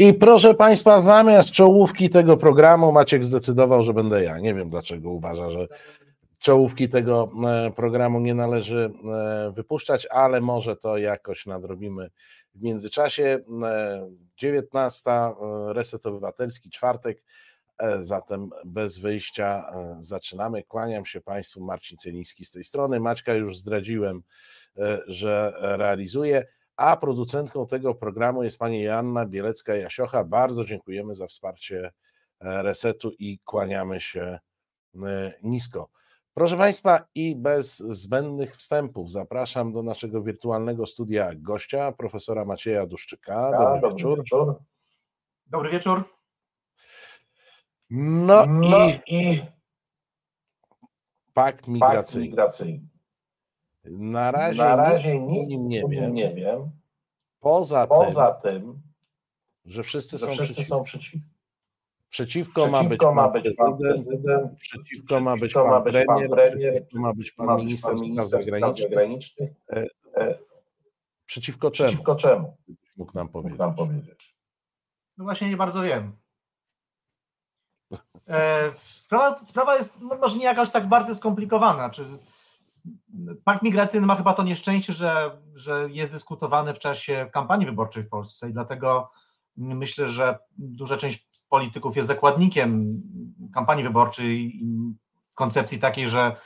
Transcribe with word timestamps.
I 0.00 0.14
proszę 0.14 0.54
Państwa, 0.54 1.00
zamiast 1.00 1.50
czołówki 1.50 2.10
tego 2.10 2.36
programu 2.36 2.92
Maciek 2.92 3.24
zdecydował, 3.24 3.82
że 3.82 3.94
będę 3.94 4.24
ja. 4.24 4.38
Nie 4.38 4.54
wiem 4.54 4.70
dlaczego 4.70 5.10
uważa, 5.10 5.50
że 5.50 5.68
czołówki 6.38 6.88
tego 6.88 7.30
e, 7.46 7.70
programu 7.70 8.20
nie 8.20 8.34
należy 8.34 8.90
e, 9.14 9.52
wypuszczać, 9.52 10.06
ale 10.10 10.40
może 10.40 10.76
to 10.76 10.98
jakoś 10.98 11.46
nadrobimy 11.46 12.10
w 12.54 12.62
międzyczasie. 12.62 13.38
19. 14.36 15.10
E, 15.10 15.34
Reset 15.72 16.06
Obywatelski, 16.06 16.70
czwartek, 16.70 17.22
zatem 18.00 18.50
bez 18.64 18.98
wyjścia 18.98 19.72
zaczynamy. 20.00 20.62
Kłaniam 20.62 21.06
się 21.06 21.20
Państwu, 21.20 21.64
Marcin 21.64 21.98
Celiński 21.98 22.44
z 22.44 22.50
tej 22.50 22.64
strony. 22.64 23.00
Maćka 23.00 23.34
już 23.34 23.58
zdradziłem, 23.58 24.22
że 25.06 25.52
realizuje 25.56 26.46
a 26.80 26.96
producentką 26.96 27.66
tego 27.66 27.94
programu 27.94 28.42
jest 28.42 28.58
pani 28.58 28.82
Joanna 28.82 29.26
Bielecka-Jasiocha. 29.26 30.24
Bardzo 30.24 30.64
dziękujemy 30.64 31.14
za 31.14 31.26
wsparcie 31.26 31.92
e, 32.40 32.62
resetu 32.62 33.10
i 33.18 33.38
kłaniamy 33.44 34.00
się 34.00 34.38
e, 35.02 35.32
nisko. 35.42 35.88
Proszę 36.34 36.56
Państwa, 36.56 37.04
i 37.14 37.36
bez 37.36 37.78
zbędnych 37.78 38.56
wstępów 38.56 39.10
zapraszam 39.10 39.72
do 39.72 39.82
naszego 39.82 40.22
wirtualnego 40.22 40.86
studia 40.86 41.30
gościa, 41.34 41.92
profesora 41.92 42.44
Macieja 42.44 42.86
Duszczyka. 42.86 43.50
Dobry, 43.50 43.80
dobry 43.80 43.90
wieczór. 43.90 44.18
wieczór. 44.18 44.54
Dobry 45.46 45.70
wieczór. 45.70 46.04
No, 47.90 48.46
no 48.46 48.86
i, 49.06 49.14
i, 49.16 49.42
pakt 51.34 51.68
migracyjny. 51.68 52.26
Pakt 52.26 52.30
migracyjny. 52.30 52.89
Na 53.84 54.30
razie, 54.30 54.58
Na 54.62 54.76
razie 54.76 55.18
nic, 55.20 55.48
nic 55.48 55.60
nie, 55.60 55.84
wiem. 55.88 56.14
nie 56.14 56.34
wiem. 56.34 56.70
Poza, 57.40 57.86
Poza 57.86 58.32
tym, 58.32 58.52
tym, 58.62 58.82
że 59.64 59.82
wszyscy, 59.82 60.18
że 60.18 60.26
są, 60.26 60.32
wszyscy 60.32 60.52
przeciw. 60.54 60.68
są 60.68 60.82
przeciw. 60.82 61.20
Przeciwko, 62.08 62.52
przeciwko 62.52 62.70
ma 62.70 62.84
być 62.84 63.00
pan, 63.00 63.14
ma 63.14 63.28
być 63.28 63.42
prezydent, 63.42 64.06
prezydent 64.06 64.58
przeciwko, 64.58 65.20
ma 65.20 65.36
być 65.36 65.52
pan, 65.52 65.66
ma 65.70 65.80
być 65.80 65.92
premier, 65.92 66.28
pan 66.28 66.36
premier, 66.36 66.72
przeciwko 66.74 66.98
ma 67.00 67.12
być 67.14 67.32
pan, 67.32 67.46
ma 67.46 67.56
minister, 67.56 67.94
minister 67.94 68.26
spraw 68.26 68.44
zagranicznych. 68.44 68.90
zagranicznych. 68.90 69.50
E, 69.72 69.86
e, 70.16 70.38
przeciwko 71.26 71.70
czemu? 71.70 71.88
Przeciwko 71.88 72.16
czemu? 72.16 72.56
Mógł 72.96 73.12
nam 73.14 73.28
powiedzieć. 73.28 73.50
Mógł 73.52 73.62
nam 73.62 73.74
powiedzieć. 73.74 74.36
No 75.18 75.24
właśnie 75.24 75.48
nie 75.50 75.56
bardzo 75.56 75.82
wiem. 75.82 76.12
E, 78.28 78.72
sprawa, 78.80 79.38
sprawa 79.44 79.76
jest 79.76 80.00
no, 80.00 80.16
może 80.16 80.36
nie 80.38 80.44
jakaś 80.44 80.70
tak 80.70 80.86
bardzo 80.86 81.14
skomplikowana. 81.14 81.90
Czy 81.90 82.04
Pakt 83.44 83.62
migracyjny 83.62 84.06
ma 84.06 84.16
chyba 84.16 84.34
to 84.34 84.42
nieszczęście, 84.42 84.92
że, 84.92 85.38
że 85.54 85.88
jest 85.90 86.12
dyskutowany 86.12 86.74
w 86.74 86.78
czasie 86.78 87.30
kampanii 87.32 87.66
wyborczej 87.66 88.02
w 88.02 88.08
Polsce 88.08 88.50
i 88.50 88.52
dlatego 88.52 89.10
myślę, 89.56 90.08
że 90.08 90.38
duża 90.58 90.96
część 90.96 91.28
polityków 91.48 91.96
jest 91.96 92.08
zakładnikiem 92.08 93.02
kampanii 93.54 93.84
wyborczej 93.84 94.56
i 94.64 94.94
koncepcji 95.34 95.78
takiej, 95.78 96.08
że 96.08 96.36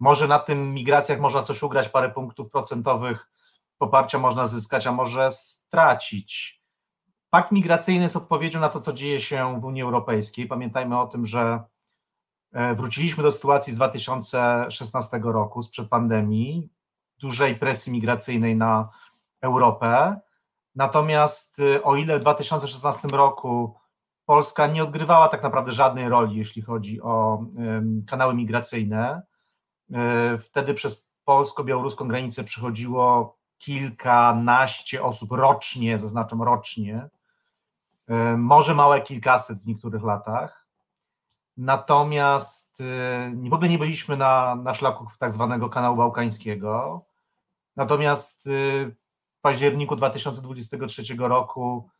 może 0.00 0.28
na 0.28 0.38
tym 0.38 0.74
migracjach 0.74 1.20
można 1.20 1.42
coś 1.42 1.62
ugrać, 1.62 1.88
parę 1.88 2.10
punktów 2.10 2.50
procentowych 2.50 3.30
poparcia 3.78 4.18
można 4.18 4.46
zyskać, 4.46 4.86
a 4.86 4.92
może 4.92 5.30
stracić. 5.30 6.62
Pakt 7.30 7.52
migracyjny 7.52 8.02
jest 8.02 8.16
odpowiedzią 8.16 8.60
na 8.60 8.68
to, 8.68 8.80
co 8.80 8.92
dzieje 8.92 9.20
się 9.20 9.60
w 9.60 9.64
Unii 9.64 9.82
Europejskiej. 9.82 10.46
Pamiętajmy 10.46 11.00
o 11.00 11.06
tym, 11.06 11.26
że 11.26 11.60
wróciliśmy 12.76 13.22
do 13.22 13.32
sytuacji 13.32 13.72
z 13.72 13.76
2016 13.76 15.20
roku, 15.22 15.62
sprzed 15.62 15.88
pandemii, 15.88 16.68
dużej 17.18 17.56
presji 17.56 17.92
migracyjnej 17.92 18.56
na 18.56 18.88
Europę. 19.40 20.20
Natomiast 20.74 21.60
e, 21.60 21.82
o 21.82 21.96
ile 21.96 22.18
w 22.18 22.20
2016 22.20 23.08
roku 23.08 23.74
Polska 24.26 24.66
nie 24.66 24.82
odgrywała 24.82 25.28
tak 25.28 25.42
naprawdę 25.42 25.72
żadnej 25.72 26.08
roli, 26.08 26.36
jeśli 26.36 26.62
chodzi 26.62 27.02
o 27.02 27.44
kanały 28.06 28.34
migracyjne, 28.34 29.22
e, 29.92 30.38
wtedy 30.38 30.74
przez 30.74 31.12
polsko-białoruską 31.24 32.08
granicę 32.08 32.44
przychodziło 32.44 33.36
kilkanaście 33.58 35.02
osób 35.02 35.32
rocznie, 35.32 35.98
zaznaczam 35.98 36.42
rocznie, 36.42 37.08
może 38.36 38.74
małe 38.74 39.00
kilkaset 39.00 39.58
w 39.58 39.66
niektórych 39.66 40.02
latach. 40.02 40.61
Natomiast 41.56 42.80
y, 42.80 42.84
w 43.50 43.52
ogóle 43.52 43.68
nie 43.68 43.78
byliśmy 43.78 44.16
na, 44.16 44.54
na 44.56 44.74
szlaku 44.74 45.06
tak 45.18 45.32
zwanego 45.32 45.68
kanału 45.68 45.96
bałkańskiego. 45.96 47.04
Natomiast 47.76 48.46
y, 48.46 48.96
w 49.38 49.40
październiku 49.40 49.96
2023 49.96 51.02
roku 51.18 51.90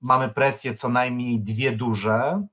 mamy 0.00 0.28
presję 0.28 0.74
co 0.74 0.88
najmniej 0.88 1.40
dwie 1.40 1.72
duże. 1.72 2.46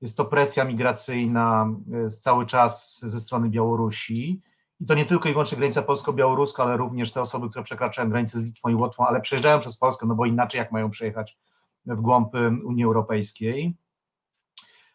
Jest 0.00 0.16
to 0.16 0.24
presja 0.24 0.64
migracyjna 0.64 1.70
y, 2.06 2.10
cały 2.10 2.46
czas 2.46 3.00
ze 3.00 3.20
strony 3.20 3.48
Białorusi. 3.48 4.42
I 4.80 4.86
to 4.86 4.94
nie 4.94 5.06
tylko 5.06 5.28
i 5.28 5.32
wyłącznie 5.32 5.58
granica 5.58 5.82
polsko-białoruska, 5.82 6.62
ale 6.62 6.76
również 6.76 7.12
te 7.12 7.20
osoby, 7.20 7.50
które 7.50 7.64
przekraczają 7.64 8.10
granicę 8.10 8.38
z 8.38 8.44
Litwą 8.44 8.68
i 8.68 8.74
Łotwą, 8.74 9.06
ale 9.06 9.20
przejeżdżają 9.20 9.60
przez 9.60 9.78
Polskę, 9.78 10.06
no 10.06 10.14
bo 10.14 10.26
inaczej 10.26 10.58
jak 10.58 10.72
mają 10.72 10.90
przejechać 10.90 11.38
w 11.86 12.00
głąb 12.00 12.34
Unii 12.64 12.84
Europejskiej. 12.84 13.76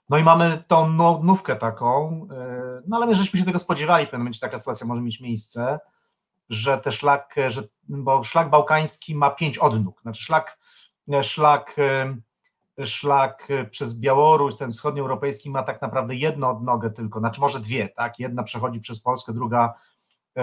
No 0.09 0.17
i 0.17 0.23
mamy 0.23 0.63
tą 0.67 0.89
no, 0.89 1.19
nówkę 1.23 1.55
taką, 1.55 2.11
e, 2.31 2.81
no 2.87 2.97
ale 2.97 3.05
my 3.05 3.15
żeśmy 3.15 3.39
się 3.39 3.45
tego 3.45 3.59
spodziewali, 3.59 4.05
w 4.05 4.09
pewnym 4.09 4.21
momencie 4.21 4.39
taka 4.39 4.59
sytuacja 4.59 4.87
może 4.87 5.01
mieć 5.01 5.21
miejsce, 5.21 5.79
że 6.49 6.77
te 6.77 6.91
szlak, 6.91 7.35
że, 7.47 7.63
bo 7.83 8.23
szlak 8.23 8.49
bałkański 8.49 9.15
ma 9.15 9.29
pięć 9.29 9.57
odnóg, 9.57 10.01
znaczy 10.01 10.23
szlak, 10.23 10.59
e, 11.13 11.23
szlak, 11.23 11.75
e, 12.79 12.85
szlak 12.85 13.47
przez 13.71 13.99
Białoruś, 13.99 14.55
ten 14.55 14.71
wschodnioeuropejski 14.71 15.49
ma 15.49 15.63
tak 15.63 15.81
naprawdę 15.81 16.15
jedną 16.15 16.49
odnogę 16.49 16.89
tylko, 16.89 17.19
znaczy 17.19 17.41
może 17.41 17.59
dwie, 17.59 17.89
tak, 17.89 18.19
jedna 18.19 18.43
przechodzi 18.43 18.79
przez 18.79 19.01
Polskę, 19.01 19.33
druga 19.33 19.73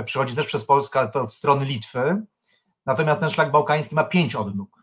przechodzi 0.05 0.37
też 0.37 0.47
przez 0.47 0.65
Polskę, 0.65 1.01
ale 1.01 1.09
to 1.09 1.23
od 1.23 1.35
strony 1.35 1.65
Litwy, 1.65 2.23
natomiast 2.87 3.21
ten 3.21 3.31
szlak 3.31 3.51
bałkański 3.51 3.95
ma 3.95 4.05
pięć 4.05 4.35
odnóg, 4.35 4.81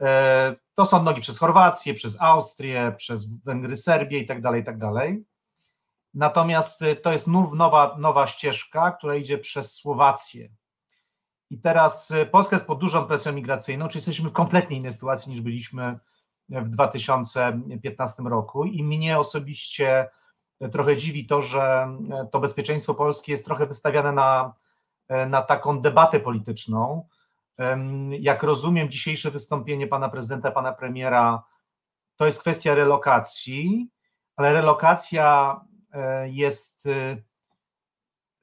E, 0.00 0.56
to 0.76 0.86
są 0.86 1.02
nogi 1.02 1.20
przez 1.20 1.38
Chorwację, 1.38 1.94
przez 1.94 2.20
Austrię, 2.20 2.94
przez 2.98 3.32
Węgry, 3.32 3.76
Serbię 3.76 4.18
i 4.18 4.26
tak 4.26 4.42
dalej, 4.42 4.62
i 4.62 4.64
tak 4.64 4.78
dalej. 4.78 5.24
Natomiast 6.14 6.82
e, 6.82 6.96
to 6.96 7.12
jest 7.12 7.26
nowa, 7.26 7.96
nowa 7.98 8.26
ścieżka, 8.26 8.90
która 8.90 9.14
idzie 9.14 9.38
przez 9.38 9.74
Słowację. 9.74 10.48
I 11.50 11.58
teraz 11.58 12.10
e, 12.10 12.26
Polska 12.26 12.56
jest 12.56 12.66
pod 12.66 12.78
dużą 12.78 13.04
presją 13.04 13.32
migracyjną, 13.32 13.88
czyli 13.88 13.98
jesteśmy 13.98 14.30
w 14.30 14.32
kompletnie 14.32 14.76
innej 14.76 14.92
sytuacji 14.92 15.32
niż 15.32 15.40
byliśmy 15.40 15.98
w 16.48 16.68
2015 16.68 18.22
roku. 18.22 18.64
I 18.64 18.82
mnie 18.82 19.18
osobiście 19.18 20.08
trochę 20.72 20.96
dziwi 20.96 21.26
to, 21.26 21.42
że 21.42 21.88
to 22.32 22.40
bezpieczeństwo 22.40 22.94
polskie 22.94 23.32
jest 23.32 23.44
trochę 23.44 23.66
wystawiane 23.66 24.12
na, 24.12 24.54
na 25.28 25.42
taką 25.42 25.80
debatę 25.80 26.20
polityczną, 26.20 27.08
jak 28.18 28.42
rozumiem 28.42 28.90
dzisiejsze 28.90 29.30
wystąpienie 29.30 29.86
pana 29.86 30.08
prezydenta, 30.08 30.50
pana 30.50 30.72
premiera, 30.72 31.44
to 32.16 32.26
jest 32.26 32.40
kwestia 32.40 32.74
relokacji, 32.74 33.88
ale 34.36 34.52
relokacja 34.52 35.60
e, 35.92 36.28
jest 36.28 36.86
e, 36.86 37.16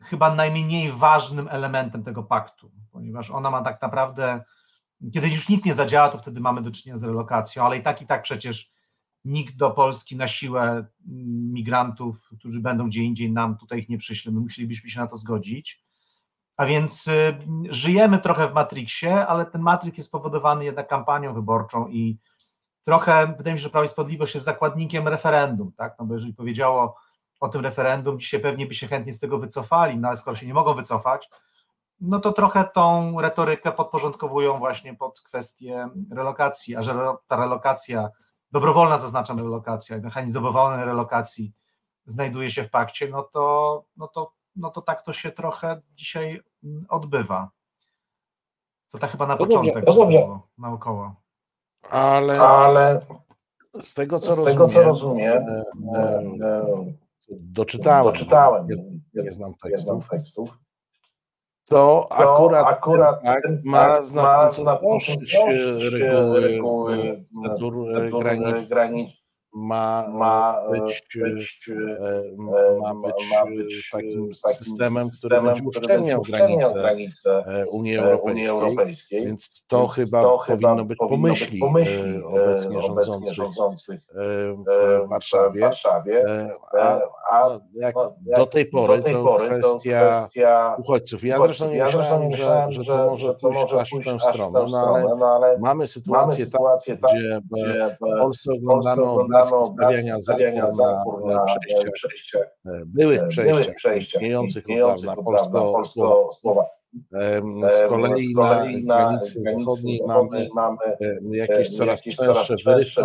chyba 0.02 0.36
najmniej 0.36 0.92
ważnym 0.92 1.48
elementem 1.48 2.04
tego 2.04 2.24
paktu, 2.24 2.72
ponieważ 2.92 3.32
ona 3.32 3.52
ma 3.52 3.62
tak 3.62 3.82
naprawdę, 3.82 4.44
kiedy 5.14 5.30
już 5.30 5.50
nic 5.50 5.66
nie 5.66 5.74
zadziała, 5.74 6.10
to 6.10 6.18
wtedy 6.18 6.42
mamy 6.42 6.62
do 6.62 6.72
czynienia 6.72 6.98
z 6.98 7.04
relokacją, 7.04 7.66
ale 7.66 7.78
i 7.78 7.82
tak 7.82 8.02
i 8.02 8.08
tak 8.08 8.24
przecież 8.24 8.74
nikt 9.26 9.56
do 9.56 9.72
Polski 9.72 10.16
na 10.16 10.28
siłę 10.28 10.62
mm, 10.62 10.88
migrantów, 11.54 12.30
którzy 12.40 12.60
będą 12.60 12.88
gdzie 12.88 13.04
indziej 13.04 13.32
nam 13.32 13.58
tutaj 13.58 13.80
ich 13.80 13.90
nie 13.90 13.98
przyśle, 13.98 14.32
my 14.32 14.40
musielibyśmy 14.40 14.90
się 14.90 15.00
na 15.00 15.08
to 15.08 15.18
zgodzić. 15.18 15.83
A 16.58 16.66
więc 16.66 17.08
y, 17.08 17.38
żyjemy 17.70 18.20
trochę 18.20 18.48
w 18.48 18.54
Matrixie, 18.54 19.28
ale 19.28 19.46
ten 19.46 19.62
Matrix 19.62 19.98
jest 19.98 20.10
spowodowany 20.10 20.66
jednak 20.66 20.88
kampanią 20.88 21.34
wyborczą 21.34 21.88
i 21.88 22.20
trochę 22.86 23.34
wydaje 23.38 23.54
mi 23.54 23.60
się, 23.60 23.64
że 23.64 23.70
Prawo 23.70 23.86
i 23.86 23.88
Sprawiedliwość 23.88 24.34
jest 24.34 24.46
zakładnikiem 24.46 25.08
referendum, 25.08 25.72
tak? 25.78 25.96
No 26.00 26.06
bo 26.06 26.14
jeżeli 26.14 26.34
powiedziało 26.34 26.96
o 27.40 27.50
tym 27.50 27.62
referendum, 27.62 28.20
dzisiaj 28.20 28.40
pewnie 28.40 28.66
by 28.66 28.74
się 28.74 28.88
chętnie 28.88 29.14
z 29.14 29.20
tego 29.20 29.38
wycofali, 29.38 29.98
no 29.98 30.08
ale 30.08 30.18
skoro 30.18 30.36
się 30.36 30.48
nie 30.48 30.54
mogą 30.54 30.74
wycofać, 30.74 31.30
no 32.02 32.20
to 32.20 32.34
trochę 32.34 32.64
tą 32.74 33.22
retorykę 33.22 33.72
podporządkowują 33.72 34.60
właśnie 34.60 34.96
pod 34.96 35.22
kwestię 35.22 35.90
relokacji, 36.12 36.76
a 36.76 36.82
że 36.82 37.14
ta 37.28 37.36
relokacja, 37.36 38.10
dobrowolna 38.52 38.98
zaznaczam 38.98 39.40
relokacja, 39.40 39.98
mechanizm 39.98 40.34
dobrowolnej 40.34 40.86
relokacji 40.86 41.54
znajduje 42.06 42.50
się 42.50 42.64
w 42.64 42.70
pakcie, 42.70 43.10
no 43.10 43.24
to, 43.24 43.86
no 43.98 44.08
to 44.08 44.32
no 44.56 44.70
to 44.70 44.82
tak 44.82 45.02
to 45.02 45.14
się 45.14 45.32
trochę 45.32 45.82
dzisiaj 45.96 46.42
mm, 46.64 46.86
odbywa. 46.90 47.50
To 48.90 48.98
tak 49.00 49.12
chyba 49.12 49.28
na 49.28 49.34
no 49.34 49.38
początek 49.38 49.86
dobrze, 49.86 50.04
było 50.06 50.48
naokoło. 50.58 51.16
Ale, 51.90 52.42
Ale 52.42 53.00
z 53.82 53.94
tego 53.94 54.20
co 54.20 54.34
z 54.34 54.38
rozumiem, 54.38 54.54
tego, 54.54 54.70
co 54.70 54.84
rozumiem 54.84 55.44
e, 55.48 55.64
e, 55.96 56.24
e, 56.42 56.66
doczytałem, 57.30 58.14
doczytałem 58.14 58.68
nie, 58.68 59.24
nie, 59.24 59.32
znam 59.32 59.54
tekstów, 59.54 60.10
tekstów. 60.10 60.58
to 61.66 62.08
akurat, 62.12 62.66
akurat 62.68 63.22
ten 63.22 63.32
akt 63.32 63.48
ten 63.48 63.62
ma 63.66 63.80
akt 63.82 64.06
znacząco 64.06 64.64
ma 64.64 64.70
znacząco 64.70 64.86
zaostrzyć 64.88 65.36
e, 65.36 65.38
zaostrzyć 65.38 65.94
reguły, 65.94 67.26
reguły, 67.94 68.66
granicznych. 68.70 69.23
Ma, 69.56 70.08
ma 70.10 70.62
być, 70.72 71.08
być, 71.16 71.70
e, 71.70 71.74
e, 71.74 72.38
ma 72.80 72.96
być, 72.96 73.30
ma 73.32 73.52
e, 73.52 73.56
być 73.56 73.90
takim 73.92 74.34
systemem, 74.34 75.08
który 75.18 75.42
będzie 75.42 75.64
uszczelniał 75.64 76.22
granice 76.22 76.74
granice 76.74 77.46
e, 77.48 77.66
Unii 77.68 77.96
e, 77.96 78.04
Europejskiej. 78.04 78.50
Europejskiej. 78.50 79.26
Więc 79.26 79.66
to 79.68 79.80
Więc 79.82 79.94
chyba 79.94 80.22
to 80.22 80.44
powinno 80.48 80.86
być 80.86 80.98
pomyśli, 80.98 81.60
pomyśli, 81.60 81.94
e, 81.94 82.18
e, 82.18 82.26
obecnie 82.26 82.82
rządzących 82.82 83.36
rządzących 83.36 84.02
e, 84.16 84.22
e, 84.22 85.06
w 85.06 85.10
Warszawie. 85.10 85.62
Warszawie. 85.62 86.26
A 87.34 87.50
no, 87.50 87.60
jak 87.74 87.96
no, 87.96 88.16
do 88.36 88.42
jak 88.42 88.50
tej 88.50 88.66
pory 88.66 88.98
do 88.98 89.04
tej 89.04 89.14
to 89.14 89.24
pory 89.24 89.50
to 89.50 89.56
kwestia 89.56 90.12
kwestia 90.12 90.76
uchodźców. 90.80 91.24
Ja 91.24 91.36
uchodźców. 91.36 91.48
zresztą 91.58 91.74
nie 91.74 91.78
Ja 91.78 91.86
myślałem, 91.86 92.22
nie 92.30 92.36
że, 92.36 92.44
myślałem, 92.44 92.72
że 92.72 92.84
że, 92.84 92.94
to 92.94 93.12
może 93.14 93.34
pójść 93.34 93.60
może 93.60 93.82
aż 93.82 93.92
w 93.92 94.04
tę 94.04 94.20
stronę, 94.20 94.66
no 94.72 94.78
ale 94.78 95.16
no 95.20 95.26
ale 95.26 95.58
mamy 95.58 95.88
sytuację 95.88 96.46
sytuację 96.46 96.98
gdzie 96.98 97.42
w 97.96 97.98
Polsce 98.00 98.54
oglądamy 98.54 99.02
Polsce 99.02 99.56
obrazki 99.56 100.22
stawiania 100.22 100.72
zapór 100.72 101.26
na 101.26 101.34
na 101.34 101.44
przejściach, 101.44 102.56
byłych 102.86 103.28
przejściach, 103.76 104.22
istniejących 104.22 104.66
od 104.84 105.02
dawna 105.04 105.16
polsko-słowackich. 105.24 106.83
Z 107.70 107.84
kolei 107.90 108.34
na 108.36 108.74
granicy 108.84 109.42
zachodniej 109.42 110.00
mamy 110.08 110.50
mamy 110.56 110.78
e, 110.86 111.20
jakieś 111.32 111.68
e, 111.68 111.72
coraz 111.72 112.04
częstsze 112.04 112.56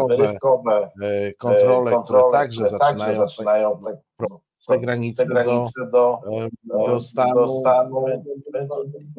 wyrywkowe 0.09 0.91
e, 1.03 1.33
kontrole, 1.33 2.03
które 2.05 2.23
także 2.33 2.69
zaczynają 2.69 3.15
zaczynają 3.15 3.83
tak, 4.27 4.37
te 4.69 4.79
granice 4.79 5.23
te 5.23 5.29
do, 5.29 5.35
granice 5.35 5.87
do, 5.93 6.21
e, 6.33 6.49
do 6.87 7.01
stanu 7.01 7.35
do 7.35 7.49
stanu 7.49 8.05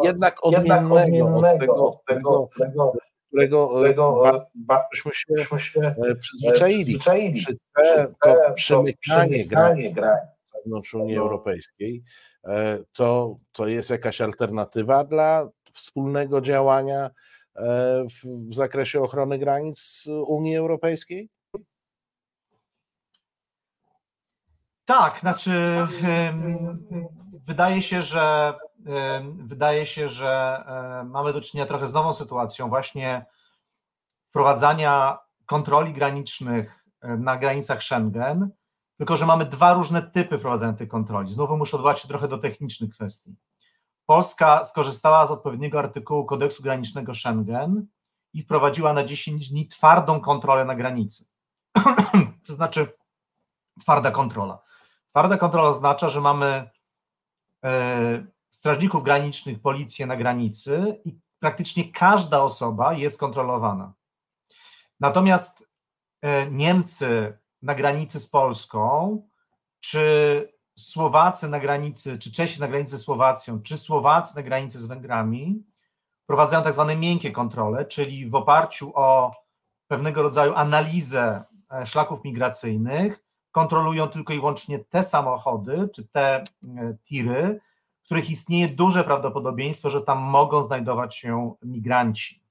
jednak 0.04 0.38
jednak 0.51 0.92
odmiennego 0.92 1.88
od 1.88 2.06
tego, 2.06 2.44
od 2.44 2.54
tego, 2.57 2.92
tego 2.92 2.94
którego 3.30 3.66
e, 3.66 3.75
którego 3.75 4.24
byśmy 4.92 5.12
się 5.13 5.60
się 5.60 5.81
e, 5.81 6.16
przyzwyczaili. 6.16 6.83
przyzwyczaili. 6.83 7.42
Czy 7.42 7.57
te, 7.75 8.07
to 8.24 8.33
Te- 8.33 8.54
przymykanie 8.54 9.45
granic 9.48 9.95
granic 9.95 10.21
wewnątrz 10.56 10.94
Unii 10.94 11.16
No. 11.16 11.21
Europejskiej, 11.21 12.04
e, 12.06 12.29
to, 12.94 13.38
to 13.52 13.68
jest 13.68 13.90
jakaś 13.90 14.22
alternatywa 14.22 15.04
dla 15.04 15.50
wspólnego 15.74 16.42
działania 16.42 17.06
e, 17.06 17.12
w, 18.04 18.56
zakresie 18.56 19.02
ochrony 19.02 19.40
granic 19.40 20.08
Unii 20.28 20.56
Europejskiej? 20.56 21.30
Tak, 24.86 25.20
znaczy 25.20 25.52
wydaje 27.48 27.82
się, 27.82 28.02
że 28.02 28.54
wydaje 29.38 29.86
się, 29.86 30.08
że 30.08 30.64
em, 30.68 31.10
mamy 31.10 31.34
do 31.34 31.42
czynienia 31.42 31.68
trochę 31.68 31.88
z 31.88 31.94
nową 31.94 32.14
sytuacją 32.14 32.70
właśnie 32.70 33.26
wprowadzania 34.30 35.18
kontroli 35.46 35.94
granicznych 35.94 36.86
na 37.02 37.38
granicach 37.38 37.84
Schengen, 37.84 38.50
tylko 39.00 39.18
że 39.18 39.25
mamy 39.25 39.46
dwa 39.46 39.74
różne 39.74 40.01
typy 40.01 40.38
wprowadzania 40.38 40.74
tych 40.74 40.90
kontroli. 40.90 41.34
Znowu 41.34 41.57
muszę 41.57 41.78
odwołać 41.78 42.01
się 42.01 42.07
trochę 42.07 42.28
do 42.28 42.38
technicznych 42.38 42.92
kwestii. 42.92 43.36
Polska 44.06 44.63
skorzystała 44.63 45.25
z 45.25 45.31
odpowiedniego 45.31 45.80
artykułu 45.80 46.25
kodeksu 46.25 46.63
granicznego 46.63 47.16
Schengen 47.16 47.88
i 48.34 48.42
wprowadziła 48.42 48.94
na 48.94 49.04
10 49.04 49.50
dni 49.50 49.68
twardą 49.68 50.19
kontrolę 50.19 50.66
na 50.66 50.75
granicy. 50.75 51.25
to 52.48 52.56
znaczy 52.56 52.88
twarda 53.81 54.12
kontrola. 54.12 54.60
Twarda 55.07 55.38
kontrola 55.38 55.69
oznacza, 55.69 56.10
że 56.10 56.22
mamy 56.22 56.69
e, 57.63 58.25
strażników 58.50 59.04
granicznych, 59.04 59.62
policję 59.62 60.06
na 60.06 60.18
granicy 60.18 61.02
i 61.06 61.19
praktycznie 61.40 61.92
każda 61.92 62.42
osoba 62.42 62.94
jest 62.94 63.19
kontrolowana. 63.19 63.94
Natomiast 65.00 65.68
e, 66.22 66.52
Niemcy 66.52 67.38
na 67.62 67.76
granicy 67.76 68.20
z 68.20 68.30
Polską, 68.30 69.22
czy 69.80 70.54
Słowacy 70.76 71.50
na 71.50 71.60
granicy, 71.60 72.20
czy 72.20 72.32
Czesi 72.32 72.60
na 72.60 72.68
granicy 72.68 72.98
z 72.98 73.02
Słowacją, 73.02 73.62
czy 73.62 73.78
Słowacy 73.78 74.36
na 74.36 74.44
granicy 74.44 74.80
z 74.80 74.86
Węgrami, 74.86 75.64
prowadzają 76.26 76.64
tak 76.64 76.74
zwane 76.74 76.96
miękkie 76.96 77.32
kontrole, 77.32 77.86
czyli 77.86 78.30
w 78.30 78.36
oparciu 78.36 78.92
o 78.96 79.32
pewnego 79.88 80.22
rodzaju 80.22 80.54
analizę 80.56 81.44
e, 81.72 81.86
szlaków 81.86 82.24
migracyjnych, 82.24 83.24
kontrolują 83.52 84.08
tylko 84.08 84.34
i 84.34 84.40
wyłącznie 84.40 84.80
te 84.80 85.04
samochody, 85.04 85.90
czy 85.96 86.08
te 86.08 86.36
e, 86.36 86.44
tiry, 87.04 87.60
w 88.02 88.06
których 88.06 88.30
istnieje 88.30 88.70
duże 88.70 89.04
prawdopodobieństwo, 89.04 89.90
że 89.90 90.02
tam 90.02 90.18
mogą 90.18 90.64
znajdować 90.64 91.16
się 91.16 91.54
migranci. 91.64 92.42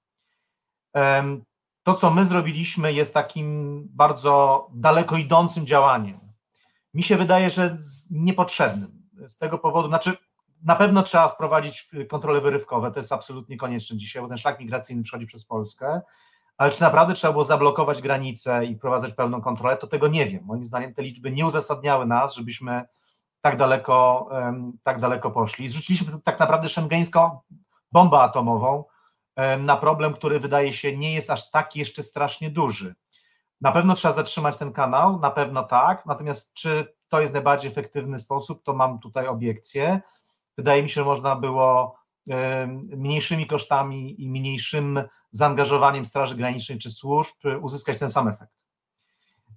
To, 1.88 1.94
co 1.94 2.10
my 2.10 2.26
zrobiliśmy, 2.26 2.92
jest 2.92 3.14
takim 3.14 3.82
bardzo 3.90 4.66
daleko 4.74 5.16
idącym 5.16 5.66
działaniem. 5.66 6.20
Mi 6.94 7.02
się 7.02 7.16
wydaje, 7.16 7.50
że 7.50 7.78
niepotrzebnym. 8.10 9.02
Z 9.28 9.38
tego 9.38 9.58
powodu, 9.58 9.88
znaczy, 9.88 10.16
na 10.64 10.76
pewno 10.76 11.02
trzeba 11.02 11.28
wprowadzić 11.28 11.90
kontrole 12.08 12.40
wyrywkowe, 12.40 12.90
to 12.90 12.98
jest 12.98 13.12
absolutnie 13.12 13.56
konieczne 13.56 13.96
dzisiaj, 13.96 14.22
bo 14.22 14.28
ten 14.28 14.38
szlak 14.38 14.60
migracyjny 14.60 15.02
przechodzi 15.02 15.26
przez 15.26 15.44
Polskę. 15.44 16.00
Ale 16.56 16.70
czy 16.70 16.80
naprawdę 16.80 17.14
trzeba 17.14 17.32
było 17.32 17.44
zablokować 17.44 18.02
granice 18.02 18.66
i 18.66 18.76
wprowadzać 18.76 19.12
pełną 19.12 19.40
kontrolę, 19.40 19.76
to 19.76 19.86
tego 19.86 20.08
nie 20.08 20.26
wiem. 20.26 20.44
Moim 20.44 20.64
zdaniem 20.64 20.94
te 20.94 21.02
liczby 21.02 21.30
nie 21.30 21.46
uzasadniały 21.46 22.06
nas, 22.06 22.34
żebyśmy 22.34 22.84
tak 23.40 23.56
daleko, 23.56 24.28
tak 24.82 25.00
daleko 25.00 25.30
poszli. 25.30 25.68
Zrzuciliśmy 25.68 26.12
tak 26.24 26.40
naprawdę 26.40 26.68
szengeńską 26.68 27.38
bombę 27.92 28.18
atomową 28.18 28.84
na 29.58 29.76
problem, 29.76 30.14
który 30.14 30.40
wydaje 30.40 30.72
się 30.72 30.96
nie 30.96 31.14
jest 31.14 31.30
aż 31.30 31.50
tak 31.50 31.76
jeszcze 31.76 32.02
strasznie 32.02 32.50
duży. 32.50 32.94
Na 33.60 33.72
pewno 33.72 33.94
trzeba 33.94 34.14
zatrzymać 34.14 34.56
ten 34.56 34.72
kanał, 34.72 35.20
na 35.20 35.30
pewno 35.30 35.62
tak, 35.62 36.06
natomiast 36.06 36.54
czy 36.54 36.94
to 37.08 37.20
jest 37.20 37.34
najbardziej 37.34 37.70
efektywny 37.70 38.18
sposób, 38.18 38.62
to 38.62 38.74
mam 38.74 38.98
tutaj 38.98 39.26
obiekcję. 39.26 40.00
Wydaje 40.56 40.82
mi 40.82 40.90
się, 40.90 40.94
że 40.94 41.04
można 41.04 41.36
było 41.36 41.98
mniejszymi 42.96 43.46
kosztami 43.46 44.22
i 44.22 44.30
mniejszym 44.30 45.02
zaangażowaniem 45.30 46.04
Straży 46.04 46.34
Granicznej 46.34 46.78
czy 46.78 46.90
służb 46.90 47.34
uzyskać 47.60 47.98
ten 47.98 48.10
sam 48.10 48.28
efekt. 48.28 48.66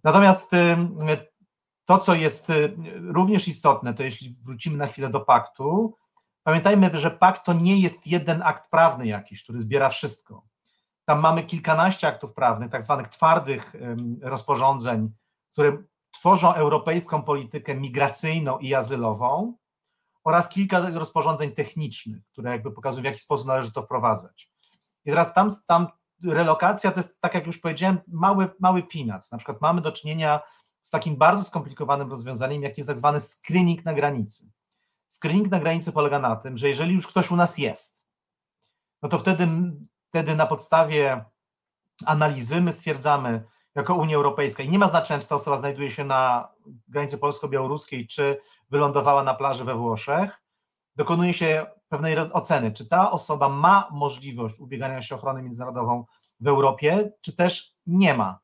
Natomiast 0.04 0.52
to, 1.86 1.98
co 1.98 2.16
jest 2.16 2.48
również 2.96 3.48
istotne, 3.48 3.94
to 3.94 4.04
jeśli 4.04 4.36
wrócimy 4.44 4.78
na 4.78 4.88
chwilę 4.88 5.10
do 5.10 5.20
paktu, 5.20 5.96
pamiętajmy, 6.44 7.00
że 7.00 7.12
pakt 7.12 7.46
to 7.46 7.54
nie 7.54 7.80
jest 7.80 8.08
jeden 8.08 8.42
akt 8.42 8.70
prawny 8.70 9.08
jakiś, 9.08 9.44
który 9.44 9.62
zbiera 9.62 9.90
wszystko. 9.90 10.46
Tam 11.06 11.20
mamy 11.20 11.44
kilkanaście 11.44 12.08
aktów 12.08 12.34
prawnych, 12.34 12.72
tak 12.72 12.84
zwanych 12.84 13.08
twardych 13.08 13.76
rozporządzeń, 14.22 15.12
które 15.52 15.78
tworzą 16.12 16.54
europejską 16.54 17.24
politykę 17.24 17.76
migracyjną 17.76 18.60
i 18.60 18.74
azylową 18.74 19.58
oraz 20.24 20.50
kilka 20.50 20.90
rozporządzeń 20.90 21.52
technicznych, 21.52 22.28
które 22.32 22.52
jakby 22.52 22.72
pokazują, 22.72 23.02
w 23.02 23.06
jaki 23.06 23.20
sposób 23.20 23.48
należy 23.48 23.72
to 23.72 23.84
wprowadzać. 23.84 24.52
I 25.06 25.10
teraz 25.10 25.34
tam, 25.34 25.50
tam 25.68 25.88
relokacja 26.24 26.92
to 26.92 27.00
jest, 27.00 27.22
tak 27.22 27.34
jak 27.34 27.48
już 27.48 27.58
powiedziałem, 27.58 28.00
mały, 28.08 28.50
mały 28.60 28.84
pinac. 28.84 29.32
Na 29.32 29.38
przykład 29.38 29.62
mamy 29.62 29.82
do 29.82 29.92
czynienia 29.92 30.42
z 30.82 30.90
takim 30.90 31.16
bardzo 31.16 31.44
skomplikowanym 31.44 32.10
rozwiązaniem, 32.10 32.64
jak 32.64 32.78
jest 32.78 32.88
tak 32.88 32.98
zwany 32.98 33.20
screening 33.20 33.86
na 33.86 33.94
granicy. 33.94 34.52
Screening 35.12 35.52
na 35.52 35.60
granicy 35.60 35.92
polega 35.92 36.20
na 36.20 36.36
tym, 36.36 36.58
że 36.58 36.70
jeżeli 36.70 36.94
już 36.94 37.08
ktoś 37.08 37.32
u 37.32 37.36
nas 37.36 37.58
jest, 37.58 38.06
no 39.02 39.10
to 39.10 39.20
wtedy, 39.20 39.48
wtedy 40.10 40.36
na 40.36 40.46
podstawie 40.46 41.26
analizy 42.06 42.62
my 42.62 42.72
stwierdzamy 42.72 43.44
jako 43.76 43.96
Unia 43.96 44.16
Europejska 44.16 44.64
i 44.64 44.70
nie 44.70 44.80
ma 44.80 44.88
znaczenia, 44.88 45.20
czy 45.20 45.28
ta 45.28 45.36
osoba 45.36 45.58
znajduje 45.58 45.92
się 45.92 46.04
na 46.04 46.50
granicy 46.88 47.18
polsko-białoruskiej, 47.18 48.08
czy 48.08 48.42
wylądowała 48.70 49.24
na 49.24 49.34
plaży 49.34 49.64
we 49.64 49.76
Włoszech, 49.76 50.42
dokonuje 50.96 51.34
się 51.34 51.66
pewnej 51.90 52.18
oceny, 52.18 52.72
czy 52.72 52.90
ta 52.90 53.12
osoba 53.12 53.50
ma 53.50 53.88
możliwość 53.92 54.60
ubiegania 54.60 55.02
się 55.02 55.16
o 55.16 55.18
ochronę 55.18 55.44
międzynarodową 55.44 56.06
w 56.40 56.48
Europie, 56.48 57.12
czy 57.22 57.36
też 57.36 57.76
nie 57.88 58.14
ma. 58.14 58.40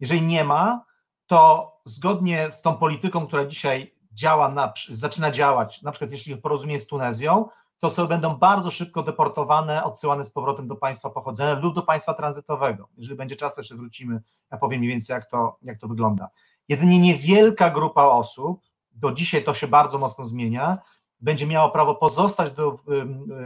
Jeżeli 0.00 0.22
nie 0.22 0.44
ma, 0.44 0.84
to 1.26 1.72
zgodnie 1.84 2.50
z 2.50 2.62
tą 2.62 2.74
polityką, 2.74 3.26
która 3.26 3.46
dzisiaj 3.46 3.97
działa, 4.18 4.48
na, 4.48 4.72
zaczyna 4.88 5.30
działać, 5.30 5.82
na 5.82 5.92
przykład 5.92 6.10
jeśli 6.10 6.36
porozumienie 6.36 6.80
z 6.80 6.86
Tunezją, 6.86 7.48
to 7.80 7.86
osoby 7.86 8.08
będą 8.08 8.36
bardzo 8.36 8.70
szybko 8.70 9.02
deportowane, 9.02 9.84
odsyłane 9.84 10.24
z 10.24 10.30
powrotem 10.30 10.68
do 10.68 10.76
państwa 10.76 11.10
pochodzenia 11.10 11.60
lub 11.60 11.74
do 11.74 11.82
państwa 11.82 12.14
tranzytowego. 12.14 12.88
Jeżeli 12.96 13.16
będzie 13.16 13.36
czas, 13.36 13.54
to 13.54 13.60
jeszcze 13.60 13.74
wrócimy, 13.74 14.20
ja 14.50 14.58
powiem 14.58 14.78
mniej 14.78 14.90
więcej, 14.90 15.14
jak 15.14 15.30
to, 15.30 15.58
jak 15.62 15.78
to 15.78 15.88
wygląda. 15.88 16.28
Jedynie 16.68 16.98
niewielka 16.98 17.70
grupa 17.70 18.04
osób, 18.04 18.60
do 18.92 19.12
dzisiaj 19.12 19.44
to 19.44 19.54
się 19.54 19.68
bardzo 19.68 19.98
mocno 19.98 20.26
zmienia, 20.26 20.78
będzie 21.20 21.46
miała 21.46 21.68
prawo 21.68 21.94
pozostać 21.94 22.52
do, 22.52 22.72
w, 22.72 22.82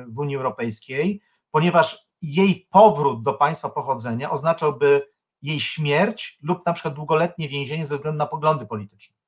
w 0.08 0.18
Unii 0.18 0.36
Europejskiej, 0.36 1.20
ponieważ 1.50 2.06
jej 2.22 2.66
powrót 2.70 3.22
do 3.22 3.32
państwa 3.32 3.68
pochodzenia 3.68 4.30
oznaczałby 4.30 5.08
jej 5.42 5.60
śmierć 5.60 6.38
lub 6.42 6.66
na 6.66 6.72
przykład 6.72 6.94
długoletnie 6.94 7.48
więzienie 7.48 7.86
ze 7.86 7.96
względu 7.96 8.18
na 8.18 8.26
poglądy 8.26 8.66
polityczne. 8.66 9.21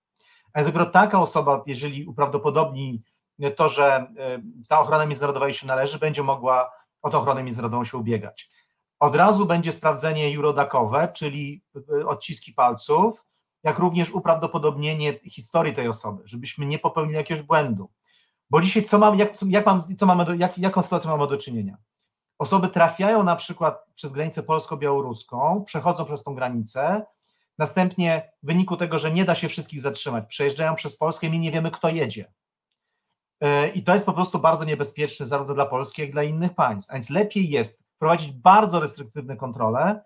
A 0.54 0.64
dopiero 0.64 0.87
taka 0.87 1.20
osoba, 1.20 1.62
jeżeli 1.66 2.06
uprawdopodobni 2.06 3.02
to, 3.56 3.68
że 3.68 4.06
ta 4.68 4.80
ochrona 4.80 5.06
międzynarodowa 5.06 5.46
jej 5.46 5.54
się 5.54 5.66
należy, 5.66 5.99
będzie 5.99 6.23
mogła 6.23 6.70
o 7.02 7.11
tę 7.11 7.18
ochronę 7.18 7.42
międzynarodową 7.42 7.84
się 7.84 7.99
ubiegać. 7.99 8.50
Od 9.00 9.16
razu 9.16 9.46
będzie 9.46 9.73
sprawdzenie 9.73 10.37
eurodakowe, 10.37 11.08
czyli 11.14 11.64
odciski 12.06 12.52
palców, 12.52 13.25
jak 13.62 13.78
również 13.78 14.11
uprawdopodobnienie 14.11 15.12
historii 15.12 15.75
tej 15.75 15.88
osoby, 15.88 16.23
żebyśmy 16.25 16.66
nie 16.66 16.78
popełnili 16.78 17.16
jakiegoś 17.16 17.42
błędu. 17.42 17.90
Bo 18.50 18.61
dzisiaj 18.61 18.82
co 18.82 18.99
mam, 18.99 19.18
jak, 19.18 19.32
jak 19.49 19.66
mam, 19.66 19.82
co 19.96 20.06
mamy 20.06 20.25
do, 20.25 20.34
jak, 20.34 20.58
jaką 20.58 20.82
sytuację 20.82 21.11
mamy 21.11 21.26
do 21.26 21.37
czynienia? 21.37 21.76
Osoby 22.38 22.68
trafiają 22.68 23.23
na 23.23 23.37
przykład 23.37 23.87
przez 23.94 24.12
granicę 24.12 24.42
polsko-białoruską, 24.42 25.64
przechodzą 25.66 26.04
przez 26.04 26.23
tą 26.23 26.34
granicę, 26.34 27.06
następnie 27.58 28.32
w 28.42 28.46
wyniku 28.46 28.76
tego, 28.76 28.99
że 28.99 29.12
nie 29.12 29.25
da 29.25 29.34
się 29.34 29.49
wszystkich 29.49 29.80
zatrzymać, 29.80 30.25
przejeżdżają 30.28 30.75
przez 30.75 30.96
Polskę 30.96 31.26
i 31.26 31.38
nie 31.38 31.52
wiemy, 31.52 31.70
kto 31.70 31.88
jedzie. 31.88 32.32
E, 33.40 33.68
I 33.68 33.82
to 33.82 33.94
jest 33.94 34.06
po 34.06 34.12
prostu 34.12 34.38
bardzo 34.38 34.64
niebezpieczne 34.64 35.26
zarówno 35.26 35.54
dla 35.54 35.66
Polski, 35.66 36.02
jak 36.02 36.08
i 36.08 36.12
dla 36.12 36.23
innych 36.23 36.54
państw. 36.54 36.90
A 36.90 36.94
więc 36.94 37.11
lepiej 37.11 37.50
jest 37.50 37.84
prowadzić 37.99 38.32
bardzo 38.32 38.80
restrykcyjne 38.80 39.37
kontrole, 39.37 40.04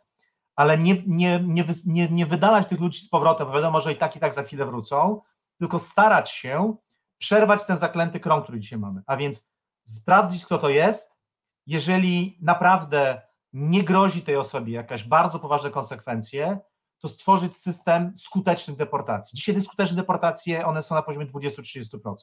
ale 0.57 0.79
nie, 0.79 1.03
nie, 1.07 1.41
nie, 1.41 1.65
nie, 1.87 2.09
nie 2.09 2.27
wydalać 2.27 2.69
tych 2.69 2.81
ludzi 2.81 3.01
z 3.01 3.09
powrotem, 3.09 3.47
bo 3.47 3.53
wiadomo, 3.53 3.81
że 3.81 3.93
i 3.93 3.97
tak, 3.97 4.17
i 4.17 4.21
tak 4.21 4.35
za 4.35 4.43
chwilę 4.43 4.67
wrócą, 4.67 5.21
tylko 5.59 5.79
starać 5.79 6.31
się 6.31 6.77
przerwać 7.19 7.67
ten 7.67 7.77
zaklęty 7.77 8.21
krąg, 8.21 8.45
który 8.45 8.61
dzisiaj 8.61 8.79
mamy. 8.79 9.03
A 9.07 9.17
więc 9.17 9.51
sprawdzić, 9.85 10.47
kto 10.47 10.59
to 10.59 10.69
jest. 10.69 11.19
Jeżeli 11.67 12.39
naprawdę 12.43 13.23
nie 13.53 13.85
grozi 13.85 14.23
tej 14.23 14.37
osobie 14.37 14.73
jakaś 14.73 15.05
bardzo 15.05 15.39
poważne 15.39 15.71
konsekwencje, 15.71 16.59
to 17.01 17.09
stworzyć 17.09 17.57
system 17.57 18.13
skutecznych 18.17 18.77
deportacji. 18.77 19.37
Dzisiaj 19.37 19.55
te 19.55 19.61
skuteczne 19.61 19.97
deportacje, 19.97 20.67
one 20.67 20.83
są 20.83 20.95
na 20.95 21.03
poziomie 21.03 21.27
20-30%. 21.27 22.15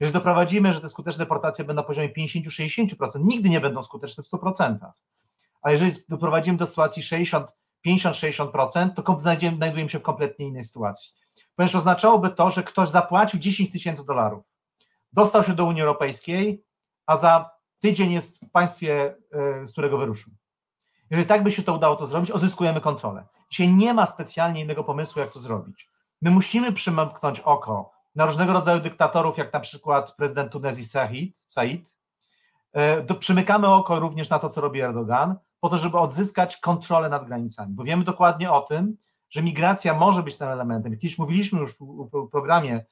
Jeżeli 0.00 0.14
doprowadzimy, 0.14 0.72
że 0.72 0.80
te 0.80 0.88
skuteczne 0.88 1.24
deportacje 1.24 1.64
będą 1.64 1.82
na 1.82 1.86
poziomie 1.86 2.08
50-60%, 2.08 2.96
nigdy 3.24 3.48
nie 3.48 3.60
będą 3.60 3.82
skuteczne 3.82 4.24
w 4.24 4.30
100%. 4.30 4.90
A 5.62 5.72
jeżeli 5.72 5.92
doprowadzimy 6.08 6.58
do 6.58 6.66
sytuacji 6.66 7.02
60, 7.02 7.52
50-60%, 7.86 8.90
to 9.02 9.20
znajdujemy 9.20 9.90
się 9.90 9.98
w 9.98 10.02
kompletnie 10.02 10.46
innej 10.46 10.62
sytuacji. 10.62 11.10
Ponieważ 11.56 11.74
oznaczałoby 11.74 12.30
to, 12.30 12.50
że 12.50 12.62
ktoś 12.62 12.88
zapłacił 12.88 13.40
10 13.40 13.72
tysięcy 13.72 14.04
dolarów, 14.04 14.44
dostał 15.12 15.44
się 15.44 15.54
do 15.54 15.64
Unii 15.64 15.82
Europejskiej, 15.82 16.64
a 17.06 17.16
za 17.16 17.50
tydzień 17.80 18.12
jest 18.12 18.44
w 18.44 18.50
państwie, 18.50 19.16
e, 19.32 19.66
z 19.66 19.72
którego 19.72 19.98
wyruszył. 19.98 20.32
Jeżeli 21.10 21.28
tak 21.28 21.42
by 21.42 21.52
się 21.52 21.62
to 21.62 21.74
udało 21.74 21.96
to 21.96 22.06
zrobić, 22.06 22.30
odzyskujemy 22.30 22.80
kontrolę. 22.80 23.26
Dzisiaj 23.52 23.68
nie 23.68 23.94
ma 23.94 24.06
specjalnie 24.06 24.60
innego 24.60 24.84
pomysłu, 24.84 25.20
jak 25.20 25.32
to 25.32 25.40
zrobić. 25.40 25.90
My 26.22 26.30
musimy 26.30 26.72
przymknąć 26.72 27.40
oko 27.40 27.92
na 28.14 28.26
różnego 28.26 28.52
rodzaju 28.52 28.80
dyktatorów, 28.80 29.38
jak 29.38 29.52
na 29.52 29.60
przykład 29.60 30.16
prezydent 30.16 30.52
Tunezji 30.52 30.84
Said, 30.84 31.44
Said. 31.46 31.96
E, 32.72 33.14
przymykamy 33.14 33.68
oko 33.74 34.00
również 34.00 34.28
na 34.28 34.38
to, 34.38 34.48
co 34.48 34.60
robi 34.60 34.80
Erdogan, 34.80 35.36
po 35.60 35.68
to, 35.68 35.78
żeby 35.78 35.98
odzyskać 35.98 36.56
kontrolę 36.56 37.08
nad 37.08 37.26
granicami, 37.26 37.74
bo 37.74 37.84
wiemy 37.84 38.04
dokładnie 38.04 38.52
o 38.52 38.60
tym, 38.60 38.96
że 39.30 39.42
migracja 39.42 39.94
może 39.94 40.22
być 40.22 40.38
tym 40.38 40.48
elementem. 40.48 40.92
Kiedyś 40.92 41.18
mówiliśmy 41.18 41.60
już 41.60 41.74
w 41.78 42.28
programie 42.30 42.84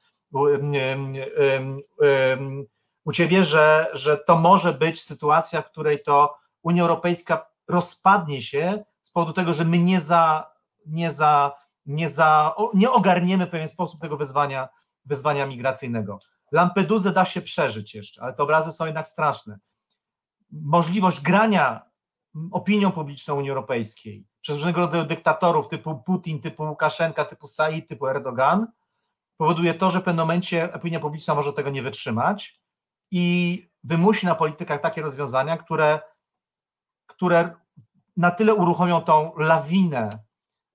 u 3.05 3.11
Ciebie, 3.11 3.43
że, 3.43 3.87
że 3.93 4.17
to 4.17 4.37
może 4.37 4.73
być 4.73 5.03
sytuacja, 5.03 5.61
w 5.61 5.71
której 5.71 6.03
to 6.03 6.37
Unia 6.63 6.81
Europejska 6.81 7.45
rozpadnie 7.67 8.41
się 8.41 8.83
z 9.03 9.11
powodu 9.11 9.33
tego, 9.33 9.53
że 9.53 9.65
my 9.65 9.77
nie 9.77 9.99
za, 9.99 10.50
nie 10.85 11.11
za, 11.11 11.55
nie 11.85 12.09
za, 12.09 12.55
nie 12.73 12.91
ogarniemy 12.91 13.45
w 13.45 13.49
pewien 13.49 13.67
sposób 13.67 14.01
tego 14.01 14.17
wyzwania, 14.17 14.69
wyzwania 15.05 15.45
migracyjnego. 15.45 16.19
Lampedusę 16.51 17.11
da 17.11 17.25
się 17.25 17.41
przeżyć 17.41 17.95
jeszcze, 17.95 18.23
ale 18.23 18.33
te 18.33 18.43
obrazy 18.43 18.71
są 18.71 18.85
jednak 18.85 19.07
straszne. 19.07 19.59
Możliwość 20.51 21.21
grania 21.21 21.91
opinią 22.51 22.91
publiczną 22.91 23.35
Unii 23.35 23.49
Europejskiej 23.49 24.25
przez 24.41 24.55
różnego 24.55 24.81
rodzaju 24.81 25.05
dyktatorów 25.05 25.67
typu 25.67 25.95
Putin, 25.95 26.41
typu 26.41 26.63
Łukaszenka, 26.63 27.25
typu 27.25 27.47
Said, 27.47 27.87
typu 27.87 28.07
Erdogan, 28.07 28.67
powoduje 29.37 29.73
to, 29.73 29.89
że 29.89 29.99
w 29.99 30.03
pewnym 30.03 30.23
momencie 30.23 30.73
opinia 30.73 30.99
publiczna 30.99 31.35
może 31.35 31.53
tego 31.53 31.69
nie 31.69 31.83
wytrzymać 31.83 32.61
i 33.11 33.67
wymusi 33.83 34.25
na 34.25 34.35
politykach 34.35 34.81
takie 34.81 35.01
rozwiązania, 35.01 35.57
które, 35.57 35.99
które 37.07 37.55
na 38.17 38.31
tyle 38.31 38.53
uruchomią 38.53 39.01
tą 39.01 39.31
lawinę, 39.37 40.09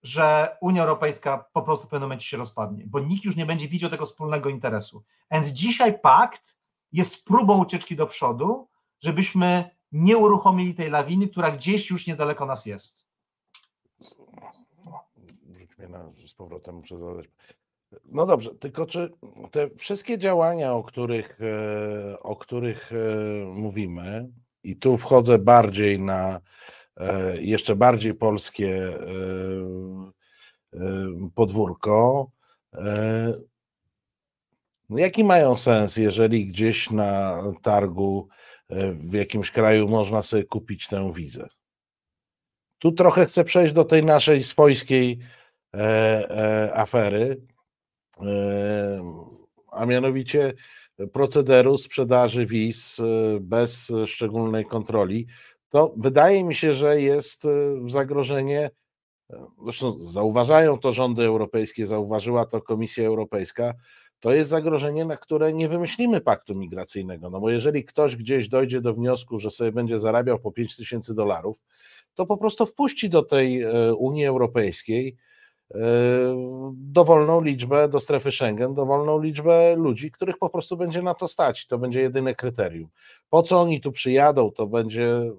że 0.07 0.57
Unia 0.61 0.83
Europejska 0.83 1.45
po 1.53 1.63
prostu 1.63 1.87
w 1.87 1.91
pewnym 1.91 2.09
momencie 2.09 2.27
się 2.27 2.37
rozpadnie, 2.37 2.85
bo 2.87 3.01
nikt 3.01 3.25
już 3.25 3.37
nie 3.37 3.47
będzie 3.47 3.69
widział 3.69 3.91
tego 3.91 4.05
wspólnego 4.05 4.49
interesu. 4.49 5.05
Więc 5.31 5.47
dzisiaj 5.47 6.01
pakt 6.01 6.61
jest 6.93 7.25
próbą 7.25 7.63
ucieczki 7.63 7.97
do 7.97 8.07
przodu, 8.07 8.69
żebyśmy 9.01 9.71
nie 9.93 10.17
uruchomili 10.17 10.75
tej 10.75 10.91
lawiny, 10.91 11.29
która 11.29 11.51
gdzieś 11.51 11.91
już 11.91 12.07
niedaleko 12.07 12.47
nas 12.47 12.67
jest. 12.67 13.07
Rzuć 15.49 15.79
mnie 15.79 15.89
na, 15.89 16.13
z 16.27 16.35
powrotem, 16.35 16.75
muszę 16.75 16.99
zadać. 16.99 17.27
No 18.05 18.27
dobrze, 18.27 18.55
tylko 18.55 18.87
czy 18.87 19.13
te 19.51 19.71
wszystkie 19.71 20.19
działania, 20.19 20.73
o 20.73 20.83
których, 20.83 21.39
e, 21.41 22.21
o 22.21 22.37
których 22.37 22.93
e, 22.93 23.47
mówimy, 23.47 24.29
i 24.63 24.77
tu 24.77 24.97
wchodzę 24.97 25.39
bardziej 25.39 26.01
na 26.01 26.41
jeszcze 27.41 27.77
bardziej 27.77 28.15
polskie 28.15 28.93
podwórko, 31.35 32.31
no 34.89 34.99
jaki 34.99 35.25
mają 35.25 35.57
sens, 35.57 35.97
jeżeli 35.97 36.47
gdzieś 36.47 36.91
na 36.91 37.43
targu 37.63 38.29
w 38.95 39.13
jakimś 39.13 39.51
kraju 39.51 39.89
można 39.89 40.23
sobie 40.23 40.45
kupić 40.45 40.89
tę 40.89 41.13
wizę? 41.13 41.49
Tu 42.79 42.93
trochę 42.93 43.27
chcę 43.27 43.45
przejść 43.45 43.73
do 43.73 43.85
tej 43.85 44.05
naszej 44.05 44.43
swojskiej 44.43 45.19
afery 46.73 47.47
a 49.77 49.87
mianowicie 49.87 50.53
procederu 51.13 51.79
sprzedaży 51.79 52.47
wiz 52.47 53.01
e, 53.01 53.05
bez 53.41 53.93
szczególnej 54.07 54.65
kontroli, 54.65 55.27
to 55.71 55.95
wydaje 55.97 56.45
mi 56.45 56.55
się, 56.55 56.75
że 56.75 57.01
jest 57.01 57.45
e, 57.45 57.49
zagrożenie. 57.87 58.71
E, 59.31 59.47
zresztą 59.65 59.99
zauważają 59.99 60.79
to 60.79 60.93
rządy 60.93 61.23
europejskie, 61.23 61.87
zauważyła 61.87 62.47
to 62.47 62.63
Komisja 62.63 63.07
Europejska. 63.07 63.75
To 64.21 64.33
jest 64.33 64.51
zagrożenie, 64.51 65.05
na 65.05 65.17
które 65.17 65.53
nie 65.53 65.69
wymyślimy 65.69 66.21
paktu 66.21 66.55
migracyjnego. 66.55 67.31
No 67.31 67.41
bo 67.41 67.51
jeżeli 67.51 67.85
ktoś 67.85 68.17
gdzieś 68.17 68.49
dojdzie 68.49 68.81
do 68.81 68.95
wniosku, 68.95 69.39
że 69.39 69.51
sobie 69.51 69.73
będzie 69.73 69.99
zarabiał 69.99 70.39
po 70.39 70.53
5 70.53 70.77
tysięcy 70.77 71.15
dolarów, 71.15 71.59
to 72.15 72.27
po 72.27 72.37
prostu 72.37 72.67
wpuści 72.67 73.11
do 73.11 73.23
tej 73.23 73.65
Unii 73.99 74.27
Europejskiej 74.27 75.17
dowolną 76.73 77.41
liczbę 77.41 77.89
do 77.89 78.01
strefy 78.01 78.33
Schengen, 78.33 78.75
dowolną 78.75 79.21
liczbę 79.21 79.77
ludzi, 79.77 80.11
których 80.11 80.39
po 80.39 80.51
prostu 80.51 80.77
będzie 80.77 81.03
na 81.03 81.15
to 81.15 81.29
stać. 81.29 81.67
To 81.67 81.79
będzie 81.79 82.01
jedyne 82.01 82.35
kryterium. 82.35 82.89
Po 83.31 83.43
co 83.43 83.61
oni 83.61 83.81
tu 83.81 83.93
przyjadą, 83.93 84.51
to 84.51 84.67
będzie 84.67 85.03
yy, 85.03 85.33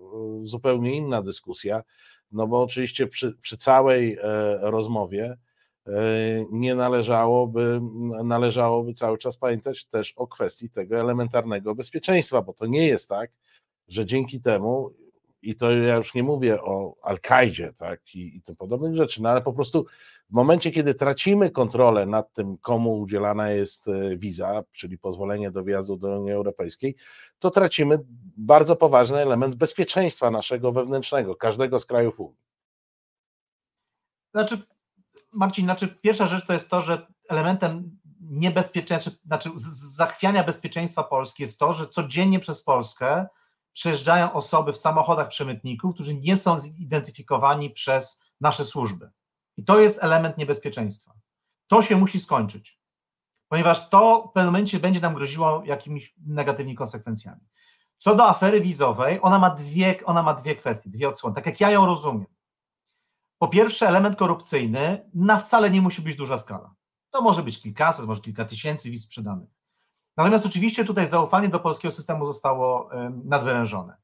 zupełnie 0.43 0.95
inna 0.95 1.21
dyskusja, 1.21 1.83
no 2.31 2.47
bo 2.47 2.61
oczywiście 2.61 3.07
przy, 3.07 3.33
przy 3.41 3.57
całej 3.57 4.17
e, 4.21 4.57
rozmowie 4.61 5.37
e, 5.87 5.91
nie 6.51 6.75
należałoby, 6.75 7.81
należałoby 8.23 8.93
cały 8.93 9.17
czas 9.17 9.37
pamiętać 9.37 9.85
też 9.85 10.13
o 10.15 10.27
kwestii 10.27 10.69
tego 10.69 10.99
elementarnego 10.99 11.75
bezpieczeństwa, 11.75 12.41
bo 12.41 12.53
to 12.53 12.65
nie 12.65 12.87
jest 12.87 13.09
tak, 13.09 13.31
że 13.87 14.05
dzięki 14.05 14.41
temu 14.41 14.91
i 15.47 15.55
to 15.55 15.71
ja 15.71 15.95
już 15.95 16.13
nie 16.13 16.23
mówię 16.23 16.61
o 16.61 16.95
Al-Kaidzie 17.01 17.73
tak, 17.77 18.15
i, 18.15 18.37
i 18.37 18.41
tym 18.41 18.55
podobnych 18.55 18.95
rzeczy, 18.95 19.21
no 19.21 19.29
ale 19.29 19.41
po 19.41 19.53
prostu 19.53 19.85
w 20.29 20.33
momencie, 20.33 20.71
kiedy 20.71 20.93
tracimy 20.93 21.51
kontrolę 21.51 22.05
nad 22.05 22.33
tym, 22.33 22.57
komu 22.57 22.99
udzielana 22.99 23.51
jest 23.51 23.87
e, 23.87 24.17
wiza, 24.17 24.63
czyli 24.71 24.97
pozwolenie 24.97 25.51
do 25.51 25.63
wjazdu 25.63 25.97
do 25.97 26.19
Unii 26.19 26.31
Europejskiej, 26.31 26.95
to 27.39 27.51
tracimy 27.51 27.99
bardzo 28.37 28.75
poważny 28.75 29.17
element 29.17 29.55
bezpieczeństwa 29.55 30.31
naszego 30.31 30.71
wewnętrznego, 30.71 31.35
każdego 31.35 31.79
z 31.79 31.85
krajów 31.85 32.19
Unii. 32.19 32.41
Znaczy, 34.31 34.57
Marcin, 35.33 35.65
znaczy 35.65 35.87
pierwsza 36.01 36.27
rzecz 36.27 36.45
to 36.45 36.53
jest 36.53 36.69
to, 36.69 36.81
że 36.81 37.07
elementem 37.29 37.97
niebezpieczeństwa, 38.21 39.11
znaczy 39.25 39.49
zachwiania 39.95 40.43
bezpieczeństwa 40.43 41.03
Polski 41.03 41.43
jest 41.43 41.59
to, 41.59 41.73
że 41.73 41.87
codziennie 41.87 42.39
przez 42.39 42.63
Polskę 42.63 43.27
przejeżdżają 43.77 44.33
osoby 44.33 44.73
w 44.73 44.77
samochodach 44.77 45.29
przemytników, 45.29 45.93
którzy 45.93 46.15
nie 46.15 46.37
są 46.37 46.59
zidentyfikowani 46.59 47.69
przez 47.69 48.23
nasze 48.41 48.65
służby. 48.65 49.09
I 49.57 49.63
to 49.63 49.79
jest 49.79 50.03
element 50.03 50.37
niebezpieczeństwa. 50.37 51.13
To 51.67 51.81
się 51.81 51.95
musi 51.95 52.19
skończyć, 52.19 52.79
ponieważ 53.47 53.89
to 53.89 54.27
w 54.29 54.33
pewnym 54.33 54.53
momencie 54.53 54.79
będzie 54.79 54.99
nam 54.99 55.13
groziło 55.13 55.63
jakimiś 55.65 56.13
negatywnymi 56.25 56.77
konsekwencjami. 56.77 57.41
Co 57.97 58.15
do 58.15 58.29
afery 58.29 58.61
wizowej, 58.61 59.19
ona 59.21 59.39
ma 59.39 59.49
dwie, 59.49 60.05
ona 60.05 60.23
ma 60.23 60.33
dwie 60.33 60.55
kwestie, 60.55 60.89
dwie 60.89 61.09
odsłony, 61.09 61.35
tak 61.35 61.45
jak 61.45 61.59
ja 61.59 61.71
ją 61.71 61.85
rozumiem. 61.85 62.27
Po 63.37 63.47
pierwsze, 63.47 63.87
element 63.87 64.17
korupcyjny 64.17 65.09
na 65.13 65.37
wcale 65.37 65.69
nie 65.69 65.81
musi 65.81 66.01
być 66.01 66.15
duża 66.15 66.37
skala. 66.37 66.75
To 67.09 67.21
może 67.21 67.43
być 67.43 67.61
kilkaset, 67.61 68.05
może 68.05 68.21
kilka 68.21 68.45
tysięcy 68.45 68.91
wiz 68.91 69.03
sprzedanych. 69.03 69.56
Natomiast 70.17 70.45
oczywiście 70.45 70.85
tutaj 70.85 71.05
zaufanie 71.05 71.49
do 71.49 71.59
polskiego 71.59 71.91
systemu 71.91 72.25
zostało 72.25 72.89
nadwyrężone. 73.23 73.97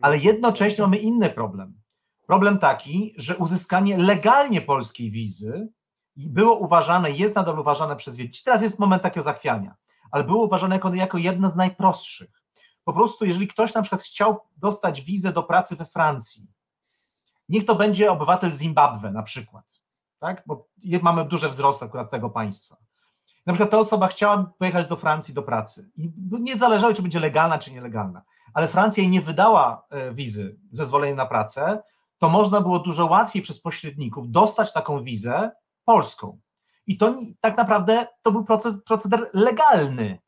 Ale 0.00 0.18
jednocześnie 0.18 0.82
mamy 0.82 0.96
inny 0.96 1.30
problem. 1.30 1.80
Problem 2.26 2.58
taki, 2.58 3.14
że 3.16 3.36
uzyskanie 3.36 3.98
legalnie 3.98 4.60
polskiej 4.60 5.10
wizy 5.10 5.68
było 6.16 6.54
uważane, 6.58 7.10
jest 7.10 7.36
nadal 7.36 7.58
uważane 7.58 7.96
przez 7.96 8.16
wielu. 8.16 8.30
Teraz 8.44 8.62
jest 8.62 8.78
moment 8.78 9.02
takiego 9.02 9.24
zachwiania, 9.24 9.76
ale 10.10 10.24
było 10.24 10.44
uważane 10.44 10.74
jako, 10.74 10.94
jako 10.94 11.18
jedno 11.18 11.50
z 11.50 11.56
najprostszych. 11.56 12.42
Po 12.84 12.92
prostu, 12.92 13.24
jeżeli 13.24 13.48
ktoś 13.48 13.74
na 13.74 13.82
przykład 13.82 14.02
chciał 14.02 14.40
dostać 14.56 15.00
wizę 15.02 15.32
do 15.32 15.42
pracy 15.42 15.76
we 15.76 15.86
Francji, 15.86 16.46
niech 17.48 17.64
to 17.64 17.74
będzie 17.74 18.12
obywatel 18.12 18.52
Zimbabwe 18.52 19.12
na 19.12 19.22
przykład, 19.22 19.80
tak? 20.18 20.42
bo 20.46 20.68
mamy 21.02 21.24
duży 21.24 21.48
wzrost 21.48 21.82
akurat 21.82 22.10
tego 22.10 22.30
państwa. 22.30 22.76
Na 23.46 23.52
przykład 23.52 23.70
ta 23.70 23.78
osoba 23.78 24.08
chciała 24.08 24.52
pojechać 24.58 24.86
do 24.86 24.96
Francji 24.96 25.34
do 25.34 25.42
pracy. 25.42 25.90
I 25.96 26.10
nie 26.40 26.58
zależało, 26.58 26.94
czy 26.94 27.02
będzie 27.02 27.20
legalna, 27.20 27.58
czy 27.58 27.72
nielegalna, 27.72 28.22
ale 28.54 28.68
Francja 28.68 29.02
jej 29.02 29.10
nie 29.10 29.20
wydała 29.20 29.86
e, 29.90 30.14
wizy, 30.14 30.56
zezwolenia 30.72 31.14
na 31.14 31.26
pracę, 31.26 31.82
to 32.18 32.28
można 32.28 32.60
było 32.60 32.78
dużo 32.78 33.06
łatwiej 33.06 33.42
przez 33.42 33.60
pośredników 33.60 34.30
dostać 34.30 34.72
taką 34.72 35.02
wizę 35.02 35.50
polską. 35.84 36.38
I 36.86 36.96
to 36.96 37.16
tak 37.40 37.56
naprawdę 37.56 38.06
to 38.22 38.32
był 38.32 38.44
proces, 38.44 38.82
proceder 38.84 39.30
legalny, 39.34 40.18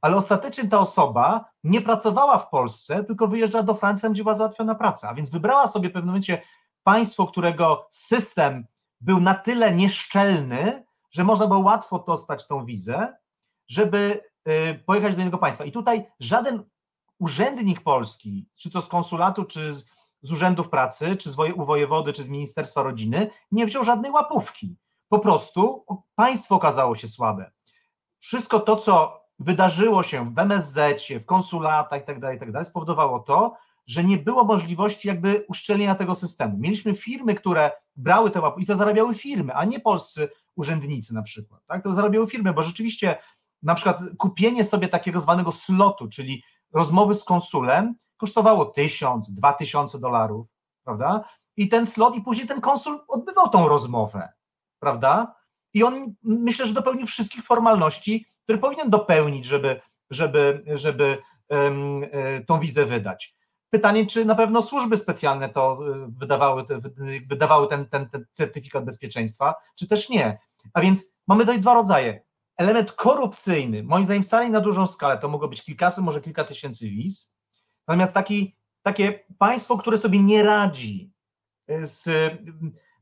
ale 0.00 0.16
ostatecznie 0.16 0.68
ta 0.68 0.78
osoba 0.78 1.44
nie 1.64 1.80
pracowała 1.80 2.38
w 2.38 2.48
Polsce, 2.48 3.04
tylko 3.04 3.28
wyjeżdżała 3.28 3.64
do 3.64 3.74
Francji, 3.74 4.10
gdzie 4.10 4.22
była 4.22 4.34
załatwiona 4.34 4.74
praca, 4.74 5.08
a 5.08 5.14
więc 5.14 5.30
wybrała 5.30 5.66
sobie 5.66 5.88
w 5.88 5.92
pewnym 5.92 6.06
momencie 6.06 6.42
państwo, 6.82 7.26
którego 7.26 7.88
system 7.90 8.66
był 9.00 9.20
na 9.20 9.34
tyle 9.34 9.74
nieszczelny, 9.74 10.85
że 11.16 11.24
można 11.24 11.46
było 11.46 11.60
łatwo 11.60 11.98
dostać 11.98 12.46
tą 12.46 12.64
wizę, 12.64 13.16
żeby 13.68 14.20
y, 14.48 14.82
pojechać 14.86 15.14
do 15.14 15.20
innego 15.20 15.38
państwa. 15.38 15.64
I 15.64 15.72
tutaj 15.72 16.06
żaden 16.20 16.64
urzędnik 17.18 17.80
polski, 17.80 18.48
czy 18.56 18.70
to 18.70 18.80
z 18.80 18.88
konsulatu, 18.88 19.44
czy 19.44 19.72
z, 19.72 19.90
z 20.22 20.32
urzędów 20.32 20.68
pracy, 20.68 21.16
czy 21.16 21.30
z 21.30 21.34
woje, 21.34 21.54
u 21.54 21.64
wojewody, 21.64 22.12
czy 22.12 22.24
z 22.24 22.28
Ministerstwa 22.28 22.82
Rodziny, 22.82 23.30
nie 23.52 23.66
wziął 23.66 23.84
żadnej 23.84 24.10
łapówki. 24.10 24.76
Po 25.08 25.18
prostu 25.18 25.84
państwo 26.14 26.54
okazało 26.54 26.96
się 26.96 27.08
słabe. 27.08 27.50
Wszystko 28.18 28.60
to, 28.60 28.76
co 28.76 29.20
wydarzyło 29.38 30.02
się 30.02 30.34
w 30.34 30.38
MSZ, 30.38 31.02
w 31.20 31.24
konsulatach 31.24 32.00
itd., 32.00 32.20
tak 32.20 32.32
itd., 32.32 32.52
tak 32.52 32.66
spowodowało 32.66 33.20
to, 33.20 33.54
że 33.86 34.04
nie 34.04 34.18
było 34.18 34.44
możliwości 34.44 35.08
jakby 35.08 35.44
uszczelnienia 35.48 35.94
tego 35.94 36.14
systemu. 36.14 36.58
Mieliśmy 36.58 36.94
firmy, 36.94 37.34
które 37.34 37.70
brały 37.96 38.30
te 38.30 38.40
łapówki 38.40 38.64
i 38.64 38.66
to 38.66 38.76
zarabiały 38.76 39.14
firmy, 39.14 39.54
a 39.54 39.64
nie 39.64 39.80
polscy 39.80 40.28
urzędnicy 40.56 41.14
na 41.14 41.22
przykład. 41.22 41.60
Tak? 41.66 41.82
To 41.82 41.94
zarabiały 41.94 42.26
firmy, 42.26 42.52
bo 42.52 42.62
rzeczywiście 42.62 43.16
na 43.62 43.74
przykład 43.74 44.00
kupienie 44.18 44.64
sobie 44.64 44.88
takiego 44.88 45.20
zwanego 45.20 45.52
slotu, 45.52 46.08
czyli 46.08 46.42
rozmowy 46.72 47.14
z 47.14 47.24
konsulem, 47.24 47.94
kosztowało 48.16 48.64
tysiąc, 48.64 49.34
dwa 49.34 49.52
tysiące 49.52 49.98
dolarów, 49.98 50.46
prawda? 50.84 51.24
I 51.56 51.68
ten 51.68 51.86
slot, 51.86 52.16
i 52.16 52.20
później 52.20 52.46
ten 52.46 52.60
konsul 52.60 53.00
odbywał 53.08 53.48
tą 53.48 53.68
rozmowę, 53.68 54.28
prawda? 54.78 55.34
I 55.74 55.82
on 55.82 56.14
myślę, 56.22 56.66
że 56.66 56.74
dopełnił 56.74 57.06
wszystkich 57.06 57.44
formalności, 57.44 58.26
które 58.42 58.58
powinien 58.58 58.90
dopełnić, 58.90 59.44
żeby, 59.44 59.80
żeby, 60.10 60.64
żeby 60.74 61.18
um, 61.48 62.04
tą 62.46 62.60
wizę 62.60 62.84
wydać. 62.84 63.35
Pytanie, 63.70 64.06
czy 64.06 64.24
na 64.24 64.34
pewno 64.34 64.62
służby 64.62 64.96
specjalne 64.96 65.48
to 65.48 65.72
e, 65.72 66.10
wydawały, 66.18 66.64
wydawały 67.28 67.68
ten, 67.68 67.88
ten, 67.88 68.08
ten 68.08 68.26
certyfikat 68.32 68.84
bezpieczeństwa, 68.84 69.54
czy 69.78 69.88
też 69.88 70.08
nie. 70.08 70.38
A 70.72 70.80
więc 70.80 71.14
mamy 71.26 71.44
tutaj 71.44 71.60
dwa 71.60 71.74
rodzaje. 71.74 72.26
Element 72.56 72.92
korupcyjny, 72.92 73.82
moim 73.82 74.04
zdaniem 74.04 74.22
wcale 74.22 74.48
na 74.48 74.60
dużą 74.60 74.86
skalę, 74.86 75.18
to 75.18 75.28
mogło 75.28 75.48
być 75.48 75.62
kilkaset, 75.62 76.04
może 76.04 76.20
kilka 76.20 76.44
tysięcy 76.44 76.88
wiz. 76.88 77.36
Natomiast 77.88 78.14
taki, 78.14 78.56
takie 78.82 79.24
państwo, 79.38 79.78
które 79.78 79.98
sobie 79.98 80.22
nie 80.22 80.42
radzi 80.42 81.12
z, 81.82 82.04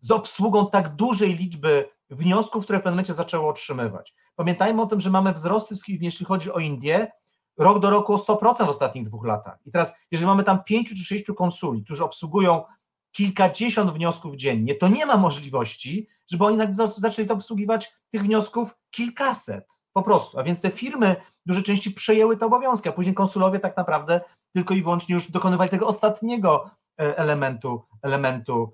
z 0.00 0.10
obsługą 0.10 0.70
tak 0.70 0.96
dużej 0.96 1.36
liczby 1.36 1.88
wniosków, 2.10 2.64
które 2.64 2.78
w 2.78 2.82
pewnym 2.82 2.94
momencie 2.94 3.12
zaczęło 3.12 3.48
otrzymywać. 3.48 4.14
Pamiętajmy 4.36 4.82
o 4.82 4.86
tym, 4.86 5.00
że 5.00 5.10
mamy 5.10 5.32
wzrosty, 5.32 5.74
jeśli 5.88 6.26
chodzi 6.26 6.52
o 6.52 6.58
Indię, 6.58 7.10
rok 7.58 7.80
do 7.80 7.90
roku 7.90 8.14
o 8.14 8.16
100% 8.16 8.66
w 8.66 8.68
ostatnich 8.68 9.04
dwóch 9.04 9.24
latach. 9.24 9.58
I 9.66 9.70
teraz, 9.70 9.96
jeżeli 10.10 10.26
mamy 10.26 10.44
tam 10.44 10.64
pięciu 10.64 10.94
czy 10.94 11.04
sześciu 11.04 11.34
konsuli, 11.34 11.84
którzy 11.84 12.04
obsługują 12.04 12.64
kilkadziesiąt 13.12 13.90
wniosków 13.90 14.36
dziennie, 14.36 14.74
to 14.74 14.88
nie 14.88 15.06
ma 15.06 15.16
możliwości, 15.16 16.08
żeby 16.30 16.44
oni 16.44 16.58
zaczęli 16.86 17.28
to 17.28 17.34
obsługiwać 17.34 17.94
tych 18.10 18.22
wniosków 18.22 18.76
kilkaset 18.90 19.84
po 19.92 20.02
prostu. 20.02 20.38
A 20.38 20.42
więc 20.42 20.60
te 20.60 20.70
firmy 20.70 21.16
w 21.44 21.48
dużej 21.48 21.62
części 21.62 21.90
przejęły 21.90 22.36
te 22.36 22.46
obowiązki, 22.46 22.88
a 22.88 22.92
później 22.92 23.14
konsulowie 23.14 23.60
tak 23.60 23.76
naprawdę 23.76 24.20
tylko 24.52 24.74
i 24.74 24.82
wyłącznie 24.82 25.14
już 25.14 25.30
dokonywali 25.30 25.70
tego 25.70 25.86
ostatniego 25.86 26.70
e, 27.00 27.18
elementu, 27.18 27.82
elementu 28.02 28.72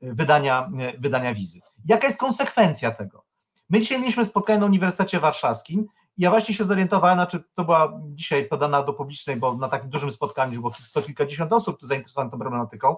wydania, 0.00 0.70
e, 0.78 0.98
wydania 0.98 1.34
wizy. 1.34 1.60
Jaka 1.84 2.06
jest 2.06 2.20
konsekwencja 2.20 2.90
tego? 2.90 3.24
My 3.70 3.80
dzisiaj 3.80 4.00
mieliśmy 4.00 4.24
spotkanie 4.24 4.58
na 4.58 4.66
Uniwersytecie 4.66 5.20
Warszawskim 5.20 5.86
ja 6.18 6.30
właśnie 6.30 6.54
się 6.54 6.64
zorientowałem, 6.64 7.16
znaczy 7.16 7.44
to 7.54 7.64
była 7.64 8.00
dzisiaj 8.14 8.44
podana 8.44 8.82
do 8.82 8.92
publicznej, 8.92 9.36
bo 9.36 9.54
na 9.54 9.68
takim 9.68 9.90
dużym 9.90 10.10
spotkaniu 10.10 10.60
było 10.60 10.72
sto 10.72 11.02
kilkadziesiąt 11.02 11.52
osób 11.52 11.78
zainteresowanych 11.82 12.32
tą 12.32 12.38
problematyką, 12.38 12.96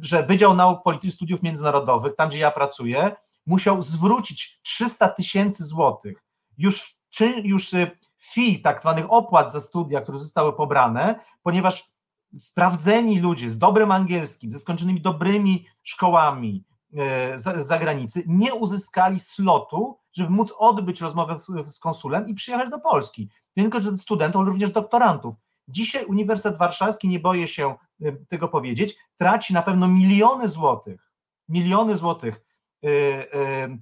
że 0.00 0.22
Wydział 0.22 0.54
Nauk 0.54 0.82
Politycznych 0.82 1.14
Studiów 1.14 1.42
Międzynarodowych, 1.42 2.16
tam 2.16 2.28
gdzie 2.28 2.38
ja 2.38 2.50
pracuję, 2.50 3.16
musiał 3.46 3.82
zwrócić 3.82 4.60
300 4.62 5.08
tysięcy 5.08 5.64
złotych. 5.64 6.24
Już, 6.58 6.96
czy, 7.10 7.26
już 7.26 7.72
y, 7.72 7.90
fee, 8.22 8.62
tak 8.62 8.80
zwanych 8.80 9.12
opłat 9.12 9.52
za 9.52 9.60
studia, 9.60 10.00
które 10.00 10.18
zostały 10.18 10.52
pobrane, 10.52 11.20
ponieważ 11.42 11.90
sprawdzeni 12.38 13.20
ludzie 13.20 13.50
z 13.50 13.58
dobrym 13.58 13.92
angielskim, 13.92 14.52
ze 14.52 14.58
skończonymi 14.58 15.00
dobrymi 15.00 15.66
szkołami 15.82 16.64
e, 16.96 17.38
z 17.38 17.66
zagranicy 17.66 18.24
nie 18.26 18.54
uzyskali 18.54 19.20
slotu 19.20 19.98
żeby 20.14 20.30
móc 20.30 20.54
odbyć 20.58 21.00
rozmowę 21.00 21.36
z 21.66 21.78
konsulem 21.78 22.28
i 22.28 22.34
przyjechać 22.34 22.70
do 22.70 22.78
Polski. 22.78 23.28
Nie 23.56 23.62
tylko 23.62 23.98
studentów, 23.98 24.40
ale 24.40 24.50
również 24.50 24.72
doktorantów. 24.72 25.34
Dzisiaj 25.68 26.04
Uniwersytet 26.04 26.58
Warszawski, 26.58 27.08
nie 27.08 27.20
boję 27.20 27.48
się 27.48 27.74
y, 28.02 28.24
tego 28.28 28.48
powiedzieć, 28.48 28.96
traci 29.16 29.54
na 29.54 29.62
pewno 29.62 29.88
miliony 29.88 30.48
złotych, 30.48 31.12
miliony 31.48 31.96
złotych 31.96 32.44
y, 32.84 32.88
y, 32.88 33.78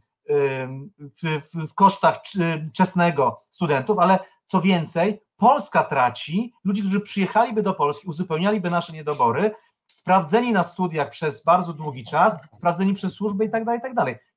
w, 1.68 1.74
kosztach 1.74 2.22
czesnego 2.72 3.42
studentów, 3.50 3.98
ale 3.98 4.18
co 4.46 4.60
więcej, 4.60 5.20
Polska 5.36 5.84
traci 5.84 6.52
ludzi, 6.64 6.82
którzy 6.82 7.00
przyjechaliby 7.00 7.62
do 7.62 7.74
Polski, 7.74 8.08
uzupełnialiby 8.08 8.70
nasze 8.70 8.92
niedobory, 8.92 9.50
sprawdzeni 9.86 10.52
na 10.52 10.62
studiach 10.62 11.10
przez 11.10 11.44
bardzo 11.44 11.72
długi 11.72 12.04
czas, 12.04 12.40
sprawdzeni 12.52 12.94
przez 12.94 13.12
służby 13.12 13.44
i 13.44 13.50
tak 13.50 13.64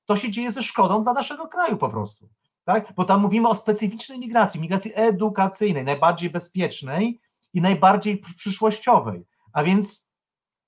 to 0.06 0.16
się 0.16 0.32
dzieje 0.32 0.52
ze 0.52 0.64
szkodą 0.64 1.04
dla 1.04 1.14
naszego 1.14 1.48
kraju 1.48 1.78
po 1.78 1.90
prostu. 1.90 2.30
Tak? 2.66 2.94
Bo 2.96 3.04
tam 3.04 3.22
mówimy 3.22 3.50
o 3.50 3.56
specyficznej 3.56 4.20
migracji, 4.20 4.62
migracji 4.62 4.92
edukacyjnej, 4.96 5.84
najbardziej 5.84 6.30
bezpiecznej 6.30 7.22
i 7.54 7.62
najbardziej 7.62 8.18
przyszłościowej. 8.18 9.26
A 9.54 9.64
więc, 9.64 10.10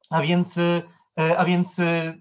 a 0.09 0.21
więc, 0.21 0.57
e, 0.57 1.37
a 1.37 1.45
więc 1.45 1.79
e, 1.79 2.17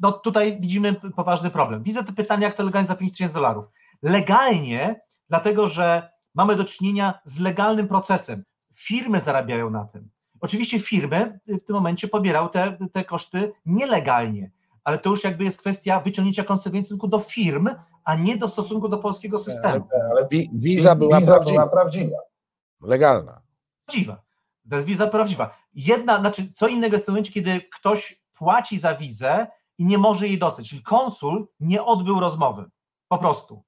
no 0.00 0.12
tutaj 0.12 0.60
widzimy 0.60 0.94
poważny 0.94 1.50
problem. 1.50 1.82
Widzę 1.82 2.04
te 2.04 2.12
pytania, 2.12 2.46
jak 2.46 2.56
to 2.56 2.64
legalnie 2.64 2.86
za 2.86 2.96
5 2.96 3.12
tysięcy 3.12 3.34
dolarów. 3.34 3.64
Legalnie, 4.02 5.00
dlatego 5.28 5.66
że 5.66 6.10
mamy 6.34 6.56
do 6.56 6.64
czynienia 6.64 7.18
z 7.24 7.40
legalnym 7.40 7.88
procesem. 7.88 8.44
Firmy 8.74 9.20
zarabiają 9.20 9.70
na 9.70 9.84
tym. 9.84 10.10
Oczywiście 10.40 10.80
firmy 10.80 11.40
w 11.46 11.64
tym 11.64 11.76
momencie 11.76 12.08
pobierały 12.08 12.50
te, 12.50 12.78
te 12.92 13.04
koszty 13.04 13.52
nielegalnie, 13.66 14.50
ale 14.86 14.98
to 14.98 15.10
już 15.10 15.24
jakby 15.24 15.44
jest 15.44 15.60
kwestia 15.60 16.00
wyciągnięcia 16.00 16.44
konsekwencji 16.44 16.88
tylko 16.88 17.08
do 17.08 17.18
firm, 17.18 17.68
a 18.04 18.16
nie 18.16 18.36
do 18.36 18.48
stosunku 18.48 18.88
do 18.88 18.98
polskiego 18.98 19.38
systemu. 19.38 19.88
Ale, 19.92 20.04
ale 20.10 20.28
wiza, 20.52 20.94
była, 20.94 21.20
wiza 21.20 21.32
prawdziwa. 21.32 21.60
była 21.60 21.72
prawdziwa. 21.72 22.16
Legalna. 22.82 23.42
Prawdziwa. 23.86 24.22
To 24.70 24.74
jest 24.74 24.86
wiza 24.86 25.06
prawdziwa. 25.06 25.56
Jedna, 25.74 26.20
znaczy 26.20 26.52
co 26.54 26.68
innego 26.68 26.94
jest 26.94 27.04
w 27.04 27.08
momencie, 27.08 27.32
kiedy 27.32 27.60
ktoś 27.72 28.22
płaci 28.34 28.78
za 28.78 28.94
wizę 28.94 29.46
i 29.78 29.84
nie 29.84 29.98
może 29.98 30.28
jej 30.28 30.38
dostać, 30.38 30.68
czyli 30.68 30.82
konsul 30.82 31.48
nie 31.60 31.84
odbył 31.84 32.20
rozmowy, 32.20 32.64
po 33.08 33.18
prostu. 33.18 33.62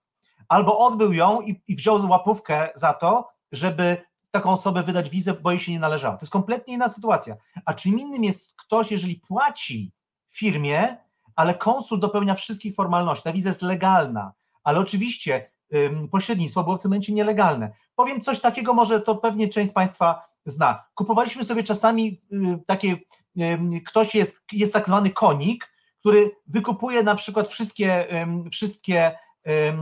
Albo 0.49 0.79
odbył 0.79 1.13
ją 1.13 1.41
i, 1.41 1.63
i 1.69 1.77
wziął 1.77 2.11
łapówkę 2.11 2.69
za 2.75 2.95
to, 2.95 3.29
żeby 3.53 3.97
taką 4.31 4.51
osobę 4.51 4.83
wydać 4.83 5.11
wizę, 5.11 5.35
bo 5.35 5.51
jej 5.51 5.61
się 5.61 5.73
nie 5.73 5.81
należało. 5.81 6.17
To 6.17 6.23
jest 6.23 6.33
kompletnie 6.33 6.75
inna 6.75 6.89
sytuacja. 6.89 7.37
A 7.65 7.75
czym 7.75 7.99
innym 7.99 8.25
jest 8.25 8.55
ktoś, 8.57 8.91
jeżeli 8.91 9.17
płaci 9.17 9.93
firmie, 10.31 11.08
ale 11.38 11.55
konsul 11.55 12.01
dopełnia 12.01 12.35
wszystkich 12.35 12.74
formalności. 12.74 13.24
Ta 13.24 13.33
wiza 13.33 13.48
jest 13.48 13.62
legalna, 13.62 14.33
ale 14.64 14.79
oczywiście 14.79 15.51
pośrednictwo 16.11 16.64
było 16.64 16.77
w 16.77 16.83
tym 16.83 16.90
momencie 16.90 17.12
nielegalne. 17.12 17.72
Powiem 17.94 18.20
coś 18.20 18.40
takiego, 18.40 18.74
może 18.74 19.01
to 19.01 19.14
pewnie 19.16 19.48
część 19.48 19.70
z 19.70 19.74
Państwa 19.74 20.29
zna. 20.44 20.85
Kupowaliśmy 20.94 21.44
sobie 21.44 21.64
czasami 21.64 22.22
y, 22.33 22.59
takie, 22.66 22.96
ktoś 23.87 24.14
jest, 24.14 24.44
jest 24.53 24.72
tak 24.72 24.87
zwany 24.87 25.11
konik, 25.11 25.72
który 26.01 26.31
wykupuje 26.46 27.03
na 27.03 27.14
przykład 27.14 27.48
wszystkie, 27.48 28.07
wszystkie 28.53 29.18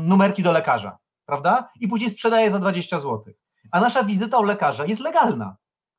numerki 0.00 0.42
do 0.42 0.52
lekarza. 0.52 0.98
prawda? 1.26 1.70
I 1.80 1.88
później 1.88 2.10
sprzedaje 2.10 2.50
za 2.50 2.58
20 2.58 2.98
zł. 2.98 3.24
A 3.70 3.80
nasza 3.80 4.04
wizyta 4.04 4.38
u 4.38 4.42
lekarza 4.42 4.86
jest 4.86 5.00
legalna. 5.00 5.56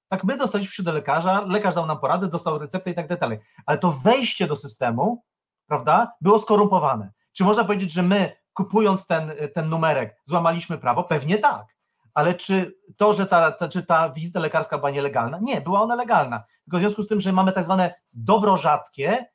Tak, 0.09 0.23
my 0.23 0.37
dostaliśmy 0.37 0.73
się 0.73 0.83
do 0.83 0.91
lekarza, 0.91 1.41
lekarz 1.41 1.75
dał 1.75 1.85
nam 1.85 1.99
poradę, 1.99 2.27
dostał 2.27 2.59
receptę 2.59 2.91
i 2.91 2.95
tak 2.95 3.19
dalej. 3.19 3.39
Ale 3.65 3.77
to 3.77 3.91
wejście 3.91 4.47
do 4.47 4.55
systemu, 4.55 5.23
prawda, 5.67 6.12
było 6.21 6.39
skorumpowane. 6.39 7.12
Czy 7.34 7.43
można 7.43 7.63
powiedzieć, 7.63 7.91
że 7.91 8.03
my, 8.03 8.32
kupując 8.53 9.08
ten, 9.08 9.32
ten 9.53 9.69
numerek, 9.69 10.15
złamaliśmy 10.23 10.77
prawo? 10.77 11.03
Pewnie 11.03 11.38
tak. 11.38 11.65
Ale 12.13 12.36
czy 12.36 12.75
to, 12.97 13.13
że 13.13 13.25
ta, 13.25 13.51
ta, 13.51 13.69
czy 13.69 13.84
ta 13.84 14.10
wizyta 14.10 14.39
lekarska 14.39 14.77
była 14.77 14.91
nielegalna? 14.91 15.39
Nie, 15.41 15.62
była 15.62 15.82
ona 15.82 15.95
legalna. 15.95 16.43
Tylko 16.63 16.77
w 16.77 16.80
związku 16.80 17.03
z 17.03 17.08
tym, 17.08 17.21
że 17.21 17.34
mamy 17.34 17.51
tak 17.51 17.65
zwane 17.65 17.93
dobro 18.13 18.58
rzadkie, 18.58 19.25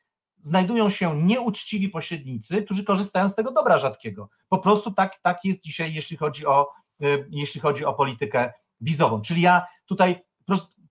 znajdują 0.41 0.91
się 0.91 1.23
nieuczciwi 1.23 1.89
pośrednicy, 1.89 2.63
którzy 2.63 2.85
korzystają 2.85 3.29
z 3.29 3.35
tego 3.35 3.53
dobra 3.53 3.79
rzadkiego. 3.79 4.29
Po 4.49 4.59
prostu 4.59 4.91
tak, 4.91 5.19
tak 5.19 5.45
jest 5.45 5.63
dzisiaj, 5.63 5.95
jeśli 5.95 6.17
chodzi, 6.17 6.47
o, 6.47 6.71
y, 7.03 7.29
jeśli 7.31 7.61
chodzi 7.61 7.85
o 7.85 7.95
politykę 7.95 8.53
wizową. 8.81 9.21
Czyli 9.21 9.41
ja 9.41 9.67
tutaj 9.87 10.25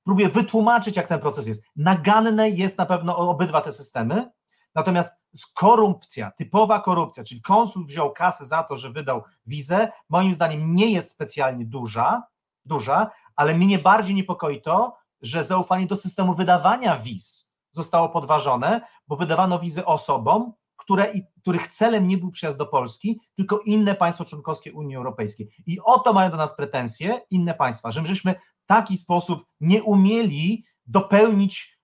próbuję 0.03 0.29
wytłumaczyć, 0.29 0.95
jak 0.95 1.07
ten 1.07 1.19
proces 1.19 1.47
jest. 1.47 1.65
Naganne 1.75 2.49
jest 2.49 2.77
na 2.77 2.85
pewno 2.85 3.17
obydwa 3.17 3.61
te 3.61 3.71
systemy, 3.71 4.31
natomiast 4.75 5.21
korupcja, 5.53 6.31
typowa 6.31 6.79
korupcja, 6.79 7.23
czyli 7.23 7.41
konsul 7.41 7.85
wziął 7.85 8.13
kasę 8.13 8.45
za 8.45 8.63
to, 8.63 8.77
że 8.77 8.89
wydał 8.89 9.23
wizę, 9.45 9.91
moim 10.09 10.33
zdaniem 10.33 10.75
nie 10.75 10.91
jest 10.91 11.11
specjalnie 11.11 11.65
duża, 11.65 12.23
duża, 12.65 13.11
ale 13.35 13.53
mnie 13.53 13.79
bardziej 13.79 14.15
niepokoi 14.15 14.61
to, 14.61 14.97
że 15.21 15.43
zaufanie 15.43 15.87
do 15.87 15.95
systemu 15.95 16.35
wydawania 16.35 16.99
wiz 16.99 17.51
zostało 17.71 18.09
podważone, 18.09 18.81
bo 19.07 19.15
wydawano 19.15 19.59
wizy 19.59 19.85
osobom, 19.85 20.53
które, 20.77 21.13
których 21.41 21.67
celem 21.67 22.07
nie 22.07 22.17
był 22.17 22.31
przyjazd 22.31 22.57
do 22.57 22.65
Polski, 22.65 23.19
tylko 23.35 23.59
inne 23.59 23.95
państwo 23.95 24.25
członkowskie 24.25 24.73
Unii 24.73 24.95
Europejskiej. 24.95 25.49
I 25.67 25.79
o 25.79 25.99
to 25.99 26.13
mają 26.13 26.31
do 26.31 26.37
nas 26.37 26.55
pretensje 26.55 27.21
inne 27.29 27.53
państwa, 27.53 27.91
że 27.91 28.01
my 28.01 28.07
żeśmy 28.07 28.35
w 28.63 28.65
taki 28.65 28.97
sposób 28.97 29.45
nie 29.59 29.83
umieli 29.83 30.65
dopełnić 30.85 31.80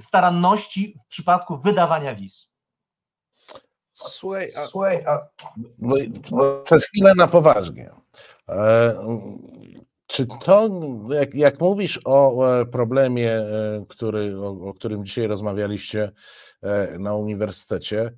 staranności 0.00 0.98
w 1.06 1.08
przypadku 1.08 1.58
wydawania 1.58 2.14
wiz. 2.14 2.50
Słuchaj, 3.92 4.50
a, 4.56 4.66
Słuchaj, 4.66 5.04
a... 5.06 5.28
Bo, 5.78 5.96
bo 6.30 6.62
przez 6.62 6.86
chwilę 6.86 7.14
na 7.14 7.28
poważnie. 7.28 7.90
E, 8.48 8.94
czy 10.06 10.26
to, 10.44 10.70
jak, 11.10 11.34
jak 11.34 11.60
mówisz 11.60 12.00
o 12.04 12.46
e, 12.60 12.66
problemie, 12.66 13.32
e, 13.32 13.84
który, 13.88 14.40
o, 14.40 14.48
o 14.48 14.74
którym 14.74 15.04
dzisiaj 15.04 15.26
rozmawialiście 15.26 16.12
e, 16.62 16.98
na 16.98 17.14
uniwersytecie, 17.14 18.12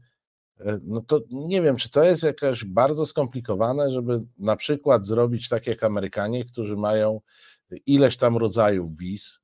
no 0.83 1.01
to 1.01 1.21
nie 1.31 1.63
wiem, 1.63 1.77
czy 1.77 1.91
to 1.91 2.05
jest 2.05 2.23
jakaś 2.23 2.65
bardzo 2.65 3.07
skomplikowane, 3.07 3.91
żeby 3.91 4.23
na 4.39 4.57
przykład 4.57 5.07
zrobić 5.07 5.49
tak 5.49 5.67
jak 5.67 5.83
Amerykanie, 5.83 6.45
którzy 6.45 6.77
mają 6.77 7.21
ileś 7.87 8.17
tam 8.17 8.37
rodzajów 8.37 8.97
wiz. 8.97 9.41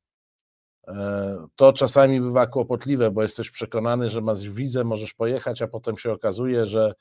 To 1.56 1.72
czasami 1.72 2.20
bywa 2.20 2.46
kłopotliwe, 2.46 3.10
bo 3.10 3.22
jesteś 3.22 3.50
przekonany, 3.50 4.10
że 4.10 4.20
masz 4.20 4.50
wizę, 4.50 4.84
możesz 4.84 5.14
pojechać, 5.14 5.62
a 5.62 5.68
potem 5.68 5.96
się 5.96 6.12
okazuje, 6.12 6.66
że 6.66 6.94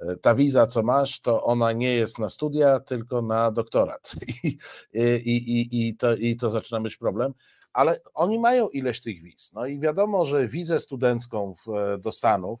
E, 0.00 0.16
ta 0.16 0.34
wiza, 0.34 0.66
co 0.66 0.82
masz, 0.82 1.20
to 1.20 1.44
ona 1.44 1.72
nie 1.72 1.94
jest 1.94 2.18
na 2.18 2.30
studia, 2.30 2.80
tylko 2.80 3.22
na 3.22 3.50
doktorat. 3.50 4.12
I, 4.94 5.20
i, 5.24 5.88
i, 5.88 5.96
to, 5.96 6.16
i 6.16 6.36
to 6.36 6.50
zaczyna 6.50 6.80
być 6.80 6.96
problem. 6.96 7.32
Ale 7.72 8.00
oni 8.14 8.38
mają 8.38 8.68
ileś 8.68 9.00
tych 9.00 9.22
wiz. 9.22 9.52
No 9.52 9.66
i 9.66 9.80
wiadomo, 9.80 10.26
że 10.26 10.48
wizę 10.48 10.80
studencką 10.80 11.54
e, 11.68 11.98
do 11.98 12.12
Stanów, 12.12 12.60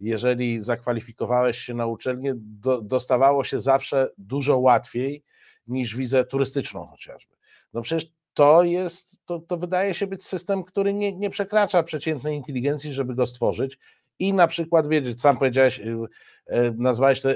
jeżeli 0.00 0.62
zakwalifikowałeś 0.62 1.58
się 1.58 1.74
na 1.74 1.86
uczelnię, 1.86 2.34
do, 2.36 2.82
dostawało 2.82 3.44
się 3.44 3.60
zawsze 3.60 4.10
dużo 4.18 4.58
łatwiej 4.58 5.24
niż 5.66 5.96
wizę 5.96 6.24
turystyczną 6.24 6.86
chociażby. 6.86 7.34
No 7.72 7.82
przecież 7.82 8.12
to 8.34 8.64
jest, 8.64 9.16
to, 9.24 9.38
to 9.38 9.56
wydaje 9.56 9.94
się 9.94 10.06
być 10.06 10.24
system, 10.24 10.64
który 10.64 10.94
nie, 10.94 11.12
nie 11.12 11.30
przekracza 11.30 11.82
przeciętnej 11.82 12.36
inteligencji, 12.36 12.92
żeby 12.92 13.14
go 13.14 13.26
stworzyć 13.26 13.78
i 14.18 14.32
na 14.34 14.46
przykład 14.46 14.88
wiedzieć, 14.88 15.20
sam 15.20 15.38
powiedziałeś, 15.38 15.80
y, 15.80 15.82
y, 15.84 16.74
nazwałeś 16.78 17.20
to 17.20 17.30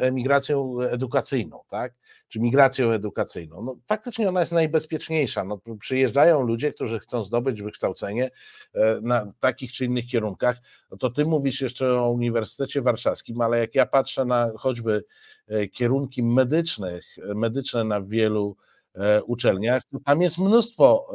emigracją 0.00 0.80
edukacyjną, 0.80 1.60
tak? 1.68 1.94
Czy 2.28 2.40
migracją 2.40 2.90
edukacyjną. 2.90 3.62
No, 3.62 3.76
faktycznie 3.86 4.28
ona 4.28 4.40
jest 4.40 4.52
najbezpieczniejsza. 4.52 5.44
No, 5.44 5.60
przyjeżdżają 5.80 6.42
ludzie, 6.42 6.72
którzy 6.72 6.98
chcą 6.98 7.22
zdobyć 7.22 7.62
wykształcenie 7.62 8.30
e, 8.74 9.00
na 9.02 9.32
takich 9.40 9.72
czy 9.72 9.84
innych 9.84 10.06
kierunkach. 10.06 10.56
No 10.90 10.96
to 10.96 11.10
ty 11.10 11.24
mówisz 11.24 11.60
jeszcze 11.60 12.00
o 12.00 12.10
Uniwersytecie 12.10 12.82
Warszawskim, 12.82 13.40
ale 13.40 13.58
jak 13.58 13.74
ja 13.74 13.86
patrzę 13.86 14.24
na 14.24 14.50
choćby 14.56 15.04
e, 15.48 15.66
kierunki 15.66 16.22
medycznych, 16.22 17.04
medyczne 17.34 17.84
na 17.84 18.00
wielu 18.00 18.56
uczelniach, 19.26 19.82
tam 20.04 20.22
jest 20.22 20.38
mnóstwo 20.38 21.08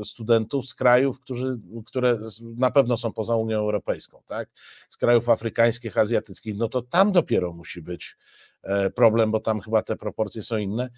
e, 0.00 0.04
studentów 0.04 0.68
z 0.68 0.74
krajów, 0.74 1.20
którzy, 1.20 1.60
które 1.86 2.18
na 2.56 2.70
pewno 2.70 2.96
są 2.96 3.12
poza 3.12 3.36
Unią 3.36 3.58
Europejską, 3.58 4.22
tak? 4.26 4.48
z 4.88 4.96
krajów 4.96 5.28
afrykańskich, 5.28 5.98
azjatyckich, 5.98 6.56
no 6.56 6.68
to 6.68 6.82
tam 6.82 7.12
dopiero 7.12 7.52
musi 7.52 7.82
być 7.82 8.16
e, 8.62 8.90
problem, 8.90 9.30
bo 9.30 9.40
tam 9.40 9.60
chyba 9.60 9.82
te 9.82 9.96
proporcje 9.96 10.42
są 10.42 10.56
inne. 10.56 10.90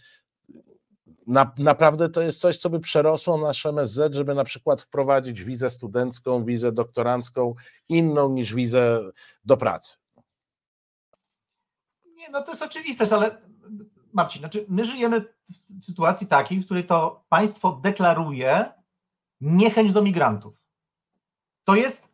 Na, 1.27 1.53
naprawdę 1.59 2.09
to 2.09 2.23
jest 2.23 2.41
coś, 2.41 2.57
co 2.57 2.71
by 2.71 2.81
przerosło 2.81 3.39
nasz 3.39 3.67
MSZ, 3.67 4.15
żeby 4.15 4.35
na 4.35 4.45
przykład 4.45 4.83
wprowadzić 4.83 5.43
wizę 5.43 5.71
studencką, 5.71 6.45
wizę 6.45 6.73
doktorancką, 6.73 7.55
inną 7.89 8.33
niż 8.33 8.55
wizę 8.55 9.11
do 9.45 9.57
pracy. 9.57 9.97
Nie, 12.05 12.31
no 12.31 12.43
to 12.43 12.53
jest 12.53 12.63
oczywiste, 12.63 13.17
ale 13.17 13.43
Marcin, 14.13 14.41
znaczy 14.41 14.67
my 14.69 14.85
żyjemy 14.85 15.36
w 15.81 15.85
sytuacji 15.85 16.27
takiej, 16.27 16.61
w 16.61 16.65
której 16.65 16.87
to 16.87 17.25
państwo 17.29 17.73
deklaruje 17.73 18.73
niechęć 19.41 19.93
do 19.93 20.03
migrantów. 20.03 20.55
To 21.65 21.75
jest 21.75 22.09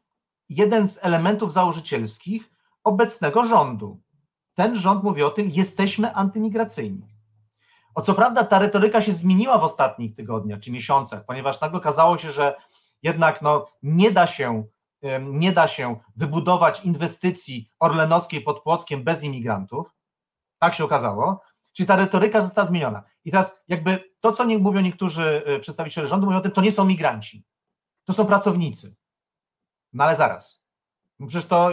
jeden 0.49 0.89
z 0.89 1.05
elementów 1.05 1.53
założycielskich 1.53 2.51
obecnego 2.85 3.45
rządu. 3.45 4.01
Ten 4.55 4.77
rząd 4.77 5.05
mówi 5.05 5.23
o 5.23 5.31
tym, 5.31 5.49
jesteśmy 5.51 6.15
antymigracyjni. 6.15 7.13
O 7.95 8.03
co 8.03 8.15
prawda 8.15 8.45
ta 8.45 8.59
retoryka 8.59 9.01
się 9.01 9.13
zmieniła 9.13 9.59
w 9.59 9.65
ostatnich 9.65 10.15
tygodniach 10.15 10.61
czy 10.61 10.73
miesiącach, 10.73 11.25
ponieważ 11.27 11.61
nagle 11.61 11.79
okazało 11.79 12.19
się, 12.19 12.31
że 12.31 12.57
jednak 13.03 13.43
no, 13.43 13.67
nie 13.83 14.11
da 14.11 14.27
się 14.27 14.65
nie 15.21 15.53
da 15.53 15.69
się 15.69 16.01
wybudować 16.17 16.85
inwestycji 16.85 17.71
orlenowskiej 17.81 18.41
pod 18.41 18.63
Płockiem 18.63 19.05
bez 19.05 19.25
imigrantów. 19.25 19.87
Tak 20.59 20.75
się 20.75 20.85
okazało. 20.85 21.41
Czyli 21.73 21.87
ta 21.87 21.97
retoryka 21.97 22.41
została 22.41 22.67
zmieniona. 22.67 23.03
I 23.25 23.31
teraz 23.31 23.65
jakby 23.69 24.13
to, 24.21 24.33
co 24.33 24.45
nie 24.45 24.59
mówią 24.59 24.81
niektórzy 24.81 25.43
y, 25.49 25.61
przedstawiciele 25.61 26.07
rządu, 26.07 26.27
mówią 26.27 26.39
o 26.39 26.43
tym, 26.43 26.53
to 26.53 26.63
nie 26.63 26.73
są 26.73 26.85
migranci, 26.85 27.45
to 28.05 28.13
są 28.13 28.27
pracownicy. 28.27 28.97
No 29.93 30.05
ale 30.05 30.17
zaraz. 30.17 30.63
No 31.21 31.27
przecież 31.27 31.49
to 31.49 31.71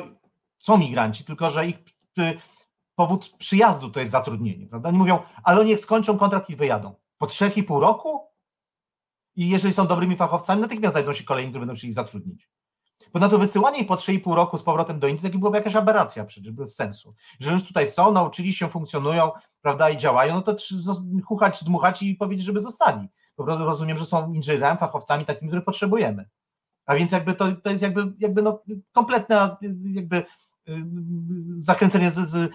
są 0.60 0.78
migranci, 0.78 1.24
tylko 1.26 1.50
że 1.50 1.68
ich 1.68 1.78
y, 2.20 2.40
powód 2.96 3.30
przyjazdu 3.38 3.90
to 3.90 4.00
jest 4.00 4.12
zatrudnienie, 4.12 4.68
prawda? 4.68 4.90
Oni 4.90 4.98
mówią, 4.98 5.20
ale 5.44 5.70
jak 5.70 5.80
skończą 5.80 6.18
kontrakt 6.18 6.50
i 6.50 6.56
wyjadą. 6.56 6.96
Po 7.18 7.28
trzech 7.28 7.58
i 7.58 7.64
pół 7.64 7.80
roku? 7.80 8.28
I 9.36 9.50
jeżeli 9.50 9.74
są 9.74 9.88
dobrymi 9.88 10.18
fachowcami, 10.18 10.62
natychmiast 10.62 10.94
znajdą 10.94 11.14
się 11.14 11.24
kolejni, 11.24 11.52
którzy 11.52 11.60
będą 11.60 11.76
chcieli 11.76 11.94
zatrudnić. 11.94 12.50
Bo 13.14 13.20
na 13.20 13.30
to 13.30 13.38
wysyłanie 13.38 13.80
ich 13.80 13.88
po 13.88 13.96
3,5 13.96 14.36
roku 14.36 14.58
z 14.58 14.64
powrotem 14.64 15.00
do 15.00 15.08
Indii, 15.08 15.32
to 15.32 15.38
byłaby 15.38 15.58
jakaś 15.58 15.76
aberracja 15.76 16.26
przecież, 16.26 16.52
bez 16.52 16.76
sensu. 16.76 17.14
Że 17.40 17.52
już 17.52 17.64
tutaj 17.64 17.88
są, 17.88 18.12
nauczyli 18.12 18.54
się, 18.54 18.70
funkcjonują, 18.70 19.32
prawda, 19.62 19.90
i 19.90 19.98
działają, 19.98 20.36
no 20.36 20.42
to 20.42 20.56
chuchać, 21.26 21.64
dmuchać 21.64 22.04
i 22.04 22.16
powiedzieć, 22.16 22.46
żeby 22.46 22.60
zostali. 22.60 23.08
Po 23.36 23.44
prostu 23.44 23.66
rozumiem, 23.66 23.98
że 23.98 24.06
są 24.06 24.34
inżynierami, 24.34 24.80
fachowcami 24.80 25.26
takimi, 25.26 25.50
które 25.50 25.62
potrzebujemy. 25.62 26.30
A 26.86 26.96
więc 26.96 27.12
jakby 27.12 27.34
to, 27.34 27.52
to 27.64 27.70
jest 27.70 27.84
jakby, 27.84 28.14
jakby 28.20 28.42
no 28.42 28.64
kompletna 28.92 29.58
jakby 29.94 30.18
y, 30.18 30.24
zakręcenie, 31.58 32.12
z, 32.12 32.30
z, 32.30 32.52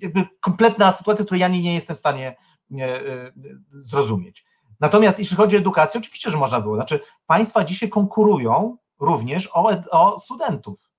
jakby 0.00 0.26
kompletna 0.40 0.92
sytuacja, 0.92 1.24
której 1.24 1.40
ja 1.40 1.48
nie, 1.48 1.62
nie 1.62 1.74
jestem 1.74 1.96
w 1.96 1.98
stanie 1.98 2.36
nie, 2.70 3.00
y, 3.00 3.32
zrozumieć. 3.72 4.44
Natomiast 4.80 5.18
jeśli 5.18 5.36
chodzi 5.36 5.56
o 5.56 5.58
edukację, 5.58 6.00
oczywiście, 6.00 6.30
że 6.30 6.36
można 6.36 6.60
było. 6.60 6.74
Znaczy, 6.74 7.00
państwa 7.26 7.64
dzisiaj 7.64 7.88
konkurują 7.88 8.76
również 9.00 9.50
o, 9.52 9.70
o 9.90 10.18
studentów. 10.18 10.90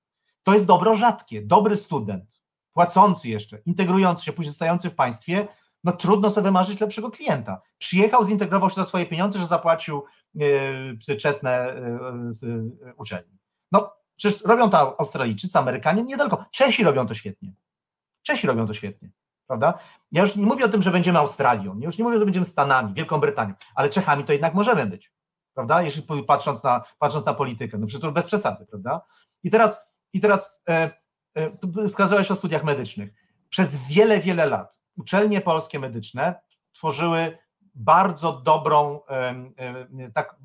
To 0.44 0.54
jest 0.54 0.66
dobro 0.66 0.96
rzadkie. 0.96 1.42
Dobry 1.42 1.76
student, 1.76 2.35
płacący 2.76 3.30
jeszcze, 3.30 3.58
integrujący 3.66 4.26
się, 4.26 4.34
później 4.34 4.52
zostający 4.52 4.90
w 4.90 4.96
państwie, 4.96 5.48
no 5.84 5.92
trudno 5.92 6.30
sobie 6.30 6.44
wymarzyć 6.44 6.82
lepszego 6.82 7.12
klienta. 7.12 7.62
Przyjechał, 7.78 8.26
zintegrował 8.26 8.70
się 8.70 8.76
za 8.76 8.86
swoje 8.86 9.06
pieniądze, 9.06 9.40
że 9.40 9.48
zapłacił 9.48 10.04
yy, 10.34 11.18
czesne 11.20 11.76
yy, 12.42 12.94
uczelni. 12.98 13.38
No 13.72 13.94
przecież 14.16 14.44
robią 14.44 14.70
to 14.70 15.00
Australijczycy, 15.00 15.60
Amerykanie, 15.60 16.04
nie 16.04 16.18
tylko. 16.18 16.46
Czesi 16.52 16.84
robią 16.84 17.08
to 17.08 17.14
świetnie. 17.14 17.54
Czesi 18.24 18.48
robią 18.48 18.68
to 18.68 18.74
świetnie, 18.74 19.10
prawda? 19.48 19.80
Ja 20.12 20.22
już 20.22 20.36
nie 20.36 20.46
mówię 20.46 20.66
o 20.66 20.70
tym, 20.70 20.82
że 20.82 20.92
będziemy 20.92 21.20
Australią, 21.20 21.78
ja 21.80 21.86
już 21.86 21.98
nie 21.98 22.04
mówię, 22.04 22.20
że 22.20 22.26
będziemy 22.26 22.46
Stanami, 22.46 22.94
Wielką 22.94 23.20
Brytanią, 23.20 23.54
ale 23.76 23.90
Czechami 23.90 24.24
to 24.24 24.34
jednak 24.34 24.54
możemy 24.54 24.86
być 24.86 25.16
prawda? 25.56 25.82
Jeśli 25.82 26.04
patrząc 26.28 26.64
na, 26.64 26.84
patrząc 27.00 27.26
na 27.26 27.34
politykę, 27.34 27.78
no 27.78 27.88
przecież 27.88 28.02
to 28.02 28.12
bez 28.12 28.26
przesady, 28.26 28.66
prawda? 28.66 29.02
I 29.44 29.52
teraz, 29.52 29.94
i 30.14 30.22
teraz 30.22 30.64
e, 31.38 32.32
o 32.32 32.36
studiach 32.36 32.63
medycznych. 32.63 33.13
Przez 33.50 33.88
wiele, 33.88 34.19
wiele 34.19 34.45
lat 34.45 34.80
uczelnie 34.98 35.41
polskie 35.41 35.80
medyczne 35.80 36.36
tworzyły 36.71 37.38
bardzo 37.76 38.32
dobrą, 38.34 39.00
tak, 40.13 40.36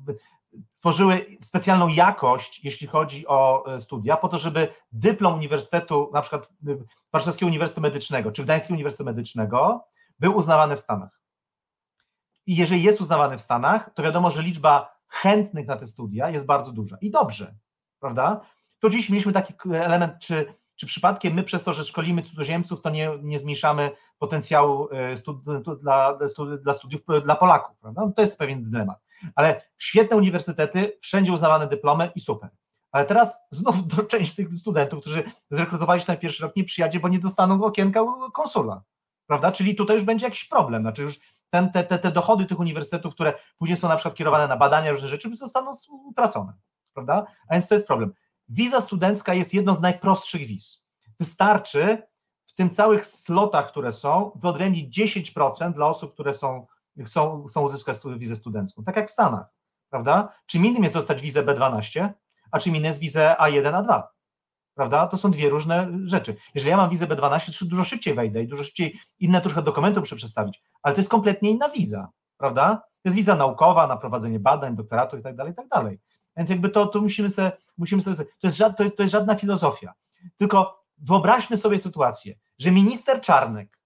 tworzyły 0.79 1.25
specjalną 1.41 1.87
jakość, 1.87 2.65
jeśli 2.65 2.87
chodzi 2.87 3.27
o 3.27 3.65
e, 3.75 3.81
studia, 3.81 4.17
po 4.17 4.29
to, 4.29 4.37
żeby 4.37 4.67
dyplom 4.91 5.33
Uniwersytetu, 5.33 6.09
na 6.13 6.21
przykład 6.21 6.49
e, 6.67 6.75
Warszawskiego 7.13 7.47
Uniwersytetu 7.47 7.81
Medycznego 7.81 8.31
czy 8.31 8.43
Gdańskiego 8.43 8.73
Uniwersytetu 8.73 9.05
Medycznego, 9.05 9.85
był 10.19 10.37
uznawany 10.37 10.75
w 10.75 10.79
Stanach. 10.79 11.21
I 12.45 12.55
jeżeli 12.55 12.83
jest 12.83 13.01
uznawany 13.01 13.37
w 13.37 13.41
Stanach, 13.41 13.89
to 13.93 14.03
wiadomo, 14.03 14.29
że 14.29 14.43
liczba 14.43 14.95
chętnych 15.07 15.67
na 15.67 15.77
te 15.77 15.87
studia 15.87 16.29
jest 16.29 16.45
bardzo 16.45 16.71
duża. 16.71 16.97
I 17.01 17.11
dobrze, 17.11 17.55
prawda? 17.99 18.41
To 18.79 18.89
dziś 18.89 19.09
mieliśmy 19.09 19.31
taki 19.31 19.53
element, 19.73 20.13
czy, 20.19 20.53
czy 20.81 20.87
przypadkiem 20.87 21.33
my 21.33 21.43
przez 21.43 21.63
to, 21.63 21.73
że 21.73 21.83
szkolimy 21.83 22.23
cudzoziemców, 22.23 22.81
to 22.81 22.89
nie, 22.89 23.09
nie 23.21 23.39
zmniejszamy 23.39 23.91
potencjału 24.19 24.89
e, 24.91 25.75
dla, 25.81 26.17
dla 26.61 26.73
studiów 26.73 27.01
dla 27.23 27.35
Polaków, 27.35 27.77
prawda? 27.77 28.01
No 28.05 28.11
to 28.11 28.21
jest 28.21 28.37
pewien 28.37 28.71
dylemat. 28.71 28.99
Ale 29.35 29.61
świetne 29.77 30.17
uniwersytety, 30.17 30.97
wszędzie 31.01 31.31
uznawane 31.31 31.67
dyplomy 31.67 32.11
i 32.15 32.21
super. 32.21 32.49
Ale 32.91 33.05
teraz 33.05 33.47
znów 33.51 33.87
do 33.87 34.03
część 34.03 34.35
tych 34.35 34.57
studentów, 34.57 35.01
którzy 35.01 35.23
zrekrutowali 35.51 36.01
się 36.01 36.11
na 36.11 36.17
pierwszy 36.17 36.43
rok, 36.43 36.55
nie 36.55 36.63
przyjadzie, 36.63 36.99
bo 36.99 37.07
nie 37.07 37.19
dostaną 37.19 37.63
okienka 37.63 37.99
konsula, 38.33 38.81
prawda? 39.27 39.51
Czyli 39.51 39.75
tutaj 39.75 39.95
już 39.95 40.05
będzie 40.05 40.25
jakiś 40.25 40.45
problem, 40.45 40.81
znaczy 40.81 41.01
już 41.01 41.19
ten, 41.49 41.71
te, 41.71 41.83
te, 41.83 41.99
te 41.99 42.11
dochody 42.11 42.45
tych 42.45 42.59
uniwersytetów, 42.59 43.13
które 43.13 43.33
później 43.57 43.77
są 43.77 43.87
na 43.87 43.95
przykład 43.95 44.15
kierowane 44.15 44.47
na 44.47 44.57
badania, 44.57 44.91
różne 44.91 45.07
rzeczy, 45.07 45.35
zostaną 45.35 45.73
utracone, 45.89 46.53
prawda? 46.93 47.25
A 47.47 47.53
więc 47.53 47.67
to 47.67 47.75
jest 47.75 47.87
problem. 47.87 48.13
Wiza 48.53 48.81
studencka 48.81 49.33
jest 49.33 49.53
jedną 49.53 49.73
z 49.73 49.81
najprostszych 49.81 50.47
wiz. 50.47 50.85
Wystarczy 51.19 52.03
w 52.47 52.55
tym 52.55 52.69
całych 52.69 53.05
slotach, 53.05 53.71
które 53.71 53.91
są, 53.91 54.31
wyodrębnić 54.35 54.99
10% 54.99 55.73
dla 55.73 55.87
osób, 55.87 56.13
które 56.13 56.33
są, 56.33 56.67
chcą, 57.05 57.45
chcą 57.45 57.61
uzyskać 57.61 57.97
wizę 58.17 58.35
studencką, 58.35 58.83
tak 58.83 58.95
jak 58.95 59.07
w 59.07 59.11
Stanach, 59.11 59.45
prawda? 59.89 60.33
Czym 60.45 60.65
innym 60.65 60.83
jest 60.83 60.95
dostać 60.95 61.21
wizę 61.21 61.43
B12, 61.43 62.09
a 62.51 62.59
czym 62.59 62.75
innym 62.75 62.85
jest 62.85 62.99
wizę 62.99 63.35
A1, 63.39 63.85
A2, 63.85 64.03
prawda? 64.75 65.07
To 65.07 65.17
są 65.17 65.31
dwie 65.31 65.49
różne 65.49 65.91
rzeczy. 66.05 66.35
Jeżeli 66.55 66.69
ja 66.69 66.77
mam 66.77 66.89
wizę 66.89 67.07
B12, 67.07 67.59
to 67.59 67.65
dużo 67.65 67.83
szybciej 67.83 68.13
wejdę 68.13 68.43
i 68.43 68.47
dużo 68.47 68.63
szybciej 68.63 68.99
inne 69.19 69.41
troszkę 69.41 69.61
dokumenty 69.61 69.99
muszę 69.99 70.15
przedstawić, 70.15 70.63
ale 70.81 70.95
to 70.95 71.01
jest 71.01 71.11
kompletnie 71.11 71.49
inna 71.49 71.69
wiza, 71.69 72.09
prawda? 72.37 72.75
To 72.75 73.09
jest 73.09 73.15
wiza 73.15 73.35
naukowa 73.35 73.87
na 73.87 73.97
prowadzenie 73.97 74.39
badań, 74.39 74.75
doktoratu 74.75 75.17
i 75.17 75.21
tak 75.21 75.35
dalej, 75.35 75.53
i 75.53 75.55
tak 75.55 75.67
dalej. 75.67 75.99
Więc 76.37 76.49
jakby 76.49 76.69
to, 76.69 76.85
to 76.85 77.01
musimy 77.01 77.29
sobie, 77.29 77.51
musimy 77.77 78.01
sobie 78.01 78.15
to, 78.15 78.47
jest, 78.47 78.57
to, 78.77 78.83
jest, 78.83 78.97
to 78.97 79.03
jest 79.03 79.11
żadna 79.11 79.35
filozofia. 79.35 79.93
Tylko 80.37 80.83
wyobraźmy 80.97 81.57
sobie 81.57 81.79
sytuację, 81.79 82.35
że 82.59 82.71
minister 82.71 83.21
Czarnek 83.21 83.79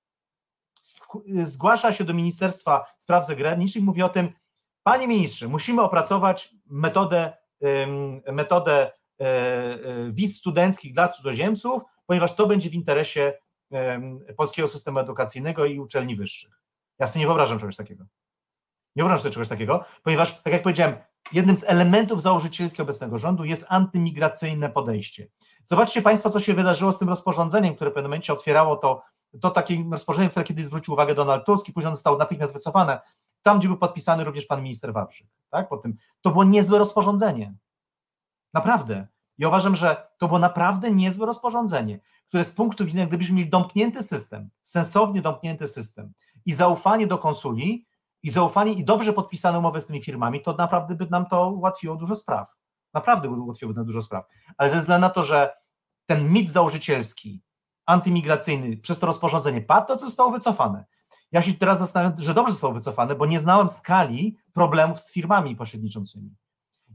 zgłasza 1.44 1.92
się 1.92 2.04
do 2.04 2.14
Ministerstwa 2.14 2.86
Spraw 3.00 3.28
Zagranicznych 3.28 3.84
i 3.84 3.86
mówi 3.86 4.04
o 4.04 4.10
tym, 4.10 4.30
panie 4.84 5.08
ministrze, 5.08 5.48
musimy 5.48 5.82
opracować 5.82 6.56
metodę, 6.66 7.34
metodę 8.32 8.74
e, 8.82 9.26
e, 9.26 10.12
wiz 10.12 10.38
studenckich 10.40 10.94
dla 10.94 11.08
cudzoziemców, 11.08 11.84
ponieważ 12.06 12.36
to 12.36 12.48
będzie 12.48 12.70
w 12.70 12.74
interesie 12.74 13.34
polskiego 14.38 14.68
systemu 14.68 15.00
edukacyjnego 15.00 15.66
i 15.66 15.80
uczelni 15.80 16.16
wyższych. 16.16 16.62
Ja 17.00 17.08
sobie 17.08 17.20
nie 17.20 17.28
wyobrażam 17.28 17.60
czegoś 17.60 17.76
takiego. 17.76 18.04
Nie 18.96 19.04
wyobrażam 19.04 19.24
sobie 19.24 19.34
czegoś 19.34 19.50
takiego, 19.50 19.86
ponieważ, 20.04 20.42
tak 20.42 20.54
jak 20.54 20.64
powiedziałem, 20.64 20.96
jednym 21.34 21.56
z 21.56 21.64
elementów 21.64 22.22
założycielskich 22.22 22.82
obecnego 22.82 23.18
rządu 23.18 23.46
jest 23.46 23.66
antymigracyjne 23.70 24.70
podejście. 24.70 25.28
Zobaczcie 25.64 26.02
Państwo, 26.02 26.30
co 26.30 26.40
się 26.40 26.54
wydarzyło 26.54 26.92
z 26.92 27.00
tym 27.00 27.10
rozporządzeniem, 27.10 27.76
które 27.76 27.92
w 27.92 27.94
pewnym 27.94 28.10
momencie 28.10 28.34
otwierało 28.34 28.76
to, 28.76 29.04
to 29.42 29.52
takie 29.52 29.84
rozporządzenie, 29.92 30.30
które 30.30 30.46
kiedyś 30.46 30.66
zwrócił 30.66 30.94
uwagę 30.94 31.16
Donald 31.16 31.46
Tusk 31.46 31.70
i 31.70 31.74
później 31.74 31.94
zostało 31.94 32.18
natychmiast 32.18 32.54
wycofane, 32.54 33.02
tam 33.42 33.60
gdzie 33.60 33.68
był 33.68 33.78
podpisany 33.78 34.24
również 34.24 34.46
pan 34.46 34.64
minister 34.64 34.94
Wawrzyk. 34.94 35.28
Tak? 35.50 35.70
Po 35.70 35.78
tym, 35.78 35.98
to 36.22 36.30
było 36.30 36.44
niezłe 36.44 36.80
rozporządzenie. 36.80 37.54
Naprawdę. 38.54 39.08
I 39.38 39.46
uważam, 39.46 39.76
że 39.76 40.08
to 40.18 40.28
było 40.28 40.40
naprawdę 40.40 40.92
niezłe 40.92 41.26
rozporządzenie, 41.26 42.00
które 42.28 42.44
z 42.44 42.56
punktu 42.56 42.86
widzenia, 42.86 43.08
gdybyśmy 43.08 43.36
mieli 43.36 43.50
domknięty 43.50 44.04
system, 44.04 44.50
sensownie 44.64 45.22
domknięty 45.22 45.68
system 45.68 46.14
i 46.46 46.54
zaufanie 46.54 47.08
do 47.08 47.18
konsuli, 47.18 47.86
i 48.26 48.32
zaufanie 48.32 48.74
i 48.74 48.84
dobrze 48.84 49.14
podpisane 49.14 49.60
umowy 49.60 49.82
z 49.82 49.86
tymi 49.86 50.02
firmami, 50.02 50.42
to 50.42 50.54
naprawdę 50.54 50.96
by 50.96 51.08
nam 51.10 51.26
to 51.26 51.50
ułatwiło 51.50 51.96
dużo 51.96 52.16
spraw. 52.16 52.48
Naprawdę 52.94 53.30
ułatwiłoby 53.30 53.78
nam 53.78 53.86
dużo 53.86 54.02
spraw. 54.02 54.26
Ale 54.58 54.70
ze 54.70 54.80
względu 54.80 55.02
na 55.02 55.10
to, 55.10 55.24
że 55.24 55.54
ten 56.06 56.32
mit 56.32 56.52
założycielski, 56.52 57.42
antymigracyjny 57.86 58.78
przez 58.78 59.00
to 59.00 59.08
rozporządzenie 59.08 59.62
padł, 59.62 59.88
to 59.88 60.00
zostało 60.00 60.32
wycofane. 60.32 60.86
Ja 61.32 61.42
się 61.42 61.54
teraz 61.54 61.80
zastanawiam, 61.80 62.22
że 62.22 62.34
dobrze 62.34 62.52
zostało 62.52 62.74
wycofane, 62.74 63.16
bo 63.16 63.26
nie 63.26 63.40
znałem 63.40 63.70
skali 63.70 64.38
problemów 64.54 65.00
z 65.00 65.12
firmami 65.12 65.56
pośredniczącymi. 65.56 66.36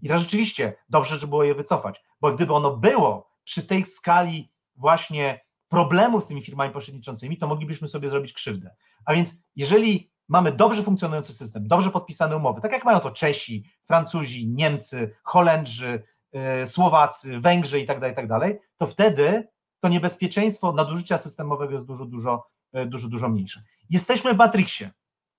I 0.02 0.08
to 0.08 0.18
rzeczywiście 0.18 0.74
dobrze, 0.88 1.18
że 1.18 1.26
było 1.26 1.44
je 1.44 1.54
wycofać, 1.54 2.04
bo 2.20 2.32
gdyby 2.32 2.54
ono 2.54 2.76
było 2.76 3.30
przy 3.44 3.66
tej 3.66 3.84
skali 3.84 4.52
właśnie 4.76 5.40
problemu 5.68 6.20
z 6.20 6.26
tymi 6.26 6.42
firmami 6.42 6.72
pośredniczącymi, 6.72 7.38
to 7.38 7.46
moglibyśmy 7.46 7.88
sobie 7.88 8.08
zrobić 8.08 8.32
krzywdę. 8.32 8.76
A 9.04 9.14
więc 9.14 9.44
jeżeli 9.56 10.09
mamy 10.30 10.52
dobrze 10.52 10.82
funkcjonujący 10.82 11.34
system, 11.34 11.68
dobrze 11.68 11.90
podpisane 11.90 12.36
umowy, 12.36 12.60
tak 12.60 12.72
jak 12.72 12.84
mają 12.84 13.00
to 13.00 13.10
Czesi, 13.10 13.64
Francuzi, 13.86 14.48
Niemcy, 14.48 15.16
Holendrzy, 15.22 16.02
yy, 16.32 16.66
Słowacy, 16.66 17.40
Węgrzy 17.40 17.80
i 17.80 17.86
tak 17.86 18.00
dalej, 18.00 18.16
tak 18.16 18.28
dalej, 18.28 18.58
to 18.76 18.86
wtedy 18.86 19.48
to 19.80 19.88
niebezpieczeństwo 19.88 20.72
nadużycia 20.72 21.18
systemowego 21.18 21.74
jest 21.74 21.86
dużo, 21.86 22.04
dużo, 22.04 22.46
yy, 22.72 22.86
dużo, 22.86 23.08
dużo 23.08 23.28
mniejsze. 23.28 23.62
Jesteśmy 23.90 24.34
w 24.34 24.36
Matrixie. 24.36 24.90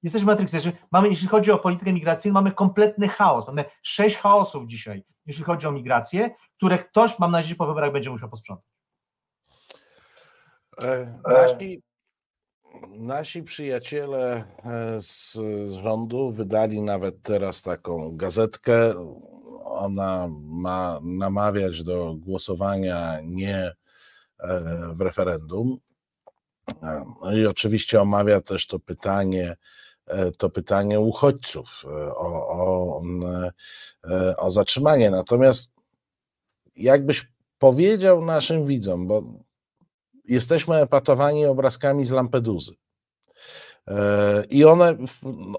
Jesteśmy 0.03 0.25
w 0.25 0.27
Matrixie. 0.27 0.71
Mamy, 0.91 1.09
jeśli 1.09 1.27
chodzi 1.27 1.51
o 1.51 1.59
politykę 1.59 1.93
migracyjną, 1.93 2.33
mamy 2.33 2.51
kompletny 2.51 3.07
chaos. 3.07 3.47
Mamy 3.47 3.65
sześć 3.83 4.17
chaosów 4.17 4.67
dzisiaj, 4.67 5.03
jeśli 5.25 5.43
chodzi 5.43 5.67
o 5.67 5.71
migrację, 5.71 6.29
które 6.57 6.77
ktoś, 6.77 7.19
mam 7.19 7.31
nadzieję, 7.31 7.55
po 7.55 7.67
wyborach 7.67 7.91
będzie 7.91 8.09
musiał 8.09 8.29
posprzątać. 8.29 8.65
E, 10.83 11.19
nasi 11.27 11.81
Nasi 12.89 13.43
przyjaciele 13.43 14.43
e, 14.65 15.01
z, 15.01 15.37
rządu 15.83 16.31
wydali 16.31 16.81
nawet 16.81 17.21
teraz 17.21 17.61
taką 17.61 18.17
gazetkę. 18.17 18.93
Ona 19.63 20.27
ma 20.41 20.99
namawiać 21.03 21.83
do 21.83 22.15
głosowania 22.15 23.19
nie 23.23 23.57
e, 23.57 23.73
w 24.95 25.01
referendum. 25.01 25.77
E, 26.83 27.05
no 27.21 27.33
I 27.33 27.45
oczywiście 27.45 28.01
omawia 28.01 28.41
też 28.41 28.67
to 28.67 28.79
pytanie, 28.79 29.55
to 30.37 30.49
pytanie 30.49 30.99
uchodźców 30.99 31.83
o, 32.15 32.49
o, 32.49 33.01
o 34.37 34.51
zatrzymanie. 34.51 35.11
Natomiast 35.11 35.73
jakbyś 36.75 37.27
powiedział 37.57 38.25
naszym 38.25 38.67
widzom, 38.67 39.07
bo 39.07 39.23
jesteśmy 40.25 40.75
epatowani 40.75 41.45
obrazkami 41.45 42.05
z 42.05 42.11
Lampeduzy. 42.11 42.75
E, 43.87 44.43
I 44.49 44.65
one, 44.65 44.97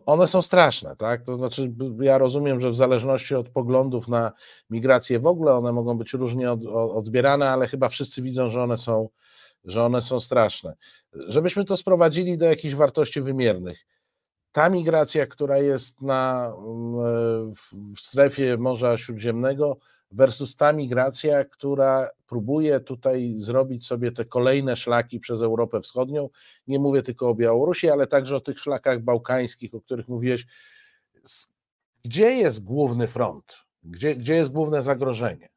one 0.07 0.27
są 0.27 0.43
straszne, 0.43 0.97
tak? 0.97 1.23
To 1.23 1.37
znaczy, 1.37 1.75
ja 2.01 2.19
rozumiem, 2.19 2.61
że 2.61 2.71
w 2.71 2.77
zależności 2.77 3.35
od 3.35 3.49
poglądów 3.49 4.09
na 4.09 4.33
migrację 4.71 5.19
w 5.21 5.27
ogóle 5.27 5.55
one 5.55 5.73
mogą 5.73 5.99
być 5.99 6.13
różnie 6.13 6.53
od, 6.53 6.67
odbierane, 6.73 7.51
ale 7.51 7.67
chyba 7.67 7.89
wszyscy 7.89 8.23
widzą, 8.23 8.51
że 8.51 8.63
one 8.63 8.77
są, 8.77 9.09
że 9.65 9.85
one 9.85 10.03
są 10.03 10.21
straszne. 10.21 10.75
Żebyśmy 11.13 11.65
to 11.65 11.77
sprowadzili 11.77 12.39
do 12.39 12.45
jakichś 12.45 12.75
wartości 12.75 13.21
wymiernych. 13.21 13.87
Ta 14.53 14.69
migracja, 14.69 15.27
która 15.27 15.59
jest 15.59 16.03
na, 16.03 16.53
w 17.97 18.01
strefie 18.01 18.57
Morza 18.59 18.99
Śródziemnego, 18.99 19.77
versus 20.13 20.57
ta 20.57 20.73
migracja, 20.73 21.45
która 21.45 22.11
próbuje 22.27 22.81
tutaj 22.81 23.33
zrobić 23.37 23.87
sobie 23.87 24.13
te 24.13 24.25
kolejne 24.25 24.77
szlaki 24.77 25.21
przez 25.21 25.43
Europę 25.43 25.81
Wschodnią. 25.81 26.29
Nie 26.67 26.79
mówię 26.79 27.03
tylko 27.03 27.29
o 27.29 27.35
Białorusi, 27.35 27.91
ale 27.91 28.07
także 28.07 28.37
o 28.37 28.41
tych 28.41 28.59
szlakach 28.59 29.01
bałkańskich, 29.01 29.75
o 29.75 29.81
których 29.81 30.09
mówiłeś. 30.09 30.47
Gdzie 32.05 32.27
jest 32.27 32.65
główny 32.65 33.09
front? 33.09 33.65
Gdzie, 33.83 34.17
gdzie 34.17 34.35
jest 34.35 34.53
główne 34.53 34.83
zagrożenie? 34.83 35.49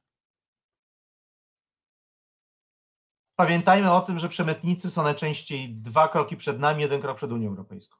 Pamiętajmy 3.35 3.93
o 3.93 4.01
tym, 4.01 4.19
że 4.19 4.29
przemytnicy 4.29 4.91
są 4.91 5.03
najczęściej 5.03 5.75
dwa 5.75 6.07
kroki 6.07 6.37
przed 6.37 6.59
nami, 6.59 6.81
jeden 6.81 7.01
krok 7.01 7.17
przed 7.17 7.31
Unią 7.31 7.49
Europejską. 7.49 7.97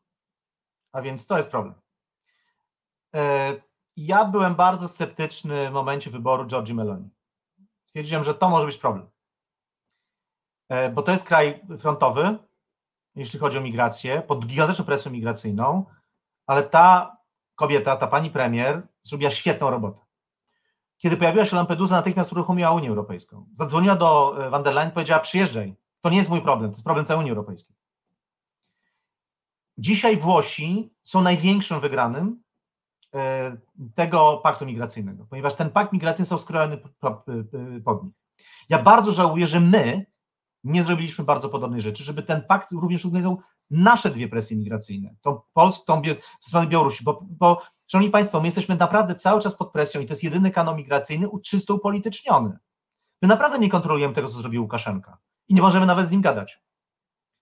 A 0.91 1.01
więc 1.01 1.27
to 1.27 1.37
jest 1.37 1.51
problem. 1.51 1.75
E, 3.15 3.55
ja 3.97 4.25
byłem 4.25 4.55
bardzo 4.55 4.87
sceptyczny 4.87 5.69
w 5.69 5.73
momencie 5.73 6.09
wyboru 6.09 6.45
Georgi 6.45 6.73
Meloni. 6.73 7.09
Stwierdziłem, 7.85 8.23
że 8.23 8.33
to 8.33 8.49
może 8.49 8.65
być 8.65 8.77
problem. 8.77 9.09
E, 10.69 10.89
bo 10.89 11.01
to 11.01 11.11
jest 11.11 11.27
kraj 11.27 11.61
frontowy, 11.79 12.37
jeśli 13.15 13.39
chodzi 13.39 13.57
o 13.57 13.61
migrację, 13.61 14.21
pod 14.21 14.45
gigantyczną 14.45 14.85
presją 14.85 15.11
migracyjną, 15.11 15.85
ale 16.47 16.63
ta 16.63 17.17
kobieta, 17.55 17.97
ta 17.97 18.07
pani 18.07 18.31
premier, 18.31 18.87
zrobiła 19.03 19.29
świetną 19.29 19.69
robotę. 19.69 20.01
Kiedy 20.97 21.17
pojawiła 21.17 21.45
się 21.45 21.55
Lampedusa, 21.55 21.95
natychmiast 21.95 22.31
uruchomiła 22.31 22.71
Unię 22.71 22.89
Europejską. 22.89 23.45
Zadzwoniła 23.53 23.95
do 23.95 24.35
e, 24.45 24.49
van 24.49 24.63
der 24.63 24.73
Leyen 24.73 24.89
i 24.89 24.93
powiedziała: 24.93 25.19
Przyjeżdżaj, 25.19 25.75
to 26.01 26.09
nie 26.09 26.17
jest 26.17 26.29
mój 26.29 26.41
problem, 26.41 26.71
to 26.71 26.75
jest 26.75 26.83
problem 26.83 27.05
całej 27.05 27.19
Unii 27.19 27.31
Europejskiej. 27.31 27.75
dzisiaj 29.77 30.17
Włosi 30.17 30.93
są 31.03 31.21
największym 31.21 31.79
wygranym 31.79 32.44
tego 33.95 34.39
paktu 34.43 34.65
migracyjnego, 34.65 35.25
ponieważ 35.29 35.55
ten 35.55 35.69
pakt 35.69 35.93
migracyjny 35.93 36.25
został 36.25 36.45
skrojony 36.45 36.77
pod 37.85 38.03
nich. 38.03 38.13
Ja 38.69 38.83
bardzo 38.83 39.11
żałuję, 39.11 39.47
że 39.47 39.59
my 39.59 40.05
nie 40.63 40.83
zrobiliśmy 40.83 41.25
bardzo 41.25 41.49
podobnej 41.49 41.81
rzeczy, 41.81 42.03
żeby 42.03 42.23
ten 42.23 42.41
pakt 42.41 42.71
również 42.71 43.05
uwzględniał 43.05 43.41
nasze 43.69 44.09
dwie 44.09 44.27
presje 44.27 44.57
migracyjne, 44.57 45.15
tą 45.21 45.41
polską, 45.53 46.01
tą 46.01 46.09
strony 46.39 46.67
Białorusi, 46.67 47.03
bo, 47.03 47.25
bo 47.29 47.61
Szanowni 47.87 48.11
Państwo, 48.11 48.39
my 48.39 48.47
jesteśmy 48.47 48.75
naprawdę 48.75 49.15
cały 49.15 49.41
czas 49.41 49.55
pod 49.55 49.71
presją 49.71 50.01
i 50.01 50.05
to 50.05 50.13
jest 50.13 50.23
jedyny 50.23 50.51
kanał 50.51 50.75
migracyjny 50.75 51.27
czysto 51.43 51.75
upolityczniony. 51.75 52.57
My 53.21 53.27
naprawdę 53.27 53.59
nie 53.59 53.69
kontrolujemy 53.69 54.13
tego, 54.13 54.27
co 54.27 54.37
zrobił 54.37 54.61
Łukaszenka 54.61 55.17
i 55.47 55.53
nie 55.53 55.61
możemy 55.61 55.85
nawet 55.85 56.07
z 56.07 56.11
nim 56.11 56.21
gadać, 56.21 56.63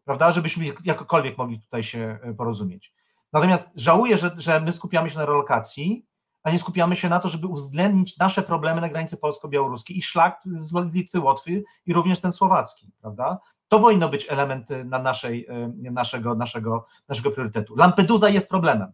prawda, 0.05 0.31
żebyśmy 0.31 0.65
jakokolwiek 0.85 1.37
mogli 1.37 1.59
tutaj 1.59 1.83
się 1.83 2.19
e, 2.23 2.33
porozumieć. 2.33 2.93
Natomiast 3.33 3.79
żałuję, 3.79 4.17
że, 4.17 4.31
że 4.37 4.59
my 4.59 4.71
skupiamy 4.71 5.09
się 5.09 5.17
na 5.17 5.25
relokacji, 5.25 6.05
a 6.43 6.51
nie 6.51 6.59
skupiamy 6.59 6.95
się 6.95 7.09
na 7.09 7.19
to, 7.19 7.29
żeby 7.29 7.47
uwzględnić 7.47 8.17
nasze 8.17 8.41
problemy 8.41 8.81
na 8.81 8.89
granicy 8.89 9.17
polsko-białoruskiej 9.17 9.97
i 9.97 10.01
szlak 10.01 10.41
z 10.45 10.93
Litwy, 10.93 11.19
Łotwy 11.19 11.63
i 11.85 11.93
również 11.93 12.19
ten 12.19 12.31
słowacki, 12.31 12.91
prawda? 13.01 13.39
To 13.67 13.79
powinno 13.79 14.09
być 14.09 14.25
element 14.29 14.71
e, 14.71 14.83
na 14.83 14.99
naszej, 14.99 15.47
e, 15.47 15.73
naszego, 15.91 16.35
naszego, 16.35 16.85
naszego 17.07 17.31
priorytetu. 17.31 17.75
Lampedusa 17.75 18.29
jest 18.29 18.49
problemem. 18.49 18.91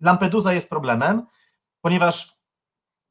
Lampedusa 0.00 0.52
jest 0.52 0.70
problemem, 0.70 1.26
ponieważ 1.80 2.38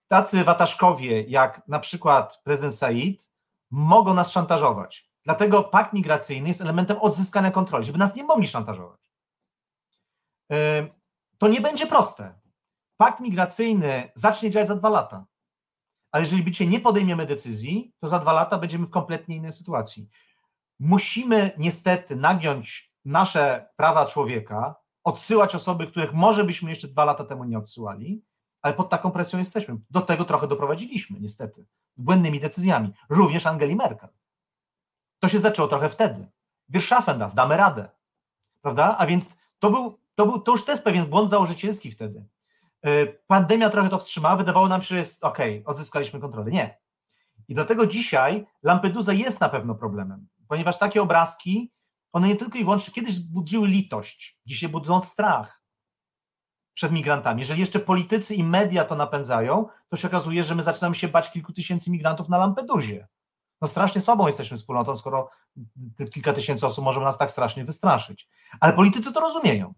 tacy 0.07 0.43
wataszkowie 0.43 1.21
jak 1.21 1.67
na 1.67 1.79
przykład 1.79 2.41
prezydent 2.43 2.75
Said 2.75 3.31
mogą 3.71 4.13
nas 4.13 4.31
szantażować. 4.31 5.09
Dlatego 5.23 5.63
pakt 5.63 5.93
migracyjny 5.93 6.47
jest 6.47 6.61
elementem 6.61 6.97
odzyskania 6.97 7.51
kontroli, 7.51 7.85
żeby 7.85 7.97
nas 7.97 8.15
nie 8.15 8.23
mogli 8.23 8.47
szantażować. 8.47 8.96
To 11.37 11.47
nie 11.47 11.61
będzie 11.61 11.87
proste. 11.87 12.39
Pakt 12.97 13.19
migracyjny 13.19 14.11
zacznie 14.15 14.51
działać 14.51 14.67
za 14.67 14.75
dwa 14.75 14.89
lata. 14.89 15.25
Ale 16.11 16.23
jeżeli 16.23 16.43
bycie 16.43 16.67
nie 16.67 16.79
podejmiemy 16.79 17.25
decyzji, 17.25 17.93
to 17.99 18.07
za 18.07 18.19
dwa 18.19 18.33
lata 18.33 18.57
będziemy 18.57 18.87
w 18.87 18.89
kompletnie 18.89 19.35
innej 19.35 19.51
sytuacji. 19.51 20.09
Musimy 20.79 21.51
niestety 21.57 22.15
nagiąć 22.15 22.93
nasze 23.05 23.69
prawa 23.75 24.05
człowieka, 24.05 24.75
odsyłać 25.03 25.55
osoby, 25.55 25.87
których 25.87 26.13
może 26.13 26.43
byśmy 26.43 26.69
jeszcze 26.69 26.87
dwa 26.87 27.05
lata 27.05 27.23
temu 27.23 27.43
nie 27.43 27.57
odsyłali, 27.57 28.25
ale 28.61 28.73
pod 28.73 28.89
taką 28.89 29.11
presją 29.11 29.39
jesteśmy. 29.39 29.77
Do 29.89 30.01
tego 30.01 30.25
trochę 30.25 30.47
doprowadziliśmy, 30.47 31.19
niestety, 31.19 31.65
błędnymi 31.97 32.39
decyzjami, 32.39 32.93
również 33.09 33.45
Angeli 33.45 33.75
Merkel. 33.75 34.09
To 35.19 35.27
się 35.27 35.39
zaczęło 35.39 35.67
trochę 35.67 35.89
wtedy. 35.89 36.27
Wir 36.69 36.81
schaffen 36.81 37.19
das, 37.19 37.33
damy 37.33 37.57
radę. 37.57 37.89
Prawda? 38.61 38.95
A 38.97 39.05
więc 39.05 39.37
to 39.59 39.71
był, 39.71 39.99
to 40.17 40.25
był, 40.25 40.41
to 40.41 40.51
już 40.51 40.65
też 40.65 40.81
pewien 40.81 41.05
błąd 41.05 41.29
założycielski 41.29 41.91
wtedy. 41.91 42.25
E, 42.81 43.05
pandemia 43.05 43.69
trochę 43.69 43.89
to 43.89 43.99
wstrzymała, 43.99 44.35
wydawało 44.35 44.67
nam 44.67 44.81
się, 44.81 44.87
że 44.87 44.97
jest 44.97 45.23
ok, 45.23 45.37
odzyskaliśmy 45.65 46.19
kontrolę. 46.19 46.51
Nie. 46.51 46.77
I 47.47 47.55
do 47.55 47.65
tego 47.65 47.87
dzisiaj 47.87 48.45
Lampedusa 48.63 49.13
jest 49.13 49.41
na 49.41 49.49
pewno 49.49 49.75
problemem, 49.75 50.27
ponieważ 50.47 50.79
takie 50.79 51.01
obrazki 51.01 51.71
one 52.13 52.27
nie 52.27 52.35
tylko 52.35 52.57
i 52.57 52.63
wyłącznie 52.63 52.93
kiedyś 52.93 53.19
budziły 53.19 53.67
litość, 53.67 54.39
dzisiaj 54.45 54.69
budzą 54.69 55.01
strach 55.01 55.61
przed 56.73 56.91
migrantami. 56.91 57.39
Jeżeli 57.39 57.59
jeszcze 57.59 57.79
politycy 57.79 58.35
i 58.35 58.43
media 58.43 58.85
to 58.85 58.95
napędzają, 58.95 59.65
to 59.89 59.97
się 59.97 60.07
okazuje, 60.07 60.43
że 60.43 60.55
my 60.55 60.63
zaczynamy 60.63 60.95
się 60.95 61.07
bać 61.07 61.31
kilku 61.31 61.53
tysięcy 61.53 61.91
migrantów 61.91 62.29
na 62.29 62.37
Lampedusie. 62.37 63.07
No 63.61 63.67
strasznie 63.67 64.01
słabą 64.01 64.27
jesteśmy 64.27 64.57
wspólnotą, 64.57 64.95
skoro 64.95 65.29
kilka 66.13 66.33
tysięcy 66.33 66.65
osób 66.65 66.85
może 66.85 67.01
nas 67.01 67.17
tak 67.17 67.31
strasznie 67.31 67.65
wystraszyć. 67.65 68.29
Ale 68.59 68.73
politycy 68.73 69.13
to 69.13 69.19
rozumieją. 69.19 69.73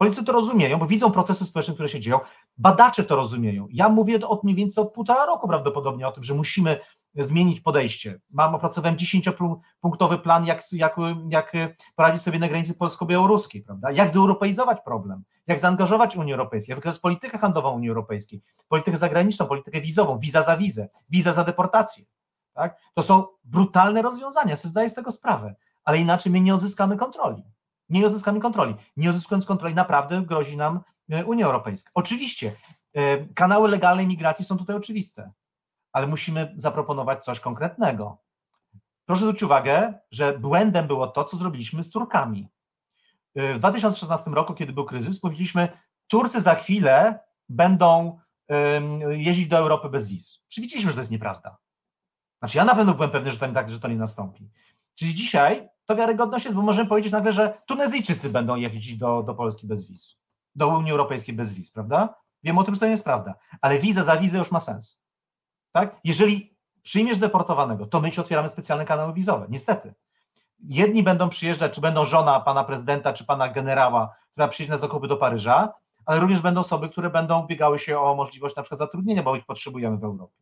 Politycy 0.00 0.24
to 0.24 0.32
rozumieją, 0.32 0.78
bo 0.78 0.86
widzą 0.86 1.10
procesy 1.10 1.44
społeczne, 1.44 1.74
które 1.74 1.88
się 1.88 2.00
dzieją. 2.00 2.20
Badacze 2.58 3.04
to 3.04 3.16
rozumieją. 3.16 3.66
Ja 3.70 3.88
mówię 3.88 4.28
od 4.28 4.44
mniej 4.44 4.56
więcej 4.56 4.84
od 4.84 4.92
półtora 4.92 5.26
roku 5.26 5.48
prawdopodobnie 5.48 6.08
o 6.08 6.12
tym, 6.12 6.24
że 6.24 6.34
musimy 6.34 6.80
zmienić 7.14 7.60
podejście. 7.60 8.20
Mam, 8.30 8.54
opracowałem 8.54 8.96
10-punktowy 8.96 10.18
plan, 10.18 10.46
jak, 10.46 10.62
jak, 10.72 10.96
jak 11.28 11.52
poradzić 11.96 12.22
sobie 12.22 12.38
na 12.38 12.48
granicy 12.48 12.74
polsko-białoruskiej, 12.74 13.62
prawda? 13.62 13.90
Jak 13.90 14.10
zeuropeizować 14.10 14.78
problem, 14.84 15.22
jak 15.46 15.58
zaangażować 15.58 16.16
Unię 16.16 16.34
Europejską, 16.34 16.70
jak 16.70 16.78
wykorzystać 16.78 17.02
politykę 17.02 17.38
handlową 17.38 17.70
Unii 17.70 17.88
Europejskiej, 17.88 18.40
politykę 18.68 18.96
zagraniczną, 18.96 19.46
politykę 19.46 19.80
wizową, 19.80 20.18
wiza 20.18 20.42
za 20.42 20.56
wizę, 20.56 20.88
wiza 21.10 21.32
za 21.32 21.44
deportację. 21.44 22.04
Tak? 22.54 22.76
To 22.94 23.02
są 23.02 23.26
brutalne 23.44 24.02
rozwiązania, 24.02 24.56
sobie 24.56 24.70
zdaję 24.70 24.90
z 24.90 24.94
tego 24.94 25.12
sprawę, 25.12 25.54
ale 25.84 25.98
inaczej 25.98 26.32
my 26.32 26.40
nie 26.40 26.54
odzyskamy 26.54 26.96
kontroli. 26.96 27.42
Nie 27.90 28.06
odzyskamy 28.06 28.40
kontroli. 28.40 28.74
Nie 28.96 29.10
odzyskując 29.10 29.46
kontroli, 29.46 29.74
naprawdę 29.74 30.22
grozi 30.22 30.56
nam 30.56 30.80
e, 31.10 31.24
Unia 31.24 31.46
Europejska. 31.46 31.90
Oczywiście, 31.94 32.52
e, 32.94 33.26
kanały 33.26 33.68
legalnej 33.68 34.06
migracji 34.06 34.44
są 34.44 34.56
tutaj 34.56 34.76
oczywiste 34.76 35.32
ale 35.92 36.06
musimy 36.06 36.54
zaproponować 36.56 37.24
coś 37.24 37.40
konkretnego. 37.40 38.18
Proszę 39.06 39.20
zwrócić 39.20 39.42
uwagę, 39.42 39.94
że 40.10 40.38
błędem 40.38 40.86
było 40.86 41.06
to, 41.06 41.24
co 41.24 41.36
zrobiliśmy 41.36 41.82
z 41.82 41.90
Turkami. 41.90 42.48
W 43.34 43.58
2016 43.58 44.30
roku, 44.30 44.54
kiedy 44.54 44.72
był 44.72 44.84
kryzys, 44.84 45.20
powiedzieliśmy, 45.20 45.68
Turcy 46.08 46.40
za 46.40 46.54
chwilę 46.54 47.20
będą 47.48 48.18
jeździć 49.10 49.48
do 49.48 49.58
Europy 49.58 49.88
bez 49.88 50.08
wiz. 50.08 50.42
Przewidzieliśmy, 50.48 50.90
że 50.90 50.94
to 50.94 51.00
jest 51.00 51.10
nieprawda. 51.10 51.56
Znaczy 52.38 52.58
ja 52.58 52.64
na 52.64 52.74
pewno 52.74 52.94
byłem 52.94 53.10
pewny, 53.10 53.30
że 53.30 53.38
to 53.38 53.48
tak, 53.48 53.72
że 53.72 53.80
to 53.80 53.88
nie 53.88 53.96
nastąpi. 53.96 54.50
Czyli 54.94 55.14
dzisiaj 55.14 55.68
to 55.90 55.96
wiarygodność 55.96 56.44
jest, 56.44 56.56
bo 56.56 56.62
możemy 56.62 56.88
powiedzieć 56.88 57.12
nagle, 57.12 57.32
że 57.32 57.58
Tunezyjczycy 57.66 58.30
będą 58.30 58.56
jeździć 58.56 58.96
do, 58.96 59.22
do 59.22 59.34
Polski 59.34 59.66
bez 59.66 59.90
wiz, 59.90 60.16
do 60.54 60.68
Unii 60.68 60.92
Europejskiej 60.92 61.34
bez 61.34 61.54
wiz, 61.54 61.72
prawda? 61.72 62.14
Wiem 62.42 62.58
o 62.58 62.64
tym, 62.64 62.74
że 62.74 62.80
to 62.80 62.86
nie 62.86 62.92
jest 62.92 63.04
prawda, 63.04 63.34
ale 63.60 63.78
wiza 63.78 64.02
za 64.02 64.16
wizę 64.16 64.38
już 64.38 64.50
ma 64.50 64.60
sens. 64.60 65.00
Tak? 65.72 66.00
Jeżeli 66.04 66.56
przyjmiesz 66.82 67.18
deportowanego, 67.18 67.86
to 67.86 68.00
my 68.00 68.10
ci 68.10 68.20
otwieramy 68.20 68.48
specjalne 68.48 68.84
kanały 68.84 69.12
wizowe. 69.12 69.46
Niestety. 69.48 69.94
Jedni 70.58 71.02
będą 71.02 71.28
przyjeżdżać, 71.28 71.72
czy 71.74 71.80
będą 71.80 72.04
żona 72.04 72.40
pana 72.40 72.64
prezydenta, 72.64 73.12
czy 73.12 73.24
pana 73.24 73.48
generała, 73.48 74.14
która 74.30 74.48
przyjedzie 74.48 74.72
na 74.72 74.78
zakupy 74.78 75.08
do 75.08 75.16
Paryża, 75.16 75.72
ale 76.06 76.20
również 76.20 76.40
będą 76.40 76.60
osoby, 76.60 76.88
które 76.88 77.10
będą 77.10 77.46
biegały 77.46 77.78
się 77.78 78.00
o 78.00 78.14
możliwość 78.14 78.56
na 78.56 78.62
przykład 78.62 78.78
zatrudnienia, 78.78 79.22
bo 79.22 79.36
ich 79.36 79.46
potrzebujemy 79.46 79.96
w 79.96 80.04
Europie. 80.04 80.38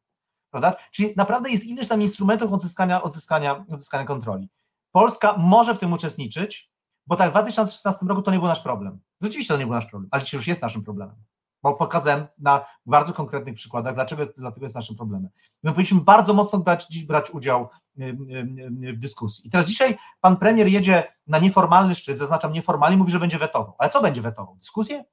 Prawda? 0.50 0.76
Czyli 0.90 1.14
naprawdę 1.16 1.50
jest 1.50 1.66
ileś 1.66 1.88
tam 1.88 2.02
instrumentów 2.02 2.52
odzyskania, 2.52 3.02
odzyskania, 3.02 3.64
odzyskania 3.72 4.04
kontroli. 4.04 4.48
Polska 4.92 5.36
może 5.38 5.74
w 5.74 5.78
tym 5.78 5.92
uczestniczyć, 5.92 6.70
bo 7.06 7.16
tak 7.16 7.28
w 7.28 7.32
2016 7.32 8.06
roku 8.06 8.22
to 8.22 8.30
nie 8.30 8.38
był 8.38 8.48
nasz 8.48 8.62
problem. 8.62 9.00
Rzeczywiście 9.20 9.54
to 9.54 9.58
nie 9.58 9.66
był 9.66 9.74
nasz 9.74 9.86
problem, 9.86 10.08
ale 10.10 10.22
dzisiaj 10.22 10.38
już 10.38 10.46
jest 10.46 10.62
naszym 10.62 10.84
problemem 10.84 11.16
bo 11.62 11.74
pokazałem 11.74 12.26
na 12.38 12.64
bardzo 12.86 13.12
konkretnych 13.12 13.54
przykładach, 13.54 13.94
dlaczego 13.94 14.22
jest, 14.22 14.40
dlatego 14.40 14.66
jest 14.66 14.74
naszym 14.74 14.96
problemem. 14.96 15.30
My 15.62 15.70
powinniśmy 15.70 16.00
bardzo 16.00 16.34
mocno 16.34 16.58
brać, 16.58 17.04
brać 17.06 17.30
udział 17.30 17.68
w 17.96 18.98
dyskusji. 18.98 19.46
I 19.46 19.50
teraz 19.50 19.66
dzisiaj 19.66 19.98
pan 20.20 20.36
premier 20.36 20.68
jedzie 20.68 21.12
na 21.26 21.38
nieformalny 21.38 21.94
szczyt, 21.94 22.18
zaznaczam 22.18 22.52
nieformalnie, 22.52 22.96
mówi, 22.96 23.12
że 23.12 23.18
będzie 23.18 23.38
wetował. 23.38 23.74
Ale 23.78 23.90
co 23.90 24.02
będzie 24.02 24.22
wetował? 24.22 24.56
Dyskusję? 24.56 25.04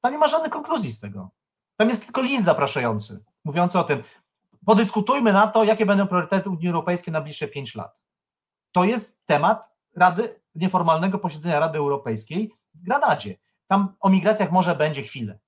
Tam 0.00 0.12
nie 0.12 0.18
ma 0.18 0.28
żadnych 0.28 0.52
konkluzji 0.52 0.92
z 0.92 1.00
tego. 1.00 1.30
Tam 1.76 1.88
jest 1.88 2.04
tylko 2.04 2.22
list 2.22 2.44
zapraszający, 2.44 3.24
mówiący 3.44 3.78
o 3.78 3.84
tym, 3.84 4.02
podyskutujmy 4.66 5.32
na 5.32 5.46
to, 5.46 5.64
jakie 5.64 5.86
będą 5.86 6.06
priorytety 6.06 6.50
Unii 6.50 6.68
Europejskiej 6.68 7.12
na 7.12 7.20
bliższe 7.20 7.48
pięć 7.48 7.74
lat. 7.74 8.00
To 8.76 8.84
jest 8.84 9.26
temat 9.26 9.76
Rady, 9.94 10.40
nieformalnego 10.54 11.18
posiedzenia 11.18 11.60
Rady 11.60 11.78
Europejskiej 11.78 12.54
w 12.74 12.82
Granadzie. 12.82 13.36
Tam 13.66 13.94
o 14.00 14.08
migracjach 14.08 14.52
może 14.52 14.74
będzie 14.74 15.02
chwilę. 15.02 15.38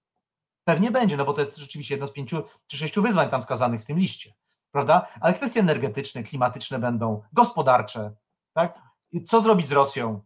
Pewnie 0.65 0.91
będzie, 0.91 1.17
no 1.17 1.25
bo 1.25 1.33
to 1.33 1.41
jest 1.41 1.57
rzeczywiście 1.57 1.95
jedno 1.95 2.07
z 2.07 2.13
pięciu 2.13 2.43
czy 2.67 2.77
sześciu 2.77 3.03
wyzwań 3.03 3.31
tam 3.31 3.43
skazanych 3.43 3.83
w 3.83 3.85
tym 3.85 3.99
liście, 3.99 4.35
prawda? 4.71 5.07
Ale 5.21 5.35
kwestie 5.35 5.61
energetyczne, 5.61 6.23
klimatyczne 6.23 6.79
będą, 6.79 7.23
gospodarcze, 7.33 8.13
tak? 8.53 8.79
Co 9.27 9.41
zrobić 9.41 9.69
z 9.69 9.73
Rosją? 9.73 10.21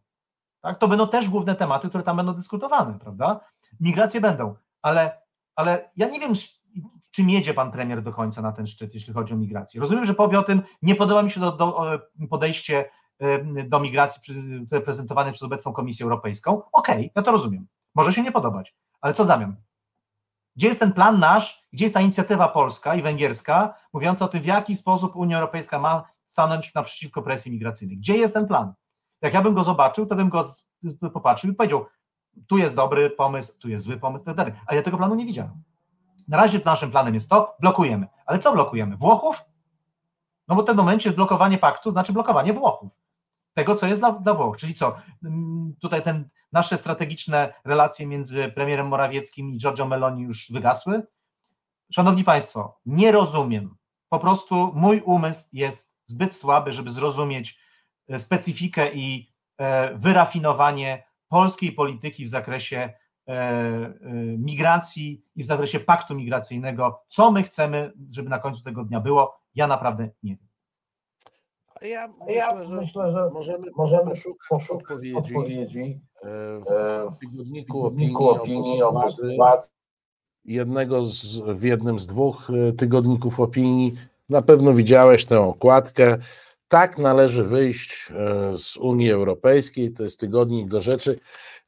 Tak? 0.61 0.79
To 0.79 0.89
będą 0.89 1.09
też 1.09 1.29
główne 1.29 1.55
tematy, 1.55 1.89
które 1.89 2.05
tam 2.05 2.17
będą 2.17 2.35
dyskutowane, 2.35 2.99
prawda? 2.99 3.41
Migracje 3.81 4.21
będą, 4.21 4.55
ale, 4.83 5.23
ale 5.57 5.91
ja 5.97 6.09
nie 6.09 6.21
wiem, 6.21 6.33
czym 7.13 7.31
jedzie 7.31 7.55
pan 7.55 7.73
premier 7.73 8.03
do 8.03 8.13
końca 8.13 8.43
na 8.43 8.53
ten 8.53 8.67
szczyt, 8.67 8.95
jeśli 8.95 9.15
chodzi 9.15 9.35
o 9.35 9.37
migrację. 9.37 9.81
Rozumiem, 9.81 10.05
że 10.05 10.15
powie 10.15 10.39
o 10.39 10.43
tym, 10.43 10.63
nie 10.83 10.95
podoba 10.95 11.23
mi 11.23 11.31
się 11.31 11.41
do, 11.41 11.53
do 11.53 11.99
podejście 12.31 12.91
do 13.67 13.81
migracji 13.81 14.23
prezentowane 14.85 15.33
przez 15.33 15.43
obecną 15.43 15.73
Komisję 15.73 16.05
Europejską. 16.05 16.63
Okej, 16.73 16.97
okay, 16.97 17.11
ja 17.15 17.23
to 17.23 17.33
rozumiem. 17.33 17.67
Może 17.95 18.13
się 18.13 18.23
nie 18.23 18.33
podobać, 18.33 18.77
ale 19.01 19.15
co 19.15 19.25
zamiast? 19.25 19.53
Gdzie 20.57 20.69
jest 20.69 20.81
ten 20.81 20.93
plan 20.93 21.19
nasz, 21.19 21.67
gdzie 21.73 21.85
jest 21.85 21.95
ta 21.95 22.01
inicjatywa 22.01 22.49
polska 22.49 22.95
i 22.95 23.03
węgierska, 23.03 23.75
mówiąca 23.93 24.25
o 24.25 24.29
tym, 24.29 24.43
w 24.43 24.45
jaki 24.47 24.75
sposób 24.75 25.17
Unia 25.17 25.37
Europejska 25.37 25.79
ma 25.79 26.05
stanąć 26.25 26.75
naprzeciwko 26.75 27.23
presji 27.23 27.53
migracyjnej? 27.53 27.99
Gdzie 27.99 28.17
jest 28.17 28.35
ten 28.35 28.47
plan? 28.47 28.73
Jak 29.23 29.35
ja 29.35 29.43
bym 29.43 29.55
go 29.55 29.65
zobaczył, 29.65 30.07
to 30.07 30.17
bym 30.17 30.29
go 30.29 30.43
popatrzył 31.13 31.51
i 31.51 31.55
powiedział, 31.55 31.87
tu 32.47 32.59
jest 32.59 32.77
dobry 32.77 33.11
pomysł, 33.11 33.61
tu 33.61 33.69
jest 33.69 33.85
zły 33.85 33.97
pomysł, 33.97 34.25
itd. 34.29 34.53
Ale 34.67 34.77
ja 34.77 34.83
tego 34.83 34.97
planu 34.97 35.15
nie 35.15 35.27
widziałem. 35.27 35.63
Na 36.29 36.37
razie 36.37 36.61
naszym 36.65 36.91
planem 36.91 37.15
jest 37.15 37.31
to, 37.31 37.57
blokujemy. 37.61 38.07
Ale 38.27 38.39
co 38.39 38.53
blokujemy? 38.53 38.97
Włochów? 38.97 39.43
No 40.49 40.55
bo 40.55 40.63
w 40.63 40.65
tym 40.65 40.77
momencie 40.77 41.13
blokowanie 41.13 41.59
paktu 41.59 41.91
znaczy 41.91 42.13
blokowanie 42.13 42.53
Włochów. 42.53 42.91
tego, 43.55 43.75
co 43.75 43.87
jest 43.87 44.01
dla, 44.01 44.13
dla 44.13 44.35
Włoch. 44.35 44.57
Czyli 44.57 44.75
co? 44.75 44.97
Mm, 45.25 45.75
tutaj 45.81 46.03
ten, 46.03 46.29
nasze 46.53 46.77
strategiczne 46.77 47.55
relacje 47.65 48.07
między 48.07 48.53
premierem 48.55 48.89
Morawieckim 48.89 49.51
i 49.51 49.59
Giorgio 49.59 49.87
Meloni 49.87 50.23
już 50.23 50.51
wygasły. 50.53 51.03
Szanowni 51.93 52.25
Państwo, 52.25 52.81
nie 52.87 53.13
rozumiem. 53.13 53.77
Po 54.09 54.19
prostu 54.19 54.73
mój 54.75 55.01
umysł 55.01 55.49
jest 55.53 56.01
zbyt 56.05 56.35
słaby, 56.35 56.73
żeby 56.73 56.91
zrozumieć 56.91 57.59
e, 58.09 58.19
specyfikę 58.19 58.95
i 58.95 59.33
e, 59.59 59.95
wyrafinowanie 59.95 61.05
polskiej 61.29 61.73
polityki 61.73 62.25
w 62.25 62.29
zakresie 62.29 62.93
migracji 64.39 65.25
i 65.37 65.43
w 65.43 65.47
zakresie 65.47 65.81
paktu 65.81 66.15
migracyjnego. 66.15 67.03
Co 67.09 67.31
my 67.31 67.43
chcemy, 67.43 67.93
żeby 68.11 68.29
na 68.29 68.39
końcu 68.39 68.63
tego 68.63 68.85
dnia 68.85 69.01
było? 69.01 69.39
Ja 69.55 69.67
naprawdę 69.67 70.09
nie 70.23 70.37
wiem. 70.37 70.49
Ja 71.83 72.09
myślę, 72.09 72.35
Ja 72.35 72.65
że 72.65 72.69
myślę, 72.69 73.13
że 73.13 73.31
możemy, 73.33 73.67
możemy 73.77 74.11
poszukać 74.11 74.49
poszukać 74.51 74.81
odpowiedzi 74.81 75.17
odpowiedzi 75.17 76.01
e, 76.25 76.29
e, 76.29 77.11
w 77.11 77.19
tygodniku 77.19 77.87
opinii, 77.87 78.17
opinii 78.17 78.83
o 78.83 78.93
władzy, 78.93 79.37
władzy. 79.37 79.69
jednego 80.45 81.07
z, 81.07 81.41
w 81.41 81.63
jednym 81.63 81.99
z 81.99 82.07
dwóch 82.07 82.51
e, 82.51 82.73
tygodników 82.73 83.41
opinii. 83.41 83.95
Na 84.29 84.43
pewno 84.43 84.75
widziałeś 84.75 85.25
tę 85.25 85.41
okładkę. 85.41 86.19
Tak 86.69 86.99
należy 86.99 87.45
wyjść 87.45 88.09
e, 88.11 88.59
z 88.59 88.77
Unii 88.77 89.11
Europejskiej. 89.11 89.93
To 89.93 90.03
jest 90.03 90.21
tygodnik 90.21 90.69
do 90.69 90.81
rzeczy. 90.81 91.19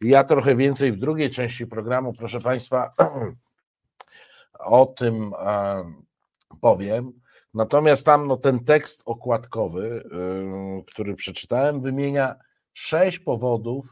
Ja 0.05 0.25
trochę 0.25 0.57
więcej 0.57 0.93
w 0.93 0.99
drugiej 0.99 1.31
części 1.31 1.67
programu, 1.67 2.13
proszę 2.13 2.41
Państwa, 2.41 2.93
o 4.59 4.87
tym 4.87 5.33
e, 5.39 5.85
powiem. 6.61 7.13
Natomiast 7.55 8.07
tam 8.07 8.27
no, 8.27 8.37
ten 8.37 8.65
tekst 8.65 9.03
okładkowy, 9.05 10.05
y, 10.81 10.85
który 10.85 11.15
przeczytałem, 11.15 11.81
wymienia 11.81 12.35
sześć 12.73 13.19
powodów, 13.19 13.87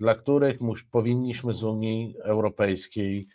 dla 0.00 0.14
których 0.14 0.58
powinniśmy 0.90 1.54
z 1.54 1.64
Unii 1.64 2.14
Europejskiej 2.22 3.26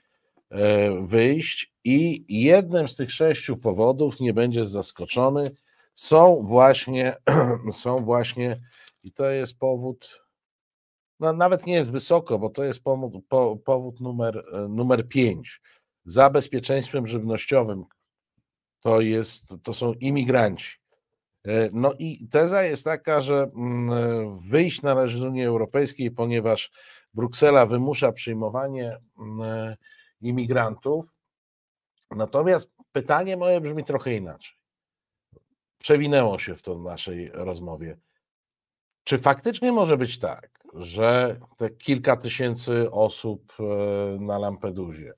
e, 0.49 1.07
wyjść, 1.07 1.74
i 1.84 2.26
jednym 2.30 2.88
z 2.88 2.95
tych 2.95 3.11
sześciu 3.11 3.57
powodów, 3.57 4.20
nie 4.20 4.34
będziesz 4.34 4.67
zaskoczony, 4.67 5.51
są 5.93 6.43
właśnie, 6.47 7.15
są 7.72 8.05
właśnie, 8.05 8.61
i 9.03 9.11
to 9.11 9.30
jest 9.30 9.59
powód, 9.59 10.29
no 11.20 11.34
nawet 11.34 11.65
nie 11.65 11.74
jest 11.74 11.91
wysoko, 11.91 12.39
bo 12.39 12.49
to 12.49 12.63
jest 12.63 12.84
powód, 12.84 13.26
po, 13.28 13.57
powód 13.57 13.99
numer, 13.99 14.43
e, 14.53 14.67
numer 14.67 15.07
pięć. 15.07 15.61
Za 16.05 16.30
bezpieczeństwem 16.30 17.07
żywnościowym, 17.07 17.86
to, 18.80 19.01
jest, 19.01 19.53
to 19.63 19.74
są 19.74 19.93
imigranci. 19.93 20.78
E, 21.45 21.70
No 21.74 21.93
i 21.99 22.28
teza 22.28 22.63
jest 22.63 22.86
taka, 22.86 23.22
że 23.22 23.51
mm, 23.55 23.91
e, 23.91 24.39
wyjść 24.49 24.82
należy 24.82 25.20
z 25.20 25.24
Unii 25.24 25.45
Europejskiej, 25.45 26.11
ponieważ 26.11 26.72
Bruksela 27.13 27.65
wymusza 27.65 28.11
przyjmowanie 28.11 28.97
mm, 29.20 29.76
imigrantów. 30.22 31.05
Natomiast 32.11 32.72
pytanie 32.91 33.38
moje 33.38 33.61
brzmi 33.61 33.84
trochę 33.84 34.13
inaczej. 34.13 34.55
Przewinęło 35.78 36.39
się 36.39 36.55
w 36.55 36.61
to 36.61 36.80
naszej 36.80 37.30
rozmowie. 37.34 37.97
Czy 39.10 39.18
faktycznie 39.18 39.72
może 39.72 39.97
być 39.97 40.20
tak, 40.20 40.49
że 40.74 41.39
te 41.57 41.70
kilka 41.70 42.18
tysięcy 42.18 42.91
osób 42.91 43.53
na 44.20 44.38
Lampedusie, 44.38 45.14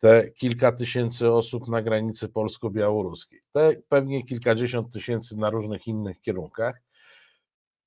te 0.00 0.30
kilka 0.30 0.72
tysięcy 0.72 1.32
osób 1.32 1.68
na 1.68 1.82
granicy 1.82 2.28
polsko-białoruskiej, 2.28 3.40
te 3.52 3.72
pewnie 3.88 4.24
kilkadziesiąt 4.24 4.92
tysięcy 4.92 5.38
na 5.38 5.50
różnych 5.50 5.86
innych 5.86 6.20
kierunkach, 6.20 6.82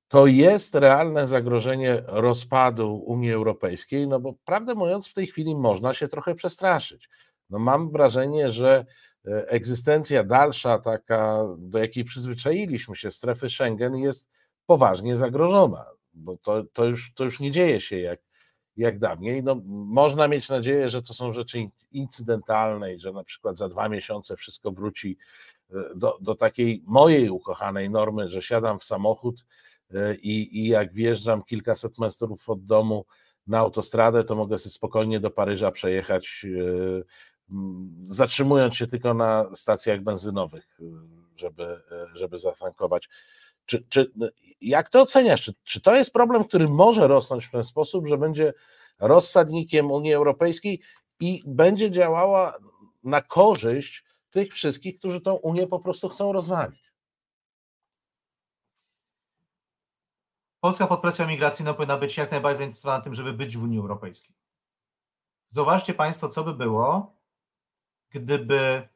to 0.07 0.27
jest 0.27 0.75
realne 0.75 1.27
zagrożenie 1.27 2.03
rozpadu 2.07 2.95
Unii 2.95 3.31
Europejskiej, 3.31 4.07
no 4.07 4.19
bo 4.19 4.33
prawdę 4.45 4.75
mówiąc, 4.75 5.07
w 5.07 5.13
tej 5.13 5.27
chwili 5.27 5.55
można 5.55 5.93
się 5.93 6.07
trochę 6.07 6.35
przestraszyć. 6.35 7.09
No 7.49 7.59
mam 7.59 7.91
wrażenie, 7.91 8.51
że 8.51 8.85
egzystencja 9.25 10.23
dalsza, 10.23 10.79
taka, 10.79 11.45
do 11.57 11.79
jakiej 11.79 12.03
przyzwyczailiśmy 12.03 12.95
się, 12.95 13.11
strefy 13.11 13.49
Schengen, 13.49 13.95
jest 13.95 14.33
poważnie 14.65 15.17
zagrożona, 15.17 15.85
bo 16.13 16.37
to, 16.37 16.63
to, 16.73 16.85
już, 16.85 17.13
to 17.13 17.23
już 17.23 17.39
nie 17.39 17.51
dzieje 17.51 17.81
się 17.81 17.97
jak 17.97 18.19
jak 18.77 18.99
dawniej. 18.99 19.43
No, 19.43 19.61
można 19.65 20.27
mieć 20.27 20.49
nadzieję, 20.49 20.89
że 20.89 21.01
to 21.01 21.13
są 21.13 21.33
rzeczy 21.33 21.69
incydentalne 21.91 22.93
i 22.93 22.99
że 22.99 23.11
na 23.11 23.23
przykład 23.23 23.57
za 23.57 23.69
dwa 23.69 23.89
miesiące 23.89 24.35
wszystko 24.35 24.71
wróci 24.71 25.17
e, 25.71 25.75
do, 25.95 26.17
do 26.21 26.35
takiej 26.35 26.83
mojej 26.85 27.29
ukochanej 27.29 27.89
normy, 27.89 28.29
że 28.29 28.41
siadam 28.41 28.79
w 28.79 28.83
samochód 28.83 29.45
e, 29.93 30.15
i, 30.15 30.59
i 30.59 30.67
jak 30.67 30.93
wjeżdżam 30.93 31.43
kilkaset 31.43 31.99
metrów 31.99 32.49
od 32.49 32.65
domu 32.65 33.05
na 33.47 33.59
autostradę, 33.59 34.23
to 34.23 34.35
mogę 34.35 34.57
sobie 34.57 34.71
spokojnie 34.71 35.19
do 35.19 35.31
Paryża 35.31 35.71
przejechać, 35.71 36.45
e, 36.45 37.03
zatrzymując 38.03 38.75
się 38.75 38.87
tylko 38.87 39.13
na 39.13 39.55
stacjach 39.55 40.01
benzynowych, 40.01 40.79
żeby, 41.35 41.81
żeby 42.13 42.39
zatankować. 42.39 43.09
Czy, 43.65 43.85
czy, 43.89 44.11
jak 44.61 44.89
to 44.89 45.01
oceniasz? 45.01 45.41
Czy, 45.41 45.53
czy 45.63 45.81
to 45.81 45.95
jest 45.95 46.13
problem, 46.13 46.43
który 46.43 46.69
może 46.69 47.07
rosnąć 47.07 47.45
w 47.45 47.51
ten 47.51 47.63
sposób, 47.63 48.07
że 48.07 48.17
będzie 48.17 48.53
rozsadnikiem 48.99 49.91
Unii 49.91 50.13
Europejskiej 50.13 50.81
i 51.19 51.41
będzie 51.47 51.91
działała 51.91 52.57
na 53.03 53.21
korzyść 53.21 54.03
tych 54.29 54.53
wszystkich, 54.53 54.99
którzy 54.99 55.21
tą 55.21 55.33
Unię 55.33 55.67
po 55.67 55.79
prostu 55.79 56.09
chcą 56.09 56.33
rozwalić? 56.33 56.93
Polska 60.59 60.87
pod 60.87 61.01
presją 61.01 61.27
migracyjną 61.27 61.73
powinna 61.73 61.97
być 61.97 62.17
jak 62.17 62.31
najbardziej 62.31 62.57
zainteresowana 62.57 63.03
tym, 63.03 63.15
żeby 63.15 63.33
być 63.33 63.57
w 63.57 63.63
Unii 63.63 63.79
Europejskiej. 63.79 64.35
Zauważcie 65.47 65.93
Państwo, 65.93 66.29
co 66.29 66.43
by 66.43 66.53
było, 66.53 67.15
gdyby 68.09 68.87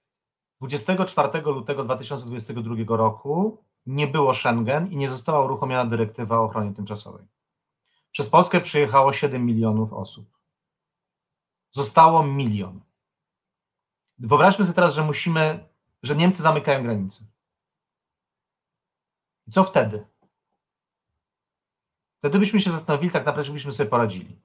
24 0.61 1.41
lutego 1.41 1.83
2022 1.83 2.97
roku 2.97 3.63
nie 3.87 4.07
było 4.07 4.33
Schengen 4.33 4.91
i 4.91 4.97
nie 4.97 5.09
została 5.09 5.45
uruchomiona 5.45 5.85
dyrektywa 5.85 6.39
o 6.39 6.43
ochronie 6.43 6.73
tymczasowej. 6.73 7.25
Przez 8.11 8.29
Polskę 8.29 8.61
przyjechało 8.61 9.13
7 9.13 9.45
milionów 9.45 9.93
osób. 9.93 10.37
Zostało 11.71 12.23
milion. 12.23 12.81
Wyobraźmy 14.19 14.65
sobie 14.65 14.75
teraz, 14.75 14.93
że 14.93 15.03
musimy, 15.03 15.69
że 16.03 16.15
Niemcy 16.15 16.41
zamykają 16.41 16.83
granice. 16.83 17.23
I 19.47 19.51
co 19.51 19.63
wtedy? 19.63 20.07
Wtedy 22.17 22.39
byśmy 22.39 22.61
się 22.61 22.71
zastanowili, 22.71 23.11
tak 23.11 23.25
naprawdę, 23.25 23.53
byśmy 23.53 23.71
sobie 23.71 23.89
poradzili. 23.89 24.41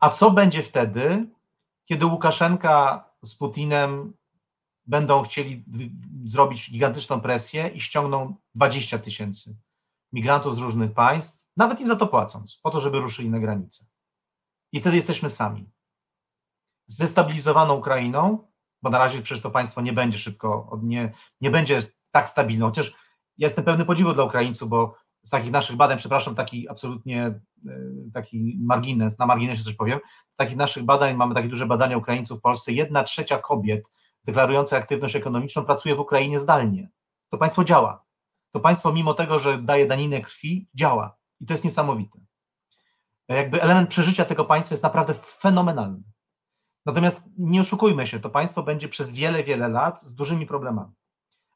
A 0.00 0.10
co 0.10 0.30
będzie 0.30 0.62
wtedy, 0.62 1.26
kiedy 1.84 2.06
Łukaszenka 2.06 3.04
z 3.22 3.34
Putinem 3.34 4.12
będą 4.86 5.22
chcieli 5.22 5.64
zrobić 6.24 6.70
gigantyczną 6.70 7.20
presję 7.20 7.68
i 7.68 7.80
ściągną 7.80 8.34
20 8.54 8.98
tysięcy 8.98 9.56
migrantów 10.12 10.56
z 10.56 10.58
różnych 10.58 10.92
państw, 10.92 11.48
nawet 11.56 11.80
im 11.80 11.88
za 11.88 11.96
to 11.96 12.06
płacąc, 12.06 12.60
po 12.62 12.70
to, 12.70 12.80
żeby 12.80 13.00
ruszyli 13.00 13.30
na 13.30 13.38
granicę. 13.38 13.84
I 14.72 14.80
wtedy 14.80 14.96
jesteśmy 14.96 15.28
sami. 15.28 15.70
Zestabilizowaną 16.86 17.74
Ukrainą, 17.74 18.48
bo 18.82 18.90
na 18.90 18.98
razie 18.98 19.22
przecież 19.22 19.42
to 19.42 19.50
państwo 19.50 19.80
nie 19.80 19.92
będzie 19.92 20.18
szybko, 20.18 20.80
nie, 20.82 21.12
nie 21.40 21.50
będzie 21.50 21.82
tak 22.10 22.28
stabilne, 22.28 22.66
chociaż 22.66 22.90
ja 23.38 23.46
jestem 23.46 23.64
pełny 23.64 23.84
podziwu 23.84 24.12
dla 24.12 24.24
Ukraińców, 24.24 24.68
bo 24.68 24.94
z 25.22 25.30
takich 25.30 25.50
naszych 25.50 25.76
badań, 25.76 25.98
przepraszam, 25.98 26.34
taki 26.34 26.68
absolutnie 26.68 27.26
e, 27.26 27.40
taki 28.14 28.58
margines, 28.60 29.18
na 29.18 29.26
marginesie 29.26 29.62
coś 29.62 29.74
powiem, 29.74 30.00
z 30.32 30.36
takich 30.36 30.56
naszych 30.56 30.84
badań, 30.84 31.16
mamy 31.16 31.34
takie 31.34 31.48
duże 31.48 31.66
badania 31.66 31.96
Ukraińców 31.96 32.38
w 32.38 32.42
Polsce, 32.42 32.72
jedna 32.72 33.04
trzecia 33.04 33.38
kobiet 33.38 33.92
deklarujące 34.30 34.76
aktywność 34.76 35.16
ekonomiczną 35.16 35.64
pracuje 35.64 35.94
w 35.94 36.00
Ukrainie 36.00 36.40
zdalnie. 36.40 36.88
To 37.28 37.38
państwo 37.38 37.64
działa. 37.64 38.04
To 38.52 38.60
państwo, 38.60 38.92
mimo 38.92 39.14
tego, 39.14 39.38
że 39.38 39.58
daje 39.58 39.86
daninę 39.86 40.20
krwi, 40.20 40.68
działa. 40.74 41.16
I 41.40 41.46
to 41.46 41.54
jest 41.54 41.64
niesamowite. 41.64 42.18
Jakby 43.28 43.62
element 43.62 43.90
przeżycia 43.90 44.24
tego 44.24 44.44
państwa 44.44 44.72
jest 44.72 44.82
naprawdę 44.82 45.14
fenomenalny. 45.14 46.02
Natomiast 46.86 47.28
nie 47.38 47.60
oszukujmy 47.60 48.06
się, 48.06 48.20
to 48.20 48.30
państwo 48.30 48.62
będzie 48.62 48.88
przez 48.88 49.12
wiele, 49.12 49.44
wiele 49.44 49.68
lat 49.68 50.02
z 50.02 50.14
dużymi 50.14 50.46
problemami. 50.46 50.92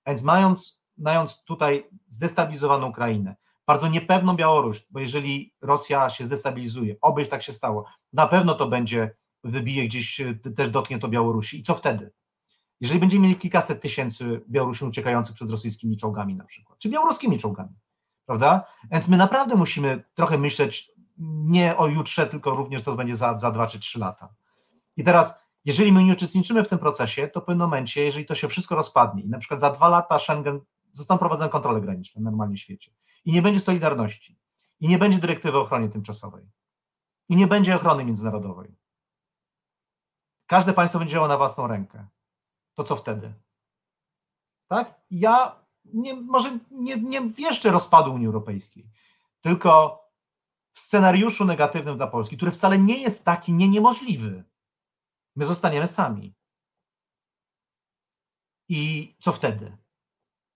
A 0.05 0.11
więc 0.11 0.23
mając, 0.23 0.83
mając 0.99 1.45
tutaj 1.45 1.89
zdestabilizowaną 2.09 2.89
Ukrainę, 2.89 3.37
bardzo 3.67 3.89
niepewną 3.89 4.37
Białoruś, 4.37 4.87
bo 4.91 5.01
jeżeli 5.01 5.55
Rosja 5.61 6.11
się 6.11 6.25
zdestabilizuje, 6.25 6.97
obyś 7.01 7.29
tak 7.29 7.43
się 7.43 7.53
stało, 7.53 7.85
na 8.13 8.29
pewno 8.29 8.55
to 8.55 8.69
będzie, 8.69 9.17
wybije 9.45 9.89
gdzieś, 9.89 10.21
też 10.57 10.71
dotknie 10.71 10.99
to 10.99 11.09
Białorusi. 11.09 11.61
I 11.61 11.63
co 11.63 11.75
wtedy? 11.75 12.13
Jeżeli 12.85 13.01
będziemy 13.01 13.23
mieli 13.23 13.37
kilkaset 13.37 13.83
tysięcy 13.83 14.45
Białorusin 14.49 14.89
uciekających 14.89 15.35
przed 15.35 15.51
rosyjskimi 15.51 15.97
czołgami 15.97 16.37
na 16.37 16.45
przykład, 16.45 16.79
czy 16.79 16.89
białoruskimi 16.89 17.39
czołgami, 17.39 17.75
prawda? 18.27 18.65
Więc 18.91 19.09
my 19.09 19.17
naprawdę 19.17 19.57
musimy 19.57 20.05
trochę 20.15 20.39
myśleć 20.39 20.93
nie 21.19 21.77
o 21.77 21.87
jutrze, 21.87 22.27
tylko 22.27 22.51
również 22.51 22.83
to 22.83 22.95
będzie 22.95 23.17
za, 23.17 23.39
za 23.39 23.51
dwa 23.51 23.67
czy 23.67 23.79
trzy 23.79 23.99
lata. 23.99 24.35
I 24.97 25.05
teraz, 25.05 25.45
jeżeli 25.65 25.93
my 25.93 26.05
nie 26.05 26.13
uczestniczymy 26.13 26.65
w 26.65 26.69
tym 26.69 26.79
procesie, 26.79 27.29
to 27.29 27.41
w 27.41 27.45
pewnym 27.45 27.67
momencie, 27.67 28.05
jeżeli 28.05 28.27
to 28.27 28.35
się 28.35 28.49
wszystko 28.49 28.75
rozpadnie 28.75 29.23
i 29.23 29.29
na 29.29 29.39
przykład 29.39 29.61
za 29.61 29.71
dwa 29.71 29.89
lata 29.89 30.19
Schengen 30.19 30.61
zostaną 30.93 31.19
prowadzone 31.19 31.51
kontrole 31.51 31.81
graniczne 31.81 32.21
w 32.21 32.25
normalnym 32.25 32.57
świecie 32.57 32.93
i 33.25 33.33
nie 33.33 33.43
będzie 33.43 33.61
solidarności 33.61 34.39
i 34.81 34.89
nie 34.89 34.99
będzie 34.99 35.19
dyrektywy 35.19 35.59
o 35.59 35.61
ochronie 35.61 35.89
tymczasowej 35.89 36.47
i 37.29 37.37
nie 37.37 37.47
będzie 37.47 37.77
ochrony 37.77 38.05
międzynarodowej, 38.05 38.77
każde 40.47 40.73
państwo 40.73 40.99
będzie 40.99 41.13
działało 41.13 41.29
na 41.29 41.37
własną 41.37 41.67
rękę, 41.67 42.07
to 42.75 42.85
co 42.85 42.97
wtedy? 42.97 43.33
Tak? 44.69 45.01
Ja 45.11 45.65
nie, 45.85 46.15
może 46.15 46.59
nie, 46.71 46.97
nie 46.97 47.21
wieszczę 47.21 47.71
rozpadu 47.71 48.15
Unii 48.15 48.27
Europejskiej, 48.27 48.91
tylko 49.41 50.05
w 50.73 50.79
scenariuszu 50.79 51.45
negatywnym 51.45 51.97
dla 51.97 52.07
Polski, 52.07 52.37
który 52.37 52.51
wcale 52.51 52.79
nie 52.79 52.99
jest 52.99 53.25
taki 53.25 53.53
nie 53.53 53.69
niemożliwy, 53.69 54.45
my 55.37 55.45
zostaniemy 55.45 55.87
sami. 55.87 56.35
I 58.69 59.15
co 59.21 59.33
wtedy? 59.33 59.77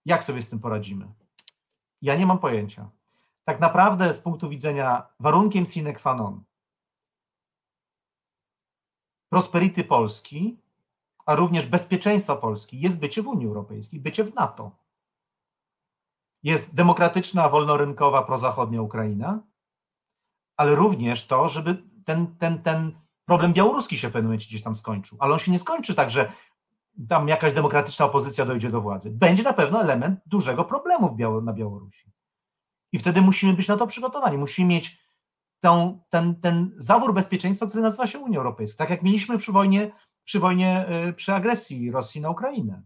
Jak 0.05 0.23
sobie 0.23 0.41
z 0.41 0.49
tym 0.49 0.59
poradzimy? 0.59 1.13
Ja 2.01 2.15
nie 2.15 2.25
mam 2.25 2.39
pojęcia. 2.39 2.89
Tak 3.43 3.59
naprawdę, 3.59 4.13
z 4.13 4.21
punktu 4.21 4.49
widzenia 4.49 5.07
warunkiem 5.19 5.65
sine 5.65 5.93
qua 5.93 6.15
non 6.15 6.43
prosperity 9.29 9.83
Polski, 9.83 10.57
a 11.29 11.35
również 11.35 11.65
bezpieczeństwa 11.65 12.35
Polski 12.35 12.79
jest 12.79 12.99
bycie 12.99 13.21
w 13.21 13.27
Unii 13.27 13.47
Europejskiej, 13.47 13.99
bycie 13.99 14.23
w 14.23 14.35
NATO. 14.35 14.71
Jest 16.43 16.75
demokratyczna, 16.75 17.49
wolnorynkowa, 17.49 18.23
prozachodnia 18.23 18.81
Ukraina, 18.81 19.43
ale 20.57 20.75
również 20.75 21.27
to, 21.27 21.49
żeby 21.49 21.83
ten, 22.05 22.37
ten, 22.37 22.61
ten 22.61 22.99
problem 23.25 23.53
białoruski 23.53 23.97
się 23.97 24.09
w 24.09 24.11
pewnym 24.11 24.29
momencie 24.29 24.47
gdzieś 24.47 24.63
tam 24.63 24.75
skończył. 24.75 25.17
Ale 25.21 25.33
on 25.33 25.39
się 25.39 25.51
nie 25.51 25.59
skończy 25.59 25.95
tak, 25.95 26.09
że 26.09 26.31
tam 27.09 27.27
jakaś 27.27 27.53
demokratyczna 27.53 28.05
opozycja 28.05 28.45
dojdzie 28.45 28.69
do 28.69 28.81
władzy. 28.81 29.11
Będzie 29.11 29.43
na 29.43 29.53
pewno 29.53 29.81
element 29.81 30.19
dużego 30.25 30.65
problemu 30.65 31.17
na 31.41 31.53
Białorusi. 31.53 32.11
I 32.91 32.99
wtedy 32.99 33.21
musimy 33.21 33.53
być 33.53 33.67
na 33.67 33.77
to 33.77 33.87
przygotowani. 33.87 34.37
Musimy 34.37 34.67
mieć 34.67 34.99
tą, 35.59 36.03
ten, 36.09 36.41
ten 36.41 36.71
zawór 36.77 37.13
bezpieczeństwa, 37.13 37.67
który 37.67 37.83
nazywa 37.83 38.07
się 38.07 38.19
Unia 38.19 38.37
Europejska. 38.37 38.83
Tak 38.83 38.89
jak 38.89 39.03
mieliśmy 39.03 39.37
przy 39.37 39.51
wojnie, 39.51 39.91
przy 40.29 40.39
wojnie, 40.39 40.85
y, 41.09 41.13
przy 41.13 41.33
agresji 41.33 41.91
Rosji 41.91 42.21
na 42.21 42.29
Ukrainę. 42.29 42.81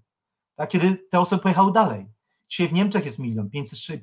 Tak, 0.55 0.69
kiedy 0.69 0.95
te 0.95 1.19
osoby 1.19 1.41
pojechały 1.41 1.71
dalej. 1.71 2.07
Dzisiaj 2.49 2.67
w 2.67 2.73
Niemczech 2.73 3.05
jest 3.05 3.19
milion, 3.19 3.49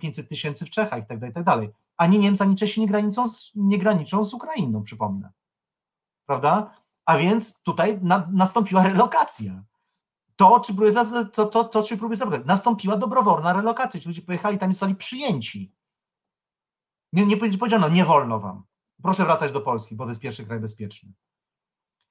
500 0.01 0.29
tysięcy 0.29 0.67
w 0.67 0.71
Czechach 0.71 1.05
i 1.05 1.07
tak 1.07 1.19
dalej, 1.19 1.31
i 1.31 1.45
tak. 1.45 1.81
Ani 1.97 2.19
Niemcy, 2.19 2.45
ani 2.45 2.57
Czesi 2.57 2.81
nie, 2.81 2.87
graniczą 2.87 3.29
z, 3.29 3.53
nie 3.55 3.79
graniczą 3.79 4.25
z 4.25 4.35
Ukrainą, 4.35 4.83
przypomnę. 4.83 5.33
Prawda? 6.27 6.75
A 7.05 7.19
więc 7.19 7.63
tutaj 7.63 7.99
na, 8.03 8.29
nastąpiła 8.33 8.83
relokacja. 8.83 9.65
To, 10.37 10.61
czy 10.61 10.75
próbuje, 10.75 10.93
to, 11.33 11.47
to, 11.47 11.65
to, 11.65 11.83
czy 11.83 11.97
próbuje 11.97 12.17
zabrać, 12.17 12.43
nastąpiła 12.45 12.97
dobrowolna 12.97 13.53
relokacja. 13.53 14.01
Ci 14.01 14.09
ludzie 14.09 14.23
pojechali 14.23 14.59
tam 14.59 14.71
i 14.71 14.75
zostali 14.75 14.95
przyjęci. 14.95 15.73
Nie, 17.13 17.27
nie 17.27 17.37
powiedziano, 17.37 17.89
nie 17.89 18.05
wolno 18.05 18.41
wam. 18.41 18.63
Proszę 19.03 19.25
wracać 19.25 19.53
do 19.53 19.61
Polski, 19.61 19.95
bo 19.95 20.05
to 20.05 20.11
jest 20.11 20.21
pierwszy 20.21 20.47
kraj 20.47 20.61
bezpieczny. 20.61 21.13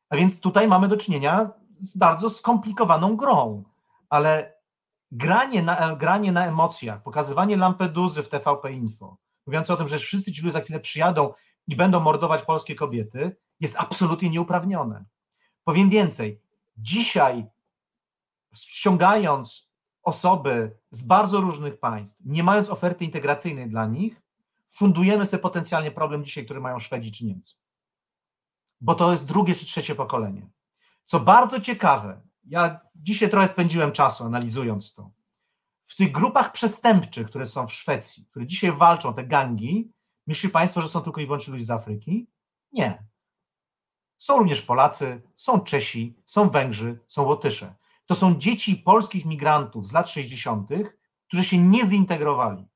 A 0.10 0.16
więc 0.16 0.42
tutaj 0.42 0.68
mamy 0.68 0.88
do 0.88 0.98
czynienia 0.98 1.50
z 1.80 1.98
bardzo 1.98 2.30
skomplikowaną 2.30 3.16
grą, 3.16 3.64
ale 4.10 4.60
granie 5.12 5.64
na, 5.64 5.96
granie 5.96 6.32
na 6.32 6.48
emocjach, 6.48 7.04
pokazywanie 7.04 7.58
Lampeduzy 7.58 8.24
w 8.24 8.30
TVP 8.30 8.74
Info, 8.74 9.18
mówiąc 9.48 9.70
o 9.70 9.78
tym, 9.78 9.88
że 9.88 10.00
wszyscy 10.00 10.34
ci 10.34 10.42
ludzie 10.42 10.52
za 10.52 10.62
chwilę 10.62 10.80
przyjadą 10.80 11.34
i 11.68 11.76
będą 11.76 12.00
mordować 12.00 12.42
polskie 12.42 12.76
kobiety, 12.76 13.36
jest 13.60 13.80
absolutnie 13.80 14.30
nieuprawnione. 14.30 15.06
Powiem 15.64 15.90
więcej, 15.90 16.42
dzisiaj 16.78 17.46
ściągając 18.56 19.70
osoby 20.04 20.78
z 20.92 21.08
bardzo 21.08 21.42
różnych 21.42 21.80
państw, 21.80 22.22
nie 22.26 22.44
mając 22.44 22.70
oferty 22.70 23.06
integracyjnej 23.06 23.70
dla 23.70 23.86
nich, 23.86 24.22
fundujemy 24.70 25.26
sobie 25.26 25.44
potencjalnie 25.44 25.92
problem 25.92 26.26
dzisiaj, 26.26 26.46
który 26.46 26.62
mają 26.62 26.80
Szwedzi 26.80 27.12
czy 27.12 27.26
Niemcy. 27.26 27.59
Bo 28.82 28.96
to 28.96 29.12
jest 29.12 29.26
drugie 29.26 29.56
czy 29.56 29.66
trzecie 29.66 29.96
pokolenie. 29.96 30.50
Co 31.06 31.20
bardzo 31.20 31.62
ciekawe, 31.62 32.22
ja 32.44 32.80
dzisiaj 32.96 33.30
trochę 33.30 33.48
spędziłem 33.48 33.92
czasu 33.92 34.24
analizując 34.24 34.94
to. 34.94 35.12
W 35.86 35.96
tych 35.96 36.12
grupach 36.12 36.52
przestępczych, 36.52 37.28
które 37.28 37.46
są 37.46 37.68
w 37.68 37.74
Szwecji, 37.74 38.26
które 38.26 38.48
dzisiaj 38.48 38.72
walczą, 38.72 39.14
te 39.14 39.24
gangi, 39.24 39.94
myśli 40.28 40.50
Państwo, 40.50 40.82
że 40.82 40.90
są 40.90 41.02
tylko 41.02 41.22
i 41.22 41.26
wyłącznie 41.26 41.52
ludzie 41.52 41.66
z 41.66 41.72
Afryki? 41.72 42.28
Nie. 42.72 43.06
Są 44.18 44.38
również 44.38 44.62
Polacy, 44.62 45.22
są 45.36 45.60
Czesi, 45.60 46.22
są 46.26 46.50
Węgrzy, 46.50 47.00
są 47.08 47.24
Łotysze. 47.24 47.76
To 48.06 48.16
są 48.16 48.36
dzieci 48.36 48.76
polskich 48.76 49.26
migrantów 49.26 49.88
z 49.88 49.94
lat 49.94 50.10
60., 50.10 50.70
którzy 51.28 51.44
się 51.44 51.58
nie 51.58 51.86
zintegrowali 51.86 52.68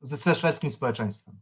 ze 0.00 0.34
szwedzkim 0.34 0.70
społeczeństwem. 0.70 1.40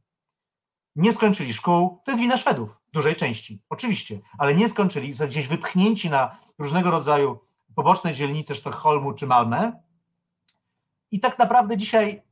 Nie 0.96 1.12
skończyli 1.12 1.54
szkół, 1.54 2.02
to 2.04 2.10
jest 2.10 2.20
wina 2.20 2.36
Szwedów, 2.36 2.75
dużej 2.96 3.16
części, 3.16 3.62
oczywiście, 3.68 4.20
ale 4.38 4.54
nie 4.54 4.68
skończyli, 4.68 5.14
gdzieś 5.28 5.48
wypchnięci 5.48 6.10
na 6.10 6.38
różnego 6.58 6.90
rodzaju 6.90 7.38
poboczne 7.74 8.14
dzielnice 8.14 8.54
Sztokholmu 8.54 9.12
czy 9.12 9.26
Malmę. 9.26 9.72
I 11.10 11.20
tak 11.20 11.38
naprawdę 11.38 11.76
dzisiaj 11.76 12.22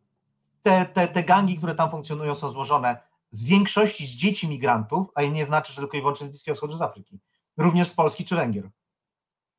te, 0.63 0.87
te, 0.87 1.09
te 1.09 1.25
gangi, 1.25 1.57
które 1.57 1.75
tam 1.75 1.91
funkcjonują, 1.91 2.35
są 2.35 2.49
złożone 2.49 2.97
z 3.31 3.45
większości 3.45 4.07
z 4.07 4.11
dzieci 4.11 4.49
migrantów, 4.49 5.09
a 5.15 5.23
nie 5.23 5.45
znaczy, 5.45 5.73
że 5.73 5.81
tylko 5.81 5.97
i 5.97 6.01
wyłącznie 6.01 6.27
z 6.27 6.31
Bliskiego 6.31 6.55
Wschodu, 6.55 6.77
z 6.77 6.83
Afryki. 6.83 7.21
Również 7.57 7.89
z 7.89 7.95
Polski 7.95 8.25
czy 8.25 8.37
Węgier. 8.37 8.71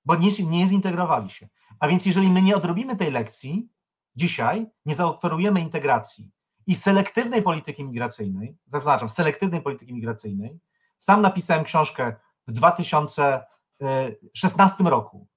Bo 0.06 0.16
nie, 0.16 0.32
nie 0.50 0.68
zintegrowali 0.68 1.30
się. 1.30 1.48
A 1.80 1.88
więc 1.88 2.06
jeżeli 2.06 2.30
my 2.30 2.42
nie 2.42 2.56
odrobimy 2.56 2.96
tej 2.96 3.12
lekcji 3.12 3.70
dzisiaj, 4.16 4.66
nie 4.86 4.96
zaoferujemy 4.96 5.62
integracji, 5.62 6.32
i 6.68 6.76
selektywnej 6.76 7.42
polityki 7.42 7.84
migracyjnej, 7.84 8.56
zaznaczam, 8.66 9.10
selektywnej 9.10 9.62
polityki 9.62 9.94
migracyjnej. 9.94 10.60
Sam 10.98 11.22
napisałem 11.22 11.64
książkę 11.64 12.16
w 12.48 12.52
2016 12.52 14.84
roku, 14.84 15.28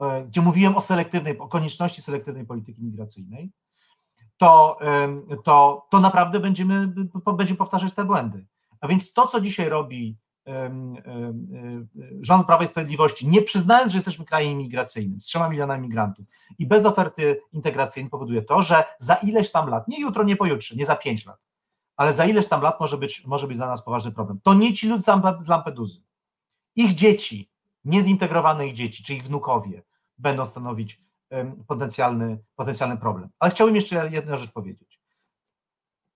e, 0.00 0.24
gdzie 0.24 0.40
mówiłem 0.40 0.76
o 0.76 0.80
selektywnej, 0.80 1.38
o 1.38 1.48
konieczności 1.48 2.02
selektywnej 2.02 2.46
polityki 2.46 2.84
migracyjnej, 2.84 3.52
to, 4.36 4.78
to, 5.44 5.86
to 5.90 6.00
naprawdę 6.00 6.40
będziemy, 6.40 6.92
będziemy 7.36 7.58
powtarzać 7.58 7.94
te 7.94 8.04
błędy. 8.04 8.46
A 8.80 8.88
więc 8.88 9.12
to, 9.12 9.26
co 9.26 9.40
dzisiaj 9.40 9.68
robi 9.68 10.18
rząd 12.20 12.46
Prawa 12.46 12.64
i 12.64 12.68
Sprawiedliwości, 12.68 13.28
nie 13.28 13.42
przyznając, 13.42 13.92
że 13.92 13.98
jesteśmy 13.98 14.24
krajem 14.24 14.52
imigracyjnym 14.52 15.20
z 15.20 15.24
trzema 15.24 15.48
milionami 15.48 15.82
migrantów 15.82 16.26
i 16.58 16.66
bez 16.66 16.86
oferty 16.86 17.40
integracyjnej 17.52 18.10
powoduje 18.10 18.42
to, 18.42 18.62
że 18.62 18.84
za 18.98 19.14
ileś 19.14 19.52
tam 19.52 19.68
lat, 19.68 19.88
nie 19.88 20.00
jutro, 20.00 20.24
nie 20.24 20.36
pojutrze, 20.36 20.76
nie 20.76 20.86
za 20.86 20.96
pięć 20.96 21.26
lat, 21.26 21.38
ale 21.96 22.12
za 22.12 22.26
ileś 22.26 22.48
tam 22.48 22.62
lat 22.62 22.80
może 22.80 22.98
być, 22.98 23.26
może 23.26 23.46
być 23.46 23.56
dla 23.56 23.66
nas 23.66 23.84
poważny 23.84 24.12
problem. 24.12 24.40
To 24.42 24.54
nie 24.54 24.74
ci 24.74 24.88
ludzie 24.88 25.02
z 25.40 25.48
Lampeduzy. 25.48 26.02
Ich 26.76 26.94
dzieci, 26.94 27.50
niezintegrowane 27.84 28.66
ich 28.66 28.74
dzieci, 28.74 29.04
czy 29.04 29.14
ich 29.14 29.24
wnukowie 29.24 29.82
będą 30.18 30.46
stanowić 30.46 31.00
potencjalny, 31.66 32.38
potencjalny 32.56 32.96
problem. 32.96 33.28
Ale 33.38 33.50
chciałbym 33.50 33.76
jeszcze 33.76 34.10
jedną 34.10 34.36
rzecz 34.36 34.50
powiedzieć. 34.50 35.00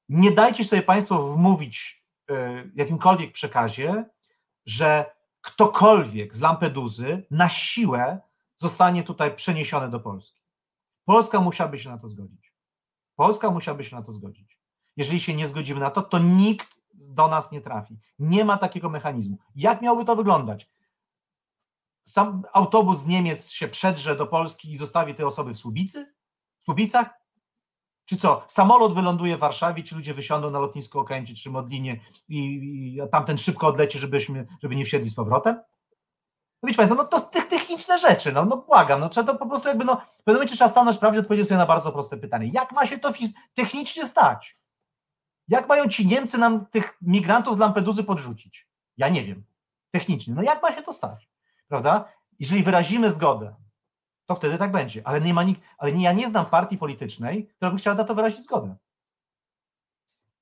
Nie 0.09 0.33
dajcie 0.33 0.65
sobie 0.65 0.83
Państwo 0.83 1.35
wmówić 1.35 2.05
e, 2.31 2.65
jakimkolwiek 2.75 3.33
przekazie, 3.33 4.05
że 4.67 5.15
ktokolwiek 5.41 6.35
z 6.35 6.41
Lampeduzy 6.41 7.27
na 7.31 7.49
siłę 7.49 8.21
zostanie 8.57 9.03
tutaj 9.03 9.37
przeniesiony 9.37 9.91
do 9.91 10.01
Polski. 10.01 10.43
Polska 11.05 11.41
musiałaby 11.41 11.79
się 11.79 11.91
na 11.91 11.99
to 11.99 12.09
zgodzić. 12.09 12.55
Polska 13.17 13.51
musiałaby 13.51 13.85
się 13.85 13.97
na 13.97 14.03
to 14.03 14.13
zgodzić. 14.13 14.54
Jeżeli 14.97 15.21
się 15.21 15.35
nie 15.35 15.49
zgodzimy 15.49 15.81
na 15.81 15.91
to, 15.91 16.03
to 16.03 16.19
nikt 16.19 16.75
do 16.95 17.29
nas 17.29 17.53
nie 17.53 17.61
trafi. 17.61 17.99
Nie 18.19 18.45
ma 18.45 18.59
takiego 18.59 18.89
mechanizmu. 18.89 19.39
Jak 19.57 19.83
miałoby 19.83 20.05
to 20.05 20.17
wyglądać? 20.17 20.69
Sam 22.05 22.43
autobus 22.53 22.99
z 22.99 23.07
Niemiec 23.07 23.51
się 23.51 23.69
przedrze 23.69 24.17
do 24.17 24.27
Polski 24.27 24.73
i 24.73 24.77
zostawi 24.77 25.15
te 25.15 25.27
osoby 25.27 25.55
w 25.55 25.59
Słubicy? 25.59 26.15
W 26.63 26.65
Słubicach? 26.65 27.25
Czy 28.05 28.17
co, 28.17 28.45
samolot 28.49 28.95
wyląduje 28.95 29.37
w 29.37 29.41
Warszawie, 29.41 29.85
ci 29.85 29.95
ludzie 29.95 30.15
wysiądą 30.15 30.51
na 30.51 30.59
lotnisku 30.59 31.01
Okęcie 31.01 31.35
czy 31.35 31.51
Modlinie 31.51 32.01
i, 32.29 32.39
i 32.39 33.01
tamten 33.13 33.39
szybko 33.39 33.67
odleci, 33.67 33.99
żebyśmy, 33.99 34.47
żeby 34.63 34.77
nie 34.77 34.85
wsiedli 34.85 35.09
z 35.09 35.15
powrotem? 35.15 35.61
No 36.63 36.67
wiecie 36.67 36.77
Państwo, 36.77 36.97
no 36.97 37.05
to 37.05 37.21
tych 37.21 37.49
techniczne 37.49 37.99
rzeczy, 37.99 38.33
no, 38.33 38.45
no 38.45 38.57
błagam, 38.57 39.01
no 39.01 39.09
trzeba 39.09 39.33
to 39.33 39.39
po 39.39 39.47
prostu 39.47 39.69
jakby, 39.69 39.85
no 39.85 39.97
w 39.97 40.17
pewnym 40.17 40.35
momencie 40.35 40.55
trzeba 40.55 40.71
stanąć 40.71 40.99
prawdzie 40.99 41.21
odpowiedzieć 41.21 41.49
sobie 41.49 41.59
na 41.59 41.67
bardzo 41.67 41.93
proste 41.93 42.17
pytanie. 42.17 42.51
Jak 42.53 42.73
ma 42.73 42.87
się 42.87 42.99
to 42.99 43.13
technicznie 43.55 44.07
stać? 44.07 44.64
Jak 45.49 45.69
mają 45.69 45.89
ci 45.89 46.07
Niemcy 46.07 46.39
nam 46.39 46.67
tych 46.67 46.97
migrantów 47.03 47.57
z 47.57 47.59
Lampeduzy 47.59 48.05
podrzucić? 48.05 48.69
Ja 48.97 49.09
nie 49.09 49.25
wiem. 49.25 49.45
Technicznie. 49.91 50.35
No 50.35 50.43
jak 50.43 50.63
ma 50.63 50.75
się 50.75 50.83
to 50.83 50.93
stać? 50.93 51.29
Prawda? 51.69 52.13
Jeżeli 52.39 52.63
wyrazimy 52.63 53.13
zgodę 53.13 53.55
to 54.27 54.35
wtedy 54.35 54.59
tak 54.59 54.73
będzie. 54.73 55.07
Ale 55.07 55.21
nie 55.21 55.35
ma 55.35 55.43
nikt, 55.43 55.61
ale 55.79 55.93
nie, 55.93 56.05
ja 56.05 56.13
nie 56.13 56.29
znam 56.29 56.47
partii 56.47 56.79
politycznej, 56.79 57.47
która 57.47 57.71
by 57.71 57.79
chciała 57.79 57.97
na 57.97 58.05
to 58.05 58.15
wyrazić 58.15 58.45
zgodę. 58.45 58.77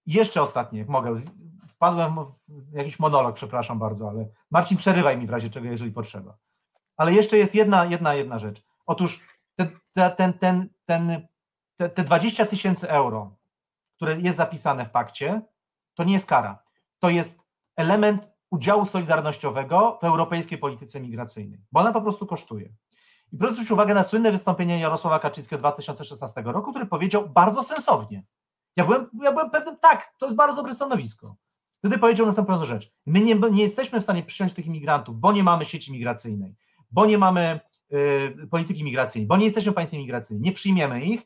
I 0.07 0.13
jeszcze 0.13 0.43
ostatnie, 0.43 0.79
jak 0.79 0.89
mogę. 0.89 1.17
Wpadłem 1.69 2.17
w 2.49 2.73
jakiś 2.73 2.99
monolog, 2.99 3.37
przepraszam 3.37 3.79
bardzo, 3.79 4.09
ale 4.09 4.29
Marcin, 4.51 4.77
przerywaj 4.77 5.19
mi 5.19 5.27
w 5.27 5.31
razie 5.31 5.51
czego, 5.51 5.67
jeżeli 5.67 5.93
potrzeba. 5.93 6.37
Ale 6.97 7.13
jeszcze 7.13 7.39
jest 7.39 7.55
jedna, 7.55 7.85
jedna, 7.85 8.15
jedna 8.15 8.39
rzecz. 8.39 8.63
Otóż 8.87 9.21
ten, 9.57 9.69
ten, 10.17 10.33
ten, 10.33 10.69
ten, 10.85 11.29
te, 11.77 11.89
te 11.89 12.05
20 12.05 12.47
tysięcy 12.47 12.91
euro, 12.91 13.37
które 14.03 14.21
jest 14.21 14.39
zapisane 14.39 14.85
w 14.85 14.91
pakcie, 14.91 15.43
to 15.95 16.05
nie 16.05 16.13
jest 16.13 16.27
kara. 16.27 16.63
To 16.99 17.11
jest 17.11 17.43
element 17.77 18.31
udziału 18.51 18.87
solidarnościowego 18.87 19.99
w 20.03 20.05
europejskiej 20.05 20.59
polityce 20.59 21.01
migracyjnej, 21.01 21.61
bo 21.73 21.81
ona 21.81 21.93
po 21.93 22.03
prostu 22.03 22.27
kosztuje. 22.27 22.73
I 23.33 23.37
proszę 23.37 23.53
zwrócić 23.53 23.71
uwagę 23.71 23.95
na 23.95 24.03
słynne 24.03 24.33
wystąpienie 24.33 24.81
Jarosława 24.81 25.19
Kaczyńskiego 25.19 25.61
2016 25.61 26.43
roku, 26.43 26.71
który 26.71 26.87
powiedział 26.87 27.29
bardzo 27.29 27.63
sensownie. 27.63 28.25
Ja 28.77 28.85
byłem, 28.85 29.11
ja 29.23 29.33
byłem 29.33 29.51
pewnym, 29.51 29.77
tak, 29.77 30.15
to 30.19 30.27
jest 30.27 30.37
bardzo 30.37 30.57
dobre 30.57 30.75
stanowisko. 30.75 31.37
Wtedy 31.79 31.99
powiedział 31.99 32.27
następującą 32.27 32.65
rzecz. 32.65 32.93
My 33.07 33.21
nie, 33.21 33.35
nie 33.35 33.63
jesteśmy 33.63 34.01
w 34.01 34.05
stanie 34.05 34.23
przyjąć 34.23 34.53
tych 34.53 34.67
imigrantów, 34.67 35.21
bo 35.21 35.33
nie 35.33 35.43
mamy 35.43 35.65
sieci 35.65 35.93
migracyjnej, 35.93 36.55
bo 36.91 37.07
nie 37.07 37.19
mamy 37.19 37.61
y, 37.93 38.47
polityki 38.51 38.85
migracyjnej, 38.85 39.27
bo 39.27 39.37
nie 39.37 39.45
jesteśmy 39.45 39.73
państwem 39.73 40.01
migracyjnym, 40.01 40.45
nie 40.45 40.53
przyjmiemy 40.53 41.05
ich, 41.05 41.23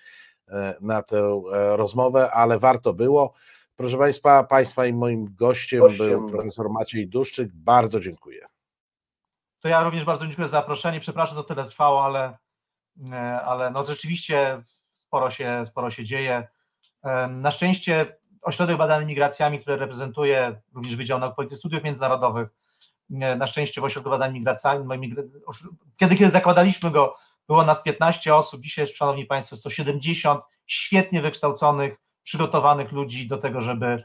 e, 0.48 0.74
na 0.80 1.02
tę 1.02 1.42
e, 1.52 1.76
rozmowę, 1.76 2.30
ale 2.30 2.58
warto 2.58 2.94
było. 2.94 3.32
Proszę 3.76 3.98
Państwa, 3.98 4.44
Państwa 4.44 4.86
i 4.86 4.92
moim 4.92 5.34
gościem, 5.34 5.80
Gościem 5.80 6.08
był- 6.08 6.28
profesor 6.28 6.70
Maciej 6.70 7.08
Duszczyk. 7.08 7.50
Bardzo 7.54 8.00
dziękuję. 8.00 8.46
To 9.62 9.68
ja 9.68 9.82
również 9.82 10.04
bardzo 10.04 10.26
dziękuję 10.26 10.48
za 10.48 10.60
zaproszenie. 10.60 11.00
Przepraszam, 11.00 11.36
to 11.36 11.44
tyle 11.44 11.64
trwało, 11.64 12.04
ale, 12.04 12.38
e, 13.12 13.42
ale 13.42 13.70
no 13.70 13.84
rzeczywiście 13.84 14.62
sporo 14.96 15.30
się, 15.30 15.62
sporo 15.66 15.90
się 15.90 16.04
dzieje. 16.04 16.48
Em, 17.02 17.40
Na 17.40 17.50
szczęście 17.50 18.16
Ośrodek 18.42 18.76
Badań 18.76 19.06
Migracjami, 19.06 19.60
który 19.60 19.76
reprezentuje 19.76 20.60
również 20.74 20.96
Wydział 20.96 21.18
Nauk 21.18 21.36
Studiów 21.56 21.84
Międzynarodowych, 21.84 22.48
e, 23.20 23.36
na 23.36 23.46
szczęście 23.46 23.80
w 23.80 23.84
Ośrodku 23.84 24.10
Badań 24.10 24.32
Migracjami, 24.32 25.14
kiedy, 25.98 26.16
kiedy 26.16 26.30
zakładaliśmy 26.30 26.90
go, 26.90 27.16
było 27.48 27.64
nas 27.64 27.82
15 27.82 28.34
osób, 28.34 28.62
dzisiaj 28.62 28.86
Szanowni 28.86 29.26
Państwo, 29.26 29.56
170 29.56 30.40
świetnie 30.66 31.22
wykształconych, 31.22 31.96
przygotowanych 32.22 32.92
ludzi 32.92 33.28
do 33.28 33.38
tego, 33.38 33.60
żeby 33.60 33.86
e, 33.86 34.04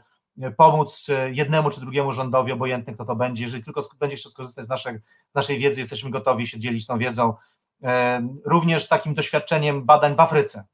pomóc 0.56 1.06
e, 1.08 1.30
jednemu 1.32 1.70
czy 1.70 1.80
drugiemu 1.80 2.12
rządowi, 2.12 2.52
obojętnie 2.52 2.94
kto 2.94 3.04
to 3.04 3.16
będzie. 3.16 3.44
Jeżeli 3.44 3.64
tylko 3.64 3.80
będzie 3.98 4.16
chciał 4.16 4.32
skorzystać 4.32 4.64
z 4.64 4.68
naszej, 4.68 4.98
z 5.32 5.34
naszej 5.34 5.58
wiedzy, 5.58 5.80
jesteśmy 5.80 6.10
gotowi 6.10 6.46
się 6.46 6.60
dzielić 6.60 6.86
tą 6.86 6.98
wiedzą. 6.98 7.34
E, 7.82 8.28
Również 8.44 8.88
takim 8.88 9.14
doświadczeniem 9.14 9.84
badań 9.84 10.16
w 10.16 10.20
Afryce. 10.20 10.64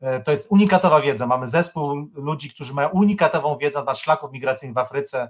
E, 0.00 0.20
To 0.20 0.30
jest 0.30 0.52
unikatowa 0.52 1.00
wiedza. 1.00 1.26
Mamy 1.26 1.46
zespół 1.46 2.10
ludzi, 2.14 2.50
którzy 2.50 2.74
mają 2.74 2.88
unikatową 2.88 3.58
wiedzę 3.58 3.84
na 3.84 3.94
szlaków 3.94 4.32
migracyjnych 4.32 4.74
w 4.74 4.78
Afryce. 4.78 5.28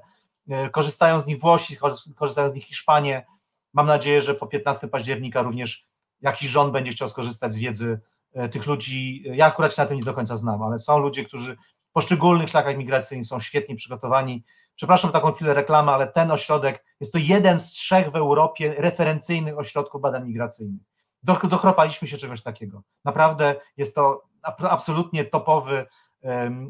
E, 0.48 0.70
Korzystają 0.70 1.20
z 1.20 1.26
nich 1.26 1.40
Włosi, 1.40 1.76
korzy- 1.76 2.14
korzystają 2.14 2.50
z 2.50 2.54
nich 2.54 2.64
Hiszpanie. 2.64 3.26
Mam 3.72 3.86
nadzieję, 3.86 4.22
że 4.22 4.34
po 4.34 4.46
15 4.46 4.88
października 4.88 5.42
również 5.42 5.86
jakiś 6.20 6.48
rząd 6.50 6.72
będzie 6.72 6.92
chciał 6.92 7.08
skorzystać 7.08 7.54
z 7.54 7.58
wiedzy 7.58 8.00
e, 8.34 8.48
tych 8.48 8.66
ludzi. 8.66 9.22
Ja 9.24 9.46
akurat 9.46 9.74
się 9.74 9.82
na 9.82 9.88
tym 9.88 9.96
nie 9.98 10.04
do 10.04 10.14
końca 10.14 10.36
znam, 10.36 10.62
ale 10.62 10.78
są 10.78 10.98
ludzie, 10.98 11.24
którzy 11.24 11.56
poszczególnych 11.92 12.48
szlakach 12.48 12.76
migracyjnych 12.76 13.26
są 13.26 13.40
świetnie 13.40 13.76
przygotowani. 13.76 14.44
Przepraszam 14.76 15.08
za 15.08 15.12
taką 15.12 15.32
chwilę 15.32 15.54
reklamę, 15.54 15.92
ale 15.92 16.06
ten 16.06 16.30
ośrodek 16.30 16.84
jest 17.00 17.12
to 17.12 17.18
jeden 17.18 17.60
z 17.60 17.70
trzech 17.70 18.10
w 18.10 18.16
Europie 18.16 18.74
referencyjnych 18.78 19.58
ośrodków 19.58 20.00
badań 20.00 20.26
migracyjnych. 20.26 20.82
Do, 21.22 21.34
dochropaliśmy 21.34 22.08
się 22.08 22.16
czegoś 22.16 22.42
takiego. 22.42 22.82
Naprawdę 23.04 23.54
jest 23.76 23.94
to 23.94 24.28
absolutnie 24.42 25.24
topowy 25.24 25.86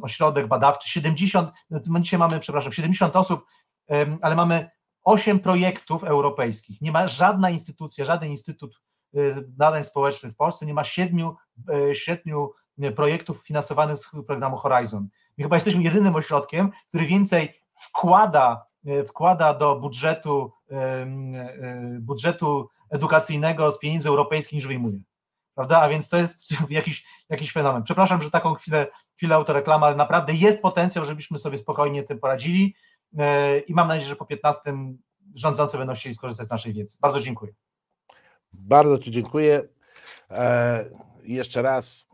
ośrodek 0.03 0.47
badawczy. 0.47 0.91
70, 0.91 1.51
my 1.71 2.03
dzisiaj 2.03 2.19
mamy, 2.19 2.41
przepraszam, 2.41 2.73
70 2.73 3.17
osób, 3.17 3.47
ale 4.23 4.37
mamy 4.37 4.71
8 5.05 5.41
projektów 5.41 6.05
europejskich. 6.05 6.81
Nie 6.81 6.93
ma 6.93 7.09
żadna 7.09 7.51
instytucja, 7.51 8.05
żaden 8.05 8.31
instytut 8.31 8.81
y, 9.17 9.35
badań 9.49 9.85
społecznych 9.85 10.33
w 10.33 10.37
Polsce 10.37 10.67
nie 10.67 10.75
ma 10.75 10.85
siedmiu, 10.85 11.37
e, 11.91 11.95
siedmiu 11.95 12.53
projektów 12.97 13.43
finansowanych 13.43 13.97
z 13.97 14.11
programu 14.27 14.57
Horizon. 14.57 15.09
My 15.39 15.45
chyba 15.45 15.57
jesteśmy 15.57 15.83
jedynym 15.83 16.17
ośrodkiem, 16.17 16.71
który 16.89 17.07
więcej 17.07 17.55
wkłada, 17.81 18.67
e, 18.87 19.05
wkłada 19.05 19.55
do 19.55 19.77
budżetu, 19.77 20.53
em, 20.71 21.35
e, 21.35 21.49
budżetu 22.01 22.69
edukacyjnego 22.91 23.73
z 23.73 23.79
pieniędzy 23.79 24.09
europejskich 24.09 24.57
niż 24.57 24.67
wyjmuje. 24.67 24.99
Prawda? 25.55 25.81
A 25.81 25.89
więc 25.89 26.09
to 26.09 26.17
jest 26.17 26.51
jakiś, 26.71 27.05
jakiś 27.29 27.53
fenomen. 27.53 27.83
Przepraszam, 27.83 28.23
że 28.23 28.31
taką 28.31 28.55
chwilę, 28.55 28.87
chwilę 29.17 29.35
autoreklama, 29.35 29.87
ale 29.87 29.97
naprawdę 29.97 30.35
jest 30.35 30.63
potencjał, 30.63 31.05
żebyśmy 31.05 31.39
sobie 31.39 31.59
spokojnie 31.59 32.03
tym 32.03 32.19
poradzili 32.19 32.75
e, 33.19 33.59
i 33.59 33.75
mam 33.75 33.89
nadzieję, 33.89 34.09
że 34.09 34.17
po 34.17 34.27
15 34.27 34.61
rządzący 35.35 35.79
będą 35.79 35.95
chcieli 35.95 36.15
skorzystać 36.15 36.47
z 36.47 36.51
naszej 36.51 36.73
wiedzy. 36.73 36.99
Bardzo 37.03 37.21
dziękuję. 37.21 37.53
Bardzo 38.53 38.99
Ci 38.99 39.11
dziękuję. 39.11 39.69
E, 40.31 40.85
jeszcze 41.23 41.63
raz, 41.63 42.08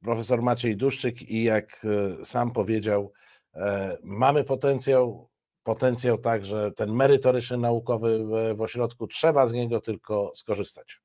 profesor 0.00 0.42
Maciej 0.42 0.76
Duszczyk 0.76 1.22
i 1.22 1.42
jak 1.42 1.82
e, 1.84 2.24
sam 2.24 2.52
powiedział, 2.52 3.12
e, 3.54 3.96
mamy 4.02 4.44
potencjał, 4.44 5.28
potencjał 5.62 6.18
także 6.18 6.70
ten 6.76 6.92
merytoryczny, 6.92 7.56
naukowy 7.56 8.24
w, 8.54 8.60
ośrodku, 8.60 9.06
trzeba 9.06 9.46
z 9.46 9.52
niego 9.52 9.80
tylko 9.80 10.30
skorzystać. 10.34 11.00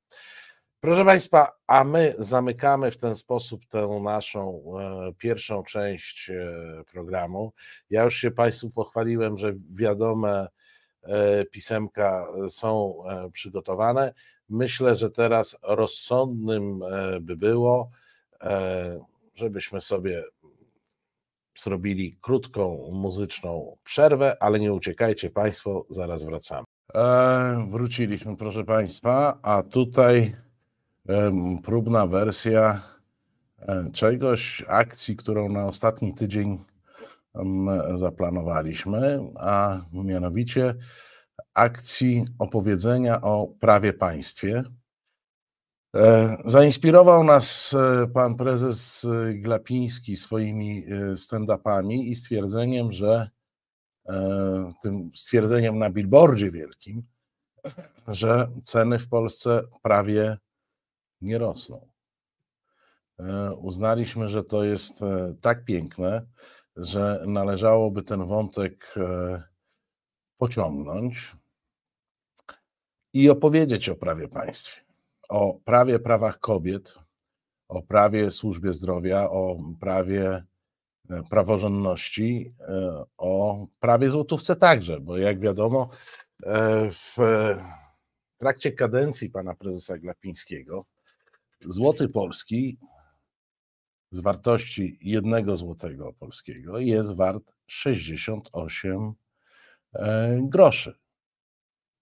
Proszę 0.80 1.04
Państwa, 1.04 1.52
a 1.66 1.84
my 1.84 2.14
zamykamy 2.18 2.90
w 2.90 2.96
ten 2.96 3.14
sposób 3.14 3.66
tę 3.66 4.00
naszą 4.02 4.62
e, 4.78 5.12
pierwszą 5.18 5.62
część 5.62 6.30
programu. 6.92 7.52
Ja 7.90 8.04
już 8.04 8.14
się 8.16 8.30
Państwu 8.30 8.70
pochwaliłem, 8.70 9.38
że 9.38 9.54
wiadome 9.74 10.48
pisemka 11.50 12.26
są 12.48 13.02
przygotowane. 13.32 14.14
Myślę, 14.48 14.96
że 14.96 15.10
teraz 15.10 15.58
rozsądnym 15.62 16.80
by 17.20 17.36
było, 17.36 17.90
żebyśmy 19.34 19.80
sobie 19.80 20.24
zrobili 21.58 22.18
krótką 22.20 22.90
muzyczną 22.92 23.76
przerwę, 23.84 24.36
ale 24.40 24.60
nie 24.60 24.72
uciekajcie 24.72 25.30
Państwo, 25.30 25.86
zaraz 25.88 26.24
wracamy. 26.24 26.64
E, 26.94 27.68
wróciliśmy, 27.70 28.36
proszę 28.36 28.64
Państwa, 28.64 29.38
a 29.42 29.62
tutaj 29.62 30.36
em, 31.08 31.58
próbna 31.58 32.06
wersja 32.06 32.80
e, 33.58 33.90
czegoś, 33.92 34.64
akcji, 34.68 35.16
którą 35.16 35.48
na 35.48 35.66
ostatni 35.66 36.14
tydzień 36.14 36.58
zaplanowaliśmy, 37.94 39.20
a 39.34 39.80
mianowicie 39.92 40.74
akcji 41.54 42.24
opowiedzenia 42.38 43.20
o 43.20 43.48
prawie 43.60 43.92
państwie. 43.92 44.62
E, 45.96 46.36
Zainspirował 46.44 47.24
nas 47.24 47.74
e, 47.74 48.06
pan 48.06 48.36
prezes 48.36 49.04
e, 49.04 49.34
Glapiński 49.34 50.16
swoimi 50.16 50.84
stand-upami 51.16 52.10
i 52.10 52.16
stwierdzeniem, 52.16 52.92
że 52.92 53.30
tym 54.82 55.10
stwierdzeniem 55.14 55.78
na 55.78 55.90
billboardzie 55.90 56.50
wielkim, 56.50 57.02
że 58.08 58.50
ceny 58.62 58.98
w 58.98 59.08
Polsce 59.08 59.62
prawie 59.82 60.38
nie 61.20 61.38
rosną. 61.38 61.88
Uznaliśmy, 63.58 64.28
że 64.28 64.44
to 64.44 64.64
jest 64.64 65.00
tak 65.40 65.64
piękne, 65.64 66.26
że 66.76 67.24
należałoby 67.26 68.02
ten 68.02 68.26
wątek 68.26 68.94
pociągnąć 70.38 71.36
i 73.12 73.30
opowiedzieć 73.30 73.88
o 73.88 73.96
prawie 73.96 74.28
państwie, 74.28 74.85
o 75.28 75.60
prawie 75.64 75.98
prawach 75.98 76.38
kobiet, 76.38 76.94
o 77.68 77.82
prawie 77.82 78.30
służbie 78.30 78.72
zdrowia, 78.72 79.30
o 79.30 79.58
prawie 79.80 80.44
e, 81.10 81.22
praworządności, 81.30 82.54
e, 82.60 83.04
o 83.16 83.66
prawie 83.80 84.10
złotówce 84.10 84.56
także, 84.56 85.00
bo 85.00 85.18
jak 85.18 85.40
wiadomo, 85.40 85.88
e, 86.42 86.90
w 86.90 87.16
trakcie 88.38 88.72
kadencji 88.72 89.30
pana 89.30 89.54
prezesa 89.54 89.98
Glapińskiego 89.98 90.84
złoty 91.60 92.08
polski 92.08 92.78
z 94.10 94.20
wartości 94.20 94.98
jednego 95.00 95.56
złotego 95.56 96.12
polskiego 96.12 96.78
jest 96.78 97.14
wart 97.14 97.52
68 97.66 99.12
e, 99.94 100.38
groszy. 100.42 100.98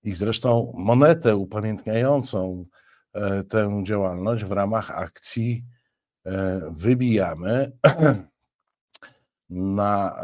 I 0.03 0.13
zresztą 0.13 0.73
monetę 0.77 1.37
upamiętniającą 1.37 2.67
tę 3.49 3.83
działalność 3.87 4.45
w 4.45 4.53
ramach 4.53 4.91
akcji 4.91 5.65
e, 6.25 6.61
wybijamy 6.77 7.73
na 9.51 10.17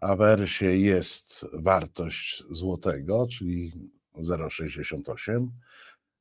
awersie 0.00 0.76
jest 0.76 1.46
wartość 1.52 2.44
złotego, 2.50 3.26
czyli 3.30 3.72
0,68. 4.16 5.48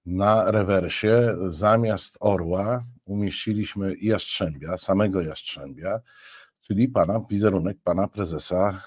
Na 0.05 0.51
rewersie 0.51 1.38
zamiast 1.47 2.18
orła 2.20 2.86
umieściliśmy 3.05 3.95
jastrzębia, 4.01 4.78
samego 4.78 5.22
jastrzębia, 5.22 5.99
czyli 6.62 6.88
pana 6.88 7.22
wizerunek 7.30 7.78
pana 7.84 8.07
prezesa 8.07 8.82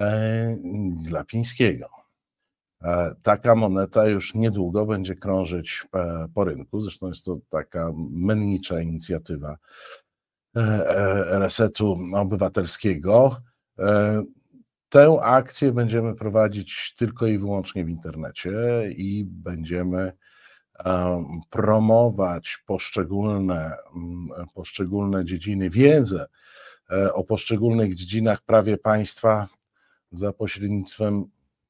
e, 0.00 0.56
Glapińskiego. 1.08 2.03
E, 2.84 3.14
taka 3.22 3.54
moneta 3.54 4.06
już 4.06 4.34
niedługo 4.34 4.86
będzie 4.86 5.14
krążyć 5.14 5.86
po 6.34 6.44
rynku. 6.44 6.80
Zresztą 6.80 7.08
jest 7.08 7.24
to 7.24 7.36
taka 7.48 7.92
mennicza 8.10 8.80
inicjatywa 8.80 9.56
e, 10.56 11.38
resetu 11.38 11.96
obywatelskiego. 12.14 13.36
Tę 14.88 15.18
akcję 15.22 15.72
będziemy 15.72 16.14
prowadzić 16.14 16.94
tylko 16.98 17.26
i 17.26 17.38
wyłącznie 17.38 17.84
w 17.84 17.88
internecie 17.88 18.52
i 18.96 19.24
będziemy 19.24 20.12
promować 21.50 22.58
poszczególne, 22.66 23.76
poszczególne 24.54 25.24
dziedziny, 25.24 25.70
wiedzę 25.70 26.26
e, 26.90 27.14
o 27.14 27.24
poszczególnych 27.24 27.94
dziedzinach 27.94 28.42
prawie 28.42 28.78
państwa 28.78 29.48
za 30.12 30.32
pośrednictwem 30.32 31.24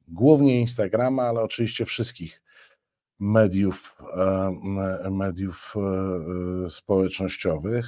głównie 0.08 0.60
Instagrama, 0.60 1.22
ale 1.22 1.40
oczywiście 1.40 1.84
wszystkich 1.84 2.42
mediów, 3.18 3.98
mediów 5.10 5.74
e, 6.66 6.70
społecznościowych. 6.70 7.86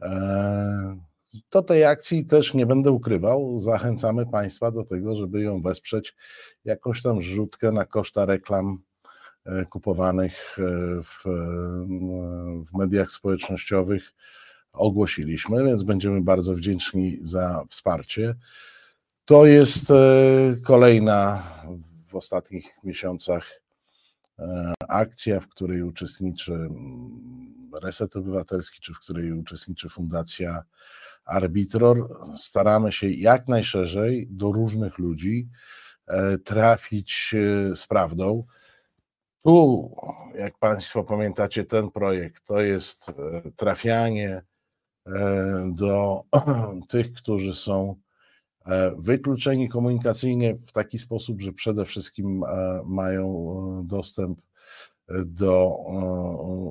E, 0.00 1.12
do 1.50 1.62
tej 1.62 1.84
akcji 1.84 2.26
też 2.26 2.54
nie 2.54 2.66
będę 2.66 2.90
ukrywał. 2.90 3.58
Zachęcamy 3.58 4.26
Państwa 4.26 4.70
do 4.70 4.84
tego, 4.84 5.16
żeby 5.16 5.42
ją 5.42 5.62
wesprzeć 5.62 6.16
jakąś 6.64 7.02
tam 7.02 7.22
rzutkę 7.22 7.72
na 7.72 7.84
koszta 7.84 8.24
reklam 8.24 8.82
e, 9.44 9.64
kupowanych 9.64 10.56
e, 10.58 10.62
w, 11.02 11.24
w 12.70 12.78
mediach 12.78 13.10
społecznościowych. 13.10 14.12
Ogłosiliśmy, 14.72 15.64
więc 15.64 15.82
będziemy 15.82 16.22
bardzo 16.22 16.54
wdzięczni 16.54 17.18
za 17.22 17.64
wsparcie. 17.68 18.34
To 19.32 19.46
jest 19.46 19.90
e, 19.90 19.94
kolejna 20.64 21.42
w 22.08 22.16
ostatnich 22.16 22.64
miesiącach 22.84 23.62
akcja, 24.88 25.40
w 25.40 25.48
której 25.48 25.82
uczestniczy 25.82 26.52
mm, 26.52 27.70
Reset 27.82 28.16
Obywatelski, 28.16 28.80
czy 28.80 28.94
w 28.94 28.98
której 28.98 29.32
uczestniczy 29.32 29.88
Fundacja 29.88 30.62
Arbitror. 31.24 32.18
Staramy 32.36 32.92
się 32.92 33.08
jak 33.08 33.48
najszerzej 33.48 34.26
do 34.30 34.52
różnych 34.52 34.98
ludzi 34.98 35.48
e, 36.06 36.38
trafić 36.38 37.34
e, 37.34 37.76
z 37.76 37.86
prawdą. 37.86 38.44
Tu, 39.42 39.90
jak 40.34 40.58
Państwo 40.58 41.04
pamiętacie, 41.04 41.64
ten 41.64 41.90
projekt 41.90 42.44
to 42.44 42.60
jest 42.60 43.08
e, 43.08 43.12
trafianie 43.56 44.42
do 45.66 46.22
tych, 46.88 47.14
którzy 47.14 47.54
są 47.54 48.02
wykluczeni 48.98 49.68
komunikacyjnie 49.68 50.54
w 50.66 50.72
taki 50.72 50.98
sposób, 50.98 51.40
że 51.40 51.52
przede 51.52 51.84
wszystkim 51.84 52.42
mają 52.84 53.56
dostęp 53.84 54.40
do 55.26 55.76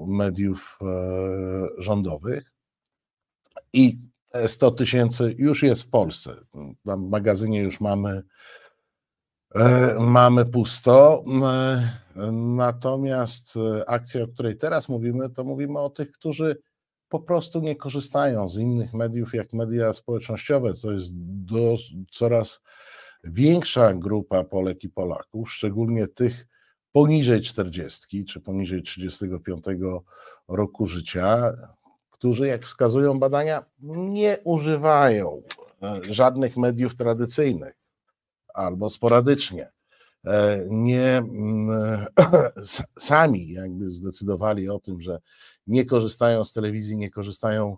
mediów 0.08 0.80
rządowych. 1.78 2.52
I 3.74 4.00
100 4.48 4.72
tysięcy 4.72 5.36
już 5.38 5.64
jest 5.64 5.84
w 5.84 5.90
Polsce. 5.90 6.36
Tam 6.86 7.08
w 7.08 7.10
magazynie 7.10 7.62
już 7.62 7.82
mamy, 7.82 8.22
e, 9.56 9.96
mamy 10.00 10.46
pusto. 10.46 11.24
E, 11.44 12.32
natomiast 12.32 13.58
e, 13.58 13.90
akcja, 13.90 14.24
o 14.24 14.28
której 14.28 14.58
teraz 14.58 14.90
mówimy, 14.90 15.30
to 15.30 15.44
mówimy 15.44 15.80
o 15.80 15.90
tych, 15.90 16.12
którzy 16.12 16.62
po 17.12 17.20
prostu 17.20 17.60
nie 17.60 17.76
korzystają 17.76 18.50
z 18.50 18.58
innych 18.58 18.94
mediów 18.94 19.34
jak 19.34 19.54
media 19.54 19.94
społecznościowe, 19.94 20.74
co 20.74 20.92
jest 20.92 21.12
do, 21.46 21.76
coraz 22.12 22.62
większa 23.24 23.94
grupa 23.94 24.44
Polek 24.44 24.84
i 24.84 24.90
Polaków, 24.90 25.52
szczególnie 25.52 26.08
tych 26.08 26.48
poniżej 26.92 27.42
40 27.42 28.26
czy 28.26 28.40
poniżej 28.40 28.82
35 28.82 29.66
roku 30.48 30.88
życia, 30.88 31.54
którzy, 32.10 32.48
jak 32.48 32.66
wskazują 32.66 33.20
badania, 33.20 33.66
nie 33.80 34.38
używają 34.44 35.42
e, 35.82 36.02
żadnych 36.14 36.58
mediów 36.58 36.96
tradycyjnych 36.96 37.74
albo 38.54 38.90
sporadycznie. 38.90 39.72
E, 40.26 40.66
nie 40.70 41.18
mm, 41.18 42.06
sami 43.00 43.50
jakby 43.52 43.90
zdecydowali 43.90 44.70
o 44.70 44.80
tym, 44.80 45.02
że 45.02 45.20
nie 45.68 45.86
korzystają 45.86 46.44
z 46.44 46.54
telewizji, 46.54 46.98
nie 46.98 47.10
korzystają 47.10 47.78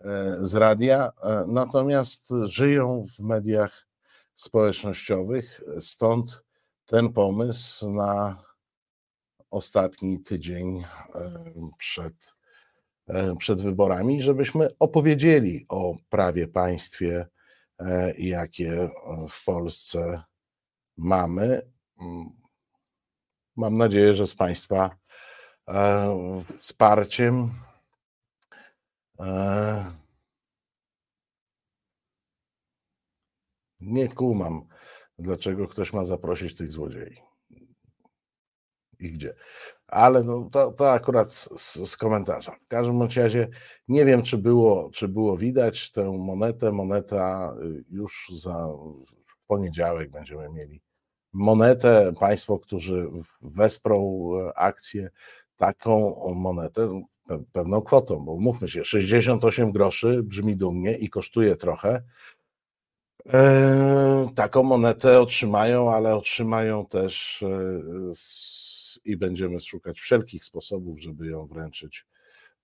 e, 0.00 0.38
z 0.42 0.54
radia, 0.54 1.12
natomiast 1.46 2.32
żyją 2.44 3.02
w 3.16 3.20
mediach 3.20 3.86
społecznościowych, 4.34 5.60
stąd 5.80 6.44
ten 6.86 7.12
pomysł 7.12 7.90
na 7.90 8.42
ostatni 9.50 10.22
tydzień 10.22 10.84
przed 11.78 12.14
E, 13.10 13.36
przed 13.36 13.62
wyborami, 13.62 14.22
żebyśmy 14.22 14.68
opowiedzieli 14.78 15.66
o 15.68 15.96
prawie 16.08 16.48
państwie, 16.48 17.26
e, 17.78 18.14
jakie 18.18 18.90
w 19.28 19.44
Polsce 19.44 20.22
mamy. 20.96 21.70
Mm, 22.00 22.30
mam 23.56 23.74
nadzieję, 23.74 24.14
że 24.14 24.26
z 24.26 24.34
Państwa 24.34 24.96
e, 25.68 26.42
wsparciem 26.58 27.50
nie 33.80 34.08
kumam, 34.08 34.68
dlaczego 35.18 35.68
ktoś 35.68 35.92
ma 35.92 36.04
zaprosić 36.04 36.56
tych 36.56 36.72
złodziei 36.72 37.22
i 38.98 39.12
gdzie 39.12 39.34
ale 39.90 40.22
no, 40.24 40.48
to, 40.52 40.72
to 40.72 40.92
akurat 40.92 41.32
z, 41.32 41.48
z, 41.90 41.96
komentarza. 41.96 42.56
W 42.64 42.68
każdym 42.68 43.02
razie 43.02 43.48
nie 43.88 44.04
wiem, 44.04 44.22
czy 44.22 44.38
było, 44.38 44.90
czy 44.90 45.08
było 45.08 45.36
widać 45.36 45.92
tę 45.92 46.04
monetę. 46.04 46.72
Moneta 46.72 47.54
y, 47.62 47.84
już 47.90 48.32
za 48.34 48.68
w 49.26 49.46
poniedziałek 49.46 50.10
będziemy 50.10 50.48
mieli 50.48 50.82
monetę. 51.32 52.12
Państwo, 52.20 52.58
którzy 52.58 53.10
wesprą 53.42 54.28
e, 54.34 54.58
akcję, 54.58 55.10
taką 55.56 56.16
monetę, 56.34 57.02
pewną 57.52 57.82
kwotą, 57.82 58.24
bo 58.24 58.36
mówmy 58.36 58.68
się, 58.68 58.84
68 58.84 59.72
groszy 59.72 60.22
brzmi 60.22 60.56
dumnie 60.56 60.98
i 60.98 61.10
kosztuje 61.10 61.56
trochę. 61.56 62.02
E, 63.26 64.28
taką 64.34 64.62
monetę 64.62 65.20
otrzymają, 65.20 65.92
ale 65.92 66.16
otrzymają 66.16 66.86
też 66.86 67.42
e, 67.42 67.82
i 69.04 69.16
będziemy 69.16 69.60
szukać 69.60 70.00
wszelkich 70.00 70.44
sposobów, 70.44 71.00
żeby 71.00 71.26
ją 71.26 71.46
wręczyć 71.46 72.06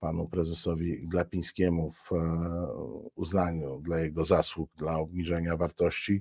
panu 0.00 0.28
prezesowi 0.28 1.08
Glapińskiemu 1.08 1.90
w 1.90 2.10
uznaniu 3.14 3.80
dla 3.80 3.98
jego 3.98 4.24
zasług, 4.24 4.70
dla 4.76 4.98
obniżenia 4.98 5.56
wartości 5.56 6.20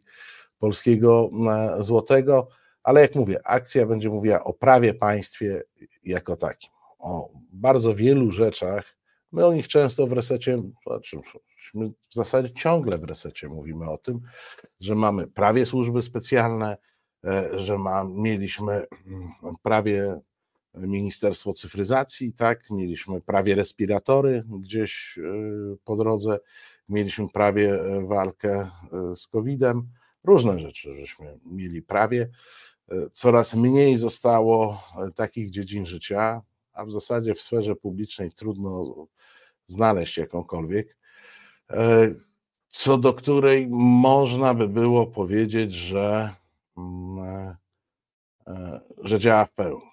polskiego 0.60 1.30
e, 1.49 1.84
złotego. 1.84 2.47
Ale 2.84 3.01
jak 3.01 3.16
mówię, 3.16 3.47
akcja 3.47 3.86
będzie 3.86 4.10
mówiła 4.10 4.43
o 4.43 4.53
prawie 4.53 4.93
państwie 4.93 5.64
jako 6.03 6.36
takim, 6.36 6.70
o 6.99 7.30
bardzo 7.53 7.95
wielu 7.95 8.32
rzeczach. 8.32 8.97
My 9.32 9.45
o 9.45 9.53
nich 9.53 9.68
często 9.68 10.08
w 10.08 10.12
resecie, 10.12 10.62
znaczy 10.88 11.20
w 12.10 12.14
zasadzie 12.14 12.53
ciągle 12.53 12.97
w 12.97 13.03
resecie 13.03 13.49
mówimy 13.49 13.89
o 13.89 13.97
tym, 13.97 14.22
że 14.80 14.95
mamy 14.95 15.28
prawie 15.28 15.66
służby 15.66 16.01
specjalne, 16.01 16.78
E, 17.26 17.60
że 17.60 17.78
ma, 17.78 18.03
mieliśmy 18.03 18.74
mm, 18.74 19.30
prawie 19.64 20.20
Ministerstwo 20.74 21.53
Cyfryzacji, 21.53 22.34
tak, 22.34 22.70
mieliśmy 22.70 23.22
prawie 23.22 23.56
respiratory 23.56 24.43
gdzieś 24.60 25.18
e, 25.18 25.22
po 25.86 25.95
drodze, 25.95 26.39
mieliśmy 26.89 27.30
prawie 27.30 27.80
walkę 28.08 28.70
z 29.16 29.28
COVID-em, 29.28 29.88
różne 30.26 30.60
rzeczy 30.60 30.96
żeśmy 30.96 31.40
mieli 31.46 31.82
prawie. 31.82 32.30
Coraz 33.12 33.56
mniej 33.56 33.98
zostało 33.98 34.84
takich 35.16 35.50
dziedzin 35.50 35.86
życia, 35.86 36.42
a 36.74 36.86
w 36.86 36.92
zasadzie 36.92 37.34
w 37.34 37.42
sferze 37.42 37.76
publicznej 37.76 38.32
trudno 38.32 38.96
znaleźć 39.68 40.18
jakąkolwiek, 40.18 40.98
e, 41.70 42.16
co 42.68 42.98
do 42.98 43.14
której 43.14 43.68
można 43.72 44.54
by 44.54 44.68
było 44.68 45.08
powiedzieć, 45.08 45.74
że, 45.74 46.30
mm, 46.78 47.56
e, 48.48 48.80
że 49.04 49.20
działa 49.20 49.46
w 49.46 49.54
pełni. 49.54 49.90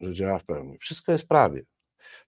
Że 0.00 0.14
działa 0.14 0.38
w 0.38 0.44
pełni. 0.44 0.78
Wszystko 0.78 1.12
jest 1.12 1.28
prawie. 1.28 1.62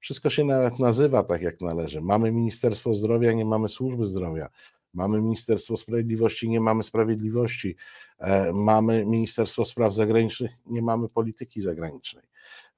Wszystko 0.00 0.30
się 0.30 0.44
nawet 0.44 0.78
nazywa 0.78 1.22
tak, 1.22 1.42
jak 1.42 1.60
należy. 1.60 2.00
Mamy 2.00 2.32
Ministerstwo 2.32 2.94
Zdrowia, 2.94 3.32
nie 3.32 3.44
mamy 3.44 3.68
służby 3.68 4.06
zdrowia. 4.06 4.48
Mamy 4.94 5.20
Ministerstwo 5.20 5.76
Sprawiedliwości, 5.76 6.48
nie 6.48 6.60
mamy 6.60 6.82
sprawiedliwości. 6.82 7.76
E, 8.18 8.52
mamy 8.52 9.06
Ministerstwo 9.06 9.64
Spraw 9.64 9.94
Zagranicznych, 9.94 10.50
nie 10.66 10.82
mamy 10.82 11.08
polityki 11.08 11.60
zagranicznej. 11.60 12.24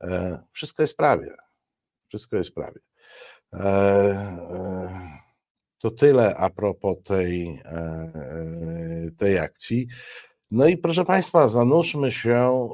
E, 0.01 0.43
wszystko 0.53 0.83
jest 0.83 0.97
prawie. 0.97 1.35
Wszystko 2.09 2.37
jest 2.37 2.55
prawie. 2.55 2.81
E, 3.53 5.21
to 5.79 5.91
tyle 5.91 6.37
a 6.37 6.51
propos 6.51 6.97
tej, 7.05 7.63
tej 9.19 9.39
akcji. 9.39 9.87
No 10.51 10.67
i 10.67 10.77
proszę 10.77 11.05
Państwa, 11.05 11.49
zanurzmy 11.49 12.13
się 12.13 12.69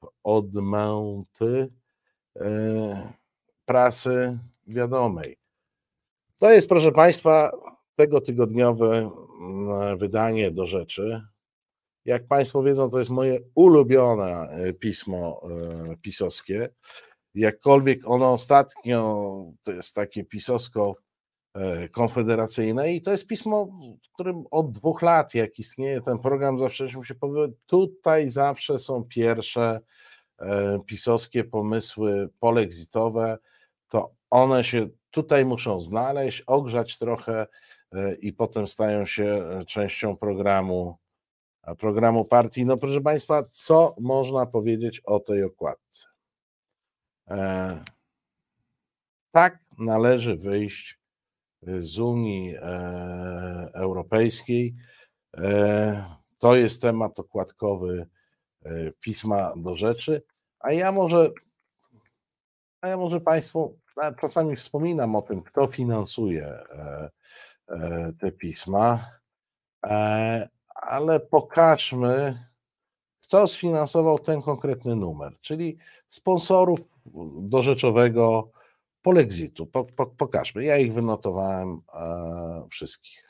w 0.00 0.06
odmęty 0.22 1.68
prasy 3.64 4.38
wiadomej. 4.66 5.38
To 6.38 6.50
jest, 6.50 6.68
proszę 6.68 6.92
Państwa, 6.92 7.52
tego 7.98 8.20
tygodniowe 8.20 9.10
mm, 9.40 9.98
wydanie 9.98 10.50
do 10.50 10.66
rzeczy. 10.66 11.22
Jak 12.04 12.26
Państwo 12.26 12.62
wiedzą, 12.62 12.90
to 12.90 12.98
jest 12.98 13.10
moje 13.10 13.38
ulubione 13.54 14.48
e, 14.50 14.72
pismo 14.72 15.42
e, 15.50 15.96
pisowskie. 15.96 16.68
Jakkolwiek 17.34 18.00
ono 18.04 18.32
ostatnio 18.32 19.26
to 19.62 19.72
jest 19.72 19.94
takie 19.94 20.24
pisowsko 20.24 20.96
e, 21.54 21.88
konfederacyjne 21.88 22.92
i 22.92 23.02
to 23.02 23.10
jest 23.10 23.26
pismo, 23.26 23.66
w 24.04 24.14
którym 24.14 24.44
od 24.50 24.72
dwóch 24.72 25.02
lat, 25.02 25.34
jak 25.34 25.58
istnieje 25.58 26.00
ten 26.00 26.18
program, 26.18 26.58
zawsze 26.58 26.88
się 26.90 27.14
powie, 27.14 27.48
tutaj 27.66 28.28
zawsze 28.28 28.78
są 28.78 29.04
pierwsze 29.04 29.80
pisowskie 30.86 31.44
pomysły 31.44 32.28
polexitowe, 32.40 33.38
to 33.88 34.14
one 34.30 34.64
się 34.64 34.88
tutaj 35.10 35.44
muszą 35.44 35.80
znaleźć, 35.80 36.42
ogrzać 36.46 36.98
trochę 36.98 37.46
i 38.20 38.32
potem 38.32 38.66
stają 38.66 39.06
się 39.06 39.24
e, 39.24 39.64
częścią 39.64 40.16
programu, 40.16 40.96
programu 41.78 42.24
partii. 42.24 42.66
No 42.66 42.76
proszę 42.76 43.00
Państwa, 43.00 43.44
co 43.50 43.94
można 44.00 44.46
powiedzieć 44.46 45.00
o 45.00 45.20
tej 45.20 45.44
okładce? 45.44 46.06
E, 47.30 47.84
tak 49.30 49.58
należy 49.78 50.36
wyjść 50.36 50.98
z 51.62 51.98
Unii 51.98 52.56
Europejskiej. 53.74 54.74
To 56.38 56.56
jest 56.56 56.82
temat 56.82 57.18
okładkowy 57.18 58.06
pisma 59.00 59.52
do 59.56 59.76
rzeczy, 59.76 60.22
a 60.60 60.72
ja 60.72 60.92
może, 60.92 61.30
a 62.80 62.88
ja 62.88 62.96
może 62.96 63.20
Państwu 63.20 63.78
czasami 64.20 64.56
wspominam 64.56 65.16
o 65.16 65.22
tym, 65.22 65.42
kto 65.42 65.66
finansuje 65.66 66.46
E, 66.46 67.10
te 68.18 68.32
pisma, 68.32 69.10
e, 69.86 70.48
ale 70.74 71.20
pokażmy, 71.20 72.44
kto 73.22 73.48
sfinansował 73.48 74.18
ten 74.18 74.42
konkretny 74.42 74.96
numer, 74.96 75.36
czyli 75.40 75.78
sponsorów 76.08 76.80
do 77.40 77.62
rzeczowego 77.62 78.50
polexitu. 79.02 79.66
Po, 79.66 79.84
po, 79.84 80.06
pokażmy. 80.06 80.64
Ja 80.64 80.76
ich 80.76 80.94
wynotowałem 80.94 81.80
e, 81.94 82.66
wszystkich. 82.70 83.28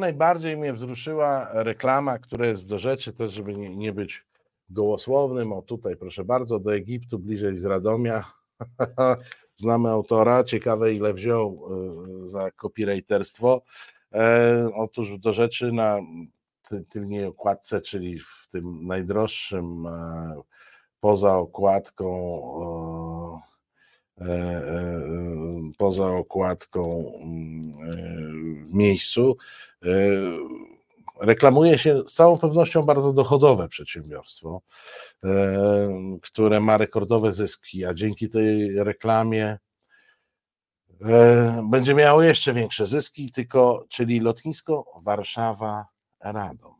Najbardziej 0.00 0.56
mnie 0.56 0.72
wzruszyła 0.72 1.48
reklama, 1.52 2.18
która 2.18 2.46
jest 2.46 2.66
do 2.66 2.78
rzeczy, 2.78 3.12
też 3.12 3.32
żeby 3.32 3.56
nie, 3.56 3.76
nie 3.76 3.92
być 3.92 4.24
gołosłownym. 4.70 5.52
O 5.52 5.62
tutaj, 5.62 5.96
proszę 5.96 6.24
bardzo, 6.24 6.60
do 6.60 6.74
Egiptu, 6.74 7.18
bliżej 7.18 7.56
z 7.56 7.64
Radomia. 7.64 8.24
Znamy 9.54 9.88
autora, 9.88 10.44
ciekawe 10.44 10.92
ile 10.92 11.14
wziął 11.14 11.68
e, 12.24 12.26
za 12.26 12.50
copywriterstwo. 12.50 13.62
E, 14.14 14.70
otóż 14.74 15.18
do 15.18 15.32
rzeczy 15.32 15.72
na 15.72 15.98
tylnej 16.88 17.24
okładce, 17.24 17.80
czyli 17.80 18.20
w 18.20 18.48
tym 18.52 18.86
najdroższym 18.86 19.86
e, 19.86 20.42
poza 21.00 21.36
okładką 21.36 22.40
poza 25.78 26.10
okładką 26.10 27.12
mm, 27.22 27.72
miejscu, 28.72 29.36
reklamuje 31.20 31.78
się 31.78 32.00
z 32.06 32.14
całą 32.14 32.38
pewnością 32.38 32.82
bardzo 32.82 33.12
dochodowe 33.12 33.68
przedsiębiorstwo, 33.68 34.62
które 36.22 36.60
ma 36.60 36.76
rekordowe 36.76 37.32
zyski, 37.32 37.84
a 37.84 37.94
dzięki 37.94 38.28
tej 38.28 38.84
reklamie 38.84 39.58
będzie 41.70 41.94
miało 41.94 42.22
jeszcze 42.22 42.54
większe 42.54 42.86
zyski, 42.86 43.30
tylko 43.30 43.84
czyli 43.88 44.20
lotnisko 44.20 45.00
Warszawa 45.02 45.86
Radom. 46.20 46.74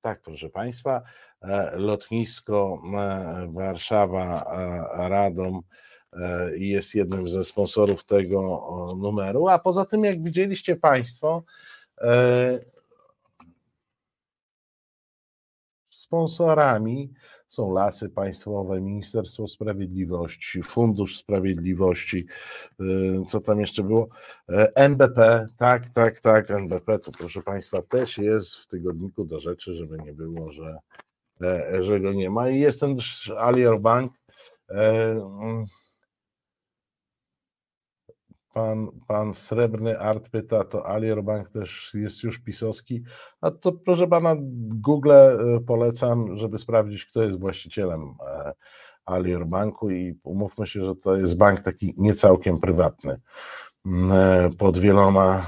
Tak, 0.00 0.22
proszę 0.22 0.50
Państwa, 0.50 1.02
lotnisko 1.72 2.82
Warszawa 3.48 4.44
Radom 5.08 5.62
E, 6.12 6.56
jest 6.56 6.94
jednym 6.94 7.28
ze 7.28 7.44
sponsorów 7.44 8.04
tego 8.04 8.96
numeru. 8.98 9.48
A 9.48 9.58
poza 9.58 9.84
tym, 9.84 10.04
jak 10.04 10.22
widzieliście 10.22 10.76
Państwo, 10.76 11.42
e, 11.46 11.71
sponsorami 15.90 17.12
są 17.48 17.72
Lasy 17.72 18.08
Państwowe, 18.08 18.80
Ministerstwo 18.80 19.48
Sprawiedliwości, 19.48 20.62
Fundusz 20.62 21.16
Sprawiedliwości, 21.16 22.26
e, 22.80 22.84
co 23.26 23.40
tam 23.40 23.60
jeszcze 23.60 23.82
było? 23.82 24.08
NBP, 24.74 25.46
tak, 25.56 25.90
tak, 25.90 26.18
tak, 26.20 26.50
NBP, 26.50 26.98
to 26.98 27.12
proszę 27.18 27.42
Państwa 27.42 27.82
też 27.82 28.18
jest 28.18 28.56
w 28.56 28.66
tygodniku 28.66 29.24
do 29.24 29.40
rzeczy, 29.40 29.74
żeby 29.74 29.98
nie 29.98 30.12
było, 30.12 30.52
że, 30.52 30.78
że 31.80 32.00
go 32.00 32.12
nie 32.12 32.30
ma. 32.30 32.50
I 32.50 32.60
jest 32.60 32.80
ten 32.80 32.96
Alior 33.38 33.80
Bank. 33.80 34.12
Pan, 38.52 38.88
pan 39.06 39.34
Srebrny 39.34 39.98
Art 39.98 40.28
pyta, 40.28 40.64
to 40.64 40.86
Alior 40.86 41.24
Bank 41.24 41.48
też 41.48 41.90
jest 41.94 42.22
już 42.22 42.38
pisowski. 42.38 43.02
A 43.40 43.50
to 43.50 43.72
proszę 43.72 44.06
pana, 44.06 44.36
Google 44.68 45.12
e, 45.12 45.36
polecam, 45.66 46.38
żeby 46.38 46.58
sprawdzić, 46.58 47.06
kto 47.06 47.22
jest 47.22 47.38
właścicielem 47.38 48.14
e, 48.28 48.52
Alior 49.06 49.46
Banku 49.46 49.90
i 49.90 50.18
umówmy 50.22 50.66
się, 50.66 50.84
że 50.84 50.94
to 50.96 51.16
jest 51.16 51.36
bank 51.36 51.60
taki 51.60 51.94
niecałkiem 51.96 52.60
prywatny 52.60 53.20
e, 54.12 54.50
pod 54.58 54.78
wieloma 54.78 55.46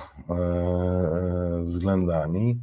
względami. 1.65 2.61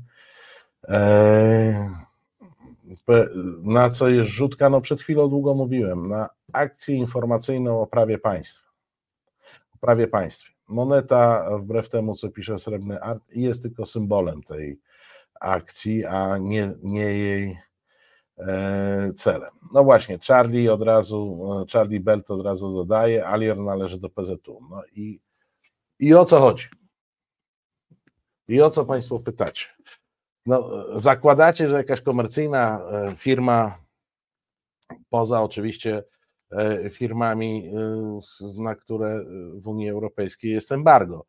Na 3.63 3.89
co 3.89 4.09
jest 4.09 4.29
rzutka? 4.29 4.69
No 4.69 4.81
przed 4.81 5.01
chwilą 5.01 5.29
długo 5.29 5.53
mówiłem, 5.53 6.07
na 6.07 6.29
akcję 6.53 6.95
informacyjną 6.95 7.81
o 7.81 7.87
prawie 7.87 8.17
państwa 8.17 8.70
prawie 9.81 10.07
państwie. 10.07 10.51
Moneta, 10.67 11.49
wbrew 11.57 11.89
temu, 11.89 12.15
co 12.15 12.29
pisze 12.29 12.59
Srebrny 12.59 13.01
Art, 13.01 13.23
jest 13.29 13.63
tylko 13.63 13.85
symbolem 13.85 14.43
tej 14.43 14.79
akcji, 15.39 16.05
a 16.05 16.37
nie, 16.37 16.73
nie 16.83 17.13
jej 17.13 17.57
e, 18.37 19.13
celem. 19.15 19.51
No 19.73 19.83
właśnie, 19.83 20.19
Charlie 20.27 20.73
od 20.73 20.81
razu, 20.81 21.39
e, 21.61 21.71
Charlie 21.71 21.99
Belt 21.99 22.31
od 22.31 22.45
razu 22.45 22.73
dodaje, 22.73 23.27
Alior 23.27 23.57
należy 23.57 23.99
do 23.99 24.09
PZU. 24.09 24.59
No 24.69 24.81
i, 24.95 25.19
i 25.99 26.13
o 26.13 26.25
co 26.25 26.39
chodzi? 26.39 26.67
I 28.47 28.61
o 28.61 28.69
co 28.69 28.85
Państwo 28.85 29.19
pytacie? 29.19 29.67
No, 30.45 30.69
zakładacie, 30.99 31.67
że 31.67 31.77
jakaś 31.77 32.01
komercyjna 32.01 32.81
e, 32.91 33.15
firma, 33.15 33.77
poza 35.09 35.41
oczywiście 35.41 36.03
firmami, 36.91 37.71
na 38.57 38.75
które 38.75 39.25
w 39.55 39.67
Unii 39.67 39.89
Europejskiej 39.89 40.51
jest 40.51 40.71
embargo 40.71 41.25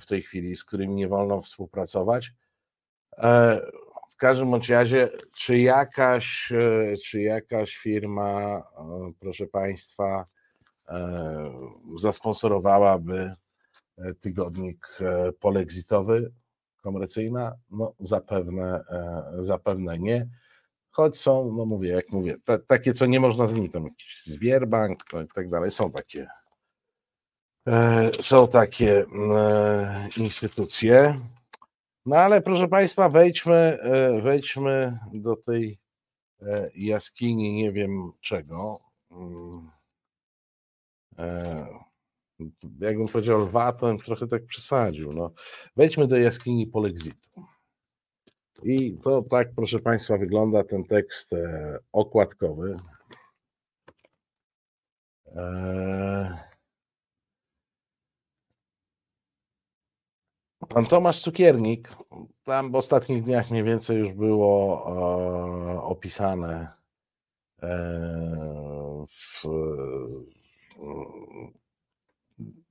w 0.00 0.06
tej 0.06 0.22
chwili, 0.22 0.56
z 0.56 0.64
którymi 0.64 0.94
nie 0.94 1.08
wolno 1.08 1.42
współpracować, 1.42 2.32
w 4.16 4.18
każdym 4.18 4.54
razie, 4.68 5.08
czy 5.34 5.58
jakaś, 5.58 6.52
e, 6.52 6.96
czy 6.96 7.20
jakaś 7.20 7.76
firma, 7.76 8.62
e, 8.78 9.12
proszę 9.20 9.46
Państwa, 9.46 10.24
e, 10.88 11.52
zasponsorowałaby 11.96 13.34
tygodnik 14.20 14.98
polexitowy, 15.40 16.32
komercyjna? 16.82 17.56
No 17.70 17.94
zapewne, 18.00 18.84
zapewne 19.40 19.98
nie. 19.98 20.28
Choć 20.96 21.18
są, 21.18 21.52
no 21.52 21.64
mówię, 21.64 21.88
jak 21.88 22.12
mówię, 22.12 22.36
takie, 22.66 22.92
co 22.92 23.06
nie 23.06 23.20
można 23.20 23.46
zmienić, 23.46 23.72
tam 23.72 23.84
jakiś 23.84 24.22
Zwierbank 24.24 25.04
to 25.04 25.22
i 25.22 25.28
tak 25.34 25.50
dalej, 25.50 25.70
są 25.70 25.90
takie, 25.90 26.28
są 28.20 28.48
takie 28.48 29.04
instytucje. 30.16 31.20
No 32.06 32.16
ale 32.16 32.42
proszę 32.42 32.68
Państwa, 32.68 33.08
wejdźmy, 33.08 33.54
e, 33.54 34.20
wejdźmy 34.20 34.98
do 35.12 35.36
tej 35.36 35.78
e, 36.42 36.70
jaskini, 36.74 37.52
nie 37.52 37.72
wiem 37.72 38.12
czego. 38.20 38.80
Mm. 39.10 39.70
E, 41.18 41.66
jakbym 42.80 43.08
powiedział 43.08 43.40
lwa, 43.40 43.72
to 43.72 43.86
bym 43.86 43.98
trochę 43.98 44.26
tak 44.26 44.46
przesadził. 44.46 45.12
No. 45.12 45.30
Wejdźmy 45.76 46.06
do 46.06 46.16
jaskini 46.16 46.66
polexitu. 46.66 47.46
I 48.62 48.98
to 49.02 49.22
tak, 49.22 49.48
proszę 49.56 49.78
Państwa, 49.78 50.18
wygląda 50.18 50.64
ten 50.64 50.84
tekst 50.84 51.34
okładkowy. 51.92 52.78
Pan 60.68 60.86
Tomasz 60.86 61.20
Cukiernik, 61.20 61.96
tam 62.44 62.70
w 62.72 62.74
ostatnich 62.74 63.24
dniach 63.24 63.50
mniej 63.50 63.64
więcej 63.64 63.98
już 63.98 64.12
było 64.12 64.86
e, 64.88 65.82
opisane 65.82 66.68
e, 67.62 67.68
w, 69.08 69.42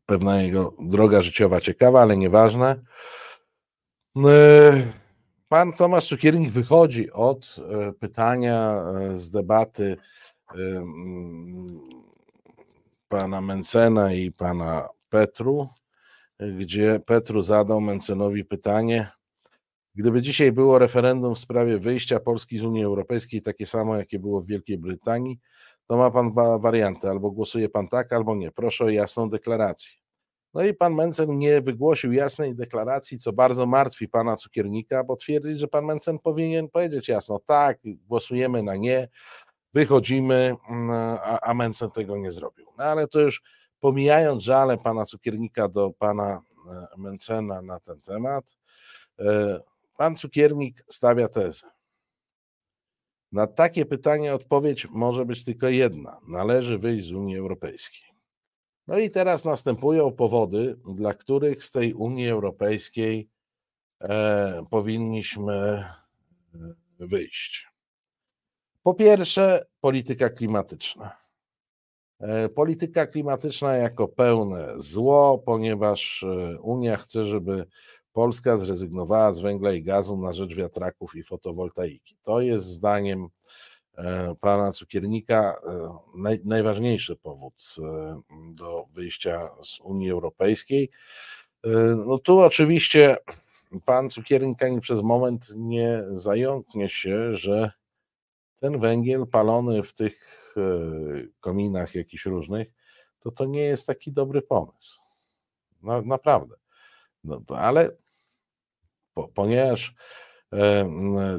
pewna 0.06 0.42
jego 0.42 0.74
droga 0.80 1.22
życiowa 1.22 1.62
ciekawa, 1.62 2.02
ale 2.02 2.18
nieważne. 2.18 2.82
E, 4.26 5.05
pan 5.50 5.74
Tomasz 5.74 6.08
Cukiernik 6.08 6.52
wychodzi 6.52 7.12
od 7.12 7.56
e, 7.58 7.91
pytania 7.93 8.84
e, 9.02 9.18
z 9.18 9.30
debaty 9.30 9.98
e, 10.56 10.86
pana 13.08 13.41
Mencena 13.41 14.14
i 14.14 14.32
pana 14.32 14.89
Petru 15.10 15.70
gdzie 16.39 17.00
Petru 17.06 17.41
zadał 17.41 17.82
Mencenowi 17.82 18.46
pytanie, 18.46 19.08
gdyby 19.96 20.22
dzisiaj 20.22 20.52
było 20.52 20.80
referendum 20.80 21.36
w 21.36 21.39
sprawie 21.39 21.80
wyjścia 21.80 22.20
Polski 22.20 22.58
z 22.58 22.64
Unii 22.64 22.84
Europejskiej, 22.84 23.41
takie 23.41 23.66
samo, 23.66 23.98
jakie 23.98 24.20
było 24.20 24.41
w 24.41 24.48
Wielkiej 24.48 24.78
Brytanii, 24.78 25.39
to 25.88 25.98
ma 25.98 26.12
pan 26.12 26.32
dwa 26.32 26.58
warianty, 26.58 27.10
albo 27.10 27.32
głosuje 27.32 27.70
pan 27.70 27.88
tak, 27.88 28.14
albo 28.14 28.36
nie. 28.36 28.52
Proszę 28.52 28.84
o 28.84 28.89
jasną 28.89 29.30
deklarację. 29.30 30.05
No 30.56 30.64
i 30.64 30.74
pan 30.74 30.93
Mencen 30.93 31.38
nie 31.38 31.62
wygłosił 31.62 32.14
jasnej 32.14 32.56
deklaracji, 32.56 33.20
co 33.20 33.34
bardzo 33.34 33.66
martwi 33.66 34.08
pana 34.08 34.36
cukiernika, 34.36 35.03
bo 35.03 35.16
twierdzi, 35.16 35.58
że 35.58 35.68
pan 35.68 35.86
Mencen 35.86 36.20
powinien 36.20 36.70
powiedzieć 36.70 37.08
jasno, 37.08 37.39
tak, 37.45 37.80
głosujemy 38.08 38.64
na 38.64 38.76
nie, 38.76 39.08
wychodzimy, 39.74 40.56
mm, 40.70 40.89
a, 41.24 41.39
a 41.39 41.53
Mencen 41.53 41.91
tego 41.91 42.18
nie 42.18 42.32
zrobił. 42.32 42.66
No 42.78 42.84
ale 42.84 43.08
to 43.08 43.20
już 43.20 43.41
pomijając 43.80 44.43
żale 44.43 44.78
pana 44.78 45.06
cukiernika 45.06 45.68
do 45.68 45.91
pana 45.99 46.41
e, 46.72 46.88
Mencena 46.97 47.62
na 47.62 47.80
ten 47.80 48.01
temat, 48.01 48.58
e, 49.20 49.60
pan 49.97 50.16
cukiernik 50.16 50.84
stawia 50.88 51.28
tezę. 51.28 51.68
Na 53.32 53.47
takie 53.47 53.86
pytanie 53.86 54.34
odpowiedź 54.34 54.88
może 54.89 55.26
być 55.26 55.45
tylko 55.45 55.68
jedna: 55.68 56.20
należy 56.28 56.78
wyjść 56.78 57.08
z 57.08 57.14
Unii 57.14 57.38
Europejskiej. 57.38 58.14
No 58.88 58.98
i 58.98 59.10
teraz 59.10 59.46
następują 59.46 60.12
powody, 60.12 60.80
dla 60.94 61.14
których 61.14 61.64
z 61.64 61.72
tej 61.72 61.94
Unii 61.94 62.30
Europejskiej 62.30 63.30
e, 64.02 64.66
powinniśmy 64.70 65.54
e, 65.54 65.86
wyjść. 67.00 67.68
Po 68.84 68.94
pierwsze, 68.94 69.66
polityka 69.82 70.30
klimatyczna. 70.30 71.18
E, 72.20 72.50
polityka 72.50 73.08
klimatyczna 73.08 73.76
jako 73.76 74.08
pełne 74.08 74.74
zło, 74.78 75.38
ponieważ 75.46 76.24
e, 76.24 76.60
Unia 76.60 76.98
chce, 76.98 77.26
żeby 77.26 77.66
Polska 78.14 78.58
zrezygnowała 78.58 79.34
z 79.34 79.40
węgla 79.40 79.74
i 79.74 79.84
gazu 79.84 80.18
na 80.18 80.34
rzecz 80.34 80.56
wiatraków 80.56 81.16
i 81.16 81.24
fotowoltaiki. 81.24 82.18
To 82.24 82.42
jest 82.42 82.66
zdaniem 82.66 83.28
pana 84.39 84.72
cukiernika 84.72 85.62
naj, 86.16 86.39
najważniejszy 86.46 87.16
powód 87.16 87.76
do 88.52 88.86
wyjścia 88.93 89.50
z 89.62 89.80
Unii 89.80 90.12
Europejskiej. 90.12 90.89
No 92.06 92.18
tu 92.18 92.39
oczywiście 92.39 93.18
pan 93.86 94.10
cukiernik 94.10 94.64
ani 94.64 94.82
przez 94.82 95.02
moment 95.02 95.50
nie 95.56 96.04
zająknie 96.10 96.89
się, 96.89 97.38
że 97.38 97.72
ten 98.60 98.80
węgiel 98.80 99.28
palony 99.28 99.84
w 99.84 99.93
tych 99.93 100.16
e, 100.58 100.62
kominach 101.39 101.96
jakichś 101.96 102.26
różnych, 102.26 102.68
to 103.20 103.32
to 103.32 103.46
nie 103.46 103.62
jest 103.62 103.88
taki 103.88 104.12
dobry 104.12 104.41
pomysł. 104.41 105.02
No, 105.82 106.02
naprawdę. 106.02 106.56
No, 107.24 107.41
to, 107.48 107.60
ale 107.60 107.91
po, 109.14 109.28
ponieważ 109.28 109.89
e, 109.89 109.93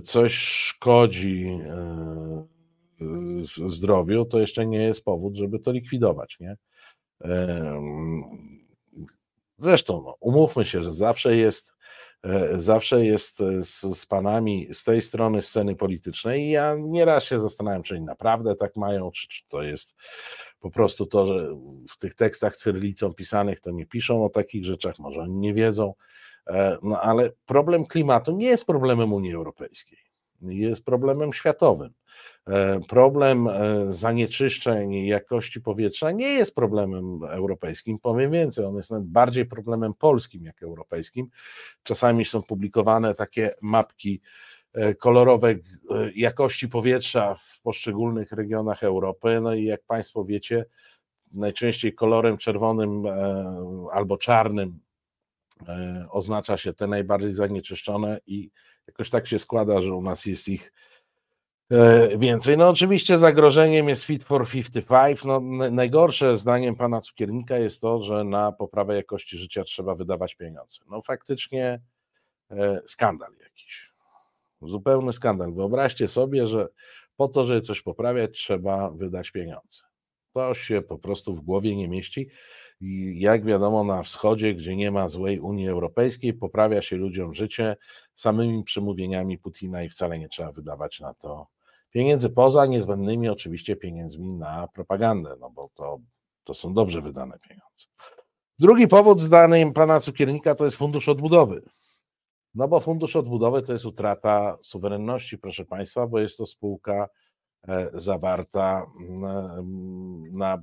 coś 0.03 0.35
szkodzi 0.35 1.59
e, 1.65 2.47
zdrowiu, 3.67 4.25
to 4.25 4.41
jeszcze 4.41 4.67
nie 4.67 4.83
jest 4.83 5.05
powód, 5.05 5.37
żeby 5.37 5.59
to 5.59 5.73
likwidować. 5.73 6.37
Nie? 6.41 6.57
Zresztą, 9.59 10.03
no, 10.07 10.17
umówmy 10.21 10.65
się, 10.65 10.85
że 10.85 10.93
zawsze 10.93 11.37
jest 11.37 11.77
E, 12.27 12.61
zawsze 12.61 13.07
jest 13.07 13.41
e, 13.41 13.65
z, 13.65 13.81
z 13.81 14.07
panami 14.07 14.69
z 14.73 14.85
tej 14.85 15.03
strony 15.03 15.43
sceny 15.43 15.77
politycznej 15.77 16.43
i 16.43 16.51
ja 16.51 16.77
nieraz 16.79 17.25
się 17.25 17.41
zastanawiam, 17.41 17.83
czy 17.83 17.95
oni 17.95 18.05
naprawdę 18.05 18.55
tak 18.55 18.77
mają, 18.77 19.11
czy, 19.11 19.29
czy 19.29 19.43
to 19.49 19.63
jest 19.63 19.97
po 20.61 20.71
prostu 20.71 21.07
to, 21.07 21.27
że 21.27 21.57
w 21.91 21.99
tych 21.99 22.15
tekstach 22.15 22.57
cyrylicą 22.57 23.13
pisanych 23.13 23.61
to 23.61 23.71
nie 23.71 23.87
piszą 23.87 24.25
o 24.25 24.29
takich 24.29 24.65
rzeczach, 24.65 24.99
może 24.99 25.21
oni 25.21 25.35
nie 25.35 25.55
wiedzą, 25.55 25.95
e, 25.95 26.36
no 26.83 27.01
ale 27.01 27.33
problem 27.47 27.87
klimatu 27.87 28.33
nie 28.33 28.47
jest 28.47 28.67
problemem 28.67 29.13
Unii 29.13 29.35
Europejskiej, 29.35 29.99
jest 30.43 30.85
problemem 30.85 31.33
światowym. 31.33 31.91
E, 32.47 32.81
problem 32.89 33.49
e, 33.49 33.87
zanieczyszczeń 33.91 34.95
jakości 34.95 35.61
powietrza 35.61 36.11
nie 36.11 36.29
jest 36.29 36.55
problemem 36.55 37.21
europejskim, 37.29 37.99
powiem 37.99 38.31
więcej, 38.31 38.65
on 38.65 38.77
jest 38.77 38.91
nawet 38.91 39.07
bardziej 39.07 39.47
problemem 39.47 39.95
polskim 39.95 40.45
jak 40.45 40.63
europejskim. 40.63 41.29
Czasami 41.83 42.25
są 42.25 42.43
publikowane 42.43 43.15
takie 43.15 43.55
mapki 43.63 44.21
e, 44.73 44.95
kolorowe 44.95 45.55
jakości 46.15 46.69
powietrza 46.69 47.35
w 47.35 47.61
poszczególnych 47.63 48.33
regionach 48.33 48.85
Europy. 48.85 49.41
No 49.41 49.55
i 49.55 49.65
jak 49.65 49.83
Państwo 49.83 50.25
wiecie, 50.25 50.65
najczęściej 51.35 51.95
kolorem 51.95 52.39
czerwonym 52.39 53.03
albo 53.93 54.19
czarnym 54.19 54.79
oznacza 56.11 56.57
się 56.57 56.73
te 56.73 56.87
najbardziej 56.87 57.33
zanieczyszczone 57.33 58.21
i 58.27 58.51
jakoś 58.87 59.11
tak 59.11 59.27
się 59.27 59.39
składa, 59.39 59.83
że 59.83 59.95
u 59.95 60.03
nas 60.03 60.27
jest 60.27 60.49
ich 60.49 60.73
E, 61.71 62.19
więcej. 62.19 62.57
No 62.57 62.69
oczywiście 62.69 63.19
zagrożeniem 63.19 63.89
jest 63.89 64.05
Fit 64.05 64.25
for 64.25 64.49
55. 64.49 65.25
No, 65.25 65.41
najgorsze 65.71 66.37
zdaniem 66.37 66.77
pana 66.77 67.01
cukiernika 67.01 67.59
jest 67.59 67.81
to, 67.81 68.03
że 68.03 68.25
na 68.25 68.53
poprawę 68.53 68.97
jakości 68.97 69.37
życia 69.37 69.65
trzeba 69.65 69.95
wydawać 69.95 70.35
pieniądze. 70.35 70.79
No 70.91 71.03
faktycznie 71.03 71.81
e, 72.51 72.81
skandal 72.87 73.33
jakiś. 73.43 73.93
Zupełny 74.63 75.13
skandal. 75.13 75.55
Wyobraźcie 75.55 76.09
sobie, 76.09 76.47
że 76.47 76.69
po 77.17 77.29
to, 77.29 77.45
żeby 77.45 77.61
coś 77.61 77.83
poprawiać, 77.83 78.33
trzeba 78.33 78.91
wydać 78.91 79.31
pieniądze. 79.31 79.83
To 80.33 80.55
się 80.55 80.83
po 80.83 80.99
prostu 80.99 81.35
w 81.35 81.41
głowie 81.41 81.77
nie 81.77 81.89
mieści. 81.89 82.29
Jak 83.15 83.45
wiadomo, 83.45 83.85
na 83.85 84.03
wschodzie, 84.03 84.55
gdzie 84.55 84.77
nie 84.77 84.91
ma 84.91 85.09
złej 85.09 85.41
Unii 85.41 85.69
Europejskiej, 85.69 86.35
poprawia 86.35 86.83
się 86.83 86.97
ludziom 86.97 87.35
życie 87.35 87.77
samymi 88.15 88.65
przemówieniami 88.65 89.39
Putina 89.39 89.83
i 89.83 89.89
wcale 89.89 90.19
nie 90.19 90.29
trzeba 90.29 90.53
wydawać 90.53 91.01
na 91.01 91.15
to 91.15 91.47
pieniędzy, 91.91 92.31
poza 92.31 92.67
niezbędnymi 92.67 93.29
oczywiście 93.29 93.77
pieniędzmi 93.77 94.29
na 94.33 94.69
propagandę, 94.69 95.37
no 95.41 95.51
bo 95.51 95.71
to, 95.75 95.99
to 96.45 96.55
są 96.55 96.75
dobrze 96.75 97.03
wydane 97.03 97.39
pieniądze. 97.49 97.87
Drugi 98.59 98.89
powód 98.89 99.21
zdaniem 99.21 99.73
pana 99.73 100.01
Cukiernika 100.01 100.55
to 100.55 100.65
jest 100.65 100.77
fundusz 100.77 101.09
odbudowy. 101.09 101.63
No 102.55 102.69
bo 102.69 102.81
fundusz 102.81 103.17
odbudowy 103.17 103.63
to 103.63 103.73
jest 103.73 103.87
utrata 103.87 104.59
suwerenności, 104.63 105.39
proszę 105.39 105.65
państwa, 105.65 106.07
bo 106.07 106.19
jest 106.19 106.39
to 106.39 106.47
spółka 106.47 107.09
e, 107.69 107.91
zawarta 107.95 108.87
na, 110.33 110.63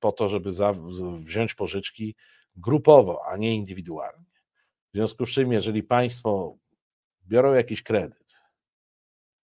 po 0.00 0.12
to, 0.12 0.28
żeby 0.28 0.52
za, 0.52 0.74
wziąć 1.20 1.54
pożyczki 1.54 2.14
grupowo, 2.56 3.20
a 3.26 3.36
nie 3.36 3.54
indywidualnie. 3.54 4.26
W 4.92 4.96
związku 4.96 5.26
z 5.26 5.30
czym, 5.30 5.52
jeżeli 5.52 5.82
państwo 5.82 6.56
biorą 7.26 7.54
jakiś 7.54 7.82
kredyt 7.82 8.40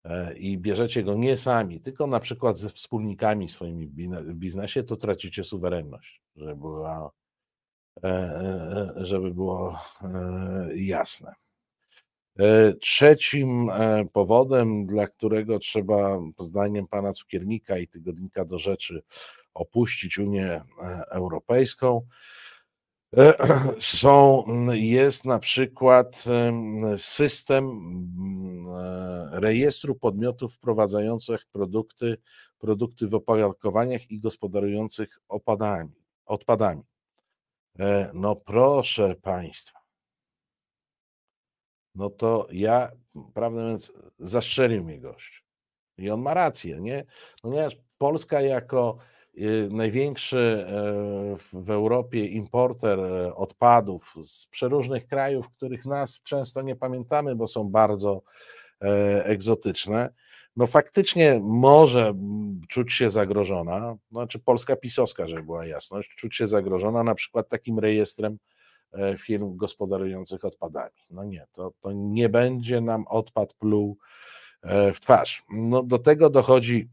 e, 0.04 0.38
i 0.38 0.58
bierzecie 0.58 1.04
go 1.04 1.16
nie 1.16 1.38
sami, 1.38 1.82
tylko 1.82 2.08
na 2.08 2.20
przykład 2.20 2.58
ze 2.58 2.70
wspólnikami 2.70 3.50
swoimi 3.50 3.88
w 3.88 4.34
biznesie, 4.34 4.84
to 4.84 4.96
tracicie 4.96 5.44
suwerenność, 5.44 6.22
żeby 6.36 6.56
była 6.56 7.12
E, 8.04 8.10
e, 8.10 9.06
żeby 9.06 9.32
było 9.32 9.80
jasne. 10.76 11.34
Trzecim 12.82 13.72
powodem, 14.14 14.86
dla 14.86 15.08
którego 15.08 15.60
trzeba, 15.60 16.20
zdaniem 16.38 16.88
pana 16.88 17.14
Cukiernika 17.14 17.78
i 17.78 17.88
tygodnika 17.88 18.46
do 18.46 18.60
rzeczy, 18.60 19.02
opuścić 19.54 20.18
Unię 20.18 20.62
Europejską, 21.12 22.08
są, 23.80 24.46
jest 24.72 25.26
na 25.26 25.40
przykład 25.40 26.24
system 26.98 27.66
rejestru 29.32 29.96
podmiotów 29.96 30.54
wprowadzających 30.54 31.46
produkty, 31.52 32.18
produkty 32.58 33.08
w 33.08 33.14
opakowaniach 33.14 34.12
i 34.12 34.20
gospodarujących 34.20 35.20
opadami, 35.28 35.92
odpadami. 36.26 36.84
E, 37.80 38.12
no 38.14 38.36
proszę 38.36 39.16
Państwa. 39.16 39.80
No 41.96 42.10
to 42.10 42.48
ja, 42.52 42.92
prawdę 43.34 43.62
mówiąc, 43.62 43.94
zastrzelił 44.20 44.84
mnie 44.84 45.00
gość. 45.00 45.44
I 45.98 46.10
on 46.10 46.22
ma 46.22 46.34
rację, 46.34 46.82
nie? 46.82 47.06
Ponieważ 47.42 47.78
Polska 47.98 48.42
jako 48.42 48.98
największy 49.70 50.66
e, 50.68 50.74
w 51.54 51.70
Europie 51.70 52.26
importer 52.26 53.00
e, 53.00 53.36
odpadów 53.36 54.16
z 54.24 54.48
przeróżnych 54.48 55.08
krajów, 55.08 55.50
których 55.50 55.86
nas 55.86 56.22
często 56.24 56.62
nie 56.62 56.76
pamiętamy, 56.76 57.36
bo 57.36 57.48
są 57.48 57.70
bardzo 57.70 58.22
egzotyczne, 59.24 60.10
no 60.56 60.68
faktycznie 60.68 61.40
może 61.44 62.14
czuć 62.68 62.94
się 62.94 63.10
zagrożona, 63.10 63.98
znaczy 64.12 64.40
Polska 64.40 64.76
pisowska, 64.76 65.28
żeby 65.28 65.44
była 65.44 65.66
jasność, 65.66 66.16
czuć 66.16 66.36
się 66.36 66.48
zagrożona 66.48 67.04
na 67.04 67.16
przykład 67.16 67.50
takim 67.50 67.80
rejestrem 67.80 68.38
e, 68.94 69.18
firm 69.18 69.58
gospodarujących 69.58 70.46
odpadami. 70.46 70.98
No 71.10 71.24
nie, 71.24 71.46
to, 71.52 71.72
to 71.80 71.92
nie 71.92 72.30
będzie 72.30 72.82
nam 72.82 73.08
odpad 73.08 73.54
pluł 73.54 73.98
e, 74.62 74.94
w 74.94 75.00
twarz. 75.00 75.44
No 75.50 75.84
do 75.84 76.00
tego 76.00 76.30
dochodzi 76.30 76.90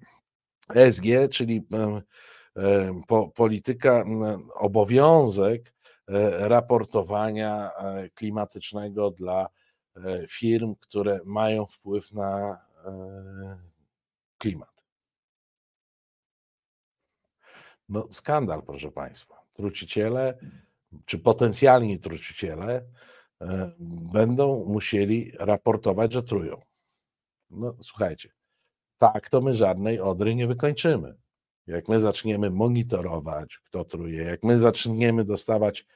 ESG, 0.74 1.04
czyli 1.30 1.66
e, 1.72 2.02
po, 3.06 3.28
polityka, 3.28 4.04
obowiązek 4.54 5.72
raportowania 6.38 7.70
klimatycznego 8.14 9.10
dla 9.10 9.48
firm, 10.28 10.74
które 10.80 11.20
mają 11.24 11.66
wpływ 11.66 12.12
na 12.12 12.58
E, 12.86 13.58
klimat. 14.38 14.86
No, 17.88 18.08
skandal, 18.10 18.62
proszę 18.62 18.90
Państwa. 18.90 19.42
Truciciele, 19.54 20.38
czy 21.04 21.18
potencjalni 21.18 21.98
truciciele 22.00 22.84
e, 23.40 23.72
będą 24.12 24.64
musieli 24.64 25.32
raportować, 25.38 26.12
że 26.12 26.22
trują. 26.22 26.62
No, 27.50 27.76
słuchajcie, 27.82 28.30
tak 28.98 29.28
to 29.28 29.40
my 29.40 29.54
żadnej 29.54 30.00
odry 30.00 30.34
nie 30.34 30.46
wykończymy. 30.46 31.16
Jak 31.66 31.88
my 31.88 32.00
zaczniemy 32.00 32.50
monitorować, 32.50 33.58
kto 33.58 33.84
truje, 33.84 34.22
jak 34.22 34.42
my 34.42 34.58
zaczniemy 34.58 35.24
dostawać 35.24 35.86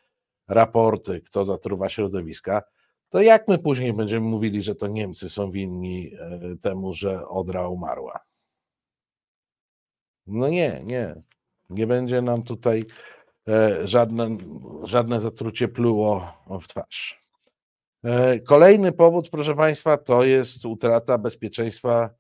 raporty, 0.49 1.21
kto 1.21 1.45
zatruwa 1.45 1.89
środowiska, 1.89 2.63
to 3.09 3.21
jak 3.21 3.49
my 3.49 3.59
później 3.59 3.93
będziemy 3.93 4.27
mówili, 4.27 4.63
że 4.63 4.75
to 4.75 4.87
Niemcy 4.87 5.29
są 5.29 5.51
winni 5.51 6.13
e, 6.15 6.57
temu, 6.57 6.93
że 6.93 7.29
Odra 7.29 7.69
umarła? 7.69 8.21
No 10.27 10.49
nie, 10.49 10.81
nie. 10.85 11.23
Nie 11.71 11.87
będzie 11.87 12.23
nam 12.23 12.43
tutaj 12.43 12.85
e, 13.49 13.89
żadne, 13.89 14.37
żadne 14.85 15.21
zatrucie 15.21 15.69
pluło 15.69 16.33
w 16.61 16.69
twarz. 16.69 17.21
E, 18.05 18.41
kolejny 18.41 18.93
powód, 18.93 19.31
proszę 19.31 19.55
Państwa, 19.55 19.97
to 19.97 20.25
jest 20.25 20.65
utrata 20.65 21.19
bezpieczeństwa 21.19 22.11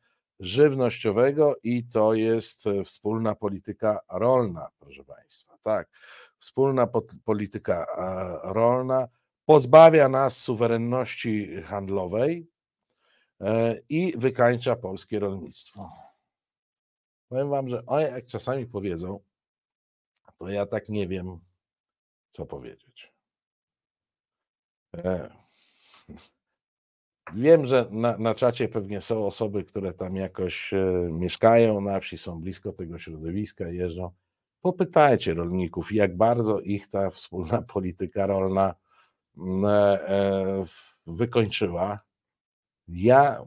żywnościowego 0.40 1.56
i 1.62 1.84
to 1.84 2.14
jest 2.14 2.64
wspólna 2.84 3.34
polityka 3.34 4.00
rolna, 4.08 4.68
proszę 4.78 5.04
Państwa. 5.04 5.58
Tak, 5.62 5.88
wspólna 6.38 6.88
polityka 7.24 7.86
rolna 8.42 9.08
pozbawia 9.44 10.08
nas 10.08 10.36
suwerenności 10.36 11.62
handlowej 11.62 12.50
e, 13.40 13.80
i 13.88 14.18
wykańcza 14.18 14.76
polskie 14.76 15.18
rolnictwo. 15.18 15.90
Powiem 17.28 17.50
Wam, 17.50 17.68
że 17.68 17.86
o 17.86 18.00
jak 18.00 18.26
czasami 18.26 18.66
powiedzą, 18.66 19.20
to 20.38 20.48
ja 20.48 20.66
tak 20.66 20.88
nie 20.88 21.08
wiem, 21.08 21.40
co 22.30 22.46
powiedzieć. 22.46 23.12
E, 24.96 25.30
wiem, 27.34 27.66
że 27.66 27.86
na, 27.90 28.18
na 28.18 28.34
czacie 28.34 28.68
pewnie 28.68 29.00
są 29.00 29.26
osoby, 29.26 29.64
które 29.64 29.92
tam 29.92 30.16
jakoś 30.16 30.74
e, 30.74 31.08
mieszkają 31.12 31.80
na 31.80 32.00
wsi, 32.00 32.18
są 32.18 32.40
blisko 32.40 32.72
tego 32.72 32.98
środowiska, 32.98 33.68
jeżdżą. 33.68 34.10
Popytajcie 34.60 35.34
rolników, 35.34 35.92
jak 35.92 36.16
bardzo 36.16 36.60
ich 36.60 36.88
ta 36.90 37.10
wspólna 37.10 37.62
polityka 37.74 38.26
rolna 38.26 38.74
E, 39.38 40.62
wykończyła. 41.06 41.98
Ja, 42.88 43.44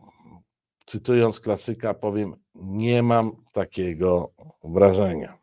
cytując 0.85 1.39
klasyka, 1.39 1.93
powiem, 1.93 2.35
nie 2.55 3.03
mam 3.03 3.31
takiego 3.51 4.33
wrażenia. 4.63 5.37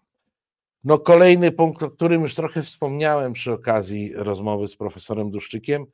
No, 0.84 0.98
kolejny 0.98 1.52
punkt, 1.52 1.82
o 1.82 1.90
którym 1.90 2.22
już 2.22 2.34
trochę 2.34 2.62
wspomniałem 2.62 3.32
przy 3.32 3.52
okazji 3.52 4.12
rozmowy 4.14 4.68
z 4.68 4.76
profesorem 4.76 5.30
Duszczykiem, 5.30 5.86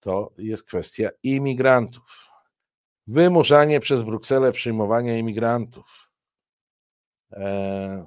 to 0.00 0.32
jest 0.38 0.64
kwestia 0.64 1.08
imigrantów. 1.22 2.30
Wymuszanie 3.06 3.80
przez 3.80 4.02
Brukselę 4.02 4.52
przyjmowania 4.52 5.18
imigrantów. 5.18 6.10
E, 7.32 8.06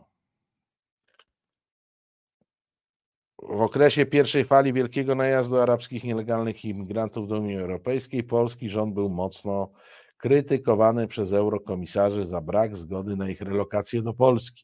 W 3.43 3.61
okresie 3.61 4.05
pierwszej 4.05 4.45
fali 4.45 4.73
wielkiego 4.73 5.15
najazdu 5.15 5.57
arabskich 5.57 6.03
nielegalnych 6.03 6.65
imigrantów 6.65 7.27
do 7.27 7.39
Unii 7.39 7.57
Europejskiej 7.57 8.23
polski 8.23 8.69
rząd 8.69 8.93
był 8.93 9.09
mocno 9.09 9.71
krytykowany 10.17 11.07
przez 11.07 11.33
eurokomisarzy 11.33 12.25
za 12.25 12.41
brak 12.41 12.77
zgody 12.77 13.15
na 13.15 13.29
ich 13.29 13.41
relokację 13.41 14.01
do 14.01 14.13
Polski. 14.13 14.63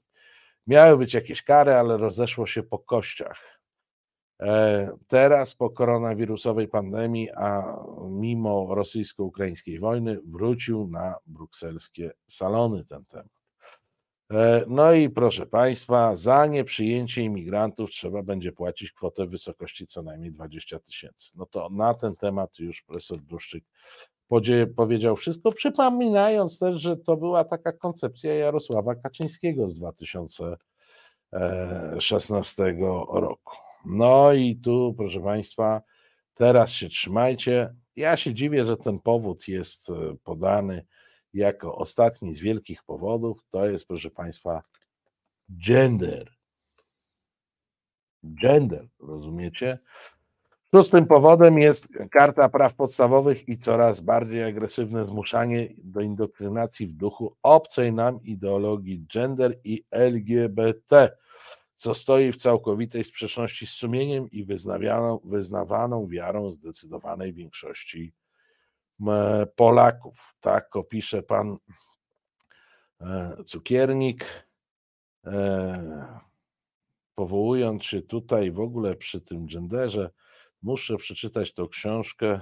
Miały 0.67 0.97
być 0.97 1.13
jakieś 1.13 1.43
kary, 1.43 1.73
ale 1.73 1.97
rozeszło 1.97 2.45
się 2.47 2.63
po 2.63 2.79
kościach. 2.79 3.54
E, 4.41 4.89
teraz 5.07 5.55
po 5.55 5.69
koronawirusowej 5.69 6.67
pandemii, 6.67 7.29
a 7.31 7.75
mimo 8.09 8.75
rosyjsko-ukraińskiej 8.75 9.79
wojny, 9.79 10.19
wrócił 10.25 10.87
na 10.87 11.15
brukselskie 11.25 12.11
salony 12.27 12.85
ten 12.85 13.05
temat. 13.05 13.35
E, 14.33 14.65
no 14.67 14.93
i 14.93 15.09
proszę 15.09 15.45
Państwa, 15.45 16.15
za 16.15 16.45
nieprzyjęcie 16.45 17.21
imigrantów 17.21 17.89
trzeba 17.89 18.23
będzie 18.23 18.51
płacić 18.51 18.91
kwotę 18.91 19.25
w 19.25 19.29
wysokości 19.29 19.87
co 19.87 20.03
najmniej 20.03 20.31
20 20.31 20.79
tysięcy. 20.79 21.31
No 21.37 21.45
to 21.45 21.69
na 21.69 21.93
ten 21.93 22.15
temat 22.15 22.59
już 22.59 22.81
profesor 22.81 23.21
Duszczyk 23.21 23.63
powiedział 24.75 25.15
wszystko, 25.15 25.51
przypominając 25.51 26.59
też, 26.59 26.81
że 26.81 26.97
to 26.97 27.17
była 27.17 27.43
taka 27.43 27.71
koncepcja 27.71 28.33
Jarosława 28.33 28.95
Kaczyńskiego 28.95 29.69
z 29.69 29.79
2016 29.79 32.75
roku. 33.09 33.64
No 33.85 34.33
i 34.33 34.55
tu, 34.55 34.93
proszę 34.97 35.19
Państwa, 35.19 35.81
teraz 36.33 36.71
się 36.71 36.89
trzymajcie. 36.89 37.75
Ja 37.95 38.17
się 38.17 38.33
dziwię, 38.33 38.65
że 38.65 38.77
ten 38.77 38.99
powód 38.99 39.47
jest 39.47 39.89
e, 39.89 39.93
podany 40.23 40.85
jako 41.33 41.75
ostatni 41.75 42.33
z 42.33 42.39
wielkich 42.39 42.83
powodów, 42.83 43.39
to 43.49 43.69
jest, 43.69 43.87
proszę 43.87 44.11
Państwa, 44.11 44.63
gender. 45.49 46.31
gender, 48.23 48.87
rozumiecie? 48.99 49.79
Szóstym 50.75 51.05
powodem 51.05 51.59
jest 51.59 51.87
Karta 52.11 52.49
Praw 52.49 52.73
Podstawowych 52.73 53.49
i 53.49 53.57
coraz 53.57 54.01
bardziej 54.01 54.43
agresywne 54.43 55.05
zmuszanie 55.05 55.69
do 55.77 56.01
indoktrynacji 56.01 56.87
w 56.87 56.93
duchu 56.93 57.35
obcej 57.43 57.93
nam 57.93 58.19
ideologii 58.23 59.05
gender 59.13 59.59
i 59.63 59.83
LGBT, 59.91 61.17
co 61.75 61.93
stoi 61.93 62.31
w 62.31 62.35
całkowitej 62.35 63.03
sprzeczności 63.03 63.67
z 63.67 63.71
sumieniem 63.71 64.31
i 64.31 64.45
wyznawianą, 64.45 65.19
wyznawaną 65.23 66.07
wiarą 66.07 66.51
zdecydowanej 66.51 67.33
większości 67.33 68.13
Polaków. 69.55 70.35
Tak 70.39 70.75
opisze 70.75 71.23
pan 71.23 71.57
e, 73.01 73.37
Cukiernik, 73.45 74.49
e, 75.25 76.19
powołując 77.15 77.83
się 77.83 78.01
tutaj 78.01 78.51
w 78.51 78.59
ogóle 78.59 78.95
przy 78.95 79.21
tym 79.21 79.45
genderze, 79.47 80.09
muszę 80.61 80.97
przeczytać 80.97 81.53
tą 81.53 81.67
książkę 81.67 82.41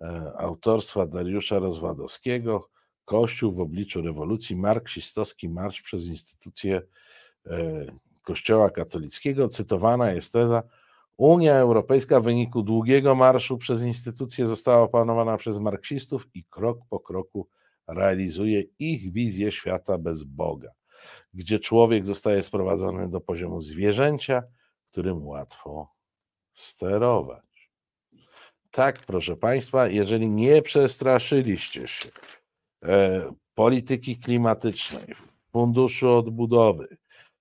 e, 0.00 0.32
autorstwa 0.38 1.06
Dariusza 1.06 1.58
Rozwadowskiego 1.58 2.70
Kościół 3.04 3.52
w 3.52 3.60
obliczu 3.60 4.02
rewolucji, 4.02 4.56
marksistowski 4.56 5.48
marsz 5.48 5.82
przez 5.82 6.06
instytucje 6.06 6.82
Kościoła 8.26 8.70
katolickiego. 8.70 9.48
Cytowana 9.48 10.12
jest 10.12 10.32
teza, 10.32 10.62
Unia 11.16 11.54
Europejska 11.54 12.20
w 12.20 12.24
wyniku 12.24 12.62
długiego 12.62 13.14
marszu 13.14 13.58
przez 13.58 13.82
instytucje 13.82 14.46
została 14.46 14.82
opanowana 14.82 15.36
przez 15.36 15.58
marksistów 15.58 16.26
i 16.34 16.44
krok 16.44 16.78
po 16.90 17.00
kroku 17.00 17.48
realizuje 17.88 18.62
ich 18.78 19.12
wizję 19.12 19.52
świata 19.52 19.98
bez 19.98 20.24
Boga, 20.24 20.70
gdzie 21.34 21.58
człowiek 21.58 22.06
zostaje 22.06 22.42
sprowadzony 22.42 23.08
do 23.08 23.20
poziomu 23.20 23.60
zwierzęcia, 23.60 24.42
którym 24.90 25.26
łatwo 25.26 25.92
sterować. 26.52 27.70
Tak, 28.70 28.98
proszę 29.06 29.36
Państwa, 29.36 29.86
jeżeli 29.86 30.30
nie 30.30 30.62
przestraszyliście 30.62 31.88
się 31.88 32.08
e, 32.82 33.32
polityki 33.54 34.16
klimatycznej, 34.16 35.14
funduszu 35.52 36.10
odbudowy, 36.10 36.96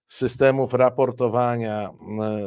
systemów 0.08 0.74
raportowania 0.74 1.94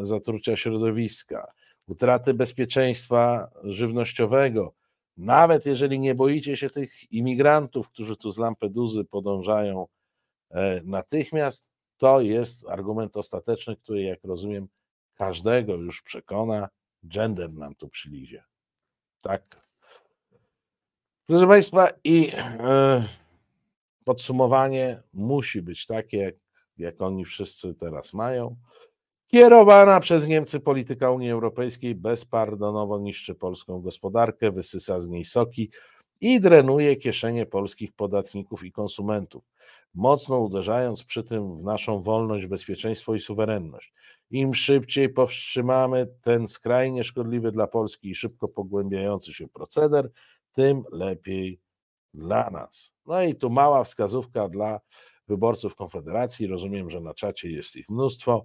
zatrucia 0.02 0.56
środowiska, 0.56 1.52
utraty 1.86 2.34
bezpieczeństwa 2.34 3.50
żywnościowego, 3.64 4.74
nawet 5.16 5.66
jeżeli 5.66 5.98
nie 5.98 6.14
boicie 6.14 6.56
się 6.56 6.70
tych 6.70 7.12
imigrantów, 7.12 7.88
którzy 7.88 8.16
tu 8.16 8.30
z 8.30 8.38
Lampeduzy 8.38 9.04
podążają 9.04 9.86
e, 10.50 10.80
natychmiast, 10.84 11.70
to 11.96 12.20
jest 12.20 12.68
argument 12.68 13.16
ostateczny, 13.16 13.76
który, 13.76 14.02
jak 14.02 14.24
rozumiem, 14.24 14.68
każdego 15.14 15.74
już 15.74 16.02
przekona, 16.02 16.68
gender 17.04 17.52
nam 17.52 17.74
tu 17.74 17.88
przylizie. 17.88 18.44
Tak. 19.20 19.68
Proszę 21.26 21.46
Państwa, 21.46 21.88
i 22.04 22.32
e, 22.34 23.04
podsumowanie 24.04 25.02
musi 25.12 25.62
być 25.62 25.86
takie, 25.86 26.18
jak, 26.18 26.34
jak 26.78 27.02
oni 27.02 27.24
wszyscy 27.24 27.74
teraz 27.74 28.14
mają. 28.14 28.56
Kierowana 29.26 30.00
przez 30.00 30.26
Niemcy 30.26 30.60
polityka 30.60 31.10
Unii 31.10 31.30
Europejskiej 31.30 31.94
bezpardonowo 31.94 32.98
niszczy 32.98 33.34
polską 33.34 33.80
gospodarkę, 33.80 34.50
wysysa 34.50 34.98
z 34.98 35.06
niej 35.06 35.24
soki 35.24 35.70
i 36.20 36.40
drenuje 36.40 36.96
kieszenie 36.96 37.46
polskich 37.46 37.92
podatników 37.92 38.64
i 38.64 38.72
konsumentów, 38.72 39.44
mocno 39.94 40.38
uderzając 40.38 41.04
przy 41.04 41.24
tym 41.24 41.56
w 41.56 41.62
naszą 41.62 42.02
wolność, 42.02 42.46
bezpieczeństwo 42.46 43.14
i 43.14 43.20
suwerenność. 43.20 43.92
Im 44.30 44.54
szybciej 44.54 45.08
powstrzymamy 45.08 46.06
ten 46.22 46.48
skrajnie 46.48 47.04
szkodliwy 47.04 47.52
dla 47.52 47.66
Polski 47.66 48.10
i 48.10 48.14
szybko 48.14 48.48
pogłębiający 48.48 49.34
się 49.34 49.48
proceder, 49.48 50.10
tym 50.52 50.84
lepiej 50.92 51.60
dla 52.14 52.50
nas. 52.50 52.92
No 53.06 53.22
i 53.22 53.34
tu 53.34 53.50
mała 53.50 53.84
wskazówka 53.84 54.48
dla 54.48 54.80
wyborców 55.28 55.74
Konfederacji. 55.74 56.46
Rozumiem, 56.46 56.90
że 56.90 57.00
na 57.00 57.14
czacie 57.14 57.50
jest 57.50 57.76
ich 57.76 57.88
mnóstwo. 57.88 58.44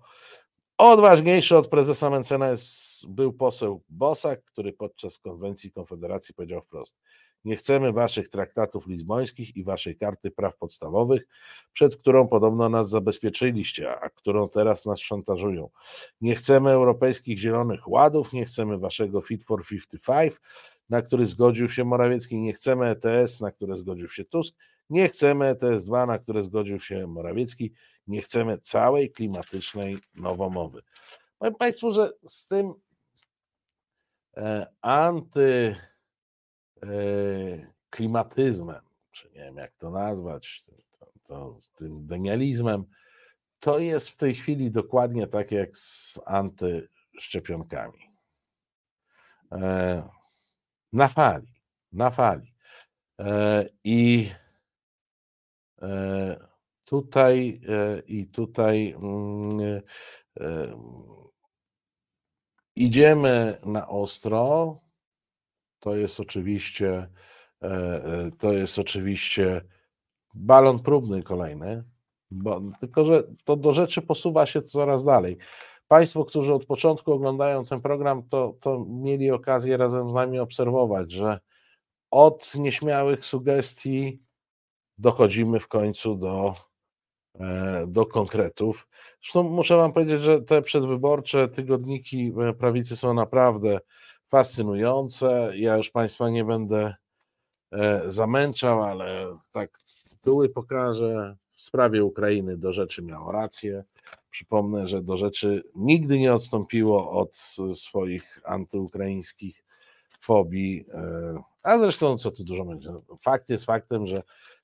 Odważniejszy 0.77 1.57
od 1.57 1.67
prezesa 1.67 2.09
Mencena 2.09 2.49
jest, 2.49 3.07
był 3.09 3.33
poseł 3.33 3.83
Bosak, 3.89 4.43
który 4.43 4.73
podczas 4.73 5.19
konwencji 5.19 5.71
Konfederacji 5.71 6.35
powiedział 6.35 6.61
wprost: 6.61 6.97
Nie 7.45 7.55
chcemy 7.55 7.91
waszych 7.91 8.29
traktatów 8.29 8.87
lizbońskich 8.87 9.55
i 9.55 9.63
waszej 9.63 9.97
karty 9.97 10.31
praw 10.31 10.57
podstawowych, 10.57 11.27
przed 11.73 11.97
którą 11.97 12.27
podobno 12.27 12.69
nas 12.69 12.89
zabezpieczyliście, 12.89 13.99
a 13.99 14.09
którą 14.09 14.49
teraz 14.49 14.85
nas 14.85 14.99
szantażują. 14.99 15.69
Nie 16.21 16.35
chcemy 16.35 16.71
europejskich 16.71 17.39
zielonych 17.39 17.87
ładów, 17.87 18.33
nie 18.33 18.45
chcemy 18.45 18.77
waszego 18.77 19.21
Fit 19.21 19.43
for 19.43 19.65
55, 19.65 20.33
na 20.93 21.01
który 21.01 21.25
zgodził 21.25 21.69
się 21.69 21.83
Morawiecki, 21.83 22.37
nie 22.37 22.53
chcemy 22.53 22.89
ETS, 22.89 23.41
na 23.41 23.51
które 23.51 23.77
zgodził 23.77 24.07
się 24.07 24.25
Tusk, 24.25 24.55
nie 24.89 25.09
chcemy 25.09 25.47
ETS 25.47 25.85
2, 25.85 26.05
na 26.05 26.19
które 26.19 26.43
zgodził 26.43 26.79
się 26.79 27.07
Morawiecki, 27.07 27.73
nie 28.07 28.21
chcemy 28.21 28.57
całej 28.57 29.11
klimatycznej 29.11 29.97
nowomowy. 30.15 30.81
Powiem 31.39 31.55
Państwu, 31.55 31.93
że 31.93 32.11
z 32.27 32.47
tym 32.47 32.73
e, 34.37 34.67
antyklimatyzmem, 36.81 38.81
czy 39.11 39.29
nie 39.29 39.39
wiem 39.39 39.57
jak 39.57 39.75
to 39.75 39.89
nazwać, 39.89 40.63
to, 40.63 40.71
to, 41.27 41.61
z 41.61 41.69
tym 41.69 42.07
denializmem, 42.07 42.85
to 43.59 43.79
jest 43.79 44.09
w 44.09 44.15
tej 44.15 44.35
chwili 44.35 44.71
dokładnie 44.71 45.27
tak 45.27 45.51
jak 45.51 45.77
z 45.77 46.19
antyszczepionkami. 46.25 48.09
E, 49.51 50.22
na 50.93 51.07
fali, 51.07 51.53
na 51.91 52.09
fali. 52.11 52.53
E, 53.19 53.65
I 53.83 54.29
tutaj 56.85 57.61
i 58.07 58.27
tutaj 58.27 58.95
mm, 58.97 59.81
idziemy 62.75 63.57
na 63.65 63.87
ostro. 63.87 64.79
To 65.79 65.95
jest 65.95 66.19
oczywiście 66.19 67.07
e, 67.63 67.67
e, 67.67 68.31
to 68.39 68.53
jest 68.53 68.79
oczywiście 68.79 69.61
balon 70.33 70.79
próbny 70.79 71.23
kolejny, 71.23 71.83
bo, 72.31 72.61
tylko 72.79 73.05
że 73.05 73.23
to 73.43 73.55
do 73.55 73.73
rzeczy 73.73 74.01
posuwa 74.01 74.45
się 74.45 74.61
coraz 74.61 75.03
dalej. 75.03 75.37
Państwo, 75.93 76.25
którzy 76.25 76.53
od 76.53 76.65
początku 76.65 77.11
oglądają 77.13 77.65
ten 77.65 77.81
program, 77.81 78.23
to, 78.29 78.55
to 78.59 78.85
mieli 78.89 79.31
okazję 79.31 79.77
razem 79.77 80.09
z 80.09 80.13
nami 80.13 80.39
obserwować, 80.39 81.11
że 81.11 81.39
od 82.11 82.55
nieśmiałych 82.55 83.25
sugestii 83.25 84.21
dochodzimy 84.97 85.59
w 85.59 85.67
końcu 85.67 86.15
do, 86.15 86.55
e, 87.39 87.85
do 87.87 88.05
konkretów. 88.05 88.87
Zresztą 89.21 89.43
muszę 89.43 89.77
Wam 89.77 89.93
powiedzieć, 89.93 90.21
że 90.21 90.41
te 90.41 90.61
przedwyborcze 90.61 91.47
tygodniki 91.47 92.33
e, 92.49 92.53
prawicy 92.53 92.95
są 92.95 93.13
naprawdę 93.13 93.79
fascynujące. 94.29 95.51
Ja 95.55 95.77
już 95.77 95.89
Państwa 95.89 96.29
nie 96.29 96.45
będę 96.45 96.95
e, 97.71 98.03
zamęczał, 98.07 98.83
ale 98.83 99.37
tak 99.51 99.77
tytuły 100.09 100.49
pokażę. 100.49 101.37
W 101.53 101.61
sprawie 101.61 102.03
Ukrainy 102.03 102.57
do 102.57 102.73
rzeczy 102.73 103.01
miało 103.01 103.31
rację. 103.31 103.83
Przypomnę, 104.29 104.87
że 104.87 105.01
do 105.01 105.17
rzeczy 105.17 105.63
nigdy 105.75 106.19
nie 106.19 106.33
odstąpiło 106.33 107.11
od 107.11 107.37
swoich 107.73 108.39
antyukraińskich 108.43 109.63
fobii. 110.21 110.85
A 111.63 111.79
zresztą, 111.79 112.17
co 112.17 112.31
tu 112.31 112.43
dużo 112.43 112.65
będzie. 112.65 112.89
Fakt 113.21 113.49
jest 113.49 113.65
faktem, 113.65 114.07
że 114.07 114.23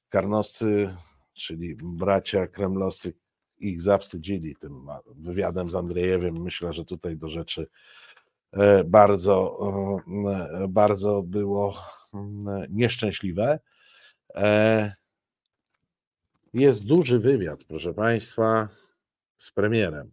Karnoscy, 0.09 0.95
czyli 1.33 1.75
bracia 1.75 2.47
kremlowscy, 2.47 3.13
ich 3.59 3.81
zawstydzili 3.81 4.55
tym 4.55 4.87
wywiadem 5.15 5.71
z 5.71 5.75
Andrzejewem. 5.75 6.41
Myślę, 6.41 6.73
że 6.73 6.85
tutaj 6.85 7.17
do 7.17 7.29
rzeczy 7.29 7.67
e, 8.51 8.83
bardzo, 8.83 9.57
e, 10.61 10.67
bardzo 10.67 11.21
było 11.21 11.75
nieszczęśliwe. 12.69 13.59
Jest 16.53 16.87
duży 16.87 17.19
wywiad, 17.19 17.63
proszę 17.63 17.93
Państwa, 17.93 18.67
z 19.37 19.51
premierem. 19.51 20.11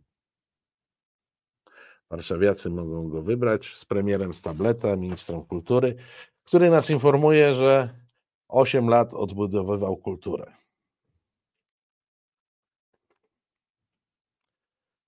Warszawiacy 2.11 2.71
mogą 2.71 3.09
go 3.09 3.23
wybrać 3.23 3.75
z 3.75 3.85
premierem 3.85 4.35
z 4.35 4.43
tableta, 4.43 4.97
ministrem 4.97 5.45
kultury, 5.45 5.97
który 6.45 6.71
nas 6.71 6.91
informuje, 6.91 7.55
że 7.55 8.01
8 8.49 8.89
lat 8.89 9.15
odbudowywał 9.15 9.97
kulturę. 9.97 10.53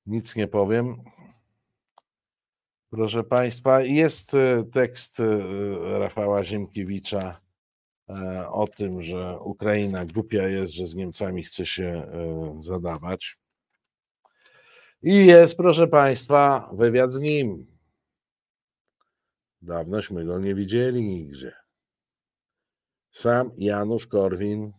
Nic 0.06 0.36
nie 0.36 0.48
powiem. 0.48 1.04
Proszę 2.90 3.24
Państwa, 3.24 3.80
jest 3.80 4.34
e, 4.34 4.64
tekst 4.64 5.20
e, 5.20 5.38
Rafała 5.98 6.44
Ziemkiewicza 6.44 7.47
o 8.50 8.66
tym, 8.76 9.02
że 9.02 9.38
Ukraina 9.38 10.04
głupia 10.04 10.48
jest, 10.48 10.72
że 10.72 10.86
z 10.86 10.94
Niemcami 10.94 11.42
chce 11.42 11.66
się 11.66 12.06
zadawać. 12.58 13.36
I 15.02 15.26
jest, 15.26 15.56
proszę 15.56 15.88
Państwa, 15.88 16.70
wywiad 16.72 17.12
z 17.12 17.18
nim. 17.18 17.66
Dawnośmy 19.62 20.24
go 20.24 20.38
nie 20.38 20.54
widzieli 20.54 21.02
nigdzie. 21.02 21.52
Sam 23.10 23.50
Janusz 23.56 24.06
Korwin 24.06 24.72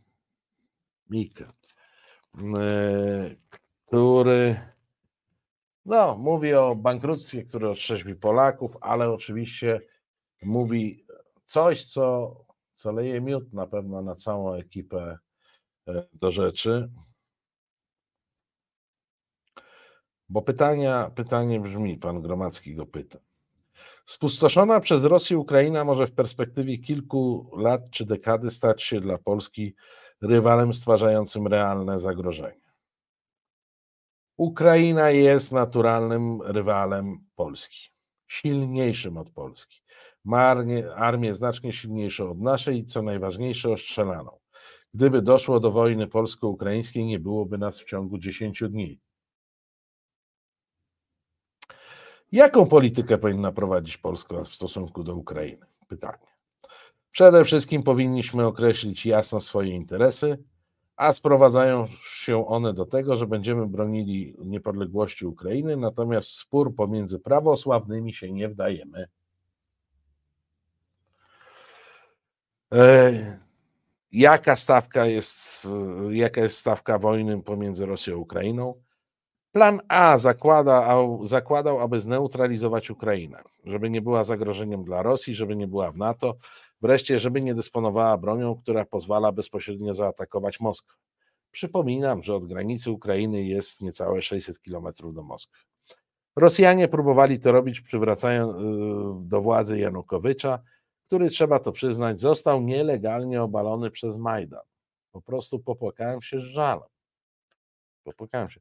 Mikke, 1.09 1.45
e, 2.55 3.35
który 3.85 4.59
no, 5.85 6.17
mówi 6.17 6.53
o 6.53 6.75
bankructwie, 6.75 7.43
które 7.43 7.69
otrzeźwi 7.69 8.15
Polaków, 8.15 8.71
ale 8.81 9.09
oczywiście 9.09 9.81
mówi 10.41 11.05
coś, 11.45 11.85
co, 11.85 12.35
co 12.79 12.91
leje 12.91 13.21
miód 13.21 13.53
na 13.53 13.67
pewno 13.67 14.01
na 14.01 14.15
całą 14.15 14.53
ekipę 14.53 15.17
e, 15.87 16.07
do 16.13 16.31
rzeczy. 16.31 16.89
Bo 20.29 20.41
pytania, 20.41 21.11
pytanie 21.15 21.59
brzmi, 21.59 21.97
pan 21.97 22.21
Gromacki 22.21 22.75
go 22.75 22.85
pyta. 22.85 23.19
Spustoszona 24.05 24.79
przez 24.79 25.03
Rosję 25.03 25.37
Ukraina 25.37 25.83
może 25.83 26.07
w 26.07 26.11
perspektywie 26.11 26.77
kilku 26.77 27.51
lat 27.57 27.81
czy 27.91 28.05
dekady 28.05 28.51
stać 28.51 28.83
się 28.83 29.01
dla 29.01 29.17
Polski 29.17 29.75
rywalem 30.21 30.73
stwarzającym 30.73 31.47
realne 31.47 31.99
zagrożenie. 31.99 32.69
Ukraina 34.37 35.09
jest 35.09 35.51
naturalnym 35.51 36.41
rywalem 36.41 37.25
Polski, 37.35 37.89
silniejszym 38.27 39.17
od 39.17 39.29
Polski. 39.29 39.81
Ma 40.25 40.41
armię, 40.41 40.95
armię 40.95 41.35
znacznie 41.35 41.73
silniejszą 41.73 42.31
od 42.31 42.39
naszej 42.39 42.77
i 42.77 42.85
co 42.85 43.01
najważniejsze 43.01 43.71
ostrzelaną. 43.71 44.39
Gdyby 44.93 45.21
doszło 45.21 45.59
do 45.59 45.71
wojny 45.71 46.07
polsko-ukraińskiej, 46.07 47.05
nie 47.05 47.19
byłoby 47.19 47.57
nas 47.57 47.79
w 47.79 47.85
ciągu 47.85 48.17
10 48.17 48.63
dni. 48.69 48.99
Jaką 52.31 52.67
politykę 52.67 53.17
powinna 53.17 53.51
prowadzić 53.51 53.97
Polska 53.97 54.43
w 54.43 54.55
stosunku 54.55 55.03
do 55.03 55.15
Ukrainy? 55.15 55.65
Pytanie. 55.87 56.27
Przede 57.11 57.45
wszystkim 57.45 57.83
powinniśmy 57.83 58.45
określić 58.45 59.05
jasno 59.05 59.39
swoje 59.39 59.71
interesy, 59.71 60.43
a 60.95 61.13
sprowadzają 61.13 61.87
się 62.01 62.47
one 62.47 62.73
do 62.73 62.85
tego, 62.85 63.17
że 63.17 63.27
będziemy 63.27 63.67
bronili 63.67 64.35
niepodległości 64.39 65.25
Ukrainy, 65.25 65.77
natomiast 65.77 66.29
w 66.29 66.35
spór 66.35 66.75
pomiędzy 66.75 67.19
prawosławnymi 67.19 68.13
się 68.13 68.31
nie 68.31 68.49
wdajemy. 68.49 69.07
Jaka 74.11 74.55
stawka 74.55 75.05
jest, 75.05 75.67
jaka 76.09 76.41
jest 76.41 76.57
stawka 76.57 76.99
wojny 76.99 77.43
pomiędzy 77.43 77.85
Rosją 77.85 78.13
a 78.13 78.17
Ukrainą? 78.17 78.81
Plan 79.51 79.81
A 79.87 80.17
zakłada, 80.17 80.95
zakładał, 81.23 81.79
aby 81.79 81.99
zneutralizować 81.99 82.89
Ukrainę, 82.89 83.43
żeby 83.63 83.89
nie 83.89 84.01
była 84.01 84.23
zagrożeniem 84.23 84.83
dla 84.83 85.01
Rosji, 85.01 85.35
żeby 85.35 85.55
nie 85.55 85.67
była 85.67 85.91
w 85.91 85.97
NATO, 85.97 86.35
wreszcie, 86.81 87.19
żeby 87.19 87.41
nie 87.41 87.55
dysponowała 87.55 88.17
bronią, 88.17 88.55
która 88.55 88.85
pozwala 88.85 89.31
bezpośrednio 89.31 89.93
zaatakować 89.93 90.59
Moskwę. 90.59 90.93
Przypominam, 91.51 92.23
że 92.23 92.35
od 92.35 92.45
granicy 92.45 92.91
Ukrainy 92.91 93.43
jest 93.43 93.81
niecałe 93.81 94.21
600 94.21 94.61
kilometrów 94.61 95.13
do 95.13 95.23
Moskwy. 95.23 95.59
Rosjanie 96.35 96.87
próbowali 96.87 97.39
to 97.39 97.51
robić, 97.51 97.81
przywracając 97.81 98.55
y, 98.55 98.59
do 99.27 99.41
władzy 99.41 99.79
Janukowycza, 99.79 100.59
który, 101.09 101.29
trzeba 101.29 101.59
to 101.59 101.71
przyznać, 101.71 102.19
został 102.19 102.61
nielegalnie 102.61 103.43
obalony 103.43 103.91
przez 103.91 104.17
Majdan. 104.17 104.61
Po 105.11 105.21
prostu 105.21 105.59
popłakałem 105.59 106.21
się 106.21 106.39
z 106.39 106.43
żalem. 106.43 106.89
Popłakałem 108.03 108.49
się. 108.49 108.59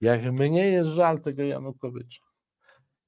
Jak 0.00 0.22
mnie 0.22 0.66
jest 0.66 0.90
żal 0.90 1.20
tego 1.20 1.42
Janukowycza, 1.42 2.20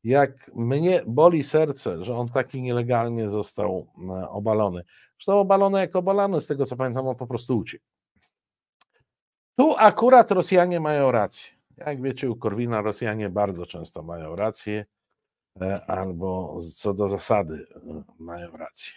jak 0.04 0.54
mnie 0.54 1.02
boli 1.06 1.44
serce, 1.44 2.04
że 2.04 2.16
on 2.16 2.28
taki 2.28 2.62
nielegalnie 2.62 3.28
został 3.28 3.86
e, 4.08 4.28
obalony. 4.28 4.84
Zresztą 5.16 5.40
obalony 5.40 5.80
jak 5.80 5.96
obalany, 5.96 6.40
z 6.40 6.46
tego 6.46 6.66
co 6.66 6.76
pamiętam, 6.76 7.08
on 7.08 7.16
po 7.16 7.26
prostu 7.26 7.58
uciekł. 7.58 7.84
Tu 9.58 9.74
akurat 9.78 10.30
Rosjanie 10.30 10.80
mają 10.80 11.10
rację. 11.10 11.50
Jak 11.76 12.02
wiecie, 12.02 12.30
u 12.30 12.36
Korwina 12.36 12.82
Rosjanie 12.82 13.28
bardzo 13.28 13.66
często 13.66 14.02
mają 14.02 14.36
rację, 14.36 14.84
e, 15.60 15.86
albo 15.86 16.58
co 16.76 16.94
do 16.94 17.08
zasady 17.08 17.66
e, 17.76 18.02
mają 18.20 18.56
rację. 18.56 18.92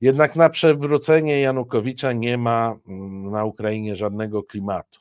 Jednak 0.00 0.36
na 0.36 0.50
przewrócenie 0.50 1.40
Janukowicza 1.40 2.12
nie 2.12 2.38
ma 2.38 2.78
mm, 2.88 3.30
na 3.30 3.44
Ukrainie 3.44 3.96
żadnego 3.96 4.42
klimatu. 4.42 5.00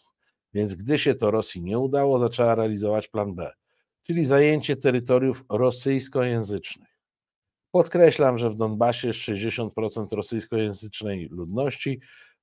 Więc 0.54 0.76
gdy 0.76 1.00
się 1.00 1.16
to 1.16 1.32
Rosji 1.32 1.62
nie 1.62 1.80
udało, 1.80 2.18
zaczęła 2.18 2.56
realizować 2.56 3.08
plan 3.08 3.36
B, 3.36 3.52
czyli 4.04 4.26
zajęcie 4.26 4.76
terytoriów 4.76 5.46
rosyjskojęzycznych. 5.50 7.00
Podkreślam, 7.72 8.40
że 8.40 8.50
w 8.50 8.56
Donbasie 8.56 9.08
jest 9.08 9.20
60% 9.20 10.16
rosyjskojęzycznej 10.16 11.28
ludności, 11.32 12.00